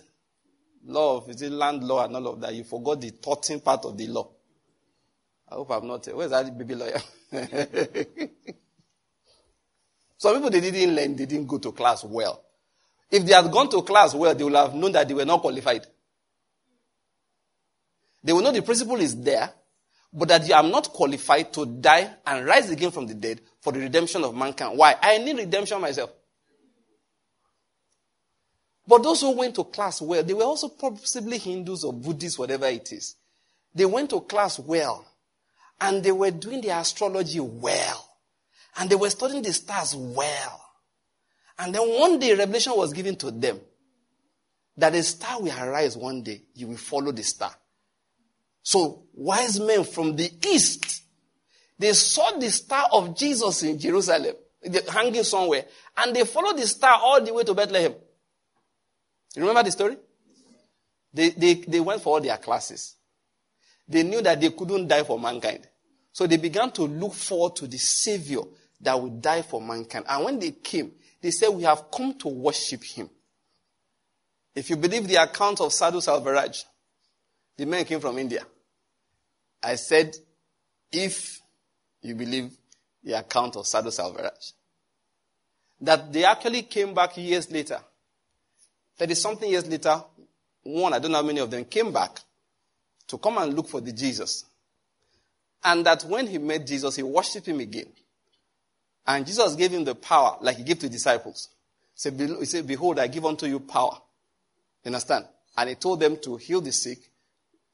law 0.85 1.17
of 1.17 1.29
is 1.29 1.41
it 1.41 1.51
land 1.51 1.83
law 1.83 2.05
and 2.05 2.15
all 2.15 2.27
of 2.27 2.41
that. 2.41 2.53
You 2.53 2.63
forgot 2.63 3.01
the 3.01 3.09
thoughting 3.09 3.59
part 3.59 3.85
of 3.85 3.97
the 3.97 4.07
law. 4.07 4.29
I 5.49 5.55
hope 5.55 5.71
I'm 5.71 5.87
not. 5.87 6.05
Where's 6.07 6.31
that 6.31 6.57
baby 6.57 6.75
lawyer? 6.75 6.99
Some 10.17 10.35
people 10.35 10.49
they 10.49 10.61
didn't 10.61 10.95
learn, 10.95 11.15
they 11.15 11.25
didn't 11.25 11.45
go 11.47 11.59
to 11.59 11.71
class 11.71 12.03
well. 12.03 12.41
If 13.11 13.25
they 13.25 13.33
had 13.33 13.51
gone 13.51 13.69
to 13.69 13.83
class 13.83 14.15
well, 14.15 14.33
they 14.33 14.43
would 14.43 14.55
have 14.55 14.73
known 14.73 14.91
that 14.93 15.07
they 15.07 15.13
were 15.13 15.25
not 15.25 15.41
qualified. 15.41 15.85
They 18.25 18.33
will 18.33 18.41
know 18.41 18.51
the 18.51 18.63
principle 18.63 18.99
is 18.99 19.15
there, 19.21 19.51
but 20.11 20.27
that 20.29 20.51
I'm 20.51 20.71
not 20.71 20.89
qualified 20.89 21.53
to 21.53 21.65
die 21.67 22.09
and 22.25 22.43
rise 22.43 22.71
again 22.71 22.89
from 22.89 23.05
the 23.05 23.13
dead 23.13 23.39
for 23.61 23.71
the 23.71 23.79
redemption 23.79 24.23
of 24.23 24.35
mankind. 24.35 24.79
Why? 24.79 24.95
I 24.99 25.19
need 25.19 25.37
redemption 25.37 25.79
myself. 25.79 26.09
But 28.87 29.03
those 29.03 29.21
who 29.21 29.31
went 29.31 29.53
to 29.55 29.63
class 29.65 30.01
well, 30.01 30.23
they 30.23 30.33
were 30.33 30.43
also 30.43 30.69
possibly 30.69 31.37
Hindus 31.37 31.83
or 31.83 31.93
Buddhists, 31.93 32.39
whatever 32.39 32.65
it 32.65 32.91
is. 32.91 33.15
They 33.75 33.85
went 33.85 34.09
to 34.09 34.21
class 34.21 34.57
well. 34.57 35.05
And 35.79 36.03
they 36.03 36.11
were 36.11 36.31
doing 36.31 36.61
the 36.61 36.69
astrology 36.69 37.39
well. 37.39 38.09
And 38.77 38.89
they 38.89 38.95
were 38.95 39.09
studying 39.11 39.43
the 39.43 39.53
stars 39.53 39.95
well. 39.95 40.65
And 41.59 41.75
then 41.75 41.87
one 41.87 42.17
day 42.17 42.33
revelation 42.33 42.73
was 42.75 42.91
given 42.91 43.17
to 43.17 43.29
them 43.29 43.59
that 44.77 44.95
a 44.95 45.03
star 45.03 45.39
will 45.39 45.53
arise 45.55 45.95
one 45.95 46.23
day. 46.23 46.41
You 46.55 46.69
will 46.69 46.77
follow 46.77 47.11
the 47.11 47.23
star. 47.23 47.51
So 48.65 49.03
wise 49.13 49.59
men 49.59 49.83
from 49.83 50.15
the 50.15 50.27
east, 50.47 51.03
they 51.77 51.93
saw 51.93 52.31
the 52.31 52.49
star 52.49 52.87
of 52.91 53.15
Jesus 53.15 53.61
in 53.61 53.77
Jerusalem, 53.77 54.33
hanging 54.89 55.23
somewhere, 55.23 55.65
and 55.95 56.15
they 56.15 56.25
followed 56.25 56.57
the 56.57 56.65
star 56.65 56.97
all 56.99 57.23
the 57.23 57.31
way 57.31 57.43
to 57.43 57.53
Bethlehem. 57.53 57.93
You 59.35 59.41
remember 59.41 59.61
the 59.61 59.71
story? 59.71 59.97
They, 61.13 61.29
they, 61.29 61.53
they 61.53 61.79
went 61.79 62.01
for 62.01 62.15
all 62.15 62.21
their 62.21 62.37
classes. 62.37 62.95
They 63.87 64.01
knew 64.01 64.23
that 64.23 64.41
they 64.41 64.49
couldn't 64.49 64.87
die 64.87 65.03
for 65.03 65.19
mankind. 65.19 65.67
So 66.11 66.25
they 66.25 66.37
began 66.37 66.71
to 66.71 66.83
look 66.87 67.13
forward 67.13 67.55
to 67.57 67.67
the 67.67 67.77
Savior 67.77 68.41
that 68.81 68.99
would 68.99 69.21
die 69.21 69.43
for 69.43 69.61
mankind. 69.61 70.05
And 70.09 70.25
when 70.25 70.39
they 70.39 70.51
came, 70.51 70.91
they 71.21 71.29
said, 71.29 71.49
We 71.49 71.63
have 71.63 71.91
come 71.91 72.17
to 72.17 72.29
worship 72.29 72.83
him. 72.83 73.11
If 74.55 74.71
you 74.71 74.75
believe 74.75 75.07
the 75.07 75.21
account 75.21 75.61
of 75.61 75.71
Sadhu 75.71 75.99
Selvaraj, 75.99 76.63
the 77.57 77.65
man 77.67 77.85
came 77.85 77.99
from 77.99 78.17
India. 78.17 78.43
I 79.61 79.75
said, 79.75 80.15
if 80.91 81.39
you 82.01 82.15
believe 82.15 82.51
the 83.03 83.13
account 83.13 83.55
of 83.55 83.67
Sadhu 83.67 83.89
Selvaraj, 83.89 84.53
that 85.81 86.11
they 86.11 86.23
actually 86.23 86.63
came 86.63 86.93
back 86.93 87.17
years 87.17 87.51
later. 87.51 87.79
30 88.97 89.15
something 89.15 89.49
years 89.49 89.67
later, 89.67 90.01
one, 90.63 90.93
I 90.93 90.99
don't 90.99 91.11
know 91.11 91.17
how 91.17 91.23
many 91.23 91.39
of 91.39 91.51
them 91.51 91.65
came 91.65 91.91
back 91.91 92.19
to 93.07 93.17
come 93.17 93.37
and 93.37 93.53
look 93.53 93.67
for 93.67 93.81
the 93.81 93.91
Jesus. 93.91 94.45
And 95.63 95.85
that 95.85 96.03
when 96.03 96.27
he 96.27 96.37
met 96.37 96.65
Jesus, 96.65 96.95
he 96.95 97.03
worshiped 97.03 97.47
him 97.47 97.59
again. 97.59 97.87
And 99.07 99.25
Jesus 99.25 99.55
gave 99.55 99.71
him 99.71 99.83
the 99.83 99.95
power, 99.95 100.37
like 100.41 100.57
he 100.57 100.63
gave 100.63 100.79
to 100.79 100.87
the 100.87 100.93
disciples. 100.93 101.49
He 101.95 102.45
said, 102.45 102.67
Behold, 102.67 102.99
I 102.99 103.07
give 103.07 103.25
unto 103.25 103.45
you 103.45 103.59
power. 103.59 103.97
You 104.83 104.89
understand? 104.89 105.25
And 105.57 105.69
he 105.69 105.75
told 105.75 105.99
them 105.99 106.17
to 106.23 106.37
heal 106.37 106.61
the 106.61 106.71
sick, 106.71 106.99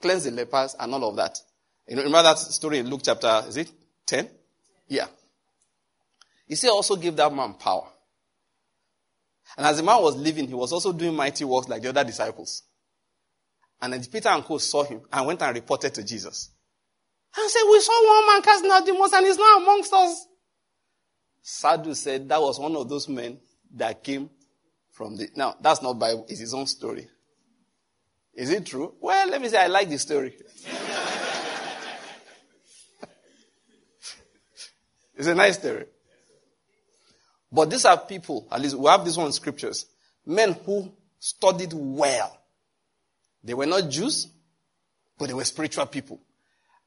cleanse 0.02 0.26
the 0.26 0.32
lepers, 0.32 0.76
and 0.80 0.94
all 0.94 1.10
of 1.10 1.16
that. 1.16 1.40
You 1.92 1.98
know, 1.98 2.04
remember 2.04 2.30
that 2.30 2.38
story 2.38 2.78
in 2.78 2.90
Luke 2.90 3.02
chapter, 3.04 3.44
is 3.50 3.58
it 3.58 3.70
10? 4.06 4.30
Yeah. 4.88 5.08
He 6.48 6.56
said 6.56 6.70
also 6.70 6.96
give 6.96 7.18
that 7.18 7.36
man 7.36 7.56
power. 7.56 7.86
And 9.58 9.66
as 9.66 9.76
the 9.76 9.84
man 9.84 10.02
was 10.02 10.16
living, 10.16 10.48
he 10.48 10.54
was 10.54 10.72
also 10.72 10.94
doing 10.94 11.14
mighty 11.14 11.44
works 11.44 11.68
like 11.68 11.82
the 11.82 11.90
other 11.90 12.06
disciples. 12.06 12.64
And 13.82 13.92
then 13.92 14.06
Peter 14.06 14.30
and 14.30 14.42
Co 14.46 14.58
saw 14.58 14.86
him 14.86 15.02
and 15.12 15.28
went 15.28 15.42
and 15.42 15.54
reported 15.54 15.94
to 15.96 16.04
Jesus. 16.06 16.52
And 17.36 17.52
said, 17.52 17.64
we 17.70 17.82
saw 17.82 18.08
one 18.08 18.36
man 18.36 18.42
casting 18.42 18.72
out 18.72 18.86
demons 18.86 19.12
and 19.12 19.26
he's 19.26 19.38
now 19.38 19.58
amongst 19.58 19.92
us. 19.92 20.28
Sadhu 21.42 21.94
said 21.94 22.30
that 22.30 22.40
was 22.40 22.58
one 22.58 22.74
of 22.78 22.88
those 22.88 23.10
men 23.10 23.38
that 23.76 24.02
came 24.02 24.30
from 24.92 25.18
the, 25.18 25.28
now 25.36 25.58
that's 25.60 25.82
not 25.82 26.00
Bible, 26.00 26.26
it's 26.30 26.40
his 26.40 26.54
own 26.54 26.68
story. 26.68 27.10
Is 28.34 28.50
it 28.50 28.66
true? 28.66 28.96
Well, 29.02 29.28
let 29.30 29.42
me 29.42 29.50
say 29.50 29.58
I 29.58 29.68
like 29.68 29.90
the 29.90 30.00
story. 30.00 30.38
It's 35.16 35.28
a 35.28 35.36
nice 35.36 35.58
theory. 35.58 35.86
But 37.52 37.70
these 37.70 37.86
are 37.86 37.98
people, 37.98 38.48
at 38.52 38.62
least 38.62 38.76
we 38.76 38.90
have 38.90 39.04
this 39.04 39.18
one 39.18 39.28
in 39.28 39.34
scriptures, 39.34 39.86
men 40.26 40.54
who 40.66 40.92
studied 41.20 41.74
well. 41.74 42.38
They 43.44 43.54
were 43.54 43.66
not 43.66 43.90
Jews, 43.90 44.28
but 45.18 45.28
they 45.28 45.34
were 45.34 45.44
spiritual 45.44 45.86
people. 45.86 46.20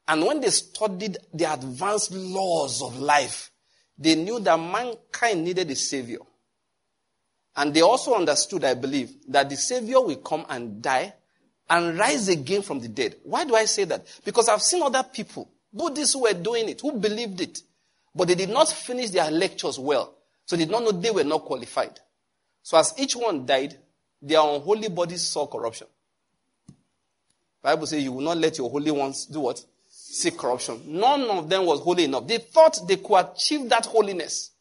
And 0.07 0.25
when 0.25 0.41
they 0.41 0.49
studied 0.49 1.17
the 1.33 1.51
advanced 1.51 2.11
laws 2.11 2.81
of 2.81 2.97
life, 2.99 3.51
they 3.97 4.15
knew 4.15 4.39
that 4.39 4.57
mankind 4.57 5.43
needed 5.43 5.69
a 5.71 5.75
savior. 5.75 6.19
And 7.55 7.73
they 7.73 7.81
also 7.81 8.13
understood, 8.15 8.65
I 8.65 8.73
believe, 8.73 9.15
that 9.29 9.49
the 9.49 9.55
savior 9.55 10.01
will 10.01 10.17
come 10.17 10.45
and 10.49 10.81
die 10.81 11.13
and 11.69 11.97
rise 11.97 12.27
again 12.27 12.61
from 12.61 12.79
the 12.79 12.89
dead. 12.89 13.15
Why 13.23 13.45
do 13.45 13.55
I 13.55 13.65
say 13.65 13.85
that? 13.85 14.05
Because 14.23 14.49
I've 14.49 14.61
seen 14.61 14.83
other 14.83 15.03
people, 15.03 15.49
Buddhists 15.71 16.13
who 16.13 16.23
were 16.23 16.33
doing 16.33 16.69
it, 16.69 16.81
who 16.81 16.91
believed 16.99 17.41
it, 17.41 17.61
but 18.15 18.27
they 18.27 18.35
did 18.35 18.49
not 18.49 18.69
finish 18.69 19.09
their 19.09 19.29
lectures 19.29 19.77
well. 19.77 20.15
So 20.45 20.55
they 20.55 20.63
did 20.63 20.71
not 20.71 20.83
know 20.83 20.91
they 20.91 21.11
were 21.11 21.23
not 21.23 21.43
qualified. 21.43 21.99
So 22.63 22.77
as 22.77 22.93
each 22.97 23.15
one 23.15 23.45
died, 23.45 23.77
their 24.21 24.39
unholy 24.39 24.89
bodies 24.89 25.23
saw 25.23 25.45
corruption. 25.45 25.87
Bible 27.61 27.87
says 27.87 28.03
you 28.03 28.11
will 28.11 28.21
not 28.21 28.37
let 28.37 28.57
your 28.57 28.69
holy 28.69 28.91
ones 28.91 29.25
do 29.25 29.39
what? 29.39 29.63
See 29.89 30.31
corruption. 30.31 30.81
None 30.85 31.23
of 31.23 31.49
them 31.49 31.65
was 31.65 31.79
holy 31.79 32.05
enough. 32.05 32.27
They 32.27 32.37
thought 32.37 32.87
they 32.87 32.97
could 32.97 33.15
achieve 33.15 33.67
that 33.69 33.87
holiness 33.87 34.51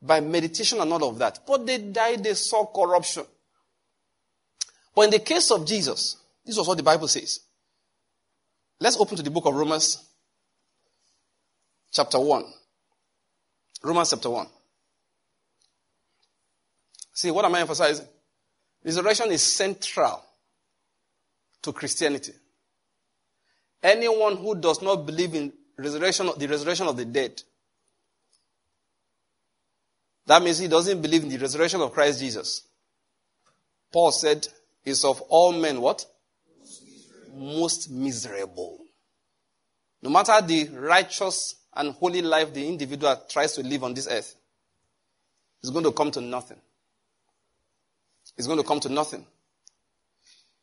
by 0.00 0.20
meditation 0.20 0.80
and 0.80 0.92
all 0.92 1.08
of 1.08 1.18
that. 1.18 1.40
But 1.46 1.66
they 1.66 1.78
died, 1.78 2.22
they 2.22 2.34
saw 2.34 2.64
corruption. 2.66 3.24
But 4.94 5.02
in 5.02 5.10
the 5.10 5.18
case 5.18 5.50
of 5.50 5.66
Jesus, 5.66 6.16
this 6.44 6.56
was 6.56 6.66
what 6.66 6.76
the 6.76 6.82
Bible 6.84 7.08
says. 7.08 7.40
Let's 8.78 8.96
open 8.96 9.16
to 9.16 9.22
the 9.22 9.30
book 9.30 9.46
of 9.46 9.54
Romans, 9.54 10.02
chapter 11.92 12.18
1. 12.18 12.44
Romans 13.82 14.10
chapter 14.10 14.30
1. 14.30 14.46
See, 17.12 17.30
what 17.30 17.44
am 17.44 17.54
I 17.54 17.60
emphasizing? 17.60 18.06
Resurrection 18.84 19.30
is 19.30 19.42
central 19.42 20.24
to 21.62 21.72
Christianity. 21.72 22.32
Anyone 23.82 24.36
who 24.36 24.54
does 24.54 24.82
not 24.82 25.06
believe 25.06 25.34
in 25.34 25.52
resurrection, 25.76 26.30
the 26.36 26.46
resurrection 26.46 26.86
of 26.86 26.96
the 26.96 27.04
dead, 27.04 27.42
that 30.26 30.42
means 30.42 30.58
he 30.58 30.68
doesn't 30.68 31.00
believe 31.00 31.22
in 31.22 31.28
the 31.28 31.38
resurrection 31.38 31.80
of 31.80 31.92
Christ 31.92 32.20
Jesus. 32.20 32.62
Paul 33.92 34.12
said, 34.12 34.46
is 34.84 35.04
of 35.04 35.20
all 35.22 35.52
men 35.52 35.80
what? 35.80 36.04
Most 36.58 36.82
miserable. 36.82 37.56
Most 37.56 37.90
miserable. 37.90 38.78
No 40.02 40.10
matter 40.10 40.40
the 40.40 40.68
righteous 40.68 41.56
and 41.74 41.92
holy 41.94 42.22
life 42.22 42.52
the 42.52 42.66
individual 42.66 43.16
tries 43.28 43.52
to 43.54 43.62
live 43.62 43.84
on 43.84 43.94
this 43.94 44.08
earth, 44.08 44.34
is 45.62 45.70
going 45.70 45.84
to 45.84 45.92
come 45.92 46.10
to 46.10 46.20
nothing. 46.20 46.58
It's 48.36 48.46
going 48.46 48.58
to 48.58 48.66
come 48.66 48.80
to 48.80 48.88
nothing. 48.88 49.26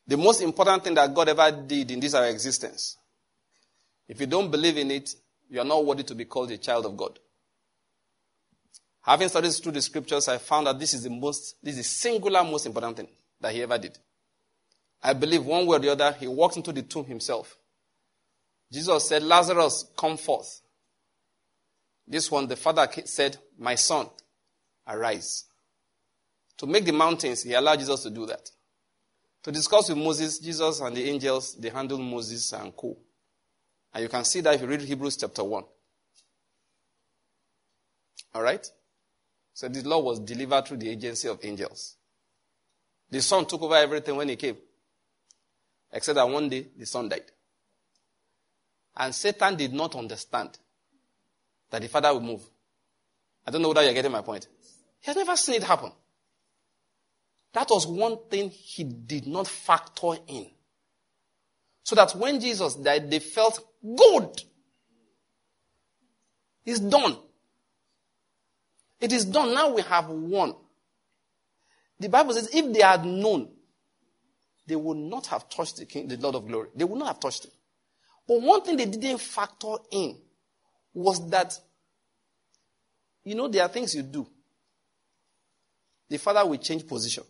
The 0.08 0.18
most 0.18 0.42
important 0.42 0.84
thing 0.84 0.94
that 0.96 1.14
God 1.14 1.30
ever 1.30 1.52
did 1.52 1.92
in 1.92 2.00
this 2.00 2.14
our 2.14 2.28
existence, 2.28 2.98
if 4.08 4.20
you 4.20 4.28
don't 4.28 4.50
believe 4.50 4.78
in 4.78 4.90
it, 4.92 5.14
you 5.50 5.60
are 5.60 5.66
not 5.66 5.86
worthy 5.86 6.04
to 6.04 6.16
be 6.16 6.26
called 6.26 6.52
a 6.52 6.58
child 6.58 6.86
of 6.86 6.96
God. 6.96 7.20
Having 9.02 9.30
studied 9.30 9.54
through 9.54 9.72
the 9.74 9.82
scriptures, 9.82 10.28
I 10.28 10.38
found 10.38 10.68
that 10.68 10.80
this 10.80 10.94
is 10.94 11.04
the 11.04 11.10
most, 11.10 11.56
this 11.64 11.78
is 11.78 11.88
singular 11.88 12.44
most 12.44 12.66
important 12.66 12.98
thing 12.98 13.08
that 13.40 13.54
he 13.54 13.62
ever 13.64 13.78
did. 13.78 13.98
I 15.02 15.14
believe 15.14 15.46
one 15.46 15.66
way 15.66 15.78
or 15.78 15.80
the 15.80 15.92
other, 15.92 16.12
he 16.14 16.28
walked 16.28 16.58
into 16.58 16.74
the 16.74 16.82
tomb 16.82 17.06
himself. 17.06 17.58
Jesus 18.72 19.08
said, 19.08 19.24
Lazarus, 19.24 19.86
come 19.98 20.18
forth. 20.18 20.62
This 22.08 22.32
one, 22.32 22.48
the 22.48 22.56
father 22.56 22.88
said, 23.06 23.38
My 23.60 23.76
son, 23.76 24.08
arise. 24.88 25.46
To 26.58 26.66
make 26.66 26.86
the 26.86 26.94
mountains, 26.94 27.44
he 27.44 27.54
allowed 27.54 27.80
Jesus 27.80 28.02
to 28.04 28.10
do 28.10 28.26
that. 28.26 28.50
To 29.44 29.52
discuss 29.52 29.90
with 29.90 29.98
Moses, 29.98 30.40
Jesus 30.40 30.80
and 30.80 30.96
the 30.96 31.04
angels, 31.10 31.56
they 31.56 31.70
handled 31.70 32.02
Moses 32.02 32.52
and 32.54 32.76
co. 32.76 32.98
And 33.94 34.04
you 34.04 34.10
can 34.10 34.24
see 34.24 34.42
that 34.42 34.56
if 34.56 34.62
you 34.62 34.68
read 34.68 34.82
Hebrews 34.82 35.18
chapter 35.18 35.44
1. 35.44 35.64
Alright? 38.36 38.68
So 39.54 39.68
this 39.68 39.86
law 39.86 40.00
was 40.00 40.20
delivered 40.20 40.66
through 40.66 40.78
the 40.78 40.90
agency 40.90 41.28
of 41.28 41.40
angels. 41.44 41.96
The 43.10 43.22
son 43.22 43.46
took 43.46 43.62
over 43.62 43.76
everything 43.76 44.16
when 44.16 44.30
he 44.30 44.36
came. 44.36 44.58
Except 45.92 46.16
that 46.16 46.30
one 46.30 46.50
day 46.50 46.68
the 46.78 46.86
son 46.86 47.10
died. 47.10 47.32
And 48.96 49.14
Satan 49.14 49.56
did 49.56 49.74
not 49.74 49.96
understand 49.96 50.58
that 51.70 51.82
the 51.82 51.88
father 51.88 52.14
would 52.14 52.24
move. 52.24 52.42
I 53.46 53.52
don't 53.52 53.62
know 53.62 53.70
whether 53.70 53.84
you're 53.84 53.94
getting 53.94 54.12
my 54.12 54.22
point. 54.22 54.48
He 55.00 55.08
has 55.08 55.16
never 55.16 55.36
seen 55.36 55.56
it 55.56 55.64
happen. 55.64 55.92
That 57.54 57.70
was 57.70 57.88
one 57.88 58.18
thing 58.30 58.50
he 58.50 58.84
did 58.84 59.26
not 59.26 59.48
factor 59.48 60.14
in. 60.28 60.48
So 61.84 61.96
that 61.96 62.14
when 62.16 62.40
Jesus 62.40 62.76
died, 62.76 63.10
they 63.10 63.20
felt 63.20 63.66
good. 63.82 64.42
It's 66.66 66.80
done. 66.80 67.18
It 69.00 69.14
is 69.14 69.26
done. 69.26 69.54
Now 69.54 69.74
we 69.74 69.82
have 69.84 70.10
won. 70.10 70.54
The 72.00 72.10
Bible 72.10 72.34
says 72.34 72.50
if 72.54 72.74
they 72.74 72.82
had 72.82 73.06
known, 73.06 73.50
they 74.68 74.76
would 74.76 74.98
not 74.98 75.28
have 75.28 75.48
touched 75.50 75.78
the 75.78 75.86
King, 75.86 76.08
the 76.08 76.18
Lord 76.18 76.36
of 76.36 76.46
glory. 76.46 76.68
They 76.76 76.84
would 76.84 77.00
not 77.00 77.08
have 77.08 77.20
touched 77.20 77.46
him. 77.46 77.52
But 78.28 78.42
one 78.42 78.62
thing 78.62 78.76
they 78.76 78.86
didn't 78.86 79.20
factor 79.20 79.78
in 79.90 80.18
was 80.98 81.30
that, 81.30 81.54
you 83.24 83.36
know, 83.36 83.48
there 83.48 83.62
are 83.62 83.68
things 83.68 83.94
you 83.94 84.02
do. 84.02 84.26
The 86.10 86.18
Father 86.18 86.44
will 86.44 86.58
change 86.58 86.88
position. 86.88 87.24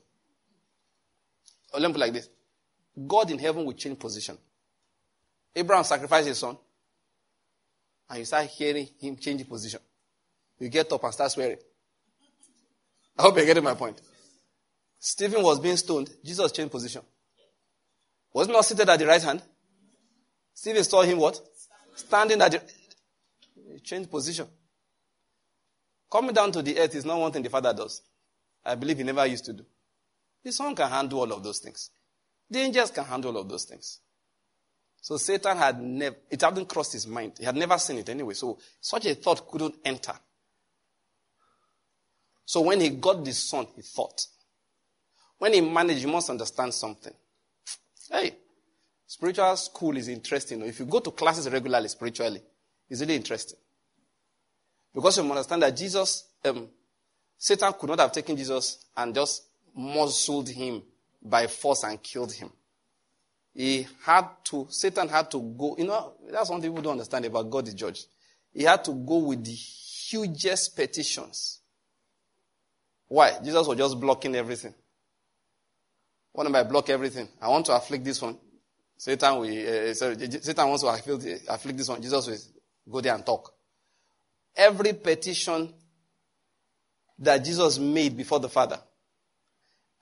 Let 1.74 1.90
me 1.90 1.92
put 1.92 2.00
like 2.00 2.14
this. 2.14 2.30
God 3.06 3.30
in 3.30 3.38
heaven 3.38 3.66
will 3.66 3.74
change 3.74 4.00
position. 4.00 4.38
Abraham 5.54 5.84
sacrificed 5.84 6.30
his 6.30 6.38
son. 6.38 6.58
And 8.10 8.20
you 8.20 8.26
start 8.26 8.46
hearing 8.46 8.88
him 9.02 9.18
change 9.18 9.48
position. 9.50 9.82
You 10.60 10.70
get 10.70 10.90
up 10.94 11.04
and 11.04 11.14
start 11.14 11.32
swearing. 11.32 11.58
I 13.20 13.22
hope 13.22 13.36
you're 13.36 13.46
getting 13.46 13.66
my 13.66 13.74
point. 13.74 14.00
Stephen 14.98 15.44
was 15.44 15.60
being 15.60 15.76
stoned. 15.76 16.10
Jesus 16.24 16.54
changed 16.54 16.72
position. 16.72 17.02
Was 18.32 18.48
not 18.48 18.64
seated 18.64 18.88
at 18.88 18.98
the 18.98 19.08
right 19.08 19.22
hand? 19.22 19.42
Stephen 20.54 20.86
saw 20.86 21.02
him 21.02 21.18
what? 21.18 21.38
Standing 21.96 22.42
at 22.42 22.52
the. 22.52 22.62
He 23.78 23.82
changed 23.82 24.10
position. 24.10 24.48
Coming 26.12 26.34
down 26.34 26.52
to 26.54 26.64
the 26.64 26.80
earth 26.80 26.96
is 26.96 27.06
not 27.06 27.20
one 27.20 27.32
thing 27.32 27.44
the 27.44 27.50
Father 27.52 27.72
does. 27.76 28.02
I 28.66 28.74
believe 28.74 28.98
he 28.98 29.04
never 29.04 29.24
used 29.28 29.46
to 29.46 29.54
do. 29.54 29.64
The 30.44 30.52
Son 30.52 30.76
can 30.76 30.90
handle 30.90 31.20
all 31.20 31.32
of 31.32 31.44
those 31.44 31.60
things. 31.60 31.92
The 32.50 32.58
angels 32.58 32.90
can 32.90 33.06
handle 33.06 33.36
all 33.36 33.44
of 33.44 33.50
those 33.50 33.66
things. 33.66 34.00
So 35.00 35.18
Satan 35.18 35.58
had 35.58 35.80
never, 35.80 36.16
it 36.28 36.42
hadn't 36.42 36.68
crossed 36.68 36.94
his 36.94 37.06
mind. 37.06 37.34
He 37.38 37.46
had 37.46 37.56
never 37.56 37.78
seen 37.78 38.00
it 38.00 38.10
anyway. 38.10 38.34
So 38.34 38.58
such 38.82 39.06
a 39.06 39.14
thought 39.14 39.48
couldn't 39.48 39.76
enter. 39.86 40.14
So 42.46 42.62
when 42.62 42.82
he 42.82 42.90
got 42.90 43.24
the 43.24 43.32
son, 43.32 43.68
he 43.76 43.84
thought. 43.84 44.26
When 45.38 45.54
he 45.54 45.62
managed, 45.62 46.02
you 46.02 46.08
must 46.08 46.32
understand 46.32 46.74
something. 46.74 47.14
Hey, 48.10 48.38
spiritual 49.06 49.56
school 49.56 49.96
is 49.98 50.08
interesting. 50.08 50.64
If 50.64 50.80
you 50.80 50.88
go 50.88 51.00
to 51.00 51.12
classes 51.12 51.48
regularly, 51.48 51.90
spiritually, 51.90 52.42
it's 52.90 53.02
really 53.02 53.18
interesting. 53.18 53.60
Because 54.94 55.18
you 55.18 55.24
understand 55.24 55.62
that 55.62 55.76
Jesus, 55.76 56.26
um, 56.46 56.68
Satan 57.38 57.74
could 57.74 57.90
not 57.90 58.00
have 58.00 58.12
taken 58.12 58.36
Jesus 58.36 58.86
and 58.96 59.14
just 59.14 59.44
muzzled 59.76 60.50
him 60.50 60.82
by 61.22 61.48
force 61.48 61.84
and 61.84 62.02
killed 62.02 62.32
him. 62.32 62.52
He 63.54 63.88
had 64.04 64.28
to, 64.46 64.68
Satan 64.70 65.10
had 65.10 65.32
to 65.32 65.40
go, 65.40 65.76
you 65.78 65.86
know, 65.86 66.14
that's 66.32 66.50
one 66.50 66.62
thing 66.62 66.72
people 66.72 66.84
don't 66.84 66.94
understand 66.94 67.26
about 67.26 67.50
God 67.50 67.66
the 67.66 67.74
judge. 67.74 68.06
He 68.54 68.64
had 68.64 68.84
to 68.86 68.92
go 68.92 69.18
with 69.18 69.44
the 69.44 69.52
hugest 69.52 70.76
petitions. 70.76 71.60
Why? 73.08 73.38
Jesus 73.44 73.68
was 73.68 73.78
just 73.78 74.00
blocking 74.00 74.36
everything. 74.36 74.74
What 76.34 76.46
am 76.46 76.56
I 76.56 76.64
block 76.64 76.90
everything? 76.90 77.28
I 77.42 77.48
want 77.48 77.66
to 77.66 77.76
afflict 77.76 78.04
this 78.04 78.22
one. 78.22 78.38
Satan 78.96 79.40
will, 79.40 79.90
uh, 79.90 79.94
sorry, 79.94 80.18
Satan 80.18 80.68
wants 80.68 80.84
to 80.84 80.90
afflict, 80.90 81.44
afflict 81.48 81.78
this 81.78 81.90
one. 81.90 82.02
Jesus 82.02 82.28
will 82.28 82.94
go 82.94 83.02
there 83.02 83.16
and 83.16 83.26
talk. 83.26 83.54
Every 84.58 84.92
petition 84.94 85.74
that 87.20 87.46
Jesus 87.46 87.80
made 87.80 88.18
before 88.18 88.40
the 88.40 88.50
Father, 88.50 88.80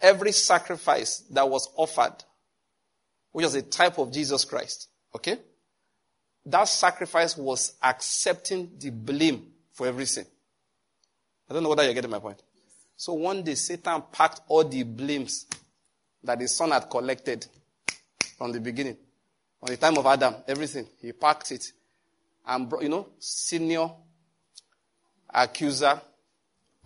every 0.02 0.32
sacrifice 0.32 1.19
that 1.32 1.48
was 1.48 1.69
offered, 1.76 2.15
which 3.32 3.44
was 3.44 3.56
a 3.56 3.61
type 3.61 3.98
of 3.99 4.11
Jesus 4.11 4.45
Christ, 4.45 4.88
okay? 5.14 5.38
That 6.45 6.68
sacrifice 6.68 7.36
was 7.38 7.73
accepting 7.84 8.72
the 8.80 8.91
blame 8.91 9.52
for 9.73 9.88
every 9.88 10.06
sin. 10.06 10.26
I 11.49 11.53
don't 11.53 11.64
know 11.64 11.69
whether 11.69 11.84
you're 11.84 11.94
getting 11.94 12.11
my 12.11 12.19
point. 12.19 12.41
So 12.95 13.14
one 13.14 13.44
day 13.44 13.56
Satan 13.56 14.03
packed 14.11 14.41
all 14.48 14.64
the 14.64 14.84
blames 14.84 15.48
that 16.23 16.40
the 16.40 16.48
son 16.48 16.72
had 16.72 16.90
collected 16.90 17.45
from 18.38 18.52
the 18.52 18.60
beginning. 18.60 18.98
On 19.61 19.69
the 19.69 19.77
time 19.77 19.98
of 19.98 20.06
Adam, 20.06 20.36
everything. 20.48 20.88
He 21.02 21.11
packed 21.11 21.52
it. 21.52 21.72
And, 22.48 22.69
brought, 22.69 22.84
you 22.84 22.90
know, 22.90 23.07
senior 23.19 23.90
accuser 25.35 25.99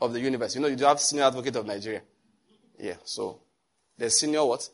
of 0.02 0.14
the 0.14 0.20
universe. 0.20 0.56
You 0.56 0.62
know, 0.62 0.68
you 0.68 0.76
do 0.76 0.86
have 0.86 1.00
senior 1.00 1.26
advocate 1.26 1.56
of 1.56 1.66
Nigeria. 1.66 2.02
Yeah, 2.80 2.96
so 3.04 3.42
the 3.98 4.10
senior 4.10 4.46
what? 4.46 4.68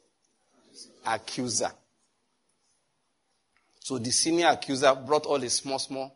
Accuser. 1.06 1.72
So 3.80 3.98
the 3.98 4.12
senior 4.12 4.48
accuser 4.48 4.96
brought 4.96 5.26
all 5.26 5.40
the 5.40 5.50
small, 5.50 5.80
small, 5.80 6.16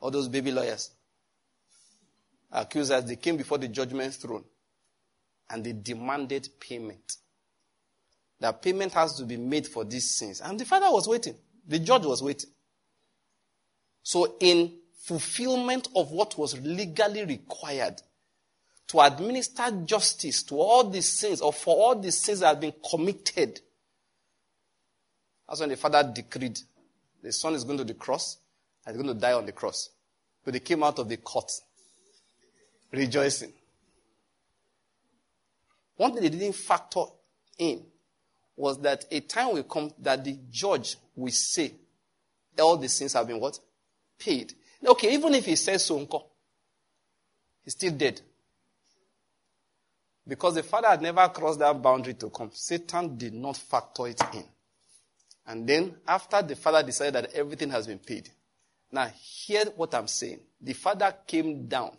all 0.00 0.10
those 0.10 0.28
baby 0.28 0.50
lawyers. 0.50 0.90
Accusers, 2.50 3.04
they 3.04 3.16
came 3.16 3.36
before 3.36 3.58
the 3.58 3.68
judgment 3.68 4.14
throne 4.14 4.44
and 5.50 5.64
they 5.64 5.72
demanded 5.72 6.48
payment 6.60 7.16
that 8.40 8.60
payment 8.60 8.92
has 8.92 9.14
to 9.14 9.24
be 9.24 9.36
made 9.36 9.66
for 9.66 9.84
these 9.84 10.16
sins. 10.16 10.40
And 10.40 10.58
the 10.58 10.64
father 10.64 10.90
was 10.90 11.08
waiting. 11.08 11.34
The 11.66 11.78
judge 11.78 12.04
was 12.04 12.22
waiting. 12.22 12.50
So, 14.02 14.36
in 14.38 14.70
fulfillment 15.04 15.88
of 15.94 16.10
what 16.10 16.38
was 16.38 16.58
legally 16.60 17.24
required 17.26 18.00
to 18.86 19.00
administer 19.00 19.70
justice 19.84 20.42
to 20.42 20.54
all 20.54 20.88
these 20.88 21.06
sins 21.06 21.42
or 21.42 21.52
for 21.52 21.76
all 21.76 21.94
these 22.00 22.18
sins 22.18 22.40
that 22.40 22.48
have 22.48 22.60
been 22.60 22.72
committed, 22.90 23.60
that's 25.46 25.60
when 25.60 25.68
the 25.68 25.76
father 25.76 26.10
decreed 26.14 26.58
the 27.22 27.32
son 27.32 27.54
is 27.54 27.64
going 27.64 27.76
to 27.76 27.84
the 27.84 27.94
cross 27.94 28.38
and 28.86 28.96
he's 28.96 29.02
going 29.02 29.14
to 29.14 29.20
die 29.20 29.34
on 29.34 29.44
the 29.44 29.52
cross. 29.52 29.90
But 30.42 30.54
they 30.54 30.60
came 30.60 30.82
out 30.82 30.98
of 30.98 31.08
the 31.08 31.18
court 31.18 31.52
rejoicing. 32.90 33.52
One 35.96 36.12
thing 36.12 36.22
they 36.22 36.30
didn't 36.30 36.54
factor 36.54 37.04
in 37.58 37.82
was 38.56 38.80
that 38.80 39.04
a 39.10 39.20
time 39.20 39.52
will 39.52 39.64
come 39.64 39.92
that 39.98 40.24
the 40.24 40.38
judge 40.50 40.96
will 41.14 41.30
say, 41.30 41.74
all 42.58 42.78
the 42.78 42.88
sins 42.88 43.12
have 43.12 43.26
been 43.26 43.40
what? 43.40 43.58
Paid. 44.18 44.54
Okay, 44.86 45.14
even 45.14 45.34
if 45.34 45.46
he 45.46 45.56
says 45.56 45.84
so, 45.84 45.98
uncle, 45.98 46.30
he's 47.62 47.72
still 47.72 47.92
dead. 47.92 48.20
Because 50.26 50.54
the 50.54 50.62
father 50.62 50.88
had 50.88 51.02
never 51.02 51.28
crossed 51.28 51.58
that 51.58 51.80
boundary 51.80 52.14
to 52.14 52.30
come. 52.30 52.50
Satan 52.52 53.16
did 53.16 53.34
not 53.34 53.56
factor 53.56 54.06
it 54.08 54.20
in. 54.32 54.44
And 55.46 55.66
then, 55.66 55.96
after 56.08 56.40
the 56.42 56.56
father 56.56 56.82
decided 56.82 57.14
that 57.14 57.34
everything 57.34 57.70
has 57.70 57.86
been 57.86 57.98
paid, 57.98 58.30
now 58.90 59.06
hear 59.14 59.64
what 59.76 59.94
I'm 59.94 60.08
saying. 60.08 60.40
The 60.60 60.72
father 60.72 61.14
came 61.26 61.66
down, 61.66 61.92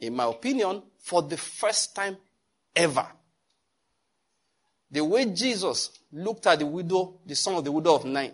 in 0.00 0.14
my 0.16 0.24
opinion, 0.24 0.82
for 0.98 1.22
the 1.22 1.36
first 1.36 1.94
time 1.94 2.16
ever 2.74 3.06
the 4.90 5.04
way 5.04 5.24
Jesus 5.26 5.90
looked 6.12 6.46
at 6.46 6.58
the 6.58 6.66
widow, 6.66 7.20
the 7.24 7.36
son 7.36 7.54
of 7.54 7.64
the 7.64 7.72
widow 7.72 7.94
of 7.94 8.04
Nain, 8.04 8.32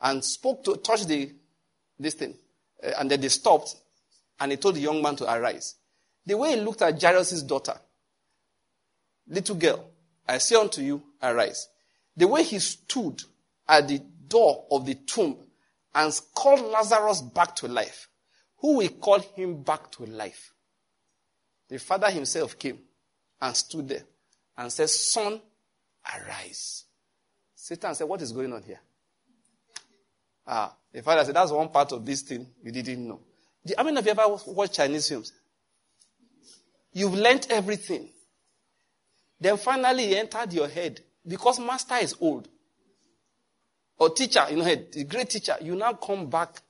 and 0.00 0.24
spoke 0.24 0.62
to, 0.64 0.76
touched 0.76 1.08
the, 1.08 1.32
this 2.00 2.14
thing, 2.14 2.34
uh, 2.82 2.92
and 2.98 3.10
then 3.10 3.20
they 3.20 3.28
stopped, 3.28 3.76
and 4.38 4.50
he 4.50 4.56
told 4.56 4.74
the 4.74 4.80
young 4.80 5.02
man 5.02 5.16
to 5.16 5.32
arise. 5.32 5.76
The 6.26 6.36
way 6.36 6.50
he 6.50 6.60
looked 6.60 6.82
at 6.82 7.00
Jairus' 7.00 7.42
daughter, 7.42 7.74
little 9.28 9.56
girl, 9.56 9.90
I 10.26 10.38
say 10.38 10.56
unto 10.56 10.82
you, 10.82 11.02
arise. 11.22 11.68
The 12.16 12.28
way 12.28 12.42
he 12.42 12.58
stood 12.58 13.22
at 13.68 13.88
the 13.88 14.00
door 14.28 14.66
of 14.70 14.86
the 14.86 14.94
tomb 14.94 15.36
and 15.94 16.20
called 16.34 16.60
Lazarus 16.60 17.20
back 17.22 17.56
to 17.56 17.68
life. 17.68 18.08
Who 18.58 18.76
will 18.76 18.88
call 18.88 19.20
him 19.20 19.62
back 19.62 19.90
to 19.92 20.06
life? 20.06 20.52
The 21.68 21.78
father 21.78 22.10
himself 22.10 22.58
came 22.58 22.78
and 23.40 23.56
stood 23.56 23.88
there 23.88 24.04
and 24.56 24.70
said, 24.70 24.90
Son, 24.90 25.40
arise. 26.14 26.84
Satan 27.54 27.94
said, 27.94 28.08
What 28.08 28.22
is 28.22 28.32
going 28.32 28.52
on 28.52 28.62
here? 28.62 28.80
Ah, 30.46 30.74
the 30.92 31.02
father 31.02 31.24
said, 31.24 31.36
That's 31.36 31.52
one 31.52 31.68
part 31.68 31.92
of 31.92 32.04
this 32.04 32.22
thing 32.22 32.46
you 32.62 32.72
didn't 32.72 33.06
know. 33.06 33.20
How 33.76 33.84
many 33.84 33.98
of 33.98 34.04
you 34.04 34.10
ever 34.10 34.26
watched 34.46 34.74
Chinese 34.74 35.08
films? 35.08 35.32
You've 36.92 37.14
learned 37.14 37.46
everything. 37.50 38.08
Then 39.40 39.56
finally 39.56 40.08
he 40.08 40.16
entered 40.16 40.52
your 40.52 40.68
head 40.68 41.00
because 41.26 41.60
master 41.60 41.96
is 41.96 42.14
old. 42.20 42.48
Or 43.98 44.10
teacher, 44.10 44.46
you 44.50 44.56
know, 44.56 44.64
a 44.66 45.04
great 45.04 45.30
teacher. 45.30 45.56
You 45.60 45.76
now 45.76 45.92
come 45.92 46.28
back. 46.28 46.60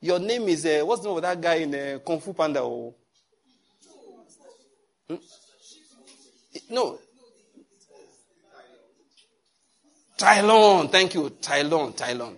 Your 0.00 0.18
name 0.18 0.48
is, 0.48 0.66
uh, 0.66 0.82
what's 0.84 1.02
the 1.02 1.08
name 1.08 1.16
of 1.16 1.22
that 1.22 1.40
guy 1.40 1.54
in 1.54 1.74
uh, 1.74 1.98
Kung 2.06 2.20
Fu 2.20 2.34
Panda? 2.34 2.60
Oh. 2.60 2.94
Hmm? 5.08 5.16
No. 6.68 6.98
Tai 10.18 10.40
Lung, 10.42 10.88
thank 10.88 11.14
you. 11.14 11.30
Tylon, 11.40 11.94
Lung. 12.18 12.36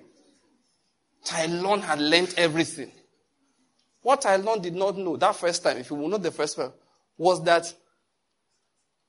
Tai 1.26 1.46
Lung 1.46 1.82
had 1.82 2.00
learned 2.00 2.32
everything. 2.36 2.90
What 4.02 4.22
Tai 4.22 4.36
Lung 4.36 4.62
did 4.62 4.74
not 4.74 4.96
know 4.96 5.16
that 5.16 5.34
first 5.34 5.62
time, 5.64 5.78
if 5.78 5.90
you 5.90 5.96
will 5.96 6.08
know 6.08 6.18
the 6.18 6.30
first 6.30 6.56
time, 6.56 6.72
was 7.18 7.42
that 7.44 7.72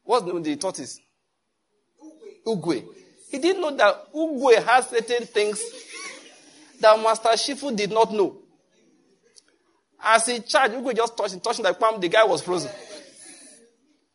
what's 0.04 0.26
the, 0.26 0.40
the 0.40 0.56
tortoise? 0.56 1.00
Oogway. 2.46 2.84
He 3.30 3.38
didn't 3.38 3.62
know 3.62 3.76
that 3.76 4.12
Oogway 4.14 4.64
has 4.64 4.88
certain 4.90 5.28
things 5.28 5.62
that 6.80 7.00
Master 7.00 7.30
Shifu 7.30 7.76
did 7.76 7.92
not 7.92 8.12
know. 8.12 8.40
As 10.02 10.26
he 10.26 10.40
charged, 10.40 10.74
Oogway 10.74 10.96
just 10.96 11.16
touched, 11.16 11.44
touching 11.44 11.66
the 11.66 11.74
palm, 11.74 12.00
the 12.00 12.08
guy 12.10 12.24
was 12.24 12.42
frozen. 12.42 12.72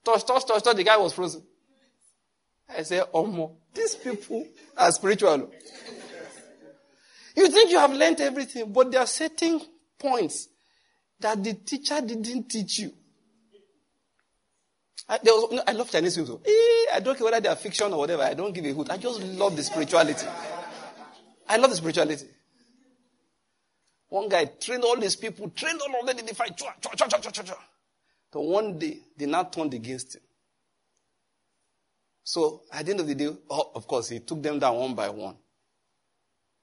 Touch, 0.04 0.26
touch, 0.26 0.44
touch, 0.46 0.62
touch, 0.62 0.76
the 0.76 0.82
guy 0.82 0.96
was 0.96 1.12
frozen. 1.12 1.42
I 2.68 2.82
said, 2.82 3.04
more. 3.12 3.52
These 3.74 3.96
people 3.96 4.46
are 4.76 4.90
spiritual. 4.90 5.52
You 7.36 7.48
think 7.48 7.70
you 7.70 7.78
have 7.78 7.92
learned 7.92 8.20
everything, 8.20 8.72
but 8.72 8.90
there 8.90 9.00
are 9.00 9.06
certain 9.06 9.60
points 9.98 10.48
that 11.20 11.42
the 11.42 11.54
teacher 11.54 12.00
didn't 12.00 12.48
teach 12.48 12.80
you. 12.80 12.92
I, 15.08 15.18
was, 15.24 15.62
I 15.66 15.72
love 15.72 15.90
Chinese 15.90 16.16
films. 16.16 16.30
Eh, 16.44 16.94
I 16.94 17.00
don't 17.00 17.16
care 17.16 17.24
whether 17.24 17.40
they 17.40 17.48
are 17.48 17.56
fiction 17.56 17.92
or 17.92 17.98
whatever. 17.98 18.22
I 18.22 18.34
don't 18.34 18.52
give 18.52 18.64
a 18.64 18.72
hoot. 18.72 18.90
I 18.90 18.96
just 18.96 19.20
love 19.22 19.56
the 19.56 19.62
spirituality. 19.62 20.26
I 21.48 21.56
love 21.56 21.70
the 21.70 21.76
spirituality. 21.76 22.26
One 24.08 24.28
guy 24.28 24.44
trained 24.44 24.84
all 24.84 24.96
these 24.96 25.16
people, 25.16 25.50
trained 25.50 25.80
all 25.80 26.00
of 26.00 26.06
them 26.06 26.18
in 26.18 26.26
the 26.26 26.34
fight. 26.34 26.56
Chua, 26.56 26.80
chua, 26.80 26.96
chua, 26.96 27.08
chua, 27.08 27.32
chua, 27.32 27.44
chua. 27.44 27.56
So 28.32 28.40
one 28.40 28.78
day, 28.78 28.98
they 29.16 29.26
now 29.26 29.44
turned 29.44 29.74
against 29.74 30.16
him. 30.16 30.22
So 32.24 32.62
at 32.72 32.84
the 32.86 32.92
end 32.92 33.00
of 33.00 33.06
the 33.06 33.14
day, 33.14 33.30
oh, 33.50 33.72
of 33.74 33.86
course, 33.86 34.10
he 34.10 34.20
took 34.20 34.42
them 34.42 34.58
down 34.58 34.76
one 34.76 34.94
by 34.94 35.08
one. 35.08 35.36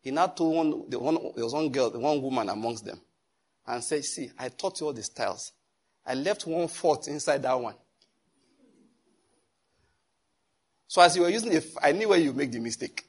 He 0.09 0.15
now 0.15 0.25
told 0.25 0.55
one, 0.55 0.89
the 0.89 0.97
one, 0.97 1.19
there 1.35 1.43
was 1.43 1.53
one 1.53 1.69
girl, 1.69 1.91
the 1.91 1.99
one 1.99 2.19
woman 2.19 2.49
amongst 2.49 2.83
them, 2.83 2.99
and 3.67 3.83
said, 3.83 4.03
See, 4.03 4.31
I 4.39 4.49
taught 4.49 4.79
you 4.79 4.87
all 4.87 4.93
the 4.93 5.03
styles. 5.03 5.51
I 6.03 6.15
left 6.15 6.47
one 6.47 6.67
fourth 6.67 7.07
inside 7.07 7.43
that 7.43 7.53
one. 7.53 7.75
So 10.87 11.03
as 11.03 11.15
you 11.15 11.21
were 11.21 11.29
using 11.29 11.53
it, 11.53 11.63
I 11.79 11.91
knew 11.91 12.09
where 12.09 12.17
you 12.17 12.33
make 12.33 12.51
the 12.51 12.57
mistake. 12.57 13.05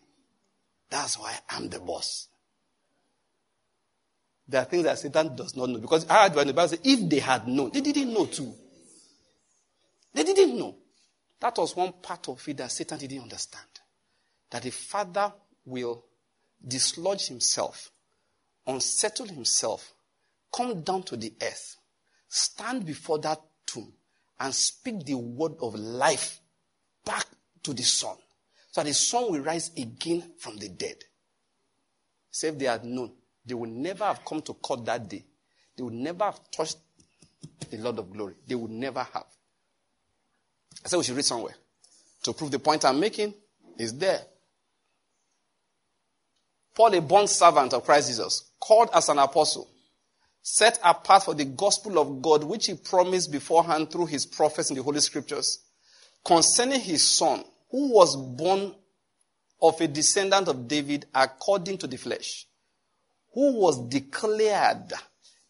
That's 0.90 1.18
why 1.18 1.34
I'm 1.48 1.70
the 1.70 1.80
boss. 1.80 2.28
There 4.46 4.60
are 4.60 4.66
things 4.66 4.84
that 4.84 4.98
Satan 4.98 5.34
does 5.34 5.56
not 5.56 5.70
know. 5.70 5.78
Because 5.78 6.06
I 6.06 6.24
had 6.24 6.34
the 6.34 6.52
Bible 6.52 6.68
said, 6.68 6.80
if 6.84 7.08
they 7.08 7.20
had 7.20 7.48
known, 7.48 7.70
they 7.72 7.80
didn't 7.80 8.12
know 8.12 8.26
too. 8.26 8.52
They 10.12 10.22
didn't 10.22 10.58
know. 10.58 10.76
That 11.40 11.56
was 11.56 11.74
one 11.74 11.94
part 12.02 12.28
of 12.28 12.46
it 12.46 12.58
that 12.58 12.70
Satan 12.70 12.98
didn't 12.98 13.22
understand. 13.22 13.64
That 14.50 14.64
the 14.64 14.70
father 14.70 15.32
will 15.64 16.04
dislodge 16.66 17.28
himself, 17.28 17.90
unsettle 18.66 19.26
himself, 19.26 19.92
come 20.54 20.82
down 20.82 21.02
to 21.04 21.16
the 21.16 21.32
earth, 21.42 21.76
stand 22.28 22.84
before 22.84 23.18
that 23.18 23.40
tomb, 23.66 23.92
and 24.38 24.54
speak 24.54 25.04
the 25.04 25.14
word 25.14 25.52
of 25.60 25.74
life 25.74 26.40
back 27.04 27.26
to 27.62 27.72
the 27.72 27.82
son. 27.82 28.16
So 28.70 28.80
that 28.80 28.86
the 28.88 28.94
son 28.94 29.32
will 29.32 29.40
rise 29.40 29.70
again 29.76 30.22
from 30.38 30.56
the 30.56 30.68
dead. 30.68 30.96
Say 32.30 32.48
if 32.48 32.58
they 32.58 32.66
had 32.66 32.84
known, 32.84 33.12
they 33.44 33.54
would 33.54 33.70
never 33.70 34.04
have 34.04 34.24
come 34.24 34.42
to 34.42 34.54
court 34.54 34.84
that 34.84 35.08
day. 35.08 35.24
They 35.76 35.82
would 35.82 35.94
never 35.94 36.24
have 36.24 36.50
touched 36.50 36.76
the 37.70 37.78
Lord 37.78 37.98
of 37.98 38.12
glory. 38.12 38.34
They 38.46 38.54
would 38.54 38.70
never 38.70 39.02
have. 39.02 39.26
I 40.84 40.88
said 40.88 40.98
we 40.98 41.04
should 41.04 41.16
read 41.16 41.24
somewhere. 41.24 41.54
To 42.22 42.32
prove 42.32 42.50
the 42.50 42.58
point 42.58 42.84
I'm 42.84 43.00
making 43.00 43.34
is 43.78 43.96
there. 43.96 44.20
Paul, 46.80 46.94
a 46.94 47.02
bond 47.02 47.28
servant 47.28 47.74
of 47.74 47.84
Christ 47.84 48.08
Jesus, 48.08 48.52
called 48.58 48.88
as 48.94 49.10
an 49.10 49.18
apostle, 49.18 49.68
set 50.40 50.78
apart 50.82 51.24
for 51.24 51.34
the 51.34 51.44
gospel 51.44 51.98
of 51.98 52.22
God, 52.22 52.42
which 52.42 52.68
he 52.68 52.74
promised 52.74 53.30
beforehand 53.30 53.90
through 53.90 54.06
his 54.06 54.24
prophets 54.24 54.70
in 54.70 54.76
the 54.76 54.82
Holy 54.82 55.00
Scriptures, 55.00 55.58
concerning 56.24 56.80
his 56.80 57.02
son, 57.02 57.44
who 57.70 57.92
was 57.92 58.16
born 58.16 58.74
of 59.60 59.78
a 59.78 59.88
descendant 59.88 60.48
of 60.48 60.66
David 60.68 61.04
according 61.14 61.76
to 61.76 61.86
the 61.86 61.98
flesh, 61.98 62.46
who 63.34 63.60
was 63.60 63.86
declared 63.88 64.94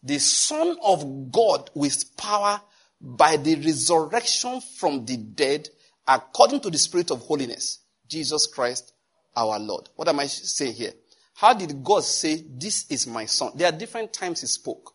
the 0.03 0.19
Son 0.19 0.75
of 0.83 1.31
God 1.31 1.69
with 1.73 2.17
power 2.17 2.59
by 2.99 3.37
the 3.37 3.55
resurrection 3.55 4.59
from 4.59 5.05
the 5.05 5.15
dead 5.15 5.69
according 6.05 6.59
to 6.59 6.69
the 6.69 6.77
Spirit 6.77 7.09
of 7.09 7.21
holiness, 7.21 7.79
Jesus 8.09 8.47
Christ 8.47 8.91
our 9.37 9.57
Lord. 9.57 9.87
What 9.95 10.09
am 10.09 10.19
I 10.19 10.25
saying 10.25 10.73
here? 10.73 10.91
How 11.35 11.53
did 11.53 11.83
God 11.83 12.03
say, 12.03 12.43
This 12.47 12.85
is 12.89 13.07
my 13.07 13.25
son? 13.25 13.51
There 13.55 13.67
are 13.67 13.77
different 13.77 14.13
times 14.13 14.41
he 14.41 14.47
spoke. 14.47 14.93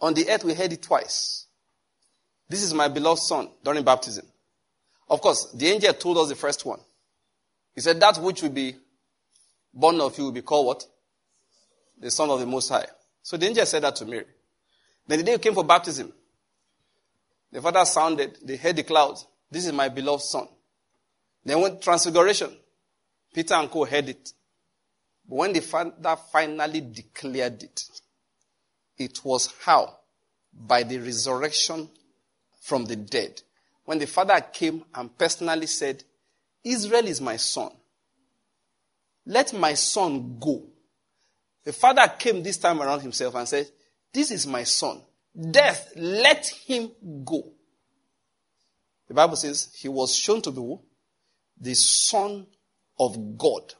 On 0.00 0.14
the 0.14 0.28
earth, 0.30 0.44
we 0.44 0.54
heard 0.54 0.72
it 0.72 0.82
twice. 0.82 1.46
This 2.48 2.62
is 2.62 2.72
my 2.72 2.88
beloved 2.88 3.20
son 3.20 3.50
during 3.62 3.84
baptism. 3.84 4.24
Of 5.10 5.20
course, 5.20 5.52
the 5.52 5.66
angel 5.68 5.92
told 5.94 6.18
us 6.18 6.28
the 6.28 6.34
first 6.34 6.64
one. 6.64 6.80
He 7.74 7.80
said, 7.80 8.00
That 8.00 8.18
which 8.18 8.42
will 8.42 8.50
be 8.50 8.76
born 9.74 10.00
of 10.00 10.16
you 10.16 10.24
will 10.24 10.32
be 10.32 10.42
called 10.42 10.66
what? 10.66 10.84
The 12.00 12.10
Son 12.10 12.30
of 12.30 12.40
the 12.40 12.46
Most 12.46 12.68
High. 12.68 12.86
So 13.22 13.36
the 13.36 13.46
angel 13.46 13.66
said 13.66 13.82
that 13.82 13.96
to 13.96 14.04
Mary. 14.04 14.24
Then 15.06 15.18
the 15.18 15.24
day 15.24 15.38
came 15.38 15.54
for 15.54 15.64
baptism, 15.64 16.12
the 17.50 17.62
father 17.62 17.84
sounded, 17.84 18.38
they 18.42 18.56
heard 18.56 18.76
the 18.76 18.82
clouds. 18.82 19.26
This 19.50 19.66
is 19.66 19.72
my 19.72 19.88
beloved 19.88 20.22
son. 20.22 20.48
Then 21.44 21.60
went 21.60 21.80
transfiguration. 21.80 22.54
Peter 23.32 23.54
and 23.54 23.70
Co 23.70 23.84
heard 23.84 24.08
it. 24.08 24.32
When 25.28 25.52
the 25.52 25.60
father 25.60 26.16
finally 26.32 26.80
declared 26.80 27.62
it, 27.62 27.84
it 28.96 29.22
was 29.24 29.52
how? 29.62 29.98
By 30.52 30.82
the 30.84 30.98
resurrection 30.98 31.90
from 32.62 32.86
the 32.86 32.96
dead. 32.96 33.42
When 33.84 33.98
the 33.98 34.06
father 34.06 34.40
came 34.40 34.84
and 34.94 35.16
personally 35.16 35.66
said, 35.66 36.02
Israel 36.64 37.06
is 37.06 37.20
my 37.20 37.36
son. 37.36 37.70
Let 39.26 39.52
my 39.52 39.74
son 39.74 40.38
go. 40.40 40.64
The 41.62 41.74
father 41.74 42.10
came 42.18 42.42
this 42.42 42.56
time 42.56 42.80
around 42.80 43.00
himself 43.00 43.34
and 43.34 43.46
said, 43.46 43.68
This 44.10 44.30
is 44.30 44.46
my 44.46 44.64
son. 44.64 45.02
Death, 45.50 45.92
let 45.94 46.46
him 46.46 46.90
go. 47.22 47.52
The 49.08 49.14
Bible 49.14 49.36
says 49.36 49.68
he 49.74 49.88
was 49.88 50.16
shown 50.16 50.40
to 50.42 50.50
be 50.50 50.76
the 51.60 51.74
son 51.74 52.46
of 52.98 53.36
God 53.36 53.74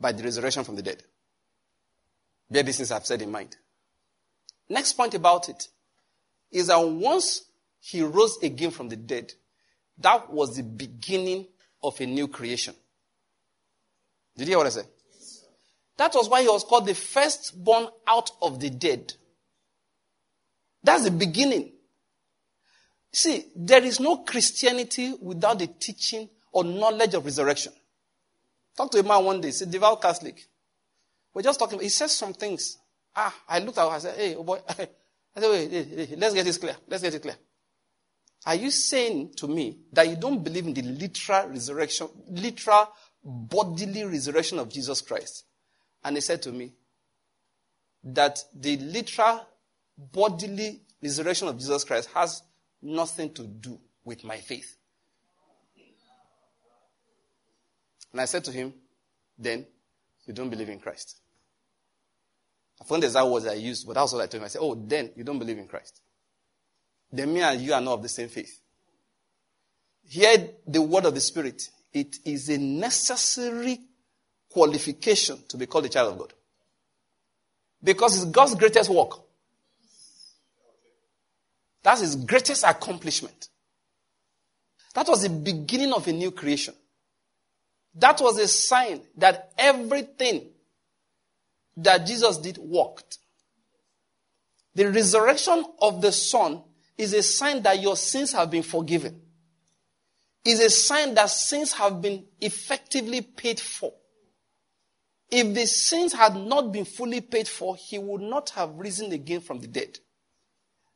by 0.00 0.12
the 0.12 0.22
resurrection 0.22 0.64
from 0.64 0.76
the 0.76 0.82
dead. 0.82 1.02
Bear 2.50 2.62
these 2.62 2.76
things 2.78 2.90
I've 2.90 3.06
said 3.06 3.22
in 3.22 3.30
mind. 3.30 3.56
Next 4.68 4.92
point 4.94 5.14
about 5.14 5.48
it 5.48 5.68
is 6.50 6.68
that 6.68 6.78
once 6.78 7.44
he 7.80 8.02
rose 8.02 8.38
again 8.42 8.70
from 8.70 8.88
the 8.88 8.96
dead, 8.96 9.32
that 9.98 10.30
was 10.32 10.56
the 10.56 10.62
beginning 10.62 11.46
of 11.82 12.00
a 12.00 12.06
new 12.06 12.28
creation. 12.28 12.74
Did 14.36 14.46
you 14.46 14.52
hear 14.52 14.58
what 14.58 14.66
I 14.68 14.70
said? 14.70 14.86
That 15.96 16.14
was 16.14 16.28
why 16.28 16.42
he 16.42 16.48
was 16.48 16.64
called 16.64 16.86
the 16.86 16.94
firstborn 16.94 17.88
out 18.06 18.30
of 18.40 18.60
the 18.60 18.70
dead. 18.70 19.12
That's 20.82 21.04
the 21.04 21.10
beginning. 21.10 21.72
See, 23.12 23.46
there 23.56 23.82
is 23.82 23.98
no 23.98 24.18
Christianity 24.18 25.14
without 25.20 25.58
the 25.58 25.66
teaching 25.66 26.28
or 26.52 26.62
knowledge 26.62 27.14
of 27.14 27.24
resurrection. 27.24 27.72
Talk 28.76 28.90
to 28.92 29.00
a 29.00 29.02
man 29.02 29.24
one 29.24 29.40
day, 29.40 29.48
he's 29.48 29.62
a 29.62 29.66
devout 29.66 30.00
Catholic. 30.00 30.46
We're 31.34 31.42
just 31.42 31.58
talking, 31.58 31.80
he 31.80 31.88
says 31.88 32.12
some 32.12 32.32
things. 32.32 32.78
Ah, 33.14 33.34
I 33.48 33.58
looked 33.58 33.78
at 33.78 33.86
him, 33.86 33.92
I 33.92 33.98
said, 33.98 34.16
hey, 34.16 34.34
oh 34.34 34.44
boy, 34.44 34.60
I 34.68 35.40
said, 35.40 35.50
wait, 35.50 36.18
let's 36.18 36.34
get 36.34 36.44
this 36.44 36.58
clear. 36.58 36.76
Let's 36.86 37.02
get 37.02 37.14
it 37.14 37.22
clear. 37.22 37.36
Are 38.46 38.54
you 38.54 38.70
saying 38.70 39.34
to 39.36 39.48
me 39.48 39.78
that 39.92 40.08
you 40.08 40.16
don't 40.16 40.42
believe 40.42 40.66
in 40.66 40.74
the 40.74 40.82
literal 40.82 41.48
resurrection, 41.48 42.08
literal 42.30 42.88
bodily 43.22 44.04
resurrection 44.04 44.58
of 44.58 44.68
Jesus 44.68 45.00
Christ? 45.00 45.44
And 46.04 46.16
he 46.16 46.20
said 46.20 46.40
to 46.42 46.52
me 46.52 46.72
that 48.04 48.42
the 48.54 48.76
literal 48.76 49.46
bodily 49.98 50.80
resurrection 51.02 51.48
of 51.48 51.58
Jesus 51.58 51.84
Christ 51.84 52.08
has 52.14 52.42
nothing 52.80 53.34
to 53.34 53.42
do 53.42 53.78
with 54.04 54.24
my 54.24 54.36
faith. 54.38 54.77
And 58.18 58.22
I 58.24 58.24
said 58.24 58.42
to 58.46 58.50
him, 58.50 58.74
then 59.38 59.64
you 60.26 60.34
don't 60.34 60.50
believe 60.50 60.68
in 60.68 60.80
Christ. 60.80 61.20
I 62.80 62.84
found 62.84 63.04
the 63.04 63.06
exact 63.06 63.28
words 63.28 63.46
I 63.46 63.54
used, 63.54 63.86
but 63.86 63.94
that's 63.94 64.12
what 64.12 64.22
I 64.22 64.26
told 64.26 64.40
him. 64.40 64.44
I 64.46 64.48
said, 64.48 64.60
oh, 64.60 64.74
then 64.74 65.12
you 65.14 65.22
don't 65.22 65.38
believe 65.38 65.56
in 65.56 65.68
Christ. 65.68 66.00
Then 67.12 67.32
me 67.32 67.42
and 67.42 67.60
you 67.60 67.72
are 67.72 67.80
not 67.80 67.92
of 67.92 68.02
the 68.02 68.08
same 68.08 68.28
faith. 68.28 68.60
Hear 70.04 70.48
the 70.66 70.82
word 70.82 71.04
of 71.04 71.14
the 71.14 71.20
Spirit. 71.20 71.70
It 71.92 72.16
is 72.24 72.48
a 72.48 72.58
necessary 72.58 73.78
qualification 74.50 75.38
to 75.46 75.56
be 75.56 75.66
called 75.66 75.84
a 75.84 75.88
child 75.88 76.14
of 76.14 76.18
God. 76.18 76.32
Because 77.84 78.20
it's 78.20 78.32
God's 78.32 78.56
greatest 78.56 78.90
work. 78.90 79.12
That's 81.84 82.00
his 82.00 82.16
greatest 82.16 82.64
accomplishment. 82.64 83.46
That 84.94 85.06
was 85.06 85.22
the 85.22 85.30
beginning 85.30 85.92
of 85.92 86.08
a 86.08 86.12
new 86.12 86.32
creation. 86.32 86.74
That 87.94 88.20
was 88.20 88.38
a 88.38 88.48
sign 88.48 89.02
that 89.16 89.52
everything 89.58 90.50
that 91.76 92.06
Jesus 92.06 92.38
did 92.38 92.58
worked. 92.58 93.18
The 94.74 94.90
resurrection 94.90 95.64
of 95.80 96.00
the 96.00 96.12
Son 96.12 96.62
is 96.96 97.12
a 97.12 97.22
sign 97.22 97.62
that 97.62 97.80
your 97.80 97.96
sins 97.96 98.32
have 98.32 98.50
been 98.50 98.62
forgiven. 98.62 99.20
Is 100.44 100.60
a 100.60 100.70
sign 100.70 101.14
that 101.14 101.30
sins 101.30 101.72
have 101.72 102.00
been 102.00 102.24
effectively 102.40 103.22
paid 103.22 103.60
for. 103.60 103.92
If 105.30 105.54
the 105.54 105.66
sins 105.66 106.12
had 106.12 106.36
not 106.36 106.72
been 106.72 106.84
fully 106.84 107.20
paid 107.20 107.48
for, 107.48 107.76
he 107.76 107.98
would 107.98 108.22
not 108.22 108.50
have 108.50 108.70
risen 108.74 109.12
again 109.12 109.40
from 109.40 109.60
the 109.60 109.66
dead. 109.66 109.98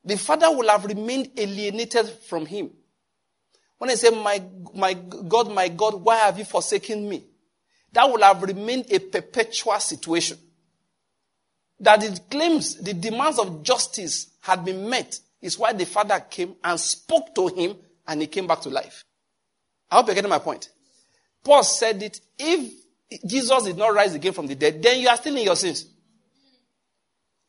The 0.05 0.16
father 0.16 0.51
will 0.51 0.69
have 0.69 0.85
remained 0.85 1.31
alienated 1.36 2.09
from 2.28 2.47
him. 2.47 2.70
When 3.82 3.90
I 3.90 3.94
say, 3.96 4.10
my, 4.10 4.40
my 4.76 4.94
God, 4.94 5.52
my 5.52 5.66
God, 5.66 5.94
why 5.94 6.14
have 6.18 6.38
you 6.38 6.44
forsaken 6.44 7.09
me? 7.09 7.24
That 7.90 8.09
will 8.09 8.22
have 8.22 8.40
remained 8.40 8.86
a 8.92 9.00
perpetual 9.00 9.76
situation. 9.80 10.38
That 11.80 12.04
it 12.04 12.20
claims 12.30 12.76
the 12.76 12.94
demands 12.94 13.40
of 13.40 13.64
justice 13.64 14.36
had 14.42 14.64
been 14.64 14.88
met 14.88 15.18
is 15.40 15.59
why 15.59 15.72
the 15.72 15.84
father 15.84 16.20
came 16.20 16.54
and 16.62 16.78
spoke 16.78 17.34
to 17.34 17.48
him 17.48 17.74
and 18.06 18.20
he 18.20 18.28
came 18.28 18.46
back 18.46 18.60
to 18.60 18.68
life. 18.68 19.02
I 19.90 19.96
hope 19.96 20.06
you're 20.06 20.14
getting 20.14 20.30
my 20.30 20.38
point. 20.38 20.70
Paul 21.42 21.64
said 21.64 22.00
it, 22.04 22.20
if 22.38 22.72
Jesus 23.26 23.64
did 23.64 23.76
not 23.76 23.92
rise 23.92 24.14
again 24.14 24.32
from 24.32 24.46
the 24.46 24.54
dead, 24.54 24.80
then 24.80 25.00
you 25.00 25.09
are 25.09 25.16
still 25.16 25.36
in 25.36 25.42
your 25.42 25.56
sins. 25.56 25.86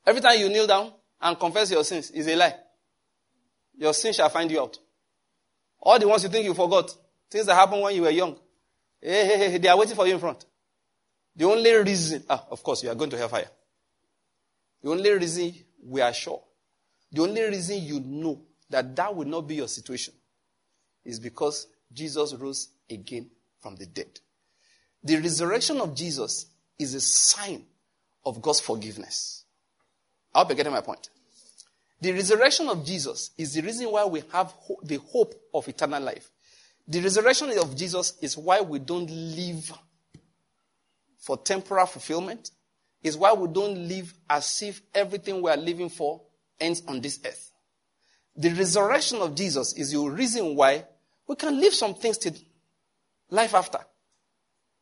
Every 0.03 0.19
time 0.19 0.39
you 0.39 0.49
kneel 0.49 0.65
down 0.65 0.93
and 1.21 1.39
confess 1.39 1.69
your 1.69 1.83
sins 1.83 2.09
is 2.09 2.25
a 2.25 2.35
lie. 2.35 2.55
Your 3.77 3.93
sin 3.93 4.13
shall 4.13 4.29
find 4.29 4.49
you 4.49 4.61
out. 4.61 4.79
All 5.85 5.99
the 5.99 6.07
ones 6.07 6.23
you 6.23 6.29
think 6.29 6.45
you 6.45 6.53
forgot, 6.53 6.95
things 7.29 7.45
that 7.45 7.55
happened 7.55 7.81
when 7.81 7.93
you 7.93 8.03
were 8.03 8.09
young, 8.09 8.37
hey, 9.01 9.25
hey, 9.25 9.51
hey, 9.51 9.57
they 9.57 9.67
are 9.67 9.77
waiting 9.77 9.95
for 9.95 10.07
you 10.07 10.13
in 10.13 10.19
front. 10.19 10.45
The 11.35 11.45
only 11.45 11.73
reason, 11.73 12.23
ah, 12.29 12.45
of 12.49 12.63
course, 12.63 12.83
you 12.83 12.89
are 12.89 12.95
going 12.95 13.09
to 13.09 13.17
hellfire. 13.17 13.49
The 14.81 14.89
only 14.89 15.11
reason 15.11 15.53
we 15.85 15.99
are 15.99 16.13
sure, 16.13 16.41
the 17.11 17.21
only 17.21 17.41
reason 17.41 17.83
you 17.83 17.99
know 17.99 18.41
that 18.69 18.95
that 18.95 19.13
will 19.13 19.27
not 19.27 19.41
be 19.41 19.55
your 19.55 19.67
situation 19.67 20.13
is 21.03 21.19
because 21.19 21.67
Jesus 21.91 22.33
rose 22.35 22.69
again 22.89 23.29
from 23.59 23.75
the 23.75 23.85
dead. 23.85 24.19
The 25.03 25.17
resurrection 25.17 25.81
of 25.81 25.95
Jesus 25.95 26.45
is 26.79 26.93
a 26.93 27.01
sign 27.01 27.65
of 28.25 28.41
God's 28.41 28.61
forgiveness. 28.61 29.43
I 30.33 30.39
hope 30.39 30.49
you're 30.49 30.55
getting 30.55 30.71
my 30.71 30.81
point. 30.81 31.09
The 32.03 32.11
resurrection 32.11 32.67
of 32.67 32.85
Jesus 32.85 33.31
is 33.37 33.53
the 33.53 33.61
reason 33.61 33.89
why 33.89 34.03
we 34.03 34.23
have 34.33 34.53
the 34.83 34.97
hope 34.97 35.33
of 35.53 35.69
eternal 35.69 36.03
life. 36.03 36.29
The 36.85 36.99
resurrection 36.99 37.57
of 37.57 37.77
Jesus 37.77 38.17
is 38.21 38.37
why 38.37 38.59
we 38.59 38.79
don't 38.79 39.09
live 39.09 39.71
for 41.17 41.37
temporal 41.37 41.85
fulfillment. 41.85 42.51
Is 43.01 43.15
why 43.15 43.31
we 43.31 43.47
don't 43.47 43.87
live 43.87 44.13
as 44.29 44.61
if 44.61 44.81
everything 44.93 45.41
we 45.41 45.49
are 45.49 45.55
living 45.55 45.87
for 45.87 46.21
ends 46.59 46.83
on 46.89 46.99
this 46.99 47.21
earth. 47.25 47.53
The 48.35 48.49
resurrection 48.49 49.19
of 49.21 49.33
Jesus 49.33 49.71
is 49.71 49.93
the 49.93 49.99
reason 50.01 50.57
why 50.57 50.83
we 51.25 51.37
can 51.37 51.57
live 51.57 51.73
some 51.73 51.93
things 51.93 52.17
till 52.17 52.33
life 53.29 53.55
after. 53.55 53.79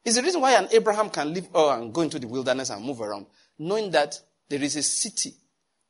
It's 0.04 0.16
the 0.16 0.24
reason 0.24 0.42
why 0.42 0.54
an 0.54 0.70
Abraham 0.72 1.12
can 1.12 1.36
live 1.36 1.50
oh, 1.54 1.70
and 1.70 1.94
go 1.94 2.02
into 2.02 2.18
the 2.18 2.28
wilderness 2.28 2.72
and 2.72 2.84
move 2.84 3.00
around, 3.00 3.28
knowing 3.60 3.92
that 3.92 4.20
there 4.50 4.64
is 4.64 4.76
a 4.76 4.82
city 4.82 5.36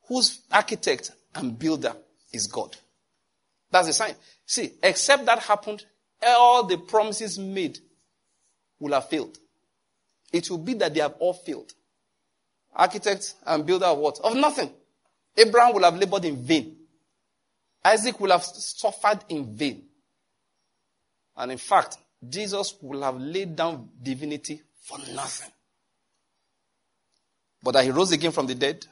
whose 0.09 0.41
architect 0.51 1.11
and 1.35 1.57
builder 1.57 1.95
is 2.31 2.47
God. 2.47 2.75
That's 3.69 3.87
the 3.87 3.93
sign. 3.93 4.15
See, 4.45 4.73
except 4.83 5.25
that 5.25 5.39
happened, 5.39 5.85
all 6.25 6.65
the 6.65 6.77
promises 6.77 7.39
made 7.39 7.79
will 8.79 8.93
have 8.93 9.09
failed. 9.09 9.37
It 10.31 10.49
will 10.49 10.57
be 10.57 10.73
that 10.75 10.93
they 10.93 10.99
have 10.99 11.15
all 11.19 11.33
failed. 11.33 11.71
Architect 12.75 13.35
and 13.45 13.65
builder 13.65 13.85
of 13.85 13.97
what? 13.97 14.19
Of 14.23 14.35
nothing. 14.35 14.71
Abraham 15.37 15.73
will 15.73 15.83
have 15.83 15.97
labored 15.97 16.25
in 16.25 16.37
vain. 16.37 16.77
Isaac 17.83 18.19
will 18.19 18.31
have 18.31 18.43
suffered 18.43 19.19
in 19.29 19.55
vain. 19.55 19.83
And 21.35 21.51
in 21.51 21.57
fact, 21.57 21.97
Jesus 22.27 22.75
will 22.81 23.01
have 23.01 23.17
laid 23.19 23.55
down 23.55 23.89
divinity 24.01 24.61
for 24.83 24.97
nothing. 25.13 25.49
But 27.63 27.71
that 27.71 27.83
he 27.83 27.91
rose 27.91 28.11
again 28.11 28.31
from 28.31 28.47
the 28.47 28.55
dead 28.55 28.85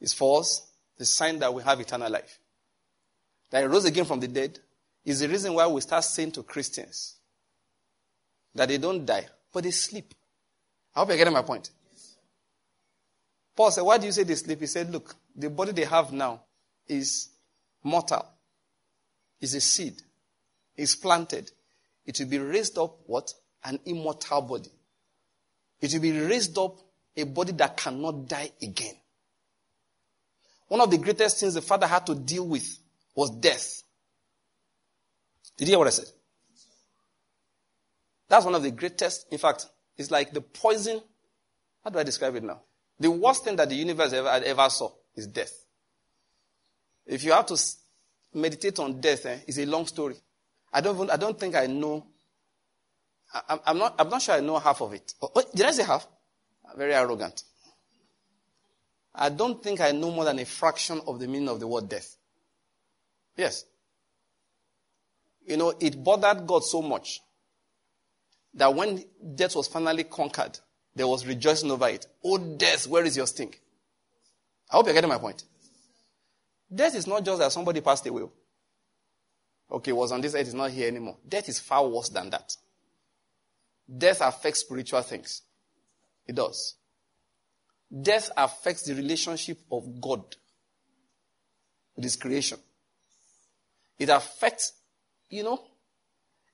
is 0.00 0.20
us 0.20 0.69
the 1.00 1.06
sign 1.06 1.38
that 1.38 1.54
we 1.54 1.62
have 1.62 1.80
eternal 1.80 2.12
life. 2.12 2.38
That 3.48 3.62
he 3.62 3.66
rose 3.66 3.86
again 3.86 4.04
from 4.04 4.20
the 4.20 4.28
dead 4.28 4.58
is 5.02 5.20
the 5.20 5.28
reason 5.28 5.54
why 5.54 5.66
we 5.66 5.80
start 5.80 6.04
saying 6.04 6.32
to 6.32 6.42
Christians 6.42 7.16
that 8.54 8.68
they 8.68 8.76
don't 8.76 9.06
die, 9.06 9.26
but 9.50 9.64
they 9.64 9.70
sleep. 9.70 10.12
I 10.94 10.98
hope 10.98 11.08
you're 11.08 11.16
getting 11.16 11.32
my 11.32 11.40
point. 11.40 11.70
Paul 13.56 13.70
said, 13.70 13.80
Why 13.80 13.96
do 13.96 14.04
you 14.04 14.12
say 14.12 14.24
they 14.24 14.34
sleep? 14.34 14.60
He 14.60 14.66
said, 14.66 14.92
Look, 14.92 15.14
the 15.34 15.48
body 15.48 15.72
they 15.72 15.86
have 15.86 16.12
now 16.12 16.42
is 16.86 17.30
mortal, 17.82 18.26
is 19.40 19.54
a 19.54 19.60
seed, 19.62 20.02
is 20.76 20.96
planted, 20.96 21.50
it 22.04 22.20
will 22.20 22.26
be 22.26 22.38
raised 22.38 22.76
up 22.76 22.98
what? 23.06 23.32
An 23.64 23.80
immortal 23.86 24.42
body. 24.42 24.70
It 25.80 25.94
will 25.94 26.00
be 26.00 26.12
raised 26.12 26.58
up 26.58 26.76
a 27.16 27.24
body 27.24 27.52
that 27.52 27.78
cannot 27.78 28.28
die 28.28 28.50
again. 28.60 28.99
One 30.70 30.80
of 30.80 30.90
the 30.92 30.98
greatest 30.98 31.40
things 31.40 31.54
the 31.54 31.62
father 31.62 31.88
had 31.88 32.06
to 32.06 32.14
deal 32.14 32.46
with 32.46 32.78
was 33.16 33.28
death. 33.32 33.82
Did 35.56 35.66
you 35.66 35.72
hear 35.72 35.78
what 35.78 35.88
I 35.88 35.90
said? 35.90 36.06
That's 38.28 38.44
one 38.44 38.54
of 38.54 38.62
the 38.62 38.70
greatest, 38.70 39.26
in 39.32 39.38
fact, 39.38 39.66
it's 39.98 40.12
like 40.12 40.32
the 40.32 40.40
poison. 40.40 41.00
How 41.82 41.90
do 41.90 41.98
I 41.98 42.04
describe 42.04 42.36
it 42.36 42.44
now? 42.44 42.60
The 43.00 43.10
worst 43.10 43.42
thing 43.42 43.56
that 43.56 43.68
the 43.68 43.74
universe 43.74 44.12
ever, 44.12 44.28
ever 44.28 44.70
saw 44.70 44.92
is 45.16 45.26
death. 45.26 45.52
If 47.04 47.24
you 47.24 47.32
have 47.32 47.46
to 47.46 47.60
meditate 48.34 48.78
on 48.78 49.00
death, 49.00 49.26
eh, 49.26 49.38
it's 49.48 49.58
a 49.58 49.66
long 49.66 49.86
story. 49.86 50.14
I 50.72 50.82
don't, 50.82 51.10
I 51.10 51.16
don't 51.16 51.36
think 51.36 51.56
I 51.56 51.66
know. 51.66 52.06
I, 53.34 53.58
am 53.66 53.78
not, 53.78 53.96
I'm 53.98 54.08
not 54.08 54.22
sure 54.22 54.36
I 54.36 54.40
know 54.40 54.60
half 54.60 54.80
of 54.82 54.92
it. 54.92 55.14
Oh, 55.20 55.42
did 55.52 55.66
I 55.66 55.72
say 55.72 55.82
half? 55.82 56.06
Very 56.76 56.94
arrogant. 56.94 57.42
I 59.14 59.28
don't 59.28 59.62
think 59.62 59.80
I 59.80 59.92
know 59.92 60.10
more 60.10 60.24
than 60.24 60.38
a 60.38 60.44
fraction 60.44 61.00
of 61.06 61.18
the 61.18 61.26
meaning 61.26 61.48
of 61.48 61.60
the 61.60 61.66
word 61.66 61.88
death. 61.88 62.16
Yes. 63.36 63.64
You 65.46 65.56
know, 65.56 65.74
it 65.80 66.02
bothered 66.02 66.46
God 66.46 66.64
so 66.64 66.80
much 66.80 67.20
that 68.54 68.74
when 68.74 69.04
death 69.34 69.56
was 69.56 69.68
finally 69.68 70.04
conquered, 70.04 70.58
there 70.94 71.06
was 71.06 71.26
rejoicing 71.26 71.70
over 71.70 71.88
it. 71.88 72.06
Oh, 72.24 72.38
death, 72.38 72.86
where 72.86 73.04
is 73.04 73.16
your 73.16 73.26
sting? 73.26 73.54
I 74.70 74.76
hope 74.76 74.86
you're 74.86 74.94
getting 74.94 75.10
my 75.10 75.18
point. 75.18 75.44
Death 76.72 76.94
is 76.94 77.06
not 77.06 77.24
just 77.24 77.40
that 77.40 77.52
somebody 77.52 77.80
passed 77.80 78.06
away 78.06 78.22
okay, 79.70 79.92
was 79.92 80.12
on 80.12 80.20
this 80.20 80.34
earth, 80.34 80.48
is 80.48 80.54
not 80.54 80.70
here 80.70 80.88
anymore. 80.88 81.16
Death 81.26 81.48
is 81.48 81.58
far 81.58 81.86
worse 81.86 82.08
than 82.08 82.30
that. 82.30 82.56
Death 83.98 84.20
affects 84.20 84.60
spiritual 84.60 85.02
things. 85.02 85.42
It 86.26 86.34
does. 86.34 86.74
Death 87.90 88.30
affects 88.36 88.82
the 88.82 88.94
relationship 88.94 89.58
of 89.70 90.00
God 90.00 90.22
with 91.96 92.04
His 92.04 92.16
creation. 92.16 92.58
It 93.98 94.08
affects, 94.08 94.72
you 95.28 95.42
know, 95.42 95.60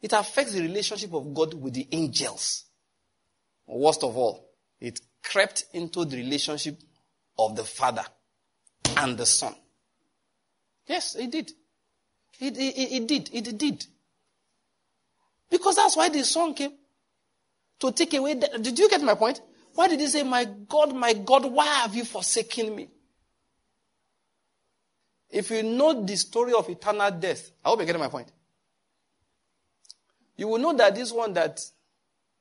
it 0.01 0.13
affects 0.13 0.55
the 0.55 0.63
relationship 0.63 1.13
of 1.15 1.33
God 1.35 1.55
with 1.55 1.75
the 1.75 1.87
angels. 1.93 2.65
Worst 3.67 4.03
of 4.03 4.17
all, 4.17 4.51
it 4.81 5.01
crept 5.23 5.67
into 5.73 6.05
the 6.05 6.17
relationship 6.17 6.79
of 7.39 7.57
the 7.57 7.65
Father 7.65 8.05
and 8.97 9.19
the 9.19 9.27
Son. 9.27 9.55
Yes, 10.87 11.17
it 11.17 11.31
did. 11.31 11.51
It, 12.39 12.57
he, 12.57 12.87
he 12.87 13.01
did. 13.01 13.31
It 13.33 13.59
did. 13.59 13.85
Because 15.51 15.77
that's 15.77 15.97
why 15.97 16.09
the 16.09 16.25
Son 16.25 16.55
came. 16.55 16.73
To 17.81 17.93
take 17.93 18.15
away. 18.15 18.35
Did 18.35 18.79
you 18.79 18.89
get 18.89 19.03
my 19.03 19.15
point? 19.15 19.41
Why 19.77 19.89
did 19.89 20.01
he 20.01 20.07
say, 20.07 20.23
My 20.23 20.45
God, 20.45 20.95
my 20.97 21.13
God, 21.13 21.45
why 21.53 21.67
have 21.67 21.95
you 21.95 22.07
forsaken 22.07 22.75
me? 22.75 22.89
If 25.29 25.51
you 25.51 25.63
know 25.63 26.03
the 26.03 26.17
story 26.17 26.55
of 26.55 26.67
eternal 26.71 27.11
death, 27.11 27.51
I 27.63 27.69
hope 27.69 27.81
you're 27.81 27.87
getting 27.87 28.01
my 28.01 28.09
point. 28.09 28.33
You 30.35 30.49
will 30.49 30.59
know 30.59 30.73
that 30.75 30.95
this 30.95 31.13
one 31.13 31.35
that 31.35 31.61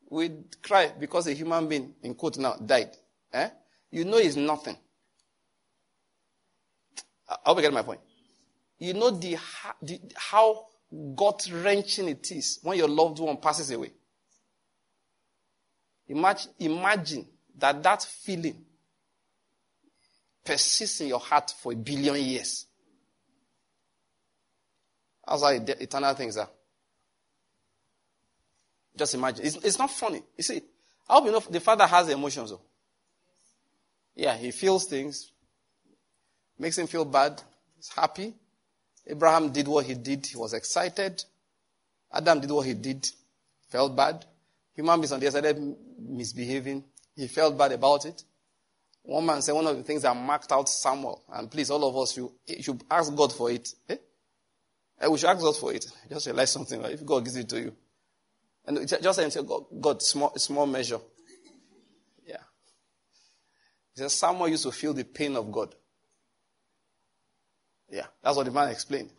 we 0.09 0.31
cry 0.61 0.93
because 0.97 1.27
a 1.27 1.33
human 1.33 1.67
being, 1.67 1.93
in 2.03 2.15
quote 2.15 2.37
now, 2.37 2.55
died, 2.55 2.91
eh? 3.33 3.49
you 3.91 4.05
know 4.05 4.17
is 4.17 4.37
nothing. 4.37 4.77
I 7.27 7.35
hope 7.43 7.57
you 7.57 7.63
get 7.63 7.73
my 7.73 7.81
point. 7.81 7.99
You 8.79 8.93
know 8.93 9.11
the, 9.11 9.37
the 9.81 9.99
how 10.15 10.67
gut 11.15 11.49
wrenching 11.51 12.07
it 12.07 12.31
is 12.31 12.59
when 12.63 12.77
your 12.77 12.87
loved 12.87 13.19
one 13.19 13.35
passes 13.37 13.71
away. 13.71 13.91
Imagine, 16.07 16.51
imagine 16.59 17.27
that 17.57 17.81
that 17.81 18.03
feeling 18.03 18.63
persists 20.43 21.01
in 21.01 21.07
your 21.07 21.19
heart 21.19 21.53
for 21.59 21.71
a 21.71 21.75
billion 21.75 22.15
years. 22.15 22.67
That's 25.27 25.41
how 25.41 25.49
eternal 25.49 26.13
things 26.13 26.37
are. 26.37 26.49
Just 28.95 29.15
imagine. 29.15 29.45
It's, 29.45 29.55
it's 29.57 29.79
not 29.79 29.89
funny. 29.89 30.21
You 30.37 30.43
see, 30.43 30.61
I 31.09 31.13
hope 31.13 31.25
you 31.25 31.31
know 31.31 31.43
the 31.49 31.59
father 31.59 31.85
has 31.87 32.09
emotions. 32.09 32.51
Though. 32.51 32.61
Yeah, 34.15 34.37
he 34.37 34.51
feels 34.51 34.85
things, 34.85 35.31
makes 36.57 36.77
him 36.77 36.87
feel 36.87 37.05
bad, 37.05 37.41
he's 37.75 37.89
happy. 37.89 38.33
Abraham 39.07 39.51
did 39.51 39.67
what 39.67 39.85
he 39.85 39.93
did, 39.93 40.25
he 40.25 40.37
was 40.37 40.53
excited. 40.53 41.23
Adam 42.13 42.39
did 42.39 42.49
what 42.49 42.65
he 42.65 42.73
did, 42.73 43.07
felt 43.69 43.95
bad. 43.95 44.25
Human 44.75 44.99
beings 44.99 45.11
on 45.13 45.19
the 45.19 45.31
side 45.31 45.57
misbehaving, 45.99 46.83
he 47.15 47.27
felt 47.27 47.57
bad 47.57 47.71
about 47.71 48.05
it. 48.05 48.23
One 49.03 49.25
man 49.25 49.41
said 49.41 49.53
one 49.53 49.67
of 49.67 49.77
the 49.77 49.83
things 49.83 50.01
that 50.01 50.15
marked 50.15 50.51
out 50.51 50.67
Samuel, 50.67 51.23
and 51.31 51.49
please, 51.49 51.69
all 51.69 51.87
of 51.87 51.95
us, 51.95 52.17
you 52.17 52.33
should 52.59 52.83
ask 52.89 53.15
God 53.15 53.31
for 53.31 53.51
it. 53.51 53.69
Eh? 53.87 53.97
eh? 54.99 55.07
We 55.07 55.17
should 55.17 55.29
ask 55.29 55.41
God 55.41 55.55
for 55.55 55.73
it. 55.73 55.85
Just 56.09 56.25
realize 56.25 56.51
something, 56.51 56.81
like 56.81 56.93
if 56.93 57.05
God 57.05 57.23
gives 57.23 57.37
it 57.37 57.47
to 57.49 57.59
you. 57.59 57.75
And 58.65 58.87
just 58.87 59.19
say, 59.19 59.43
God, 59.43 59.65
God 59.79 60.01
small, 60.01 60.33
small 60.37 60.65
measure. 60.65 60.99
Yeah. 62.25 62.37
He 63.93 64.01
says 64.01 64.13
Samuel 64.13 64.49
used 64.49 64.63
to 64.63 64.71
feel 64.71 64.93
the 64.93 65.03
pain 65.03 65.35
of 65.35 65.51
God. 65.51 65.75
Yeah, 67.89 68.07
that's 68.23 68.35
what 68.35 68.47
the 68.47 68.51
man 68.51 68.69
explained. 68.69 69.11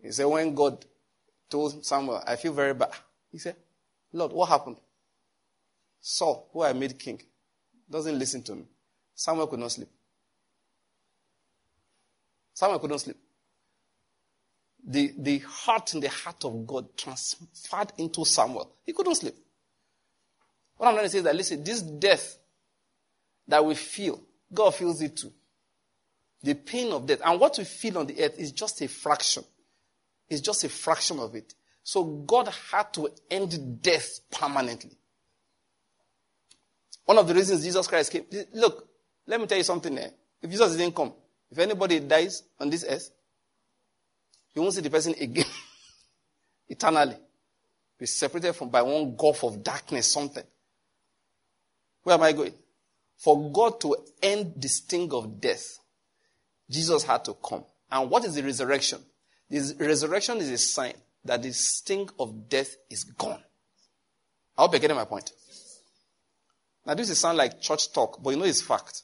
He 0.00 0.12
said, 0.12 0.26
when 0.26 0.54
God 0.54 0.84
told 1.50 1.84
Samuel, 1.84 2.22
I 2.24 2.36
feel 2.36 2.52
very 2.52 2.74
bad. 2.74 2.90
He 3.32 3.38
said, 3.38 3.56
Lord, 4.14 4.32
what 4.32 4.48
happened? 4.48 4.76
Saul, 6.00 6.48
who 6.52 6.62
I 6.62 6.72
made 6.72 6.98
king, 6.98 7.20
doesn't 7.90 8.16
listen 8.16 8.42
to 8.44 8.54
me. 8.54 8.64
Samuel 9.14 9.48
could 9.48 9.58
not 9.58 9.72
sleep. 9.72 9.88
Samuel 12.52 12.78
couldn't 12.78 13.00
sleep. 13.00 13.16
The, 14.86 15.12
the 15.18 15.38
heart 15.38 15.94
in 15.94 16.00
the 16.00 16.08
heart 16.08 16.44
of 16.44 16.64
God 16.64 16.96
transferred 16.96 17.92
into 17.98 18.24
Samuel. 18.24 18.70
He 18.84 18.92
couldn't 18.92 19.16
sleep. 19.16 19.34
What 20.76 20.88
I'm 20.88 20.94
trying 20.94 21.06
to 21.06 21.10
say 21.10 21.18
is 21.18 21.24
that, 21.24 21.34
listen, 21.34 21.64
this 21.64 21.82
death 21.82 22.38
that 23.48 23.64
we 23.64 23.74
feel, 23.74 24.22
God 24.52 24.74
feels 24.74 25.02
it 25.02 25.16
too. 25.16 25.32
The 26.42 26.54
pain 26.54 26.92
of 26.92 27.06
death. 27.06 27.20
And 27.24 27.40
what 27.40 27.58
we 27.58 27.64
feel 27.64 27.98
on 27.98 28.06
the 28.06 28.22
earth 28.22 28.38
is 28.38 28.52
just 28.52 28.80
a 28.82 28.86
fraction. 28.86 29.42
It's 30.28 30.40
just 30.40 30.62
a 30.62 30.68
fraction 30.68 31.18
of 31.18 31.34
it. 31.34 31.54
So 31.84 32.02
God 32.02 32.48
had 32.72 32.94
to 32.94 33.10
end 33.30 33.82
death 33.82 34.20
permanently. 34.30 34.96
One 37.04 37.18
of 37.18 37.28
the 37.28 37.34
reasons 37.34 37.62
Jesus 37.62 37.86
Christ 37.86 38.10
came, 38.10 38.24
look, 38.54 38.88
let 39.26 39.38
me 39.38 39.46
tell 39.46 39.58
you 39.58 39.64
something 39.64 39.94
there. 39.94 40.10
If 40.40 40.50
Jesus 40.50 40.74
didn't 40.76 40.96
come, 40.96 41.12
if 41.50 41.58
anybody 41.58 42.00
dies 42.00 42.42
on 42.58 42.70
this 42.70 42.86
earth, 42.88 43.10
you 44.54 44.62
won't 44.62 44.74
see 44.74 44.80
the 44.80 44.88
person 44.88 45.14
again 45.20 45.44
eternally. 46.68 47.16
Be 47.98 48.06
separated 48.06 48.54
from 48.54 48.70
by 48.70 48.80
one 48.80 49.14
gulf 49.14 49.44
of 49.44 49.62
darkness, 49.62 50.10
something. 50.10 50.44
Where 52.02 52.14
am 52.14 52.22
I 52.22 52.32
going? 52.32 52.54
For 53.18 53.52
God 53.52 53.78
to 53.82 53.96
end 54.22 54.54
the 54.56 54.68
sting 54.68 55.12
of 55.12 55.38
death, 55.38 55.78
Jesus 56.70 57.02
had 57.02 57.26
to 57.26 57.34
come. 57.34 57.64
And 57.90 58.08
what 58.08 58.24
is 58.24 58.34
the 58.34 58.42
resurrection? 58.42 59.00
The 59.50 59.76
resurrection 59.78 60.38
is 60.38 60.50
a 60.50 60.58
sign 60.58 60.94
that 61.24 61.42
the 61.42 61.52
sting 61.52 62.08
of 62.18 62.48
death 62.48 62.76
is 62.90 63.04
gone. 63.04 63.42
I 64.56 64.62
hope 64.62 64.72
you're 64.72 64.80
getting 64.80 64.96
my 64.96 65.04
point. 65.04 65.32
Now, 66.86 66.94
this 66.94 67.10
is 67.10 67.18
sound 67.18 67.38
like 67.38 67.60
church 67.60 67.92
talk, 67.92 68.22
but 68.22 68.30
you 68.30 68.36
know 68.36 68.44
it's 68.44 68.60
fact. 68.60 69.02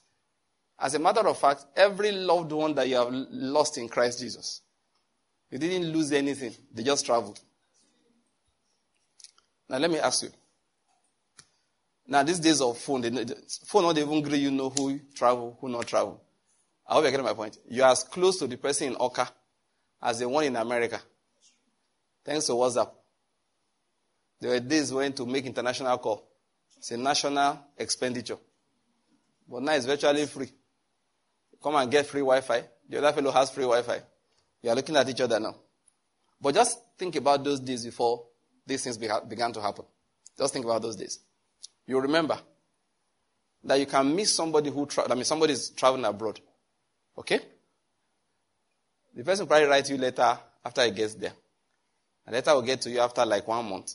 As 0.79 0.95
a 0.95 0.99
matter 0.99 1.27
of 1.27 1.39
fact, 1.39 1.65
every 1.77 2.13
loved 2.13 2.53
one 2.53 2.75
that 2.75 2.89
you 2.89 2.97
have 2.97 3.09
lost 3.11 3.79
in 3.79 3.89
Christ 3.89 4.21
Jesus, 4.21 4.63
you 5.51 5.59
didn't 5.59 5.93
lose 5.93 6.13
anything. 6.13 6.55
They 6.73 6.83
just 6.83 7.05
traveled. 7.05 7.41
Now, 9.69 9.79
let 9.79 9.91
me 9.91 9.99
ask 9.99 10.23
you. 10.23 10.31
Now, 12.07 12.23
these 12.23 12.41
days 12.41 12.61
of 12.61 12.77
phone, 12.77 13.03
they, 13.03 13.11
phone 13.67 13.83
not 13.83 13.97
even 13.97 14.19
agree 14.19 14.39
you 14.39 14.51
know 14.51 14.71
who 14.71 14.99
travel, 15.15 15.57
who 15.61 15.69
not 15.69 15.87
travel. 15.87 16.21
I 16.87 16.95
hope 16.95 17.05
you're 17.05 17.13
getting 17.13 17.27
my 17.27 17.35
point. 17.35 17.59
You're 17.69 17.87
as 17.87 18.03
close 18.03 18.39
to 18.41 18.49
the 18.49 18.57
person 18.57 18.89
in 18.89 18.95
Awka 18.97 19.31
as 20.03 20.19
the 20.19 20.29
one 20.29 20.45
in 20.45 20.57
America. 20.57 21.01
Thanks 22.25 22.47
to 22.47 22.53
WhatsApp. 22.53 22.91
There 24.41 24.51
were 24.51 24.61
days 24.61 24.93
when 24.93 25.13
to 25.15 25.27
make 25.27 25.47
international 25.47 25.99
call. 25.99 26.27
It's 26.77 26.91
a 26.91 26.97
national 26.97 27.59
expenditure. 27.77 28.39
But 29.49 29.63
now 29.63 29.73
it's 29.73 29.87
virtually 29.87 30.27
free. 30.27 30.51
Come 31.63 31.77
and 31.77 31.91
get 31.91 32.07
free 32.07 32.21
Wi-Fi. 32.21 32.63
The 32.89 32.99
other 32.99 33.13
fellow 33.13 33.31
has 33.33 33.51
free 33.51 33.65
Wi-Fi. 33.65 34.01
You 34.63 34.71
are 34.71 34.77
looking 34.77 34.97
at 34.97 35.09
each 35.09 35.21
other 35.21 35.39
now. 35.39 35.55
But 36.41 36.55
just 36.55 36.79
think 36.97 37.17
about 37.17 37.45
those 37.45 37.61
days 37.61 37.85
before 37.85 38.25
these 38.67 38.83
things 38.83 38.97
began 38.97 39.53
to 39.53 39.61
happen. 39.61 39.85
Just 40.39 40.55
think 40.55 40.65
about 40.65 40.81
those 40.81 40.97
days. 40.97 41.19
You 41.87 42.01
remember 42.01 42.39
that 43.65 43.79
you 43.79 43.87
can 43.87 44.15
miss 44.15 44.35
somebody 44.35 44.71
who, 44.71 44.87
tra- 44.87 45.11
I 45.11 45.15
mean, 45.15 45.25
somebody 45.25 45.53
is 45.53 45.71
traveling 45.71 46.05
abroad. 46.05 46.41
Okay? 47.19 47.41
The 49.15 49.25
person 49.25 49.47
probably 49.47 49.67
writes 49.67 49.91
you 49.91 49.99
letter 49.99 50.39
after 50.65 50.85
he 50.85 50.93
gets 50.93 51.15
there. 51.15 51.33
A 52.31 52.33
letter 52.33 52.55
will 52.55 52.63
get 52.63 52.81
to 52.83 52.91
you 52.91 53.01
after 53.01 53.27
like 53.27 53.47
one 53.49 53.69
month. 53.69 53.95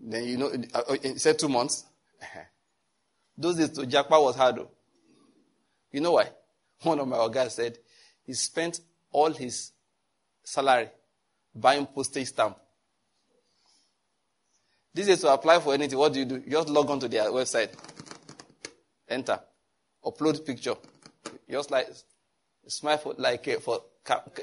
Then 0.00 0.24
you 0.24 0.36
know, 0.36 0.52
uh, 0.74 0.78
uh, 0.88 0.96
said 1.16 1.38
two 1.38 1.48
months. 1.48 1.84
Those 3.38 3.56
days 3.56 3.70
Jackpa 3.70 4.20
was 4.20 4.34
hard. 4.34 4.58
You 5.92 6.00
know 6.00 6.12
why? 6.12 6.30
One 6.82 6.98
of 6.98 7.06
my 7.06 7.28
guys 7.32 7.54
said 7.54 7.78
he 8.26 8.32
spent 8.34 8.80
all 9.12 9.32
his 9.32 9.70
salary 10.42 10.88
buying 11.54 11.86
postage 11.86 12.26
stamp. 12.28 12.58
This 14.92 15.06
is 15.06 15.20
to 15.20 15.32
apply 15.32 15.60
for 15.60 15.74
anything. 15.74 15.98
What 15.98 16.12
do 16.12 16.18
you 16.18 16.24
do? 16.24 16.40
Just 16.40 16.68
log 16.68 16.90
on 16.90 16.98
to 17.00 17.08
their 17.08 17.24
website, 17.30 17.70
enter, 19.08 19.38
upload 20.04 20.44
picture, 20.44 20.74
just 21.48 21.70
like 21.70 21.88
smile 22.66 22.98
for, 22.98 23.14
like 23.16 23.46
uh, 23.46 23.60
for 23.60 23.82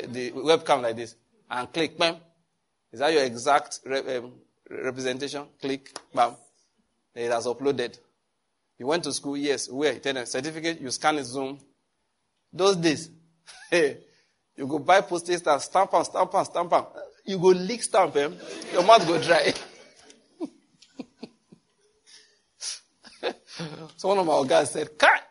the 0.08 0.32
webcam 0.32 0.82
like 0.82 0.96
this, 0.96 1.16
and 1.52 1.72
click, 1.74 1.98
bam. 1.98 2.16
Is 2.92 3.00
that 3.00 3.14
your 3.14 3.24
exact 3.24 3.80
re- 3.86 4.18
um, 4.18 4.34
representation? 4.70 5.46
Click, 5.62 5.98
bam. 6.14 6.36
It 7.16 7.32
has 7.32 7.46
uploaded. 7.46 7.98
You 8.78 8.88
went 8.88 9.04
to 9.04 9.14
school, 9.14 9.38
yes. 9.38 9.70
Where? 9.70 10.00
Tell 10.00 10.26
certificate. 10.26 10.80
You 10.82 10.90
scan 10.92 11.18
it, 11.18 11.26
zoom. 11.26 11.60
Those 12.52 12.78
days, 12.78 13.10
hey, 13.70 13.98
you 14.56 14.66
go 14.68 14.80
buy 14.80 15.02
postage 15.02 15.40
stamp, 15.40 15.62
stamp 15.62 15.94
and 15.94 16.06
stamp 16.06 16.34
and 16.34 16.46
stamp 16.46 16.72
and 16.72 16.86
you 17.26 17.38
go 17.38 17.50
lick 17.50 17.84
stamp, 17.84 18.16
eh? 18.16 18.30
Your 18.74 18.84
mouth 18.84 19.06
go 19.08 19.22
dry. 19.22 19.54
so 23.98 24.08
one 24.08 24.18
of 24.18 24.26
my 24.26 24.44
guys 24.48 24.72
said, 24.72 24.98
Cut! 24.98 25.22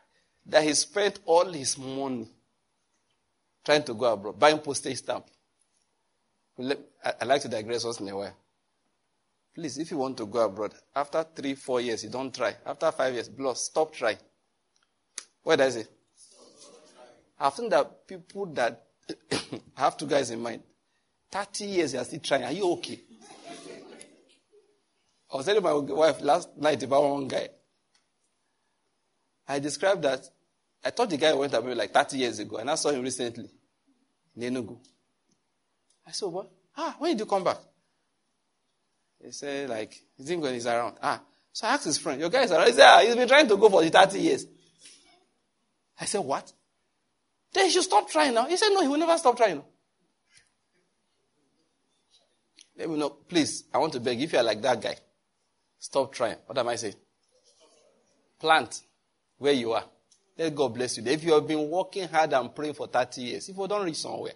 that 0.47 0.65
he 0.65 0.73
spent 0.75 1.21
all 1.27 1.53
his 1.53 1.77
money 1.77 2.27
trying 3.65 3.83
to 3.83 3.95
go 3.95 4.13
abroad, 4.13 4.39
buying 4.39 4.59
postage 4.59 4.99
stamp. 4.99 5.27
I 6.59 7.25
like 7.25 7.43
to 7.43 7.49
digress 7.49 7.85
once 7.85 8.01
in 8.01 8.09
a 8.09 8.17
while. 8.17 8.35
Please, 9.55 9.79
if 9.79 9.91
you 9.91 9.99
want 9.99 10.17
to 10.17 10.27
go 10.27 10.45
abroad, 10.45 10.75
after 10.95 11.25
three, 11.35 11.55
four 11.55 11.81
years, 11.81 12.05
you 12.05 12.11
don't 12.11 12.35
try. 12.35 12.55
After 12.67 12.91
five 12.93 13.15
years, 13.15 13.29
plus, 13.29 13.65
stop 13.65 13.93
trying. 13.93 14.19
What 15.43 15.57
does 15.57 15.77
it? 15.77 15.89
I've 17.41 17.55
seen 17.55 17.69
that 17.71 18.07
people 18.07 18.47
that 18.47 18.85
have 19.77 19.97
two 19.97 20.07
guys 20.07 20.31
in 20.31 20.41
mind, 20.41 20.63
30 21.31 21.65
years 21.65 21.93
you 21.93 22.01
are 22.01 22.05
still 22.05 22.21
trying. 22.21 22.45
Are 22.45 22.53
you 22.53 22.73
okay? 22.73 23.01
I 25.33 25.37
was 25.37 25.47
telling 25.47 25.63
my 25.63 25.73
wife 25.73 26.21
last 26.23 26.57
night 26.57 26.83
about 26.83 27.03
one 27.03 27.29
guy. 27.29 27.49
I 29.47 29.59
described 29.59 30.03
that 30.03 30.29
I 30.85 30.91
thought 30.91 31.11
the 31.11 31.17
guy 31.17 31.35
went 31.35 31.55
away 31.55 31.75
like 31.75 31.93
30 31.93 32.17
years 32.17 32.39
ago, 32.39 32.57
and 32.57 32.71
I 32.71 32.75
saw 32.75 32.91
him 32.91 33.03
recently 33.03 33.49
in 34.37 34.55
Enugu. 34.55 34.79
I 36.09 36.13
said, 36.13 36.27
what? 36.29 36.51
Ah, 36.75 36.97
when 36.99 37.11
did 37.11 37.21
you 37.21 37.27
come 37.27 37.45
back? 37.45 37.59
He 39.23 39.31
said, 39.31 39.69
like, 39.69 39.93
he 40.17 40.25
didn't 40.25 40.41
when 40.41 40.55
he's 40.55 40.67
around. 40.67 40.97
Ah, 41.03 41.21
so 41.53 41.67
I 41.67 41.75
asked 41.75 41.85
his 41.85 41.99
friend, 41.99 42.19
your 42.19 42.31
guy 42.31 42.45
is 42.45 42.51
around. 42.51 42.67
He 42.67 42.73
said, 42.73 42.87
ah, 42.87 43.01
he's 43.01 43.15
been 43.15 43.29
trying 43.29 43.47
to 43.49 43.57
go 43.59 43.69
for 43.69 43.83
the 43.83 43.91
30 43.91 44.19
years. 44.19 44.47
I 46.01 46.07
said, 46.07 46.21
what? 46.21 46.51
Then 47.53 47.67
he 47.67 47.71
should 47.71 47.83
stop 47.83 48.09
trying 48.09 48.33
now. 48.33 48.47
He 48.47 48.57
said, 48.57 48.71
no, 48.71 48.81
he 48.81 48.89
will 48.89 48.99
never 48.99 49.19
stop 49.19 49.37
trying. 49.37 49.63
Let 52.79 52.89
me 52.89 52.97
know, 52.97 53.11
please, 53.11 53.65
I 53.75 53.79
want 53.79 53.93
to 53.93 54.01
beg, 54.01 54.23
if 54.23 54.33
you 54.33 54.39
are 54.39 54.45
like 54.45 54.63
that 54.63 54.81
guy, 54.81 54.97
stop 55.79 56.13
trying. 56.13 56.37
What 56.47 56.57
am 56.57 56.69
I 56.69 56.77
saying? 56.77 56.95
Plant 58.41 58.81
where 59.37 59.53
you 59.53 59.73
are. 59.73 59.85
Let 60.39 60.55
God 60.55 60.73
bless 60.73 60.97
you. 60.97 61.05
If 61.05 61.23
you 61.25 61.35
have 61.35 61.47
been 61.47 61.69
working 61.69 62.09
hard 62.09 62.33
and 62.33 62.55
praying 62.55 62.75
for 62.75 62.87
30 62.87 63.21
years, 63.21 63.49
if 63.49 63.59
you 63.59 63.69
don't 63.69 63.85
reach 63.85 63.97
somewhere, 63.97 64.33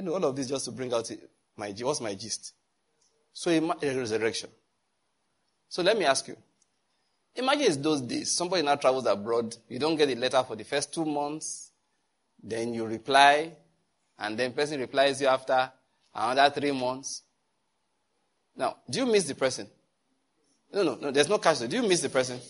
and 0.00 0.08
all 0.08 0.24
of 0.24 0.34
this 0.34 0.48
just 0.48 0.64
to 0.64 0.72
bring 0.72 0.92
out 0.94 1.10
my 1.56 1.74
what's 1.80 2.00
my 2.00 2.14
gist. 2.14 2.54
So 3.32 3.50
a 3.50 3.60
resurrection. 3.60 4.48
So 5.68 5.82
let 5.82 5.98
me 5.98 6.06
ask 6.06 6.26
you. 6.26 6.36
Imagine 7.36 7.62
it's 7.66 7.76
those 7.76 8.00
days. 8.00 8.32
Somebody 8.32 8.62
now 8.62 8.74
travels 8.76 9.06
abroad. 9.06 9.54
You 9.68 9.78
don't 9.78 9.96
get 9.96 10.08
a 10.08 10.14
letter 10.14 10.42
for 10.42 10.56
the 10.56 10.64
first 10.64 10.92
two 10.92 11.04
months. 11.04 11.70
Then 12.42 12.74
you 12.74 12.86
reply. 12.86 13.52
And 14.18 14.38
then 14.38 14.52
person 14.52 14.80
replies 14.80 15.20
you 15.20 15.28
after 15.28 15.70
another 16.14 16.60
three 16.60 16.72
months. 16.72 17.22
Now, 18.56 18.76
do 18.88 19.00
you 19.00 19.06
miss 19.06 19.24
the 19.24 19.34
person? 19.34 19.68
No, 20.72 20.82
no, 20.82 20.94
no. 21.00 21.10
There's 21.10 21.28
no 21.28 21.38
catch. 21.38 21.60
Do 21.60 21.76
you 21.76 21.86
miss 21.86 22.00
the 22.00 22.08
person? 22.08 22.40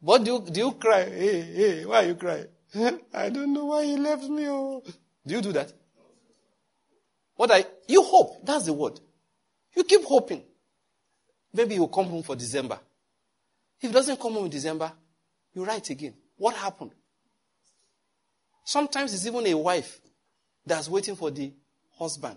But 0.00 0.22
do 0.22 0.32
you, 0.32 0.50
do 0.50 0.60
you 0.60 0.72
cry? 0.72 1.04
Hey, 1.04 1.40
hey, 1.40 1.86
why 1.86 2.02
you 2.02 2.14
crying? 2.14 2.46
I 3.14 3.30
don't 3.30 3.52
know 3.52 3.64
why 3.64 3.84
he 3.84 3.96
left 3.96 4.24
me. 4.24 4.46
Oh. 4.48 4.82
Do 5.26 5.34
you 5.34 5.40
do 5.40 5.52
that? 5.52 5.72
What 7.40 7.52
I, 7.52 7.64
you 7.88 8.02
hope. 8.02 8.44
That's 8.44 8.66
the 8.66 8.74
word. 8.74 9.00
You 9.74 9.82
keep 9.84 10.04
hoping. 10.04 10.42
Maybe 11.54 11.72
he'll 11.72 11.88
come 11.88 12.04
home 12.04 12.22
for 12.22 12.36
December. 12.36 12.78
If 13.78 13.88
he 13.88 13.90
doesn't 13.90 14.20
come 14.20 14.34
home 14.34 14.44
in 14.44 14.50
December, 14.50 14.92
you 15.54 15.64
write 15.64 15.88
again. 15.88 16.12
What 16.36 16.54
happened? 16.54 16.90
Sometimes 18.62 19.14
it's 19.14 19.26
even 19.26 19.46
a 19.46 19.54
wife 19.54 20.02
that's 20.66 20.86
waiting 20.90 21.16
for 21.16 21.30
the 21.30 21.50
husband. 21.98 22.36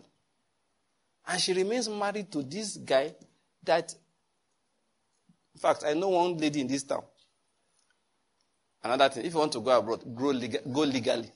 And 1.28 1.42
she 1.42 1.52
remains 1.52 1.90
married 1.90 2.32
to 2.32 2.42
this 2.42 2.78
guy 2.78 3.14
that, 3.62 3.94
in 5.54 5.60
fact, 5.60 5.84
I 5.86 5.96
know 5.96 6.08
one 6.08 6.38
lady 6.38 6.62
in 6.62 6.68
this 6.68 6.84
town. 6.84 7.04
Another 8.82 9.10
thing, 9.10 9.26
if 9.26 9.34
you 9.34 9.40
want 9.40 9.52
to 9.52 9.60
go 9.60 9.78
abroad, 9.78 10.00
go, 10.16 10.28
lega- 10.28 10.72
go 10.72 10.80
legally. 10.84 11.30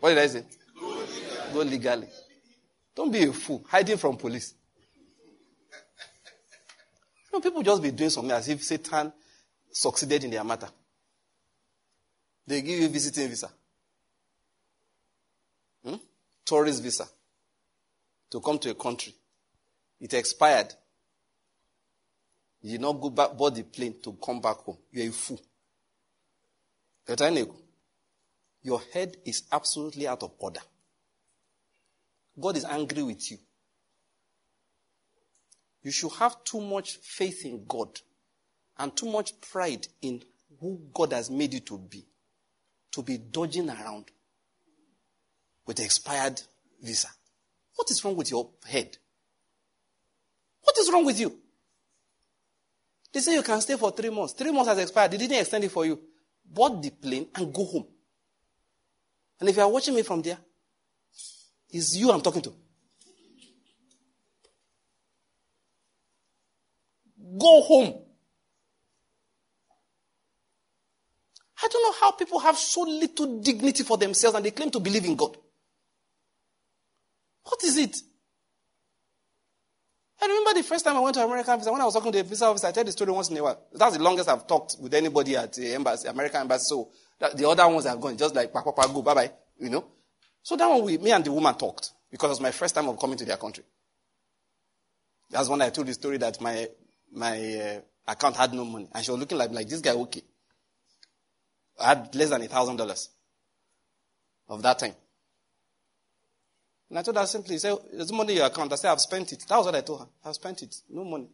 What 0.00 0.08
did 0.08 0.18
I 0.18 0.26
say? 0.26 0.44
Go 1.52 1.60
legally. 1.60 2.08
Don't 2.94 3.12
be 3.12 3.24
a 3.24 3.32
fool, 3.32 3.64
hiding 3.68 3.96
from 3.96 4.16
police. 4.16 4.54
You 7.26 7.38
know, 7.38 7.40
people 7.40 7.62
just 7.62 7.82
be 7.82 7.90
doing 7.90 8.10
something 8.10 8.32
as 8.32 8.48
if 8.48 8.62
Satan 8.62 9.12
succeeded 9.70 10.24
in 10.24 10.30
their 10.30 10.44
matter. 10.44 10.68
They 12.46 12.62
give 12.62 12.80
you 12.80 12.88
visiting 12.88 13.28
visa, 13.28 13.50
hmm? 15.84 15.96
tourist 16.44 16.82
visa 16.82 17.06
to 18.30 18.40
come 18.40 18.58
to 18.58 18.70
a 18.70 18.74
country. 18.74 19.14
It 20.00 20.14
expired. 20.14 20.72
You 22.62 22.72
did 22.72 22.80
not 22.80 23.00
go 23.00 23.10
back, 23.10 23.36
board 23.36 23.54
the 23.54 23.62
plane 23.62 23.96
to 24.02 24.12
come 24.14 24.40
back 24.40 24.56
home. 24.56 24.78
You're 24.90 25.08
a 25.08 25.12
fool. 25.12 25.40
Your 28.62 28.80
head 28.92 29.16
is 29.24 29.44
absolutely 29.52 30.08
out 30.08 30.22
of 30.22 30.32
order. 30.38 30.60
God 32.38 32.56
is 32.56 32.64
angry 32.64 33.02
with 33.02 33.30
you. 33.30 33.38
You 35.82 35.90
should 35.90 36.12
have 36.12 36.42
too 36.44 36.60
much 36.60 36.96
faith 36.96 37.44
in 37.44 37.64
God 37.66 38.00
and 38.78 38.96
too 38.96 39.10
much 39.10 39.40
pride 39.40 39.86
in 40.02 40.22
who 40.60 40.80
God 40.92 41.12
has 41.12 41.30
made 41.30 41.54
you 41.54 41.60
to 41.60 41.78
be 41.78 42.04
to 42.92 43.02
be 43.02 43.18
dodging 43.18 43.68
around 43.68 44.10
with 45.66 45.78
expired 45.80 46.40
visa. 46.82 47.08
What 47.76 47.90
is 47.90 48.04
wrong 48.04 48.16
with 48.16 48.30
your 48.30 48.50
head? 48.66 48.96
What 50.62 50.76
is 50.78 50.90
wrong 50.92 51.04
with 51.04 51.20
you? 51.20 51.38
They 53.12 53.20
say 53.20 53.34
you 53.34 53.42
can 53.42 53.60
stay 53.60 53.76
for 53.76 53.90
three 53.90 54.10
months. 54.10 54.32
Three 54.32 54.50
months 54.50 54.68
has 54.68 54.78
expired. 54.78 55.12
They 55.12 55.18
didn't 55.18 55.38
extend 55.38 55.64
it 55.64 55.70
for 55.70 55.86
you. 55.86 56.00
Board 56.44 56.82
the 56.82 56.90
plane 56.90 57.28
and 57.34 57.52
go 57.52 57.64
home. 57.64 57.86
And 59.40 59.48
if 59.48 59.56
you 59.56 59.62
are 59.62 59.70
watching 59.70 59.94
me 59.94 60.02
from 60.02 60.22
there, 60.22 60.38
it's 61.70 61.96
you 61.96 62.10
I'm 62.10 62.20
talking 62.20 62.42
to. 62.42 62.52
Go 67.38 67.62
home. 67.62 68.04
I 71.62 71.68
don't 71.68 71.82
know 71.82 71.94
how 72.00 72.12
people 72.12 72.38
have 72.38 72.56
so 72.56 72.82
little 72.82 73.40
dignity 73.40 73.82
for 73.82 73.96
themselves 73.96 74.36
and 74.36 74.44
they 74.44 74.52
claim 74.52 74.70
to 74.70 74.80
believe 74.80 75.04
in 75.04 75.16
God. 75.16 75.36
What 77.42 77.62
is 77.64 77.76
it? 77.76 77.96
I 80.20 80.26
remember 80.26 80.54
the 80.54 80.62
first 80.62 80.84
time 80.84 80.96
I 80.96 81.00
went 81.00 81.14
to 81.14 81.24
American 81.24 81.58
visa, 81.58 81.70
when 81.70 81.80
I 81.80 81.84
was 81.84 81.94
talking 81.94 82.12
to 82.12 82.18
the 82.18 82.24
visa 82.24 82.46
officer, 82.46 82.66
I 82.66 82.72
tell 82.72 82.84
the 82.84 82.92
story 82.92 83.12
once 83.12 83.30
in 83.30 83.36
a 83.36 83.42
while. 83.42 83.66
That's 83.72 83.96
the 83.96 84.02
longest 84.02 84.28
I've 84.28 84.46
talked 84.46 84.76
with 84.80 84.94
anybody 84.94 85.36
at 85.36 85.52
the 85.52 85.74
embassy, 85.74 86.08
American 86.08 86.40
embassy. 86.42 86.64
So 86.68 86.90
the 87.34 87.48
other 87.48 87.68
ones 87.68 87.86
are 87.86 87.96
gone, 87.96 88.16
just 88.16 88.34
like, 88.34 88.52
pa, 88.52 88.62
pa, 88.62 88.72
pa, 88.72 88.86
go, 88.88 89.02
bye 89.02 89.14
bye, 89.14 89.30
you 89.60 89.70
know. 89.70 89.84
So 90.48 90.56
that 90.56 90.66
one, 90.66 90.82
we, 90.82 90.96
me 90.96 91.10
and 91.12 91.22
the 91.22 91.30
woman 91.30 91.54
talked 91.56 91.90
because 92.10 92.28
it 92.28 92.30
was 92.30 92.40
my 92.40 92.52
first 92.52 92.74
time 92.74 92.88
of 92.88 92.98
coming 92.98 93.18
to 93.18 93.24
their 93.26 93.36
country. 93.36 93.64
That's 95.28 95.46
when 95.46 95.60
I 95.60 95.68
told 95.68 95.88
the 95.88 95.92
story 95.92 96.16
that 96.16 96.40
my, 96.40 96.66
my 97.12 97.36
uh, 97.36 97.80
account 98.10 98.34
had 98.34 98.54
no 98.54 98.64
money. 98.64 98.88
And 98.94 99.04
she 99.04 99.10
was 99.10 99.20
looking 99.20 99.36
like, 99.36 99.50
like 99.50 99.68
this 99.68 99.82
guy, 99.82 99.92
okay. 99.92 100.22
I 101.78 101.88
had 101.88 102.14
less 102.14 102.30
than 102.30 102.40
a 102.40 102.48
thousand 102.48 102.76
dollars 102.76 103.10
of 104.48 104.62
that 104.62 104.78
time. 104.78 104.94
And 106.88 106.98
I 106.98 107.02
told 107.02 107.18
her 107.18 107.26
simply, 107.26 107.58
say, 107.58 107.76
there's 107.92 108.10
money 108.10 108.32
in 108.32 108.38
your 108.38 108.46
account. 108.46 108.72
I 108.72 108.76
said, 108.76 108.92
I've 108.92 109.02
spent 109.02 109.30
it. 109.30 109.44
That 109.46 109.56
was 109.58 109.66
what 109.66 109.74
I 109.74 109.82
told 109.82 110.00
her. 110.00 110.06
I've 110.24 110.34
spent 110.34 110.62
it. 110.62 110.74
No 110.88 111.04
money. 111.04 111.28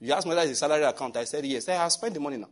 You 0.00 0.12
asked 0.12 0.26
me 0.26 0.30
whether 0.30 0.42
it's 0.42 0.50
a 0.50 0.56
salary 0.56 0.82
account. 0.82 1.16
I 1.18 1.24
said, 1.24 1.46
yes. 1.46 1.68
I 1.68 1.74
have 1.74 1.92
spent 1.92 2.14
the 2.14 2.20
money 2.20 2.36
now. 2.36 2.50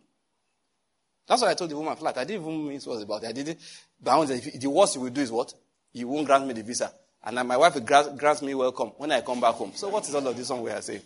That's 1.27 1.41
what 1.43 1.51
I 1.51 1.55
told 1.55 1.71
the 1.71 1.77
woman 1.77 1.97
flat. 1.97 2.19
I 2.19 2.25
didn't 2.25 2.43
even 2.43 2.69
mean 2.69 2.77
it 2.77 2.87
was 2.87 3.03
about 3.03 3.23
it. 3.23 3.29
I 3.29 3.33
didn't. 3.33 3.59
But 4.01 4.27
the 4.27 4.71
worst 4.71 4.97
you 4.97 5.03
will 5.03 5.11
do 5.11 5.21
is 5.21 5.31
what? 5.31 5.55
You 5.93 6.09
won't 6.09 6.27
grant 6.27 6.47
me 6.47 6.55
the 6.55 6.63
visa. 6.63 6.93
And 7.25 7.37
my 7.47 7.57
wife 7.57 7.75
will 7.75 7.83
grant 8.17 8.43
me 8.43 8.55
welcome 8.55 8.89
when 8.97 9.13
I 9.13 9.21
come 9.21 9.41
back 9.41 9.55
home. 9.55 9.73
So 9.75 9.89
what 9.89 10.09
is 10.09 10.15
all 10.15 10.27
of 10.27 10.37
this 10.37 10.51
one 10.51 10.63
we 10.63 10.71
are 10.71 10.83
saying? 10.83 11.03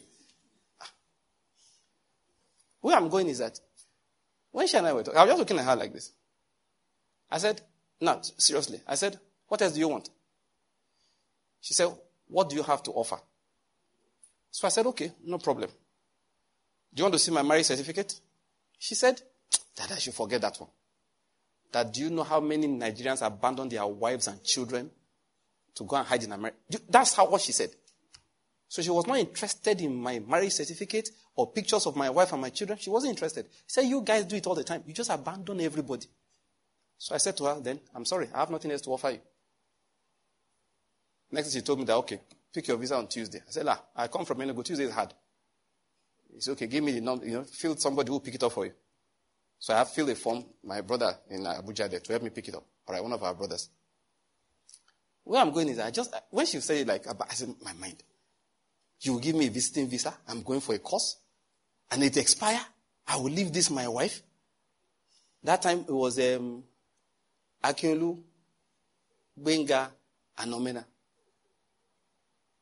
Ah. 0.80 0.90
Where 2.80 2.96
I'm 2.96 3.08
going 3.08 3.28
is 3.28 3.38
that 3.38 3.60
when 4.50 4.66
she 4.66 4.78
and 4.78 4.86
I 4.86 4.92
were 4.94 5.02
talking, 5.02 5.18
I 5.18 5.24
was 5.24 5.30
just 5.30 5.38
looking 5.40 5.58
at 5.58 5.66
her 5.66 5.76
like 5.76 5.92
this. 5.92 6.12
I 7.30 7.38
said, 7.38 7.60
no, 8.00 8.20
seriously. 8.22 8.80
I 8.86 8.94
said, 8.94 9.18
what 9.48 9.60
else 9.60 9.72
do 9.72 9.80
you 9.80 9.88
want? 9.88 10.08
She 11.66 11.74
said, 11.74 11.88
What 12.28 12.48
do 12.48 12.54
you 12.54 12.62
have 12.62 12.80
to 12.84 12.92
offer? 12.92 13.18
So 14.52 14.68
I 14.68 14.70
said, 14.70 14.86
Okay, 14.86 15.10
no 15.24 15.38
problem. 15.38 15.68
Do 16.94 17.00
you 17.00 17.04
want 17.04 17.14
to 17.14 17.18
see 17.18 17.32
my 17.32 17.42
marriage 17.42 17.66
certificate? 17.66 18.20
She 18.78 18.94
said, 18.94 19.20
Dad, 19.76 19.92
I 19.92 19.98
should 19.98 20.14
forget 20.14 20.40
that 20.40 20.56
one. 20.58 20.70
That 21.72 21.92
do 21.92 22.00
you 22.00 22.10
know 22.10 22.22
how 22.22 22.40
many 22.40 22.66
Nigerians 22.66 23.24
abandon 23.24 23.68
their 23.68 23.86
wives 23.86 24.26
and 24.28 24.42
children 24.42 24.90
to 25.74 25.84
go 25.84 25.96
and 25.96 26.06
hide 26.06 26.24
in 26.24 26.32
America? 26.32 26.56
That's 26.88 27.14
how 27.14 27.28
what 27.28 27.42
she 27.42 27.52
said. 27.52 27.70
So 28.68 28.82
she 28.82 28.90
was 28.90 29.06
not 29.06 29.18
interested 29.18 29.80
in 29.80 29.94
my 29.94 30.18
marriage 30.18 30.52
certificate 30.52 31.10
or 31.36 31.52
pictures 31.52 31.86
of 31.86 31.94
my 31.94 32.10
wife 32.10 32.32
and 32.32 32.42
my 32.42 32.50
children. 32.50 32.78
She 32.78 32.90
wasn't 32.90 33.10
interested. 33.10 33.46
She 33.50 33.62
said, 33.68 33.82
You 33.82 34.00
guys 34.02 34.24
do 34.24 34.36
it 34.36 34.46
all 34.46 34.54
the 34.54 34.64
time. 34.64 34.82
You 34.86 34.94
just 34.94 35.10
abandon 35.10 35.60
everybody. 35.60 36.06
So 36.98 37.14
I 37.14 37.18
said 37.18 37.36
to 37.36 37.44
her, 37.44 37.60
Then, 37.60 37.78
I'm 37.94 38.04
sorry, 38.04 38.28
I 38.34 38.38
have 38.38 38.50
nothing 38.50 38.70
else 38.72 38.80
to 38.82 38.90
offer 38.90 39.10
you. 39.10 39.20
Next, 41.30 41.52
she 41.52 41.60
told 41.60 41.78
me 41.78 41.84
that, 41.84 41.94
okay, 41.96 42.20
pick 42.52 42.66
your 42.68 42.76
visa 42.76 42.96
on 42.96 43.08
Tuesday. 43.08 43.38
I 43.38 43.50
said, 43.50 43.66
ah, 43.68 43.82
I 43.94 44.08
come 44.08 44.24
from 44.24 44.38
Enugu. 44.38 44.64
Tuesday 44.64 44.84
is 44.84 44.92
hard. 44.92 45.12
He 46.32 46.40
said, 46.40 46.52
okay, 46.52 46.66
give 46.66 46.82
me 46.84 46.92
the 46.92 47.00
number, 47.00 47.26
you 47.26 47.32
know, 47.32 47.44
fill 47.44 47.76
somebody 47.76 48.08
who 48.08 48.14
will 48.14 48.20
pick 48.20 48.34
it 48.34 48.42
up 48.42 48.52
for 48.52 48.66
you. 48.66 48.72
So 49.58 49.74
I 49.74 49.78
have 49.78 49.90
filled 49.90 50.10
a 50.10 50.14
form, 50.14 50.44
my 50.62 50.80
brother 50.80 51.16
in 51.30 51.40
Abuja 51.44 51.90
there, 51.90 52.00
to 52.00 52.12
help 52.12 52.22
me 52.22 52.30
pick 52.30 52.48
it 52.48 52.54
up. 52.54 52.64
All 52.86 52.94
right, 52.94 53.02
one 53.02 53.12
of 53.12 53.22
our 53.22 53.34
brothers. 53.34 53.68
Where 55.24 55.40
I'm 55.40 55.50
going 55.50 55.68
is, 55.68 55.78
I 55.78 55.90
just, 55.90 56.14
when 56.30 56.46
she 56.46 56.60
said 56.60 56.76
it 56.78 56.86
like, 56.86 57.06
I 57.06 57.34
said, 57.34 57.54
my 57.64 57.72
mind, 57.72 58.02
you 59.00 59.14
will 59.14 59.20
give 59.20 59.34
me 59.34 59.48
a 59.48 59.50
visiting 59.50 59.88
visa, 59.88 60.14
I'm 60.28 60.42
going 60.42 60.60
for 60.60 60.74
a 60.74 60.78
course, 60.78 61.16
and 61.90 62.02
it 62.04 62.16
expire, 62.16 62.60
I 63.08 63.16
will 63.16 63.30
leave 63.30 63.52
this 63.52 63.70
my 63.70 63.88
wife. 63.88 64.22
That 65.42 65.62
time 65.62 65.80
it 65.80 65.92
was 65.92 66.18
um, 66.18 66.62
Akinlu, 67.62 68.20
Benga, 69.36 69.90
and 70.38 70.52
Omena. 70.52 70.84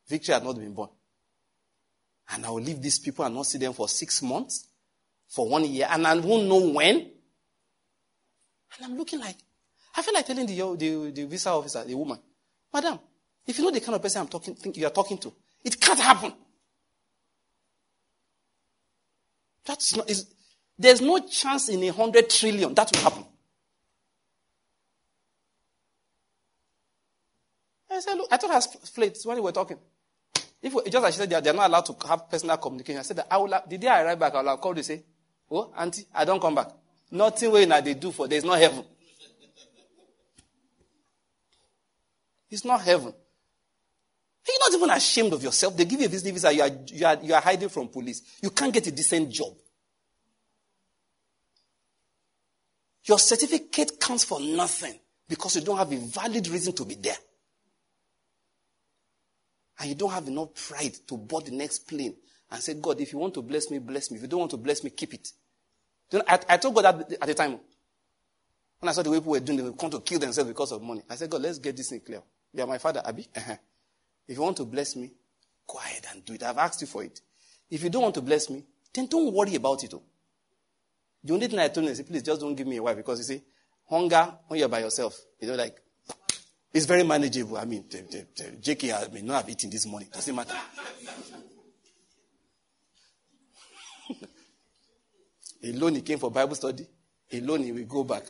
Victory 0.09 0.35
had 0.35 0.45
not 0.45 0.57
been 0.57 0.75
born. 0.75 0.91
And 2.31 2.45
I 2.45 2.51
will 2.51 2.63
leave 2.63 2.81
these 2.81 2.99
people 2.99 3.25
and 3.25 3.35
not 3.35 3.47
see 3.47 3.59
them 3.59 3.73
for 3.73 3.89
six 3.89 4.23
months. 4.23 4.69
For 5.29 5.49
one 5.49 5.65
year 5.65 5.87
and 5.91 6.07
I 6.07 6.17
won't 6.17 6.47
know 6.47 6.71
when. 6.71 6.97
And 6.97 8.85
I'm 8.85 8.97
looking 8.97 9.21
like, 9.21 9.37
I 9.97 10.03
feel 10.03 10.15
like 10.15 10.27
telling 10.27 10.47
the, 10.47 10.77
the, 10.77 11.11
the 11.13 11.25
visa 11.27 11.51
officer, 11.51 11.85
the 11.85 11.95
woman, 11.95 12.19
Madam, 12.73 12.99
if 13.47 13.59
you 13.59 13.65
know 13.65 13.71
the 13.71 13.81
kind 13.81 13.95
of 13.95 14.03
person 14.03 14.23
I'm 14.23 14.29
talking, 14.29 14.55
think 14.55 14.77
you 14.77 14.87
are 14.87 14.91
talking 14.91 15.19
to, 15.19 15.33
it 15.65 15.81
can't 15.81 16.01
happen. 16.01 16.33
That's 19.65 19.97
not, 19.97 20.11
there's 20.79 21.01
no 21.01 21.19
chance 21.21 21.69
in 21.69 21.83
a 21.85 21.89
hundred 21.89 22.29
trillion 22.29 22.75
that 22.75 22.91
will 22.93 23.03
happen. 23.03 23.25
I 27.91 28.01
said, 28.01 28.15
look, 28.17 28.29
I 28.31 28.37
thought 28.37 28.51
I 28.51 28.61
flat 28.61 29.17
when 29.25 29.37
we 29.37 29.43
were 29.43 29.53
talking. 29.53 29.79
If 30.61 30.73
just 30.91 31.05
as 31.07 31.15
she 31.15 31.19
said, 31.19 31.31
they 31.31 31.37
are, 31.37 31.41
they 31.41 31.51
are 31.51 31.55
not 31.55 31.69
allowed 31.69 31.87
to 31.87 32.09
have 32.09 32.29
personal 32.29 32.57
communication. 32.57 32.99
I 32.99 33.03
said, 33.03 33.21
I 33.31 33.37
will, 33.37 33.55
the 33.69 33.79
day 33.79 33.87
I 33.87 34.03
arrive 34.03 34.19
back, 34.19 34.35
I 34.35 34.43
will 34.43 34.57
call 34.57 34.77
you 34.77 34.83
say, 34.83 35.05
oh, 35.57 35.73
auntie, 35.77 36.07
I 36.15 36.25
don't 36.25 36.41
come 36.41 36.55
back. 36.55 36.69
Nothing 37.11 37.53
way 37.53 37.65
that 37.65 37.85
they 37.85 37.95
do 37.95 38.11
for, 38.11 38.27
there's 38.27 38.45
no 38.45 38.53
heaven. 38.53 38.85
It's 42.51 42.65
not 42.65 42.81
heaven. 42.83 43.13
You're 44.47 44.71
not 44.71 44.79
even 44.79 44.91
ashamed 44.91 45.33
of 45.33 45.43
yourself. 45.43 45.77
They 45.77 45.85
give 45.85 46.01
you 46.01 46.07
a 46.07 46.09
visa, 46.09 46.53
you 46.53 46.63
are, 46.63 46.71
you, 46.87 47.07
are, 47.07 47.19
you 47.23 47.35
are 47.35 47.41
hiding 47.41 47.69
from 47.69 47.89
police. 47.89 48.39
You 48.43 48.51
can't 48.51 48.73
get 48.73 48.87
a 48.87 48.93
decent 48.93 49.31
job. 49.31 49.55
Your 53.07 53.19
certificate 53.19 54.01
counts 54.01 54.25
for 54.25 54.41
nothing 54.41 54.99
because 55.29 55.57
you 55.57 55.63
don't 55.63 55.79
have 55.79 55.93
a 55.93 55.97
valid 55.97 56.47
reason 56.49 56.73
to 56.75 56.85
be 56.85 56.95
there. 56.95 57.17
And 59.81 59.89
you 59.89 59.95
don't 59.95 60.13
have 60.13 60.29
enough 60.29 60.55
pride 60.55 60.95
to 61.09 61.17
board 61.17 61.47
the 61.47 61.53
next 61.53 61.81
plane 61.81 62.15
and 62.51 62.63
say, 62.63 62.75
God, 62.75 63.01
if 63.01 63.13
you 63.13 63.19
want 63.19 63.35
to 63.35 63.43
bless 63.43 63.71
me, 63.71 63.79
bless 63.79 64.11
me. 64.11 64.17
If 64.17 64.23
you 64.23 64.29
don't 64.29 64.41
want 64.41 64.51
to 64.53 64.57
bless 64.57 64.85
me, 64.85 64.91
keep 64.91 65.15
it. 65.15 65.29
You 66.11 66.19
know, 66.19 66.25
I, 66.29 66.39
I 66.49 66.57
told 66.57 66.75
God 66.75 66.85
that 66.85 67.13
at 67.21 67.27
the 67.27 67.35
time. 67.35 67.59
When 68.81 68.89
I 68.89 68.93
saw 68.93 69.03
the 69.03 69.11
way 69.11 69.19
people 69.19 69.33
were 69.33 69.41
doing, 69.41 69.59
they 69.59 69.65
were 69.65 69.71
going 69.71 69.93
to 69.93 70.01
kill 70.01 70.19
themselves 70.19 70.51
because 70.51 70.73
of 70.73 70.83
money. 70.83 71.03
I 71.09 71.15
said, 71.15 71.31
God, 71.31 71.41
let's 71.41 71.59
get 71.59 71.77
this 71.77 71.89
thing 71.89 72.01
clear. 72.01 72.21
You 72.53 72.63
are 72.63 72.67
my 72.67 72.79
father, 72.79 73.03
Abby. 73.05 73.27
Uh-huh. 73.35 73.57
If 74.29 74.37
you 74.37 74.43
want 74.43 74.57
to 74.59 74.65
bless 74.65 74.95
me, 74.97 75.11
go 75.67 75.79
ahead 75.79 76.05
and 76.13 76.25
do 76.25 76.35
it. 76.35 76.43
I've 76.43 76.59
asked 76.59 76.81
you 76.81 76.87
for 76.87 77.03
it. 77.03 77.21
If 77.71 77.83
you 77.83 77.91
don't 77.91 78.03
want 78.03 78.15
to 78.17 78.21
bless 78.21 78.51
me, 78.51 78.63
then 78.93 79.07
don't 79.07 79.33
worry 79.33 79.55
about 79.55 79.83
it. 79.85 79.95
Oh. 79.95 80.03
The 81.23 81.33
only 81.33 81.47
thing 81.47 81.59
I 81.59 81.69
told 81.69 81.87
him 81.87 81.93
is, 81.93 82.03
please 82.03 82.23
just 82.23 82.41
don't 82.41 82.55
give 82.55 82.67
me 82.67 82.77
a 82.77 82.83
wife 82.83 82.97
because 82.97 83.19
you 83.19 83.37
see, 83.37 83.43
hunger 83.89 84.35
when 84.49 84.61
you're 84.61 84.69
by 84.69 84.81
yourself, 84.81 85.19
you 85.41 85.49
know, 85.49 85.55
like, 85.55 85.81
it's 86.73 86.87
very 86.87 87.05
manageable. 87.05 87.57
I 87.57 87.65
mean, 87.65 87.85
JK 87.85 89.13
may 89.13 89.23
not 89.23 89.43
have 89.43 89.49
eaten 89.49 89.71
this 89.71 89.87
morning. 89.87 90.09
Doesn't 90.13 90.35
matter. 90.35 90.55
Alone 95.65 95.95
he 95.97 96.03
came 96.03 96.19
for 96.19 96.31
Bible 96.31 96.55
study. 96.55 96.87
Alone 97.33 97.63
he 97.63 97.73
will 97.73 97.85
go 97.85 98.05
back. 98.05 98.25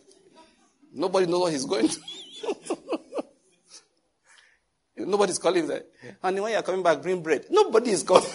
Nobody 0.93 1.27
knows 1.27 1.41
what 1.41 1.53
he's 1.53 1.65
going 1.65 1.89
to. 1.89 2.01
Nobody's 4.97 5.39
calling 5.39 5.69
him. 5.69 5.83
And 6.23 6.41
when 6.41 6.53
you're 6.53 6.63
coming 6.63 6.83
back, 6.83 7.03
bring 7.03 7.21
bread. 7.21 7.47
Nobody 7.51 7.91
is 7.91 8.05
calling. 8.05 8.25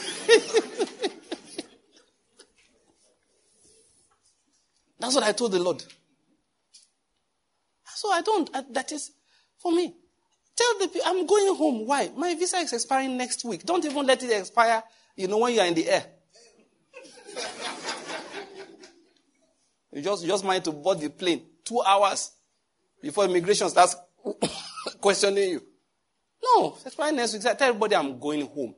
That's 5.00 5.16
what 5.16 5.24
I 5.24 5.32
told 5.32 5.54
the 5.54 5.60
Lord. 5.60 5.82
So 7.96 8.12
I 8.12 8.22
don't, 8.22 8.74
that 8.74 8.92
is, 8.92 9.12
for 9.58 9.72
me. 9.72 9.96
Tell 10.56 10.80
the 10.80 10.88
people, 10.90 11.02
I'm 11.06 11.26
going 11.26 11.56
home. 11.56 11.88
Why? 11.88 12.12
My 12.16 12.36
visa 12.36 12.58
is 12.58 12.74
expiring 12.74 13.16
next 13.16 13.46
week. 13.46 13.64
Don't 13.64 13.86
even 13.86 14.06
let 14.06 14.22
it 14.22 14.32
expire, 14.32 14.84
you 15.16 15.30
know, 15.30 15.38
when 15.38 15.54
you 15.54 15.62
are 15.62 15.68
in 15.68 15.74
the 15.74 15.90
air. 15.90 16.04
You 19.92 20.02
just, 20.02 20.26
just 20.26 20.44
mind 20.44 20.64
to 20.66 20.72
board 20.72 21.00
the 21.00 21.10
plane 21.10 21.42
two 21.64 21.82
hours 21.82 22.32
before 23.02 23.26
immigration 23.26 23.70
starts 23.70 23.96
questioning 25.02 25.50
you. 25.50 25.64
No, 26.44 26.78
expiring 26.86 27.18
next 27.18 27.34
week. 27.34 27.42
Tell 27.42 27.56
everybody 27.60 27.96
I'm 27.96 28.20
going 28.20 28.46
home. 28.48 28.76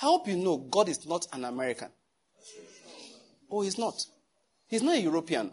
I 0.00 0.06
hope 0.06 0.28
you 0.28 0.36
know 0.36 0.56
God 0.58 0.88
is 0.88 1.06
not 1.06 1.26
an 1.32 1.44
American. 1.44 1.88
Oh, 3.50 3.62
he's 3.62 3.78
not. 3.78 3.94
He's 4.66 4.82
not 4.82 4.94
a 4.94 5.00
European. 5.00 5.50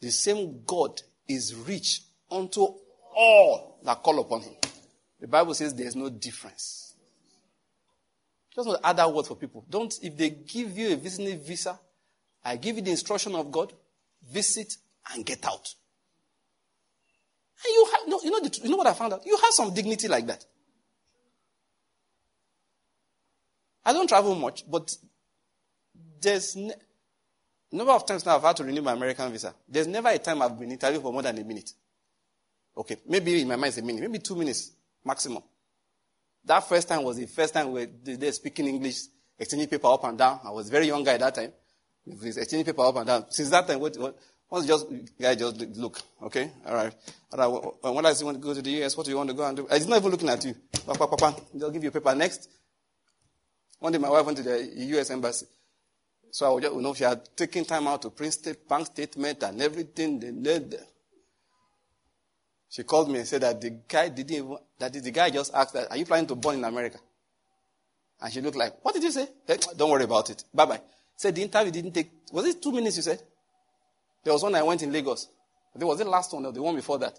The 0.00 0.10
same 0.10 0.62
God 0.66 1.00
is 1.28 1.54
rich 1.54 2.02
unto 2.30 2.66
all 3.14 3.78
that 3.84 4.02
call 4.02 4.20
upon 4.20 4.40
him. 4.40 4.54
The 5.20 5.28
Bible 5.28 5.54
says 5.54 5.74
there's 5.74 5.94
no 5.94 6.10
difference. 6.10 6.91
Just 8.54 8.68
not 8.68 8.80
other 8.84 9.08
word 9.08 9.26
for 9.26 9.36
people. 9.36 9.64
Don't, 9.68 9.92
if 10.02 10.16
they 10.16 10.30
give 10.30 10.76
you 10.76 10.92
a 10.92 10.96
visiting 10.96 11.38
visa, 11.40 11.78
I 12.44 12.56
give 12.56 12.76
you 12.76 12.82
the 12.82 12.90
instruction 12.90 13.34
of 13.34 13.50
God, 13.50 13.72
visit 14.30 14.74
and 15.12 15.24
get 15.24 15.44
out. 15.44 15.74
And 17.64 17.72
you 17.72 17.88
have, 17.92 18.08
no, 18.08 18.20
you 18.22 18.30
know, 18.30 18.40
the, 18.40 18.60
you 18.62 18.70
know 18.70 18.76
what 18.76 18.86
I 18.86 18.92
found 18.92 19.12
out? 19.14 19.24
You 19.24 19.36
have 19.36 19.52
some 19.52 19.72
dignity 19.72 20.08
like 20.08 20.26
that. 20.26 20.44
I 23.84 23.92
don't 23.92 24.08
travel 24.08 24.34
much, 24.34 24.64
but 24.70 24.94
there's 26.20 26.54
ne- 26.54 26.74
number 27.72 27.92
of 27.92 28.06
times 28.06 28.24
now 28.26 28.36
I've 28.36 28.42
had 28.42 28.56
to 28.56 28.64
renew 28.64 28.82
my 28.82 28.92
American 28.92 29.30
visa. 29.32 29.54
There's 29.68 29.88
never 29.88 30.08
a 30.08 30.18
time 30.18 30.42
I've 30.42 30.58
been 30.58 30.70
interviewed 30.70 31.02
for 31.02 31.12
more 31.12 31.22
than 31.22 31.38
a 31.38 31.44
minute. 31.44 31.72
Okay, 32.76 32.96
maybe 33.06 33.40
in 33.40 33.48
my 33.48 33.56
mind 33.56 33.68
it's 33.68 33.78
a 33.78 33.82
minute, 33.82 34.02
maybe 34.02 34.18
two 34.18 34.36
minutes 34.36 34.72
maximum. 35.04 35.42
That 36.44 36.60
first 36.68 36.88
time 36.88 37.04
was 37.04 37.16
the 37.16 37.26
first 37.26 37.54
time 37.54 37.70
we 37.70 37.86
were 38.16 38.32
speaking 38.32 38.66
English, 38.66 39.02
exchanging 39.38 39.68
paper 39.68 39.86
up 39.86 40.04
and 40.04 40.18
down. 40.18 40.40
I 40.44 40.50
was 40.50 40.68
very 40.68 40.86
young 40.86 41.04
guy 41.04 41.14
at 41.14 41.20
that 41.20 41.34
time. 41.34 41.52
Exchanging 42.06 42.64
paper 42.64 42.82
up 42.82 42.96
and 42.96 43.06
down. 43.06 43.26
Since 43.30 43.50
that 43.50 43.66
time, 43.66 43.78
what, 43.78 43.96
what, 43.96 44.18
once 44.50 44.66
just 44.66 44.86
guy 45.20 45.34
just 45.34 45.60
look, 45.76 46.00
okay, 46.22 46.50
all 46.66 46.74
right, 46.74 46.94
all 47.32 47.72
right. 47.82 47.94
When 47.94 48.04
I 48.04 48.12
say 48.12 48.24
want 48.24 48.36
to 48.36 48.42
go 48.42 48.52
to 48.52 48.60
the 48.60 48.84
US, 48.84 48.96
what 48.96 49.06
do 49.06 49.10
you 49.12 49.16
want 49.16 49.30
to 49.30 49.34
go 49.34 49.44
and 49.44 49.56
do? 49.56 49.66
He's 49.70 49.86
not 49.86 49.98
even 49.98 50.10
looking 50.10 50.28
at 50.28 50.44
you. 50.44 50.54
Papa, 50.84 51.06
papa, 51.06 51.40
just 51.56 51.72
give 51.72 51.82
you 51.82 51.88
a 51.88 51.92
paper 51.92 52.14
next. 52.14 52.50
One 53.78 53.92
day, 53.92 53.98
my 53.98 54.10
wife 54.10 54.26
went 54.26 54.38
to 54.38 54.44
the 54.44 54.72
U.S. 54.76 55.10
embassy. 55.10 55.46
So 56.30 56.46
I 56.46 56.50
would 56.50 56.62
just, 56.62 56.74
you 56.74 56.82
know, 56.82 56.94
she 56.94 57.04
had 57.04 57.36
taken 57.36 57.64
time 57.64 57.86
out 57.86 58.02
to 58.02 58.10
print 58.10 58.36
bank 58.68 58.86
statement 58.86 59.42
and 59.42 59.60
everything. 59.60 60.20
They 60.20 60.30
She 62.72 62.84
called 62.84 63.10
me 63.10 63.18
and 63.18 63.28
said 63.28 63.42
that 63.42 63.60
the 63.60 63.68
guy 63.86 64.08
didn't 64.08 64.30
even, 64.34 64.56
that 64.78 64.94
the 64.94 65.10
guy 65.10 65.28
just 65.28 65.52
asked 65.52 65.74
that, 65.74 65.90
are 65.90 65.96
you 65.98 66.06
planning 66.06 66.26
to 66.28 66.34
born 66.34 66.56
in 66.56 66.64
America? 66.64 66.98
And 68.18 68.32
she 68.32 68.40
looked 68.40 68.56
like, 68.56 68.82
what 68.82 68.94
did 68.94 69.02
you 69.02 69.10
say? 69.10 69.28
Said, 69.46 69.62
Don't 69.76 69.90
worry 69.90 70.04
about 70.04 70.30
it. 70.30 70.42
Bye 70.54 70.64
bye. 70.64 70.80
Said 71.14 71.34
the 71.34 71.42
interview 71.42 71.70
didn't 71.70 71.92
take, 71.92 72.10
was 72.32 72.46
it 72.46 72.62
two 72.62 72.72
minutes 72.72 72.96
you 72.96 73.02
said? 73.02 73.22
There 74.24 74.32
was 74.32 74.42
one 74.42 74.54
I 74.54 74.62
went 74.62 74.82
in 74.82 74.90
Lagos. 74.90 75.28
There 75.74 75.86
was 75.86 75.98
the 75.98 76.06
last 76.06 76.32
one 76.32 76.46
or 76.46 76.52
the 76.52 76.62
one 76.62 76.74
before 76.74 76.98
that. 77.00 77.18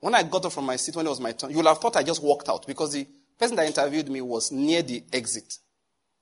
When 0.00 0.14
I 0.14 0.22
got 0.22 0.46
up 0.46 0.52
from 0.52 0.64
my 0.64 0.76
seat 0.76 0.96
when 0.96 1.04
it 1.04 1.10
was 1.10 1.20
my 1.20 1.32
turn, 1.32 1.50
you 1.50 1.56
would 1.56 1.66
have 1.66 1.78
thought 1.78 1.96
I 1.96 2.02
just 2.02 2.22
walked 2.22 2.48
out 2.48 2.66
because 2.66 2.94
the 2.94 3.06
person 3.38 3.56
that 3.56 3.66
interviewed 3.66 4.08
me 4.08 4.22
was 4.22 4.50
near 4.50 4.80
the 4.80 5.04
exit. 5.12 5.58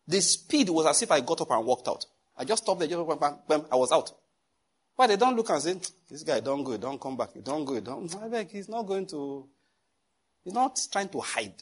The 0.09 0.21
speed 0.21 0.69
was 0.69 0.85
as 0.87 1.01
if 1.01 1.13
I 1.13 1.21
got 1.21 1.43
up 1.43 1.51
and 1.53 1.65
walked 1.65 1.87
out. 1.87 2.07
I 2.37 2.45
just 2.45 2.65
stopped 2.65 2.81
there, 2.81 2.89
just 2.89 3.07
bam, 3.07 3.19
bam, 3.19 3.37
bam, 3.49 3.67
I 3.71 3.77
was 3.77 3.93
out. 3.93 4.11
But 5.01 5.07
they 5.07 5.17
don't 5.17 5.35
look 5.35 5.49
and 5.49 5.63
say, 5.63 5.77
this 6.11 6.23
guy 6.25 6.41
don't 6.41 6.63
go, 6.63 6.77
don't 6.77 7.01
come 7.01 7.17
back, 7.17 7.31
don't 7.43 7.65
go, 7.65 7.81
don't. 7.81 8.03
He's 8.51 8.69
not 8.69 8.83
going 8.83 9.07
to, 9.07 9.49
he's 10.45 10.53
not 10.53 10.79
trying 10.93 11.09
to 11.09 11.21
hide. 11.21 11.55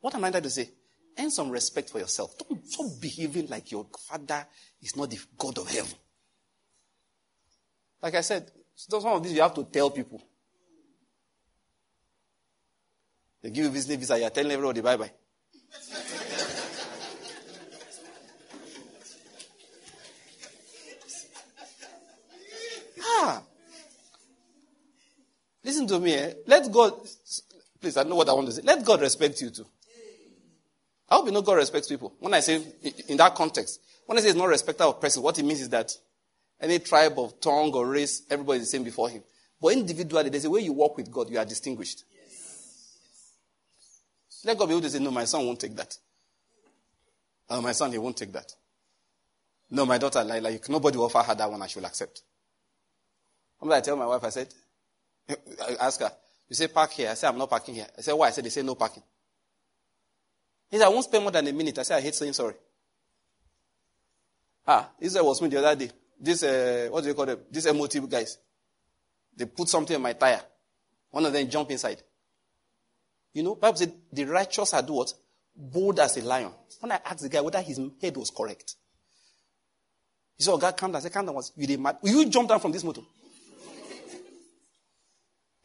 What 0.00 0.16
am 0.16 0.24
I 0.24 0.32
trying 0.32 0.42
to 0.42 0.50
say? 0.50 0.68
Earn 1.16 1.30
some 1.30 1.50
respect 1.50 1.90
for 1.90 2.00
yourself. 2.00 2.36
Don't 2.38 2.66
stop 2.66 2.86
behaving 3.00 3.46
like 3.46 3.70
your 3.70 3.86
father 4.08 4.44
is 4.82 4.96
not 4.96 5.10
the 5.10 5.18
God 5.38 5.58
of 5.58 5.70
heaven. 5.70 5.92
Like 8.02 8.16
I 8.16 8.20
said, 8.20 8.50
some 8.74 9.06
of 9.06 9.22
these 9.22 9.34
you 9.34 9.42
have 9.42 9.54
to 9.54 9.62
tell 9.62 9.90
people. 9.90 10.20
They 13.42 13.50
give 13.50 13.66
you 13.66 13.70
visiting 13.70 14.00
visa, 14.00 14.18
you're 14.18 14.30
telling 14.30 14.50
everybody 14.50 14.80
bye 14.80 14.96
bye. 14.96 15.12
Listen 25.64 25.86
to 25.86 26.00
me. 26.00 26.14
Eh? 26.14 26.34
Let 26.46 26.70
God, 26.70 26.94
please, 27.80 27.96
I 27.96 28.02
know 28.02 28.16
what 28.16 28.28
I 28.28 28.32
want 28.32 28.46
to 28.46 28.52
say. 28.52 28.62
Let 28.62 28.84
God 28.84 29.00
respect 29.00 29.40
you 29.40 29.50
too. 29.50 29.66
I 31.08 31.16
hope 31.16 31.26
you 31.26 31.32
know 31.32 31.42
God 31.42 31.54
respects 31.54 31.88
people. 31.88 32.14
When 32.18 32.32
I 32.34 32.40
say 32.40 32.62
in 33.08 33.16
that 33.18 33.34
context, 33.34 33.80
when 34.06 34.18
I 34.18 34.20
say 34.22 34.28
it's 34.28 34.36
not 34.36 34.48
respecter 34.48 34.84
of 34.84 35.00
person, 35.00 35.22
what 35.22 35.38
it 35.38 35.44
means 35.44 35.60
is 35.60 35.68
that 35.68 35.92
any 36.60 36.78
tribe 36.78 37.18
of 37.18 37.40
tongue 37.40 37.72
or 37.72 37.86
race, 37.86 38.22
everybody 38.30 38.60
is 38.60 38.66
the 38.66 38.76
same 38.76 38.84
before 38.84 39.10
him. 39.10 39.22
But 39.60 39.74
individually, 39.74 40.30
there's 40.30 40.44
a 40.44 40.50
way 40.50 40.60
you 40.60 40.72
walk 40.72 40.96
with 40.96 41.10
God, 41.10 41.28
you 41.30 41.38
are 41.38 41.44
distinguished. 41.44 42.04
Let 44.44 44.58
God 44.58 44.66
be 44.66 44.72
able 44.72 44.82
to 44.82 44.90
say, 44.90 44.98
No, 44.98 45.10
my 45.10 45.24
son 45.24 45.46
won't 45.46 45.60
take 45.60 45.76
that. 45.76 45.96
Oh, 47.50 47.60
my 47.60 47.72
son, 47.72 47.92
he 47.92 47.98
won't 47.98 48.16
take 48.16 48.32
that. 48.32 48.50
No, 49.70 49.86
my 49.86 49.98
daughter, 49.98 50.24
like, 50.24 50.42
like 50.42 50.68
nobody 50.68 50.96
will 50.96 51.04
offer 51.04 51.22
her 51.22 51.34
that 51.34 51.50
one, 51.50 51.62
I 51.62 51.66
should 51.66 51.84
accept. 51.84 52.22
I 53.70 53.80
tell 53.80 53.96
my 53.96 54.06
wife, 54.06 54.24
I 54.24 54.30
said, 54.30 54.48
I 55.28 55.76
ask 55.86 56.00
her, 56.00 56.10
you 56.48 56.56
say 56.56 56.68
park 56.68 56.90
here. 56.90 57.10
I 57.10 57.14
say, 57.14 57.28
I'm 57.28 57.38
not 57.38 57.48
parking 57.48 57.74
here. 57.74 57.86
I 57.96 58.00
say, 58.00 58.12
why? 58.12 58.28
I 58.28 58.30
said, 58.30 58.44
they 58.44 58.50
say 58.50 58.62
no 58.62 58.74
parking. 58.74 59.02
He 60.70 60.78
said, 60.78 60.86
I 60.86 60.88
won't 60.88 61.04
spend 61.04 61.22
more 61.22 61.30
than 61.30 61.46
a 61.46 61.52
minute. 61.52 61.78
I 61.78 61.82
said, 61.82 61.98
I 61.98 62.00
hate 62.00 62.14
saying 62.14 62.32
sorry. 62.32 62.54
Ah, 64.66 64.90
this 64.98 65.16
I 65.16 65.20
was 65.20 65.40
me 65.42 65.48
the 65.48 65.58
other 65.58 65.86
day. 65.86 65.92
This, 66.18 66.42
uh, 66.42 66.88
what 66.90 67.02
do 67.02 67.08
you 67.08 67.14
call 67.14 67.26
them? 67.26 67.38
These 67.50 67.72
MOT 67.72 68.08
guys. 68.08 68.38
They 69.36 69.46
put 69.46 69.68
something 69.68 69.96
in 69.96 70.02
my 70.02 70.12
tire. 70.12 70.40
One 71.10 71.26
of 71.26 71.32
them 71.32 71.48
jump 71.48 71.70
inside. 71.70 72.02
You 73.34 73.42
know, 73.42 73.54
Bible 73.54 73.76
said 73.76 73.92
the 74.12 74.24
righteous 74.24 74.74
are 74.74 74.82
do 74.82 74.94
what? 74.94 75.12
Bold 75.54 76.00
as 76.00 76.16
a 76.16 76.22
lion. 76.22 76.52
When 76.80 76.92
I 76.92 77.00
asked 77.04 77.22
the 77.22 77.28
guy 77.28 77.40
whether 77.40 77.60
his 77.60 77.80
head 78.00 78.16
was 78.16 78.30
correct, 78.30 78.76
he 80.36 80.44
said, 80.44 80.52
oh, 80.52 80.58
God, 80.58 80.76
calm 80.76 80.92
down. 80.92 81.00
I 81.00 81.02
said, 81.02 81.12
calm 81.12 81.26
down. 81.26 81.34
Was, 81.34 81.52
you 81.56 81.78
mad? 81.78 81.98
Will 82.02 82.10
you 82.10 82.28
jump 82.28 82.48
down 82.48 82.60
from 82.60 82.72
this 82.72 82.84
motor? 82.84 83.02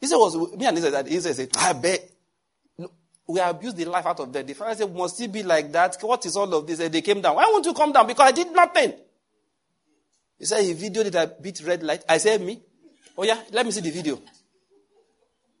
He 0.00 0.06
said, 0.06 0.16
was 0.16 0.36
me 0.56 0.66
and 0.66 0.78
he 0.78 0.90
that. 0.90 1.06
He 1.06 1.20
said, 1.20 1.50
I 1.56 1.72
bet. 1.72 2.10
We 3.26 3.40
abused 3.40 3.76
the 3.76 3.84
life 3.84 4.06
out 4.06 4.20
of 4.20 4.32
them. 4.32 4.46
The 4.46 4.54
father 4.54 4.74
said, 4.74 4.94
must 4.94 5.20
it 5.20 5.30
be 5.30 5.42
like 5.42 5.70
that? 5.72 5.98
What 6.00 6.24
is 6.24 6.34
all 6.36 6.52
of 6.54 6.66
this? 6.66 6.80
And 6.80 6.92
they 6.92 7.02
came 7.02 7.20
down. 7.20 7.36
Why 7.36 7.44
won't 7.50 7.66
you 7.66 7.74
come 7.74 7.92
down? 7.92 8.06
Because 8.06 8.28
I 8.28 8.32
did 8.32 8.50
nothing. 8.52 8.94
He 10.38 10.44
said, 10.46 10.62
he 10.62 10.72
videoed 10.74 11.06
it 11.06 11.16
I 11.16 11.26
beat 11.26 11.60
red 11.66 11.82
light. 11.82 12.04
I 12.08 12.18
said, 12.18 12.40
me? 12.40 12.60
Oh 13.16 13.24
yeah, 13.24 13.42
let 13.50 13.66
me 13.66 13.72
see 13.72 13.80
the 13.80 13.90
video. 13.90 14.18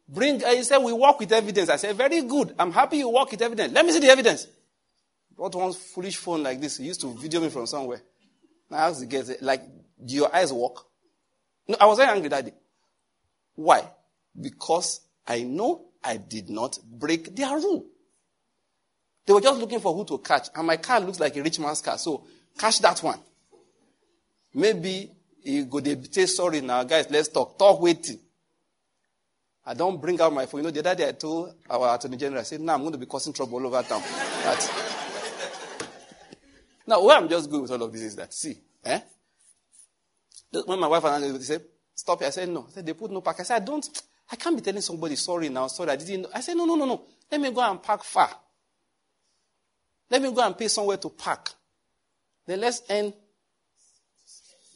Bring, 0.08 0.42
uh, 0.42 0.50
he 0.52 0.62
said, 0.62 0.78
we 0.78 0.92
work 0.92 1.18
with 1.18 1.30
evidence. 1.32 1.68
I 1.68 1.76
said, 1.76 1.94
very 1.94 2.22
good. 2.22 2.54
I'm 2.58 2.72
happy 2.72 2.98
you 2.98 3.10
work 3.10 3.30
with 3.30 3.42
evidence. 3.42 3.72
Let 3.74 3.84
me 3.84 3.92
see 3.92 4.00
the 4.00 4.08
evidence. 4.08 4.46
Brought 5.36 5.54
one 5.54 5.72
foolish 5.72 6.16
phone 6.16 6.42
like 6.42 6.60
this. 6.60 6.78
He 6.78 6.84
used 6.84 7.00
to 7.02 7.12
video 7.12 7.40
me 7.40 7.50
from 7.50 7.66
somewhere. 7.66 8.00
I 8.70 8.88
asked 8.88 9.00
the 9.00 9.06
guy, 9.06 9.22
like, 9.42 9.62
do 10.02 10.14
your 10.14 10.34
eyes 10.34 10.52
work? 10.52 10.84
No, 11.66 11.76
I 11.78 11.86
was 11.86 11.98
very 11.98 12.10
angry 12.10 12.28
that 12.30 12.44
day. 12.46 12.54
Why? 13.56 13.86
Because 14.40 15.00
I 15.26 15.42
know 15.42 15.86
I 16.02 16.16
did 16.16 16.48
not 16.48 16.78
break 16.84 17.34
their 17.34 17.56
rule. 17.56 17.86
They 19.26 19.32
were 19.32 19.40
just 19.40 19.60
looking 19.60 19.80
for 19.80 19.94
who 19.94 20.04
to 20.06 20.18
catch. 20.18 20.48
And 20.54 20.66
my 20.66 20.78
car 20.78 21.00
looks 21.00 21.20
like 21.20 21.36
a 21.36 21.42
rich 21.42 21.60
man's 21.60 21.82
car. 21.82 21.98
So 21.98 22.24
catch 22.56 22.80
that 22.80 23.02
one. 23.02 23.18
Maybe 24.54 25.10
he 25.42 25.64
go 25.64 25.80
they 25.80 26.00
say 26.10 26.26
sorry 26.26 26.60
now, 26.60 26.84
guys, 26.84 27.10
let's 27.10 27.28
talk. 27.28 27.58
Talk 27.58 27.80
waiting. 27.80 28.18
I 29.68 29.74
don't 29.74 30.00
bring 30.00 30.18
out 30.18 30.32
my 30.32 30.46
phone. 30.46 30.60
You 30.60 30.64
know, 30.64 30.70
the 30.70 30.80
other 30.80 30.94
day 30.94 31.08
I 31.08 31.12
told 31.12 31.54
our 31.68 31.94
attorney 31.94 32.16
general, 32.16 32.40
I 32.40 32.44
said, 32.44 32.62
now 32.62 32.72
I'm 32.72 32.80
going 32.80 32.92
to 32.92 32.98
be 32.98 33.04
causing 33.04 33.34
trouble 33.34 33.58
all 33.58 33.66
over 33.66 33.82
town. 33.82 34.00
now, 36.86 37.04
where 37.04 37.18
I'm 37.18 37.28
just 37.28 37.50
going 37.50 37.62
with 37.62 37.72
all 37.72 37.82
of 37.82 37.92
this 37.92 38.00
is 38.00 38.16
that, 38.16 38.32
see, 38.32 38.56
eh? 38.82 39.00
When 40.64 40.80
my 40.80 40.86
wife 40.86 41.04
and 41.04 41.22
I 41.22 41.38
said, 41.40 41.60
stop 41.94 42.20
here, 42.20 42.28
I 42.28 42.30
said, 42.30 42.48
no. 42.48 42.64
I 42.66 42.72
said, 42.72 42.86
they 42.86 42.94
put 42.94 43.10
no 43.10 43.20
park. 43.20 43.40
I 43.40 43.42
said, 43.42 43.60
I 43.60 43.64
don't, 43.66 43.86
I 44.30 44.36
can't 44.36 44.56
be 44.56 44.62
telling 44.62 44.82
somebody 44.82 45.16
sorry 45.16 45.48
now, 45.48 45.66
sorry, 45.68 45.90
I 45.90 45.96
didn't 45.96 46.22
know. 46.22 46.28
I 46.34 46.40
said, 46.40 46.56
no, 46.56 46.64
no, 46.64 46.74
no, 46.74 46.84
no. 46.84 47.02
Let 47.30 47.40
me 47.40 47.50
go 47.50 47.60
and 47.60 47.82
park 47.82 48.04
far. 48.04 48.30
Let 50.10 50.22
me 50.22 50.32
go 50.32 50.44
and 50.44 50.56
pay 50.56 50.68
somewhere 50.68 50.96
to 50.98 51.08
park. 51.08 51.50
Then 52.46 52.60
let's 52.60 52.82
end 52.88 53.12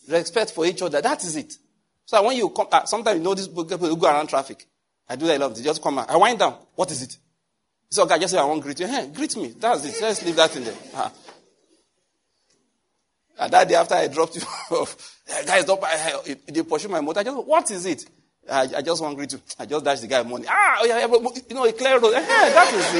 respect 0.08 0.52
for 0.52 0.66
each 0.66 0.82
other. 0.82 1.00
That 1.00 1.22
is 1.22 1.36
it. 1.36 1.54
So 2.04 2.22
when 2.22 2.36
you 2.36 2.50
come, 2.50 2.68
uh, 2.70 2.84
sometimes 2.84 3.18
you 3.18 3.24
know 3.24 3.34
these 3.34 3.48
people 3.48 3.96
go 3.96 4.08
around 4.08 4.28
traffic. 4.28 4.66
I 5.08 5.16
do 5.16 5.26
that 5.26 5.40
a 5.40 5.40
lot. 5.40 5.54
They 5.54 5.62
just 5.62 5.82
come 5.82 5.98
out. 5.98 6.10
I 6.10 6.16
wind 6.16 6.38
down. 6.38 6.56
What 6.74 6.90
is 6.90 7.02
it? 7.02 7.16
So 7.90 8.04
okay, 8.04 8.18
just 8.18 8.32
say 8.32 8.40
I 8.40 8.44
want 8.44 8.60
to 8.60 8.64
greet 8.64 8.80
you. 8.80 8.86
Hey, 8.86 9.10
greet 9.14 9.36
me. 9.36 9.54
That's 9.58 9.84
it. 9.84 9.96
Let's 10.00 10.24
leave 10.24 10.36
that 10.36 10.54
in 10.56 10.64
there. 10.64 10.74
Uh-huh. 10.74 11.10
And 13.38 13.52
that 13.52 13.68
day 13.68 13.74
after 13.74 13.94
I 13.94 14.08
dropped 14.08 14.36
you 14.36 14.42
off, 14.76 15.20
guys, 15.46 15.64
don't, 15.64 15.82
I, 15.82 16.36
they 16.46 16.62
pursue 16.62 16.88
my 16.88 17.00
motor. 17.00 17.20
I 17.20 17.24
just, 17.24 17.46
what 17.46 17.70
is 17.70 17.86
it? 17.86 18.04
I, 18.50 18.68
I 18.76 18.82
just 18.82 19.02
want 19.02 19.18
to. 19.30 19.40
I 19.58 19.66
just 19.66 19.84
dash 19.84 20.00
the 20.00 20.06
guy 20.06 20.22
money. 20.22 20.46
Ah, 20.48 20.78
oh, 20.80 20.84
you 21.48 21.54
know, 21.54 21.64
a 21.64 21.72
clear 21.72 21.98
road. 21.98 22.14
Hey, 22.14 22.20
that 22.22 22.72
is 22.74 22.94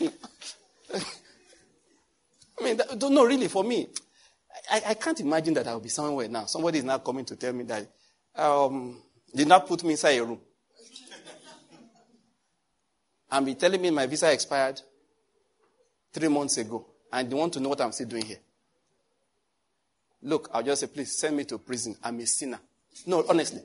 it. 0.00 0.14
I 2.60 2.64
mean, 2.64 2.76
that, 2.76 3.00
no, 3.10 3.24
really, 3.24 3.48
for 3.48 3.64
me, 3.64 3.88
I, 4.70 4.82
I, 4.88 4.94
can't 4.94 5.18
imagine 5.20 5.54
that 5.54 5.66
I'll 5.66 5.80
be 5.80 5.88
somewhere 5.88 6.28
now. 6.28 6.44
Somebody 6.44 6.78
is 6.78 6.84
now 6.84 6.98
coming 6.98 7.24
to 7.24 7.36
tell 7.36 7.52
me 7.52 7.64
that 7.64 7.86
um, 8.36 9.02
did 9.34 9.48
not 9.48 9.66
put 9.66 9.82
me 9.82 9.92
inside 9.92 10.18
a 10.18 10.24
room. 10.24 10.40
and 13.30 13.46
be 13.46 13.54
telling 13.54 13.82
me 13.82 13.90
my 13.90 14.06
visa 14.06 14.32
expired 14.32 14.80
three 16.12 16.28
months 16.28 16.56
ago. 16.58 16.86
And 17.12 17.28
they 17.30 17.34
want 17.34 17.52
to 17.54 17.60
know 17.60 17.70
what 17.70 17.80
I'm 17.80 17.92
still 17.92 18.08
doing 18.08 18.24
here. 18.24 18.40
Look, 20.22 20.48
I'll 20.52 20.62
just 20.62 20.80
say, 20.80 20.86
please 20.86 21.18
send 21.18 21.36
me 21.36 21.44
to 21.44 21.58
prison. 21.58 21.96
I'm 22.02 22.18
a 22.20 22.26
sinner. 22.26 22.60
No, 23.06 23.24
honestly. 23.28 23.60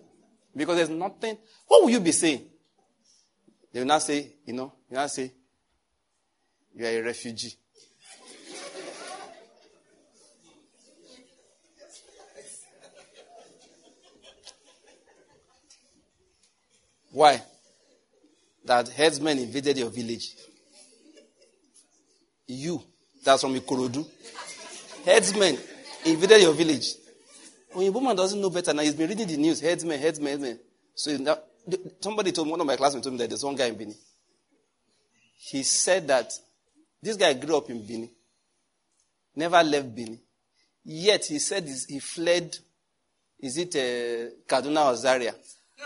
Because 0.56 0.78
there's 0.78 0.90
nothing. 0.90 1.38
What 1.68 1.84
will 1.84 1.90
you 1.90 2.00
be 2.00 2.12
saying? 2.12 2.46
They 3.72 3.80
will 3.80 3.88
not 3.88 4.02
say, 4.02 4.34
you 4.46 4.54
know, 4.54 4.74
you 4.90 4.98
not 4.98 5.12
say, 5.12 5.32
you 6.76 6.86
are 6.86 6.90
a 6.90 7.02
refugee. 7.02 7.54
Why? 17.12 17.42
That 18.66 18.90
headsmen 18.90 19.40
invaded 19.40 19.78
your 19.78 19.90
village. 19.90 20.36
You, 22.48 22.82
that's 23.24 23.42
from 23.42 23.56
Ikorodu. 23.56 24.08
Headsmen 25.06 25.58
invaded 26.06 26.42
your 26.42 26.54
village. 26.54 26.94
When 27.74 27.88
a 27.88 27.92
woman 27.92 28.16
doesn't 28.16 28.40
know 28.40 28.50
better 28.50 28.74
now, 28.74 28.82
he's 28.82 28.96
been 28.96 29.10
reading 29.10 29.28
the 29.28 29.38
news. 29.38 29.62
Headsmen, 29.62 30.00
headsmen, 30.00 30.32
headsmen. 30.32 30.60
So 30.96 31.16
now, 31.18 31.38
somebody 32.00 32.32
told 32.32 32.48
me, 32.48 32.52
one 32.52 32.62
of 32.62 32.68
my 32.68 32.76
classmates 32.76 33.06
told 33.06 33.14
me 33.14 33.20
that 33.20 33.30
there's 33.30 33.44
one 33.44 33.56
guy 33.56 33.68
in 33.68 33.76
Bini. 33.76 33.96
He 35.38 35.64
said 35.64 36.08
that 36.08 36.34
this 37.02 37.16
guy 37.16 37.34
grew 37.34 37.58
up 37.58 37.70
in 37.70 37.86
Bini, 37.86 38.10
never 39.36 39.64
left 39.64 39.96
Bini. 39.96 40.20
Yet 40.84 41.26
he 41.26 41.40
said 41.40 41.70
he 41.88 42.00
fled, 42.00 42.58
is 43.40 43.58
it 43.58 43.76
uh, 43.76 44.34
Kaduna 44.48 44.92
or 44.92 44.96
Zaria? 44.96 45.36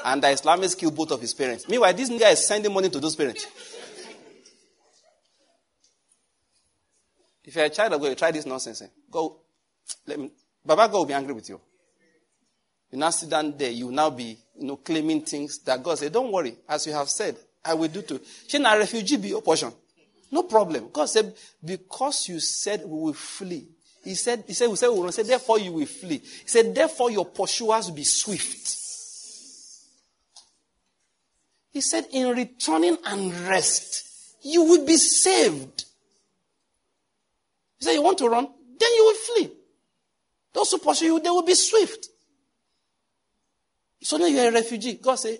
And 0.03 0.23
the 0.23 0.27
Islamists 0.27 0.77
killed 0.77 0.95
both 0.95 1.11
of 1.11 1.21
his 1.21 1.33
parents. 1.33 1.67
Meanwhile, 1.67 1.93
this 1.93 2.09
guy 2.09 2.31
is 2.31 2.45
sending 2.45 2.73
money 2.73 2.89
to 2.89 2.99
those 2.99 3.15
parents. 3.15 3.45
If 7.43 7.55
you're 7.55 7.65
a 7.65 7.69
child 7.69 7.93
of 7.93 8.01
God, 8.01 8.07
you 8.07 8.15
try 8.15 8.31
this 8.31 8.45
nonsense. 8.45 8.81
Eh? 8.81 8.87
Go, 9.11 9.41
let 10.07 10.19
me, 10.19 10.31
Baba 10.65 10.87
God 10.87 10.99
will 10.99 11.05
be 11.05 11.13
angry 11.13 11.33
with 11.33 11.49
you. 11.49 11.59
You 12.93 12.99
now 12.99 13.09
sit 13.09 13.27
down 13.27 13.57
there, 13.57 13.71
you 13.71 13.91
now 13.91 14.11
be, 14.11 14.37
you 14.55 14.67
know, 14.67 14.75
claiming 14.75 15.21
things 15.21 15.57
that 15.63 15.81
God 15.81 15.97
said, 15.97 16.13
don't 16.13 16.31
worry, 16.31 16.55
as 16.69 16.85
you 16.85 16.93
have 16.93 17.09
said, 17.09 17.35
I 17.65 17.73
will 17.73 17.87
do 17.87 18.03
to. 18.03 18.21
Should 18.47 18.61
a 18.61 18.77
refugee 18.77 19.17
be 19.17 19.29
your 19.29 19.41
portion? 19.41 19.73
No 20.31 20.43
problem. 20.43 20.89
God 20.93 21.07
said, 21.07 21.33
because 21.65 22.29
you 22.29 22.39
said 22.39 22.81
we 22.81 23.01
will 23.01 23.13
flee. 23.13 23.67
He 24.03 24.13
said, 24.13 24.43
he 24.45 24.53
said, 24.53 24.69
we 24.69 24.75
said 24.75 24.89
we 24.89 24.99
will 24.99 25.11
say, 25.11 25.23
therefore 25.23 25.57
you 25.57 25.71
will 25.71 25.87
flee. 25.87 26.19
He 26.19 26.47
said, 26.47 26.75
therefore 26.75 27.09
your 27.09 27.25
pursuers 27.25 27.87
will 27.87 27.95
be 27.95 28.03
swift. 28.03 28.77
He 31.71 31.81
said, 31.81 32.05
in 32.11 32.27
returning 32.37 32.97
and 33.05 33.33
rest, 33.47 34.35
you 34.43 34.65
will 34.65 34.85
be 34.85 34.97
saved. 34.97 35.85
He 37.79 37.85
said, 37.85 37.93
you 37.93 38.03
want 38.03 38.19
to 38.19 38.29
run? 38.29 38.45
Then 38.45 38.89
you 38.95 39.03
will 39.03 39.15
flee. 39.15 39.51
Those 40.53 40.69
who 40.69 40.77
pursue 40.77 41.05
you, 41.05 41.19
they 41.19 41.31
will 41.31 41.41
be 41.41 41.55
swift. 41.55 42.09
So 44.03 44.17
now 44.17 44.25
you're 44.25 44.49
a 44.49 44.51
refugee. 44.51 44.95
God 44.95 45.15
say, 45.15 45.39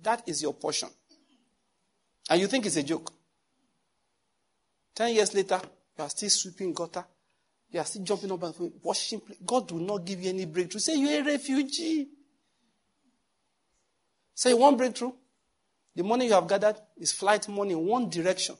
that 0.00 0.28
is 0.28 0.42
your 0.42 0.52
portion. 0.52 0.88
And 2.28 2.40
you 2.40 2.48
think 2.48 2.66
it's 2.66 2.76
a 2.76 2.82
joke. 2.82 3.12
Ten 4.94 5.14
years 5.14 5.32
later, 5.32 5.60
you 5.96 6.04
are 6.04 6.10
still 6.10 6.28
sweeping 6.28 6.72
gutter. 6.74 7.04
You 7.70 7.80
are 7.80 7.84
still 7.84 8.02
jumping 8.02 8.32
up 8.32 8.42
and 8.42 8.72
washing. 8.82 9.20
God 9.46 9.70
will 9.70 9.80
not 9.80 10.04
give 10.04 10.20
you 10.20 10.30
any 10.30 10.44
breakthrough. 10.44 10.80
Say 10.80 10.96
you're 10.96 11.20
a 11.20 11.24
refugee. 11.24 12.08
Say 14.34 14.54
one 14.54 14.76
breakthrough. 14.76 15.12
The 15.94 16.02
money 16.02 16.26
you 16.26 16.32
have 16.32 16.48
gathered 16.48 16.76
is 16.96 17.12
flight 17.12 17.48
money 17.48 17.72
in 17.72 17.86
one 17.86 18.10
direction. 18.10 18.56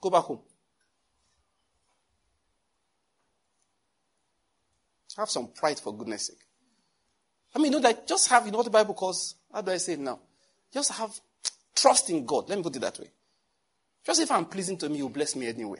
Go 0.00 0.10
back 0.10 0.24
home. 0.24 0.40
Have 5.16 5.30
some 5.30 5.48
pride 5.48 5.78
for 5.78 5.96
goodness 5.96 6.26
sake. 6.26 6.45
I 7.56 7.58
mean, 7.58 7.72
you 7.72 7.78
know 7.78 7.88
that 7.88 8.06
just 8.06 8.28
have, 8.28 8.44
you 8.44 8.52
know 8.52 8.58
what 8.58 8.64
the 8.64 8.70
Bible 8.70 8.92
calls, 8.92 9.34
how 9.50 9.62
do 9.62 9.72
I 9.72 9.78
say 9.78 9.94
it 9.94 9.98
now? 9.98 10.20
Just 10.70 10.92
have 10.92 11.18
trust 11.74 12.10
in 12.10 12.26
God. 12.26 12.50
Let 12.50 12.58
me 12.58 12.62
put 12.62 12.76
it 12.76 12.80
that 12.80 12.98
way. 12.98 13.10
Just 14.04 14.20
if 14.20 14.30
I'm 14.30 14.44
pleasing 14.44 14.76
to 14.76 14.90
me, 14.90 14.98
you 14.98 15.08
bless 15.08 15.34
me 15.34 15.46
anyway. 15.48 15.78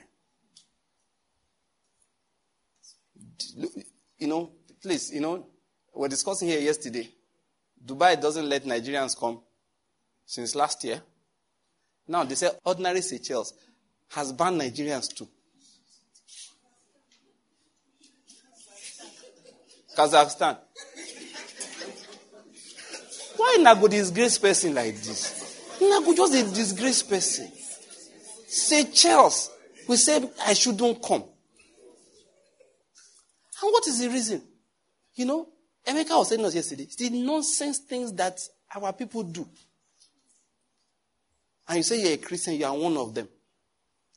You 4.19 4.27
know, 4.27 4.53
please, 4.83 5.13
you 5.13 5.21
know, 5.21 5.47
we're 5.95 6.09
discussing 6.09 6.49
here 6.49 6.61
yesterday. 6.61 7.11
Dubai 7.85 8.19
doesn't 8.19 8.49
let 8.49 8.65
Nigerians 8.65 9.15
come 9.15 9.43
since 10.25 10.55
last 10.55 10.83
year. 10.83 11.03
Now 12.09 12.25
they 12.25 12.37
say 12.37 12.49
ordinary 12.65 13.03
Seychelles 13.03 13.53
has 14.09 14.33
banned 14.33 14.63
Nigerians 14.63 15.15
too. 15.15 15.29
Kazakhstan. 19.95 20.57
Why 23.37 23.59
not 23.61 23.81
go 23.81 23.89
disgrace 23.89 24.39
person 24.39 24.75
like 24.75 24.97
this? 24.97 25.79
Not 25.81 26.05
go 26.05 26.15
just 26.15 26.35
a 26.35 26.43
disgrace 26.55 27.03
person. 27.03 27.51
Seychelles, 28.49 29.51
We 29.89 29.97
say, 29.97 30.29
I 30.47 30.55
shouldn't 30.55 31.03
come. 31.03 31.23
And 33.63 33.73
what 33.73 33.87
is 33.87 34.01
the 34.01 34.09
reason? 34.09 34.43
You 35.15 35.27
know, 35.27 35.49
Emeka 35.87 36.19
was 36.19 36.29
saying 36.29 36.45
us 36.45 36.55
yesterday, 36.55 36.83
it's 36.85 36.97
the 36.97 37.11
nonsense 37.11 37.79
things 37.79 38.13
that 38.15 38.41
our 38.75 38.93
people 38.93 39.23
do. 39.23 39.47
And 41.69 41.79
you 41.79 41.83
say 41.83 42.03
you're 42.03 42.13
a 42.13 42.17
Christian, 42.19 42.55
you 42.55 42.67
are 42.67 42.77
one 42.77 42.97
of 42.97 43.15
them. 43.15 43.29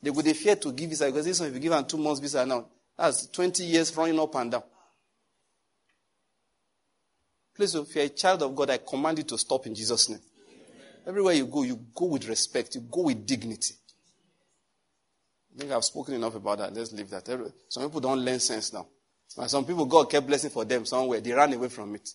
They 0.02 0.10
would 0.10 0.26
fear 0.36 0.56
to 0.56 0.72
give 0.72 0.90
visa 0.90 1.06
because 1.06 1.24
this 1.24 1.40
one, 1.40 1.48
if 1.48 1.54
you 1.54 1.60
give 1.60 1.72
them 1.72 1.84
two 1.84 1.98
months 1.98 2.20
visa 2.20 2.44
now, 2.44 2.66
that's 2.96 3.26
20 3.28 3.64
years 3.64 3.96
running 3.96 4.18
up 4.18 4.34
and 4.34 4.50
down. 4.50 4.62
Please, 7.60 7.74
if 7.74 7.94
you're 7.94 8.04
a 8.04 8.08
child 8.08 8.42
of 8.42 8.56
God, 8.56 8.70
I 8.70 8.78
command 8.78 9.18
you 9.18 9.24
to 9.24 9.36
stop 9.36 9.66
in 9.66 9.74
Jesus' 9.74 10.08
name. 10.08 10.20
Everywhere 11.06 11.34
you 11.34 11.44
go, 11.44 11.62
you 11.62 11.78
go 11.94 12.06
with 12.06 12.26
respect, 12.26 12.74
you 12.74 12.80
go 12.80 13.02
with 13.02 13.26
dignity. 13.26 13.74
I 15.54 15.58
think 15.58 15.70
I've 15.70 15.84
spoken 15.84 16.14
enough 16.14 16.34
about 16.36 16.56
that. 16.56 16.72
Let's 16.72 16.90
leave 16.94 17.10
that. 17.10 17.26
Some 17.68 17.82
people 17.82 18.00
don't 18.00 18.20
learn 18.20 18.40
sense 18.40 18.72
now. 18.72 18.86
Some 19.46 19.66
people, 19.66 19.84
God 19.84 20.10
kept 20.10 20.26
blessing 20.26 20.48
for 20.48 20.64
them 20.64 20.86
somewhere. 20.86 21.20
They 21.20 21.32
ran 21.32 21.52
away 21.52 21.68
from 21.68 21.94
it. 21.96 22.08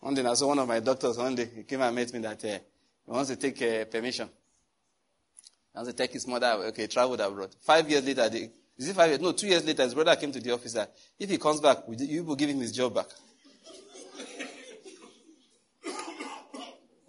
One 0.00 0.14
day, 0.14 0.26
I 0.26 0.34
saw 0.34 0.48
one 0.48 0.58
of 0.58 0.66
my 0.66 0.80
doctors 0.80 1.16
one 1.16 1.36
day. 1.36 1.48
He 1.54 1.62
came 1.62 1.80
and 1.80 1.94
met 1.94 2.12
me 2.12 2.18
that 2.18 2.44
uh, 2.44 2.58
he 3.04 3.12
wants 3.12 3.30
to 3.30 3.36
take 3.36 3.62
uh, 3.62 3.84
permission. 3.84 4.26
He 4.26 5.78
wants 5.78 5.92
to 5.92 5.96
take 5.96 6.12
his 6.12 6.26
mother, 6.26 6.64
okay, 6.70 6.88
traveled 6.88 7.20
abroad. 7.20 7.54
Five 7.60 7.88
years 7.88 8.04
later, 8.04 8.28
they, 8.28 8.50
is 8.78 8.88
it 8.88 8.94
five 8.94 9.08
years? 9.08 9.20
No, 9.20 9.32
two 9.32 9.46
years 9.46 9.64
later, 9.64 9.82
his 9.82 9.94
brother 9.94 10.16
came 10.16 10.32
to 10.32 10.40
the 10.40 10.52
office 10.52 10.76
if 11.18 11.30
he 11.30 11.38
comes 11.38 11.60
back, 11.60 11.78
you 11.88 12.24
will 12.24 12.36
give 12.36 12.50
him 12.50 12.60
his 12.60 12.72
job 12.72 12.94
back. 12.94 13.06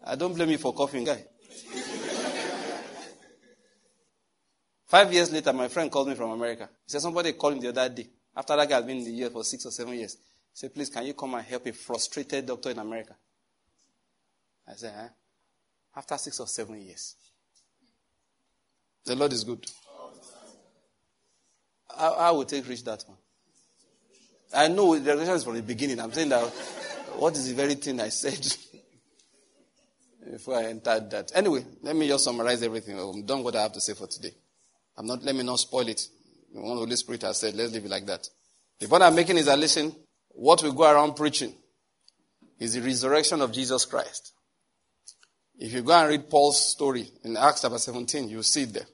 I 0.05 0.15
don't 0.15 0.33
blame 0.33 0.49
you 0.51 0.57
for 0.57 0.73
coughing, 0.73 1.03
guy. 1.03 1.25
Five 4.85 5.11
years 5.11 5.33
later, 5.33 5.51
my 5.51 5.67
friend 5.67 5.91
called 5.91 6.07
me 6.07 6.15
from 6.15 6.31
America. 6.31 6.69
He 6.85 6.91
said 6.91 7.01
somebody 7.01 7.33
called 7.33 7.55
him 7.55 7.59
the 7.59 7.69
other 7.69 7.89
day. 7.93 8.07
After 8.33 8.55
that 8.55 8.69
guy 8.69 8.75
had 8.75 8.87
been 8.87 8.99
in 8.99 9.03
the 9.03 9.11
year 9.11 9.29
for 9.29 9.43
six 9.43 9.65
or 9.65 9.71
seven 9.71 9.95
years. 9.95 10.13
He 10.13 10.21
said, 10.53 10.73
please, 10.73 10.89
can 10.89 11.05
you 11.05 11.13
come 11.13 11.33
and 11.33 11.45
help 11.45 11.65
a 11.65 11.73
frustrated 11.73 12.45
doctor 12.45 12.69
in 12.69 12.79
America? 12.79 13.13
I 14.65 14.75
said, 14.75 14.93
eh? 14.97 15.09
After 15.93 16.17
six 16.17 16.39
or 16.39 16.47
seven 16.47 16.81
years. 16.81 17.15
The 19.03 19.15
Lord 19.15 19.33
is 19.33 19.43
good. 19.43 19.65
I, 21.97 22.07
I 22.07 22.31
will 22.31 22.45
take 22.45 22.67
rich 22.67 22.83
that 22.85 23.03
one. 23.07 23.17
I 24.53 24.67
know 24.69 24.97
the 24.97 25.09
revelation 25.09 25.35
is 25.35 25.43
from 25.43 25.55
the 25.55 25.61
beginning. 25.61 25.99
I'm 25.99 26.13
saying 26.13 26.29
that 26.29 26.43
what 27.17 27.35
is 27.35 27.47
the 27.47 27.53
very 27.53 27.75
thing 27.75 27.99
I 27.99 28.09
said 28.09 28.39
before 30.31 30.57
I 30.57 30.65
entered 30.65 31.09
that. 31.11 31.31
Anyway, 31.35 31.65
let 31.81 31.95
me 31.95 32.07
just 32.07 32.23
summarize 32.23 32.63
everything. 32.63 32.97
I'm 32.99 33.25
done 33.25 33.43
what 33.43 33.55
I 33.55 33.63
have 33.63 33.73
to 33.73 33.81
say 33.81 33.93
for 33.93 34.07
today. 34.07 34.31
I'm 34.97 35.05
not, 35.05 35.23
let 35.23 35.35
me 35.35 35.43
not 35.43 35.59
spoil 35.59 35.87
it. 35.87 36.07
The 36.53 36.61
one 36.61 36.77
Holy 36.77 36.95
Spirit 36.95 37.23
has 37.23 37.39
said, 37.39 37.55
let's 37.55 37.73
leave 37.73 37.85
it 37.85 37.91
like 37.91 38.05
that. 38.05 38.27
The 38.79 38.87
point 38.87 39.03
I'm 39.03 39.15
making 39.15 39.37
is 39.37 39.47
that 39.47 39.59
listen, 39.59 39.93
what 40.29 40.63
we 40.63 40.71
go 40.71 40.91
around 40.91 41.15
preaching 41.15 41.53
is 42.59 42.73
the 42.73 42.81
resurrection 42.81 43.41
of 43.41 43.51
Jesus 43.51 43.85
Christ. 43.85 44.33
If 45.59 45.73
you 45.73 45.81
go 45.81 45.93
and 45.93 46.09
read 46.09 46.29
Paul's 46.29 46.71
story 46.71 47.09
in 47.23 47.35
Acts 47.35 47.61
chapter 47.61 47.79
17, 47.79 48.29
you'll 48.29 48.43
see 48.43 48.63
it 48.63 48.73
there. 48.73 48.85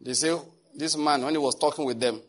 They 0.00 0.12
say, 0.12 0.36
this 0.76 0.96
man, 0.96 1.22
when 1.22 1.34
he 1.34 1.38
was 1.38 1.58
talking 1.58 1.84
with 1.84 2.00
them, 2.00 2.20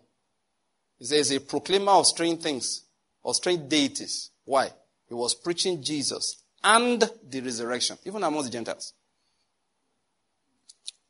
he 1.00 1.06
says, 1.06 1.32
a 1.32 1.40
proclaimer 1.40 1.92
of 1.92 2.08
strange 2.08 2.42
things, 2.42 2.84
or 3.22 3.34
strange 3.34 3.70
deities. 3.70 4.32
Why? 4.46 4.70
He 5.08 5.14
was 5.14 5.36
preaching 5.36 5.84
Jesus 5.84 6.42
and 6.64 7.04
the 7.30 7.42
resurrection, 7.42 7.98
even 8.06 8.24
among 8.24 8.44
the 8.44 8.50
Gentiles. 8.50 8.94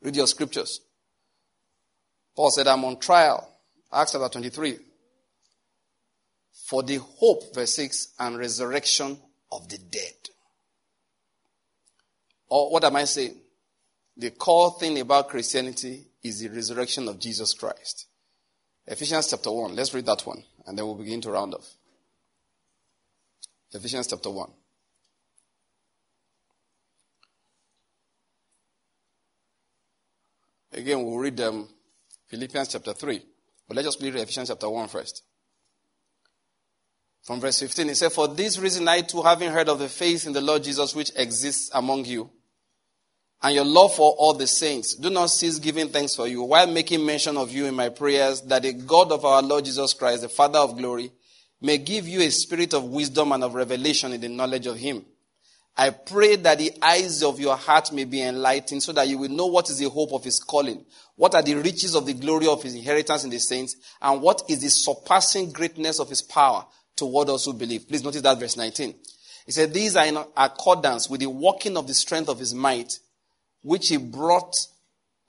Read 0.02 0.16
your 0.16 0.28
scriptures. 0.28 0.82
Paul 2.36 2.52
said, 2.52 2.68
I'm 2.68 2.86
on 2.86 3.00
trial. 3.00 3.50
Acts 3.92 4.12
chapter 4.12 4.30
23. 4.30 4.78
For 6.66 6.84
the 6.84 6.98
hope, 6.98 7.56
verse 7.56 7.76
6, 7.76 8.10
and 8.20 8.38
resurrection 8.38 9.18
of 9.52 9.68
the 9.70 9.78
dead. 9.78 10.14
Or 12.50 12.72
what 12.72 12.84
am 12.84 12.96
I 12.96 13.06
saying? 13.06 13.36
The 14.18 14.32
core 14.32 14.76
thing 14.80 15.00
about 15.00 15.30
Christianity 15.30 16.08
is 16.30 16.40
the 16.40 16.50
resurrection 16.50 17.08
of 17.08 17.20
Jesus 17.20 17.54
Christ. 17.54 18.08
Ephesians 18.86 19.30
chapter 19.30 19.52
1. 19.52 19.76
Let's 19.76 19.94
read 19.94 20.06
that 20.06 20.22
one, 20.22 20.44
and 20.66 20.78
then 20.78 20.86
we'll 20.86 20.96
begin 20.96 21.22
to 21.22 21.32
round 21.32 21.54
off. 21.54 21.68
Ephesians 23.72 24.08
chapter 24.08 24.30
1. 24.30 24.50
Again, 30.74 31.04
we'll 31.04 31.18
read 31.18 31.40
um, 31.42 31.68
Philippians 32.28 32.70
chapter 32.70 32.94
3. 32.94 33.22
But 33.68 33.76
let's 33.76 33.88
just 33.88 34.02
read 34.02 34.16
Ephesians 34.16 34.50
chapter 34.50 34.70
1 34.70 34.88
first. 34.88 35.24
From 37.24 37.42
verse 37.42 37.60
15, 37.60 37.90
it 37.90 37.96
said, 37.96 38.14
For 38.14 38.30
this 38.30 38.58
reason 38.58 38.88
I 38.88 39.02
too, 39.02 39.22
having 39.22 39.52
heard 39.52 39.68
of 39.68 39.80
the 39.80 39.90
faith 39.90 40.26
in 40.26 40.34
the 40.34 40.40
Lord 40.40 40.64
Jesus 40.64 40.96
which 40.96 41.12
exists 41.16 41.70
among 41.74 42.06
you, 42.06 42.30
and 43.44 43.56
your 43.56 43.66
love 43.66 43.96
for 43.96 44.14
all 44.18 44.34
the 44.34 44.48
saints, 44.48 44.96
do 44.96 45.10
not 45.10 45.28
cease 45.28 45.60
giving 45.60 45.90
thanks 45.90 46.16
for 46.16 46.28
you, 46.28 46.44
while 46.44 46.68
making 46.68 47.06
mention 47.06 47.38
of 47.38 47.52
you 47.52 47.66
in 47.66 47.76
my 47.76 47.90
prayers, 47.90 48.42
that 48.42 48.64
the 48.64 48.74
God 48.74 49.12
of 49.12 49.26
our 49.26 49.42
Lord 49.42 49.66
Jesus 49.66 49.94
Christ, 49.94 50.22
the 50.22 50.30
Father 50.30 50.60
of 50.60 50.78
glory, 50.78 51.12
may 51.62 51.78
give 51.78 52.08
you 52.08 52.22
a 52.22 52.30
spirit 52.30 52.74
of 52.74 52.84
wisdom 52.86 53.32
and 53.32 53.44
of 53.44 53.54
revelation 53.54 54.14
in 54.14 54.22
the 54.22 54.30
knowledge 54.30 54.68
of 54.68 54.78
him 54.78 55.06
I 55.80 55.92
pray 55.92 56.38
that 56.38 56.58
the 56.58 56.74
eyes 56.82 57.22
of 57.22 57.40
your 57.40 57.56
heart 57.56 57.92
may 57.92 58.06
be 58.06 58.24
enlightened 58.24 58.82
so 58.82 58.92
that 58.94 59.08
you 59.08 59.20
will 59.20 59.30
know 59.30 59.46
what 59.46 59.70
is 59.70 59.78
the 59.78 59.90
hope 59.90 60.12
of 60.12 60.24
his 60.24 60.40
calling, 60.40 60.84
what 61.16 61.36
are 61.36 61.44
the 61.44 61.54
riches 61.54 61.94
of 61.94 62.08
the 62.08 62.16
glory 62.16 62.48
of 62.48 62.64
his 62.64 62.74
inheritance 62.74 63.24
in 63.24 63.30
the 63.30 63.40
saints, 63.40 63.76
and 64.02 64.20
what 64.20 64.42
is 64.50 64.62
the 64.62 64.70
surpassing 64.70 65.52
greatness 65.52 66.00
of 66.00 66.10
his 66.10 66.24
power 66.24 66.66
toward 66.96 67.30
us 67.30 67.46
who 67.46 67.54
believe. 67.54 67.88
Please 67.88 68.04
notice 68.04 68.24
that 68.24 68.40
verse 68.40 68.58
19. 68.58 68.96
He 69.46 69.52
said, 69.52 69.72
These 69.72 69.96
are 69.96 70.08
in 70.08 70.18
accordance 70.36 71.12
with 71.12 71.20
the 71.20 71.30
working 71.30 71.78
of 71.78 71.86
the 71.86 71.94
strength 71.94 72.28
of 72.28 72.40
his 72.40 72.56
might, 72.56 72.98
which 73.68 73.90
he 73.90 73.98
brought 73.98 74.56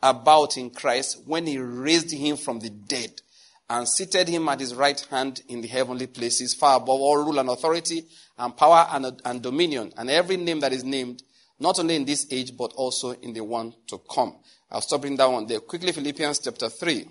about 0.01 0.57
in 0.57 0.71
Christ 0.71 1.23
when 1.27 1.45
he 1.45 1.59
raised 1.59 2.13
him 2.13 2.37
from 2.37 2.61
the 2.61 2.71
dead 2.71 3.21
and 3.69 3.89
seated 3.89 4.29
him 4.29 4.49
at 4.49 4.61
his 4.61 4.77
right 4.77 4.99
hand 5.11 5.43
in 5.49 5.61
the 5.61 5.67
heavenly 5.67 6.07
places, 6.07 6.55
far 6.55 6.77
above 6.77 7.01
all 7.01 7.17
rule 7.17 7.41
and 7.41 7.49
authority 7.49 8.05
and 8.39 8.57
power 8.57 8.87
and, 8.93 9.21
and 9.25 9.43
dominion, 9.43 9.93
and 9.97 10.09
every 10.09 10.37
name 10.37 10.61
that 10.61 10.73
is 10.73 10.85
named, 10.85 11.25
not 11.59 11.81
only 11.81 11.97
in 11.97 12.05
this 12.05 12.29
age, 12.31 12.57
but 12.57 12.73
also 12.77 13.11
in 13.11 13.33
the 13.33 13.43
one 13.43 13.75
to 13.89 14.01
come. 14.09 14.37
I'll 14.71 14.83
stop 14.83 15.05
in 15.05 15.17
that 15.17 15.29
one 15.29 15.45
there. 15.49 15.59
Quickly, 15.59 15.91
Philippians 15.91 16.39
chapter 16.39 16.69
3. 16.69 17.09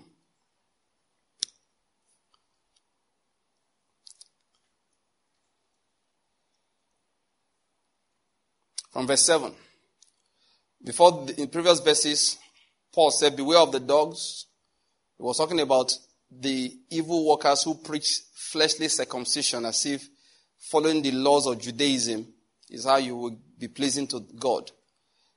From 8.93 9.05
verse 9.05 9.25
7. 9.25 9.53
Before, 10.83 11.25
the, 11.25 11.41
in 11.41 11.47
previous 11.47 11.79
verses, 11.79 12.37
Paul 12.93 13.11
said, 13.11 13.35
Beware 13.35 13.59
of 13.59 13.71
the 13.71 13.79
dogs. 13.79 14.45
He 15.17 15.23
was 15.23 15.37
talking 15.37 15.59
about 15.59 15.93
the 16.31 16.75
evil 16.89 17.27
workers 17.27 17.63
who 17.63 17.75
preach 17.75 18.21
fleshly 18.33 18.87
circumcision 18.87 19.65
as 19.65 19.85
if 19.85 20.07
following 20.57 21.01
the 21.01 21.11
laws 21.11 21.47
of 21.47 21.59
Judaism 21.59 22.27
is 22.69 22.85
how 22.85 22.97
you 22.97 23.15
will 23.15 23.37
be 23.57 23.67
pleasing 23.67 24.07
to 24.07 24.19
God. 24.37 24.69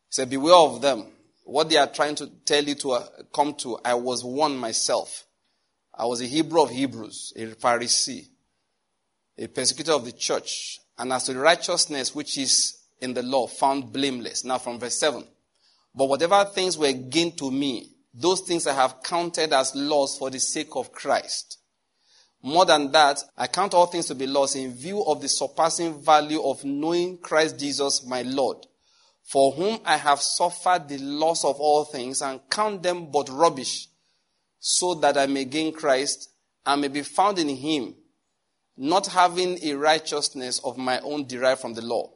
He 0.08 0.10
said, 0.10 0.30
Beware 0.30 0.54
of 0.54 0.80
them. 0.82 1.06
What 1.44 1.68
they 1.68 1.76
are 1.76 1.86
trying 1.86 2.14
to 2.16 2.28
tell 2.44 2.62
you 2.62 2.74
to 2.76 2.92
uh, 2.92 3.06
come 3.32 3.54
to, 3.54 3.78
I 3.84 3.94
was 3.94 4.22
one 4.22 4.56
myself. 4.56 5.24
I 5.94 6.06
was 6.06 6.20
a 6.20 6.26
Hebrew 6.26 6.62
of 6.62 6.70
Hebrews, 6.70 7.32
a 7.36 7.46
Pharisee, 7.46 8.28
a 9.36 9.48
persecutor 9.48 9.92
of 9.92 10.04
the 10.04 10.12
church, 10.12 10.78
and 10.98 11.12
as 11.12 11.24
to 11.24 11.38
righteousness 11.38 12.14
which 12.14 12.38
is 12.38 12.78
in 13.00 13.14
the 13.14 13.22
law, 13.22 13.46
found 13.46 13.92
blameless. 13.92 14.44
Now 14.44 14.58
from 14.58 14.78
verse 14.78 14.98
7. 14.98 15.26
But 15.94 16.08
whatever 16.08 16.44
things 16.44 16.78
were 16.78 16.92
gained 16.92 17.38
to 17.38 17.50
me, 17.50 17.90
those 18.12 18.40
things 18.40 18.66
I 18.66 18.74
have 18.74 19.02
counted 19.02 19.52
as 19.52 19.74
loss 19.74 20.18
for 20.18 20.30
the 20.30 20.40
sake 20.40 20.74
of 20.74 20.92
Christ. 20.92 21.58
More 22.42 22.64
than 22.64 22.90
that, 22.92 23.22
I 23.36 23.46
count 23.46 23.74
all 23.74 23.86
things 23.86 24.06
to 24.06 24.14
be 24.14 24.26
lost 24.26 24.56
in 24.56 24.72
view 24.72 25.04
of 25.04 25.20
the 25.20 25.28
surpassing 25.28 26.00
value 26.02 26.42
of 26.42 26.64
knowing 26.64 27.18
Christ 27.18 27.58
Jesus 27.58 28.04
my 28.06 28.22
Lord, 28.22 28.66
for 29.22 29.52
whom 29.52 29.78
I 29.84 29.96
have 29.96 30.20
suffered 30.20 30.88
the 30.88 30.98
loss 30.98 31.44
of 31.44 31.60
all 31.60 31.84
things 31.84 32.22
and 32.22 32.40
count 32.48 32.82
them 32.82 33.10
but 33.10 33.28
rubbish, 33.28 33.88
so 34.58 34.94
that 34.94 35.18
I 35.18 35.26
may 35.26 35.44
gain 35.44 35.72
Christ 35.72 36.30
and 36.64 36.80
may 36.80 36.88
be 36.88 37.02
found 37.02 37.38
in 37.38 37.48
him, 37.48 37.94
not 38.76 39.08
having 39.08 39.58
a 39.62 39.74
righteousness 39.74 40.60
of 40.64 40.78
my 40.78 40.98
own 41.00 41.26
derived 41.26 41.60
from 41.60 41.74
the 41.74 41.82
law, 41.82 42.10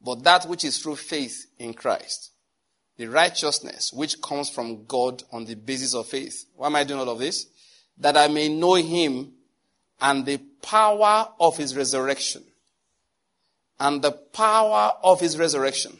but 0.00 0.22
that 0.24 0.44
which 0.44 0.64
is 0.64 0.78
through 0.78 0.96
faith 0.96 1.46
in 1.58 1.72
Christ. 1.72 2.32
The 2.96 3.06
righteousness 3.06 3.92
which 3.92 4.20
comes 4.22 4.48
from 4.50 4.84
God 4.86 5.22
on 5.32 5.44
the 5.44 5.56
basis 5.56 5.94
of 5.94 6.06
faith. 6.06 6.46
Why 6.56 6.66
am 6.66 6.76
I 6.76 6.84
doing 6.84 7.00
all 7.00 7.10
of 7.10 7.18
this? 7.18 7.46
That 7.98 8.16
I 8.16 8.28
may 8.28 8.48
know 8.48 8.74
him 8.74 9.32
and 10.00 10.24
the 10.24 10.38
power 10.62 11.28
of 11.40 11.56
his 11.56 11.76
resurrection. 11.76 12.44
And 13.80 14.02
the 14.02 14.12
power 14.12 14.92
of 15.02 15.20
his 15.20 15.38
resurrection. 15.38 15.98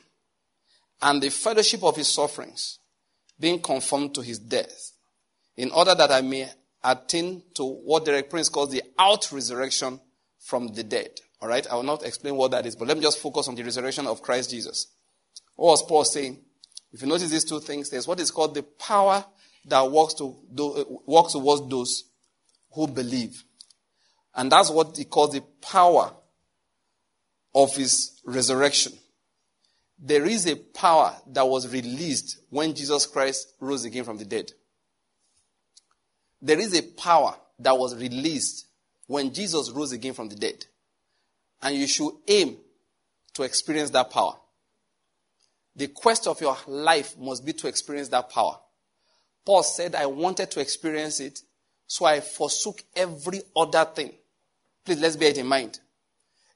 and 1.04 1.22
the 1.22 1.30
fellowship 1.30 1.82
of 1.84 1.96
his 1.96 2.08
sufferings, 2.08 2.78
being 3.38 3.60
conformed 3.60 4.14
to 4.14 4.22
his 4.22 4.38
death, 4.38 4.92
in 5.56 5.70
order 5.70 5.94
that 5.94 6.10
I 6.10 6.22
may 6.22 6.48
attain 6.82 7.42
to 7.54 7.64
what 7.64 8.06
Derek 8.06 8.30
Prince 8.30 8.48
calls 8.48 8.70
the 8.70 8.82
out 8.98 9.30
resurrection 9.30 10.00
from 10.38 10.68
the 10.68 10.82
dead. 10.82 11.10
All 11.42 11.48
right, 11.48 11.66
I 11.70 11.74
will 11.74 11.82
not 11.82 12.04
explain 12.04 12.36
what 12.36 12.52
that 12.52 12.64
is, 12.64 12.74
but 12.74 12.88
let 12.88 12.96
me 12.96 13.02
just 13.02 13.18
focus 13.18 13.48
on 13.48 13.54
the 13.54 13.62
resurrection 13.62 14.06
of 14.06 14.22
Christ 14.22 14.50
Jesus. 14.50 14.86
What 15.56 15.72
was 15.72 15.82
Paul 15.86 16.04
saying? 16.04 16.40
If 16.94 17.02
you 17.02 17.08
notice 17.08 17.28
these 17.28 17.44
two 17.44 17.58
things, 17.58 17.90
there's 17.90 18.06
what 18.06 18.20
is 18.20 18.30
called 18.30 18.54
the 18.54 18.62
power 18.62 19.24
that 19.64 19.90
works 19.90 20.14
to 20.14 20.36
do, 20.54 20.72
uh, 20.74 20.84
works 21.06 21.32
towards 21.32 21.68
those 21.68 22.04
who 22.72 22.86
believe, 22.86 23.42
and 24.32 24.50
that's 24.50 24.70
what 24.70 24.96
he 24.96 25.04
calls 25.04 25.32
the 25.32 25.42
power 25.60 26.12
of 27.52 27.74
his 27.74 28.20
resurrection. 28.24 28.92
There 29.98 30.24
is 30.24 30.46
a 30.46 30.54
power 30.54 31.16
that 31.32 31.48
was 31.48 31.72
released 31.72 32.38
when 32.50 32.74
Jesus 32.76 33.06
Christ 33.06 33.54
rose 33.58 33.84
again 33.84 34.04
from 34.04 34.18
the 34.18 34.24
dead. 34.24 34.52
There 36.40 36.60
is 36.60 36.78
a 36.78 36.82
power 36.82 37.34
that 37.58 37.76
was 37.76 37.96
released 37.96 38.66
when 39.08 39.34
Jesus 39.34 39.68
rose 39.70 39.90
again 39.90 40.14
from 40.14 40.28
the 40.28 40.36
dead. 40.36 40.64
And 41.60 41.74
you 41.74 41.88
should 41.88 42.12
aim 42.28 42.58
to 43.34 43.42
experience 43.42 43.90
that 43.90 44.10
power. 44.10 44.34
The 45.76 45.88
quest 45.88 46.26
of 46.26 46.40
your 46.40 46.56
life 46.66 47.18
must 47.18 47.44
be 47.44 47.52
to 47.54 47.68
experience 47.68 48.08
that 48.08 48.30
power. 48.30 48.58
Paul 49.44 49.62
said, 49.62 49.94
I 49.94 50.06
wanted 50.06 50.50
to 50.52 50.60
experience 50.60 51.20
it, 51.20 51.40
so 51.86 52.06
I 52.06 52.20
forsook 52.20 52.82
every 52.94 53.42
other 53.56 53.84
thing. 53.84 54.12
Please, 54.84 55.00
let's 55.00 55.16
bear 55.16 55.30
it 55.30 55.38
in 55.38 55.46
mind. 55.46 55.80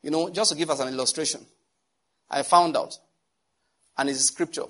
You 0.02 0.10
know, 0.10 0.30
just 0.30 0.52
to 0.52 0.56
give 0.56 0.70
us 0.70 0.80
an 0.80 0.88
illustration, 0.88 1.44
I 2.30 2.42
found 2.42 2.76
out, 2.76 2.96
and 3.96 4.08
it's 4.08 4.24
scripture, 4.24 4.64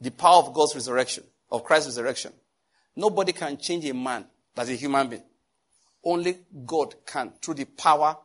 the 0.00 0.10
power 0.10 0.36
of 0.36 0.54
God's 0.54 0.74
resurrection, 0.74 1.24
of 1.50 1.64
Christ's 1.64 1.88
resurrection. 1.88 2.32
Nobody 2.94 3.32
can 3.32 3.58
change 3.58 3.84
a 3.86 3.94
man 3.94 4.24
as 4.56 4.70
a 4.70 4.74
human 4.74 5.08
being. 5.08 5.22
Only 6.04 6.38
God 6.66 6.94
can 7.06 7.32
through 7.42 7.54
the 7.54 7.64
power 7.64 8.16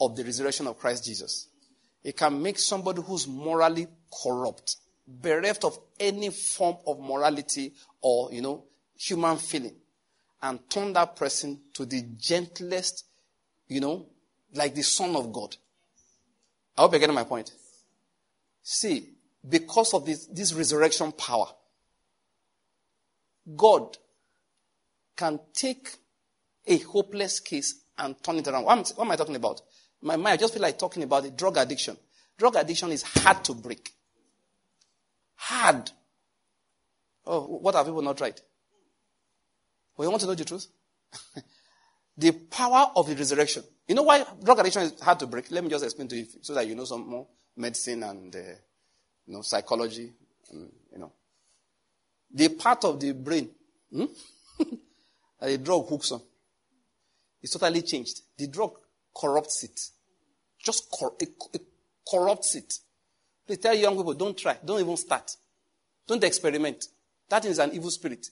of 0.00 0.16
the 0.16 0.24
resurrection 0.24 0.66
of 0.66 0.78
Christ 0.78 1.04
Jesus. 1.04 1.48
It 2.02 2.16
can 2.16 2.42
make 2.42 2.58
somebody 2.58 3.00
who's 3.00 3.26
morally 3.26 3.86
corrupt, 4.22 4.76
bereft 5.06 5.64
of 5.64 5.78
any 5.98 6.30
form 6.30 6.76
of 6.86 7.00
morality 7.00 7.74
or, 8.00 8.32
you 8.32 8.42
know, 8.42 8.64
human 8.96 9.36
feeling, 9.36 9.74
and 10.42 10.58
turn 10.70 10.92
that 10.92 11.16
person 11.16 11.60
to 11.74 11.84
the 11.84 12.02
gentlest, 12.16 13.04
you 13.68 13.80
know, 13.80 14.06
like 14.54 14.74
the 14.74 14.82
Son 14.82 15.14
of 15.16 15.32
God. 15.32 15.56
I 16.76 16.82
hope 16.82 16.92
you're 16.92 17.00
getting 17.00 17.14
my 17.14 17.24
point. 17.24 17.52
See, 18.62 19.10
because 19.46 19.94
of 19.94 20.06
this, 20.06 20.26
this 20.26 20.52
resurrection 20.54 21.12
power, 21.12 21.46
God 23.56 23.98
can 25.16 25.38
take 25.52 25.96
a 26.66 26.78
hopeless 26.78 27.40
case 27.40 27.82
and 27.98 28.20
turn 28.22 28.36
it 28.36 28.48
around. 28.48 28.64
What 28.64 28.98
am, 28.98 29.10
I 29.10 29.16
talking 29.16 29.36
about? 29.36 29.60
My 30.02 30.16
mind, 30.16 30.34
I 30.34 30.36
just 30.36 30.54
feel 30.54 30.62
like 30.62 30.78
talking 30.78 31.02
about 31.02 31.22
the 31.22 31.30
drug 31.30 31.56
addiction. 31.56 31.96
Drug 32.36 32.56
addiction 32.56 32.90
is 32.90 33.02
hard 33.02 33.44
to 33.44 33.54
break. 33.54 33.93
Hard. 35.44 35.90
Oh, 37.26 37.42
what 37.42 37.74
have 37.74 37.84
people 37.84 38.00
not 38.00 38.16
tried? 38.16 38.40
Well, 39.94 40.06
you 40.06 40.10
want 40.10 40.22
to 40.22 40.26
know 40.26 40.34
the 40.34 40.44
truth? 40.44 40.66
the 42.16 42.32
power 42.32 42.90
of 42.96 43.06
the 43.06 43.14
resurrection. 43.14 43.62
You 43.86 43.94
know 43.94 44.04
why 44.04 44.24
drug 44.42 44.58
addiction 44.60 44.82
is 44.82 45.00
hard 45.00 45.18
to 45.18 45.26
break? 45.26 45.50
Let 45.50 45.62
me 45.62 45.68
just 45.68 45.84
explain 45.84 46.08
to 46.08 46.16
you 46.16 46.26
so 46.40 46.54
that 46.54 46.66
you 46.66 46.74
know 46.74 46.86
some 46.86 47.06
more 47.06 47.26
medicine 47.56 48.02
and 48.04 48.34
uh, 48.34 48.38
you 49.26 49.34
know 49.34 49.42
psychology. 49.42 50.14
And, 50.50 50.72
you 50.90 50.98
know, 50.98 51.12
the 52.32 52.48
part 52.48 52.82
of 52.86 52.98
the 52.98 53.12
brain 53.12 53.50
hmm? 53.92 54.06
that 55.40 55.48
the 55.48 55.58
drug 55.58 55.86
hooks 55.88 56.12
on 56.12 56.22
is 57.42 57.50
totally 57.50 57.82
changed. 57.82 58.22
The 58.38 58.46
drug 58.46 58.78
corrupts 59.14 59.62
it. 59.64 59.78
Just 60.58 60.90
cor- 60.90 61.14
it, 61.20 61.34
it 61.52 61.62
corrupts 62.10 62.54
it. 62.54 62.78
Please 63.46 63.58
tell 63.58 63.74
young 63.74 63.96
people, 63.96 64.14
don't 64.14 64.36
try. 64.36 64.56
Don't 64.64 64.80
even 64.80 64.96
start. 64.96 65.36
Don't 66.06 66.22
experiment. 66.24 66.86
That 67.28 67.44
is 67.44 67.58
an 67.58 67.72
evil 67.72 67.90
spirit. 67.90 68.28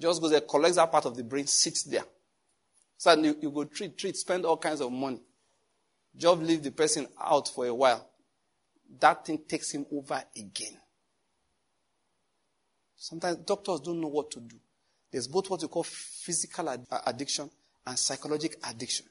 Just 0.00 0.20
goes 0.20 0.30
there, 0.30 0.40
collects 0.40 0.76
that 0.76 0.90
part 0.90 1.06
of 1.06 1.16
the 1.16 1.22
brain, 1.22 1.46
sits 1.46 1.84
there. 1.84 2.04
So 2.96 3.12
you, 3.14 3.36
you 3.40 3.50
go 3.50 3.64
treat, 3.64 3.96
treat, 3.96 4.16
spend 4.16 4.44
all 4.44 4.56
kinds 4.56 4.80
of 4.80 4.90
money. 4.92 5.20
Just 6.16 6.40
leave 6.40 6.62
the 6.62 6.70
person 6.70 7.06
out 7.20 7.48
for 7.48 7.66
a 7.66 7.74
while. 7.74 8.08
That 9.00 9.24
thing 9.24 9.38
takes 9.48 9.70
him 9.72 9.86
over 9.92 10.22
again. 10.36 10.76
Sometimes 12.96 13.38
doctors 13.38 13.80
don't 13.80 14.00
know 14.00 14.08
what 14.08 14.30
to 14.32 14.40
do. 14.40 14.56
There's 15.10 15.26
both 15.26 15.50
what 15.50 15.62
you 15.62 15.68
call 15.68 15.82
physical 15.82 16.68
ad- 16.70 16.86
uh, 16.90 17.00
addiction 17.06 17.50
and 17.86 17.98
psychological 17.98 18.60
addiction. 18.68 19.06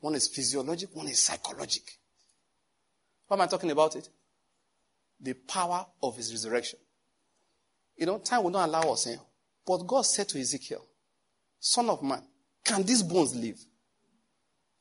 One 0.00 0.14
is 0.14 0.28
physiologic, 0.28 0.94
one 0.94 1.08
is 1.08 1.18
psychological. 1.18 1.94
What 3.26 3.36
am 3.38 3.42
I 3.42 3.46
talking 3.46 3.70
about 3.70 3.96
it? 3.96 4.08
The 5.20 5.34
power 5.34 5.86
of 6.02 6.16
his 6.16 6.32
resurrection. 6.32 6.78
You 7.96 8.06
know, 8.06 8.18
time 8.18 8.42
will 8.42 8.50
not 8.50 8.68
allow 8.68 8.92
us. 8.92 9.06
Eh? 9.06 9.16
But 9.66 9.86
God 9.86 10.02
said 10.02 10.28
to 10.28 10.38
Ezekiel, 10.38 10.84
Son 11.58 11.88
of 11.88 12.02
man, 12.02 12.22
can 12.64 12.82
these 12.82 13.02
bones 13.02 13.34
live? 13.34 13.58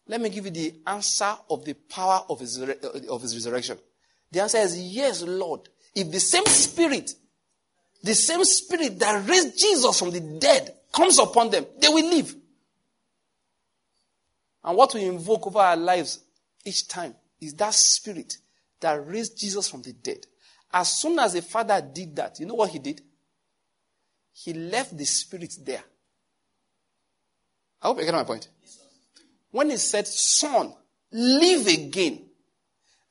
Let 0.08 0.22
me 0.22 0.30
give 0.30 0.46
you 0.46 0.52
the 0.52 0.76
answer 0.86 1.34
of 1.50 1.66
the 1.66 1.74
power 1.74 2.24
of 2.30 2.40
his, 2.40 2.60
of 3.10 3.22
his 3.22 3.34
resurrection. 3.34 3.80
The 4.32 4.42
answer 4.42 4.60
is 4.60 4.80
yes, 4.80 5.22
Lord. 5.24 5.62
If 5.96 6.12
the 6.12 6.20
same 6.20 6.46
spirit 6.46 7.16
the 8.06 8.14
same 8.14 8.44
spirit 8.46 9.00
that 9.00 9.28
raised 9.28 9.58
Jesus 9.60 9.98
from 9.98 10.12
the 10.12 10.20
dead 10.20 10.76
comes 10.94 11.18
upon 11.18 11.50
them, 11.50 11.66
they 11.80 11.88
will 11.88 12.08
live. 12.08 12.36
And 14.64 14.78
what 14.78 14.94
we 14.94 15.06
invoke 15.06 15.48
over 15.48 15.58
our 15.58 15.76
lives 15.76 16.20
each 16.64 16.88
time 16.88 17.16
is 17.46 17.54
that 17.56 17.74
spirit 17.74 18.38
that 18.80 19.06
raised 19.08 19.38
Jesus 19.40 19.70
from 19.70 19.82
the 19.82 19.94
dead. 19.94 20.26
As 20.72 20.94
soon 20.94 21.20
as 21.20 21.34
the 21.34 21.42
Father 21.42 21.82
did 21.82 22.16
that, 22.16 22.40
you 22.40 22.46
know 22.46 22.56
what 22.56 22.72
he 22.72 22.80
did? 22.80 23.02
He 24.34 24.54
left 24.54 24.98
the 24.98 25.06
spirit 25.06 25.56
there. 25.64 25.84
I 27.82 27.88
hope 27.88 28.00
you 28.00 28.06
get 28.06 28.14
my 28.14 28.24
point. 28.24 28.50
When 29.52 29.70
he 29.70 29.78
said, 29.78 30.08
Son, 30.08 30.74
live 31.12 31.68
again, 31.68 32.26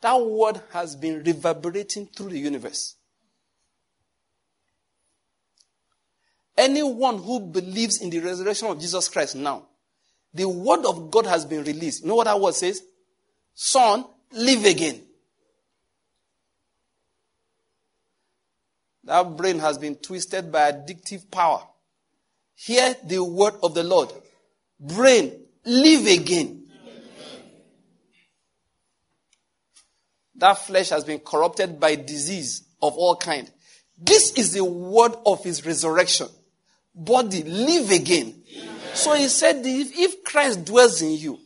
that 0.02 0.20
word 0.20 0.61
has 0.73 0.97
been 0.97 1.23
reverberating 1.23 2.06
through 2.06 2.31
the 2.31 2.39
universe. 2.39 2.97
Anyone 6.56 7.19
who 7.19 7.40
believes 7.40 8.02
in 8.02 8.11
the 8.11 8.20
resurrection 8.20 8.69
of 8.69 8.78
Jesus 8.78 9.09
Christ 9.09 9.35
now, 9.35 9.66
the 10.35 10.48
word 10.48 10.85
of 10.85 11.11
God 11.11 11.27
has 11.27 11.47
been 11.47 11.65
released. 11.65 12.02
You 12.02 12.09
know 12.09 12.16
what 12.16 12.24
that 12.24 12.39
word 12.39 12.55
says? 12.55 12.82
Son, 13.55 14.05
live 14.35 14.65
again. 14.65 15.01
That 19.05 19.36
brain 19.36 19.59
has 19.59 19.78
been 19.78 19.97
twisted 19.97 20.51
by 20.51 20.73
addictive 20.73 21.31
power. 21.31 21.62
Hear 22.55 22.94
the 23.05 23.23
word 23.23 23.55
of 23.62 23.74
the 23.74 23.82
Lord. 23.82 24.11
Brain, 24.81 25.32
live 25.65 26.06
again. 26.06 26.62
That 30.36 30.59
flesh 30.59 30.89
has 30.89 31.05
been 31.05 31.20
corrupted 31.20 31.78
by 31.78 31.94
disease 31.94 32.62
of 32.82 32.94
all 32.94 33.16
kind. 33.16 33.51
This 33.98 34.32
is 34.32 34.52
the 34.52 34.65
word 34.65 35.15
of 35.24 35.44
his 35.44 35.65
resurrection 35.65 36.28
body 36.94 37.43
live 37.43 37.90
again. 37.90 38.43
Amen. 38.56 38.74
So 38.94 39.15
he 39.15 39.28
said, 39.28 39.62
if, 39.65 39.98
if 39.98 40.24
Christ 40.24 40.65
dwells 40.65 41.02
in 41.02 41.12
you, 41.12 41.39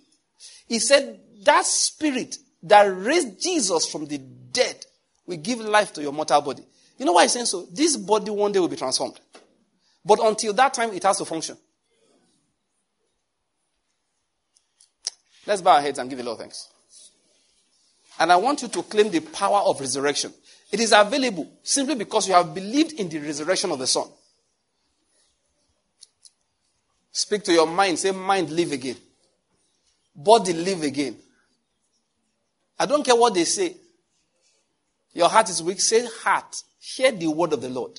he 0.67 0.79
said, 0.79 1.21
that 1.45 1.65
spirit 1.65 2.37
that 2.63 2.85
raised 2.85 3.41
Jesus 3.41 3.87
from 3.91 4.07
the 4.07 4.19
dead 4.19 4.85
will 5.27 5.37
give 5.37 5.61
life 5.61 5.93
to 5.95 6.03
your 6.03 6.13
mortal 6.13 6.41
body. 6.41 6.65
You 6.99 7.07
know 7.07 7.13
why 7.13 7.23
he's 7.23 7.33
saying 7.33 7.47
so? 7.47 7.67
This 7.73 7.97
body 7.97 8.31
one 8.31 8.53
day 8.53 8.59
will 8.59 8.69
be 8.69 8.77
transformed. 8.77 9.21
But 10.05 10.21
until 10.23 10.53
that 10.55 10.75
time, 10.75 10.93
it 10.93 11.03
has 11.03 11.19
to 11.19 11.25
function. 11.25 11.57
Let's 15.47 15.63
bow 15.63 15.77
our 15.77 15.81
heads 15.81 15.99
and 15.99 16.11
give 16.11 16.19
a 16.19 16.23
Lord 16.23 16.39
thanks. 16.39 16.69
And 18.19 18.33
I 18.33 18.37
want 18.37 18.63
you 18.63 18.69
to 18.69 18.83
claim 18.83 19.11
the 19.11 19.21
power 19.21 19.61
of 19.61 19.81
resurrection. 19.81 20.33
It 20.71 20.81
is 20.81 20.93
available 20.93 21.51
simply 21.63 21.95
because 21.95 22.29
you 22.29 22.35
have 22.35 22.53
believed 22.53 22.93
in 22.95 23.09
the 23.09 23.19
resurrection 23.19 23.71
of 23.71 23.79
the 23.79 23.87
Son. 23.87 24.07
Speak 27.13 27.45
to 27.45 27.53
your 27.53 27.67
mind. 27.67 27.99
Say, 27.99 28.11
mind, 28.11 28.51
live 28.51 28.73
again. 28.73 28.97
Body, 30.15 30.53
live 30.53 30.83
again. 30.83 31.17
I 32.79 32.87
don't 32.87 33.05
care 33.05 33.17
what 33.17 33.35
they 33.35 33.45
say. 33.45 33.77
Your 35.15 35.29
heart 35.29 35.51
is 35.51 35.63
weak. 35.63 35.81
Say, 35.81 36.07
heart, 36.23 36.63
hear 36.79 37.11
the 37.11 37.29
word 37.29 37.53
of 37.53 37.61
the 37.61 37.69
Lord. 37.69 37.99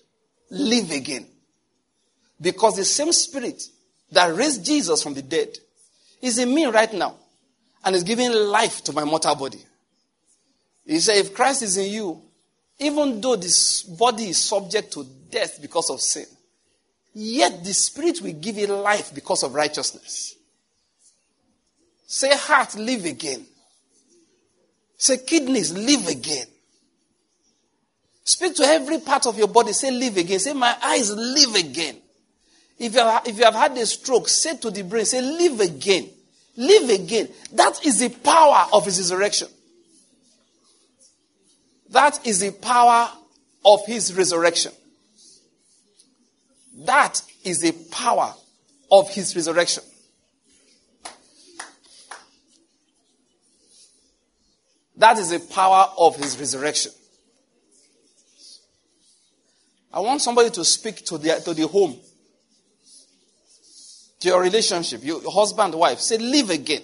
Live 0.51 0.91
again. 0.91 1.27
Because 2.39 2.77
the 2.77 2.85
same 2.85 3.11
spirit 3.11 3.61
that 4.11 4.35
raised 4.35 4.65
Jesus 4.65 5.03
from 5.03 5.13
the 5.13 5.21
dead 5.21 5.57
is 6.21 6.37
in 6.37 6.53
me 6.53 6.65
right 6.65 6.93
now 6.93 7.15
and 7.83 7.95
is 7.95 8.03
giving 8.03 8.31
life 8.31 8.83
to 8.85 8.93
my 8.93 9.03
mortal 9.03 9.35
body. 9.35 9.59
He 10.85 10.99
said, 10.99 11.17
if 11.17 11.33
Christ 11.33 11.61
is 11.61 11.77
in 11.77 11.91
you, 11.91 12.21
even 12.79 13.19
though 13.19 13.35
this 13.35 13.83
body 13.83 14.29
is 14.29 14.37
subject 14.37 14.93
to 14.93 15.05
death 15.29 15.61
because 15.61 15.89
of 15.89 15.99
sin, 16.01 16.25
yet 17.13 17.63
the 17.63 17.73
spirit 17.73 18.21
will 18.21 18.33
give 18.33 18.57
it 18.57 18.69
life 18.69 19.13
because 19.13 19.43
of 19.43 19.53
righteousness. 19.53 20.35
Say, 22.07 22.35
heart, 22.35 22.75
live 22.75 23.05
again. 23.05 23.45
Say, 24.99 25.19
kidneys, 25.19 25.71
live 25.71 26.07
again. 26.07 26.45
Speak 28.25 28.53
to 28.55 28.63
every 28.63 28.99
part 28.99 29.25
of 29.25 29.37
your 29.37 29.47
body. 29.47 29.71
Say, 29.71 29.89
live 29.91 30.17
again. 30.17 30.39
Say, 30.39 30.51
my 30.51 30.75
eyes, 30.83 31.09
live 31.09 31.55
again. 31.55 31.95
If 32.77 32.93
you, 32.93 32.99
have, 32.99 33.25
if 33.25 33.37
you 33.37 33.45
have 33.45 33.55
had 33.55 33.77
a 33.77 33.85
stroke, 33.85 34.27
say 34.27 34.57
to 34.57 34.69
the 34.69 34.81
brain, 34.83 35.05
say, 35.05 35.21
live 35.21 35.61
again. 35.61 36.09
Live 36.57 36.89
again. 36.89 37.29
That 37.53 37.85
is 37.85 37.99
the 37.99 38.09
power 38.09 38.67
of 38.73 38.83
his 38.83 38.99
resurrection. 38.99 39.47
That 41.91 42.19
is 42.27 42.41
the 42.41 42.51
power 42.51 43.09
of 43.63 43.85
his 43.85 44.13
resurrection. 44.13 44.73
That 46.85 47.21
is 47.45 47.61
the 47.61 47.71
power 47.89 48.33
of 48.91 49.09
his 49.09 49.33
resurrection. 49.33 49.83
That 54.99 55.17
is 55.17 55.29
the 55.29 55.39
power 55.39 55.89
of 55.97 56.17
his 56.17 56.37
resurrection. 56.37 56.91
I 59.93 60.01
want 60.01 60.21
somebody 60.21 60.49
to 60.51 60.65
speak 60.65 61.05
to 61.05 61.17
the, 61.17 61.41
to 61.45 61.53
the 61.53 61.67
home, 61.67 61.97
to 64.19 64.27
your 64.27 64.41
relationship, 64.41 65.03
your 65.03 65.21
husband, 65.31 65.73
wife. 65.73 65.99
Say, 65.99 66.17
live 66.17 66.49
again. 66.49 66.83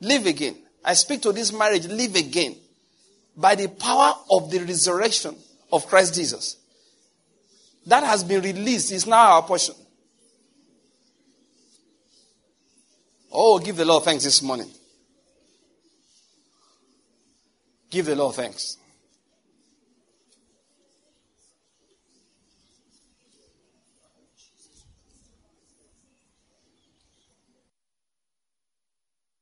Live 0.00 0.26
again. 0.26 0.56
I 0.84 0.92
speak 0.92 1.22
to 1.22 1.32
this 1.32 1.52
marriage, 1.52 1.86
live 1.86 2.14
again. 2.16 2.54
By 3.34 3.54
the 3.54 3.68
power 3.68 4.14
of 4.30 4.50
the 4.50 4.58
resurrection 4.58 5.34
of 5.72 5.86
Christ 5.86 6.14
Jesus. 6.14 6.58
That 7.86 8.04
has 8.04 8.22
been 8.22 8.42
released, 8.42 8.92
is 8.92 9.06
now 9.06 9.32
our 9.32 9.42
portion. 9.42 9.74
Oh, 13.32 13.58
give 13.58 13.76
the 13.76 13.86
Lord 13.86 14.04
thanks 14.04 14.22
this 14.22 14.42
morning. 14.42 14.68
Give 17.92 18.06
the 18.06 18.16
Lord 18.16 18.36
thanks. 18.36 18.78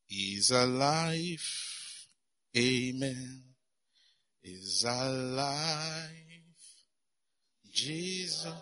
He's 0.04 0.50
alive. 0.50 2.08
Amen. 2.56 3.42
Is 4.42 4.84
alive. 4.84 6.10
Jesus. 7.72 8.52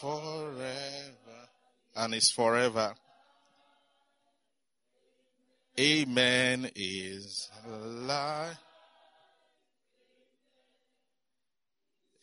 Forever. 0.00 1.48
And 1.96 2.14
is 2.14 2.30
forever. 2.30 2.94
Amen 5.78 6.68
is 6.74 7.48
alive. 7.64 8.58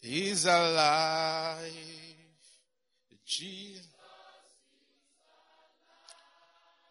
He's 0.01 0.45
alive. 0.45 1.71
Jesus. 3.25 3.87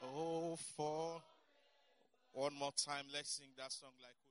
Oh, 0.03 0.57
for 0.77 1.20
one 2.32 2.55
more 2.55 2.73
time, 2.73 3.05
let's 3.12 3.36
sing 3.36 3.49
that 3.59 3.70
song 3.70 3.91
like. 4.01 4.23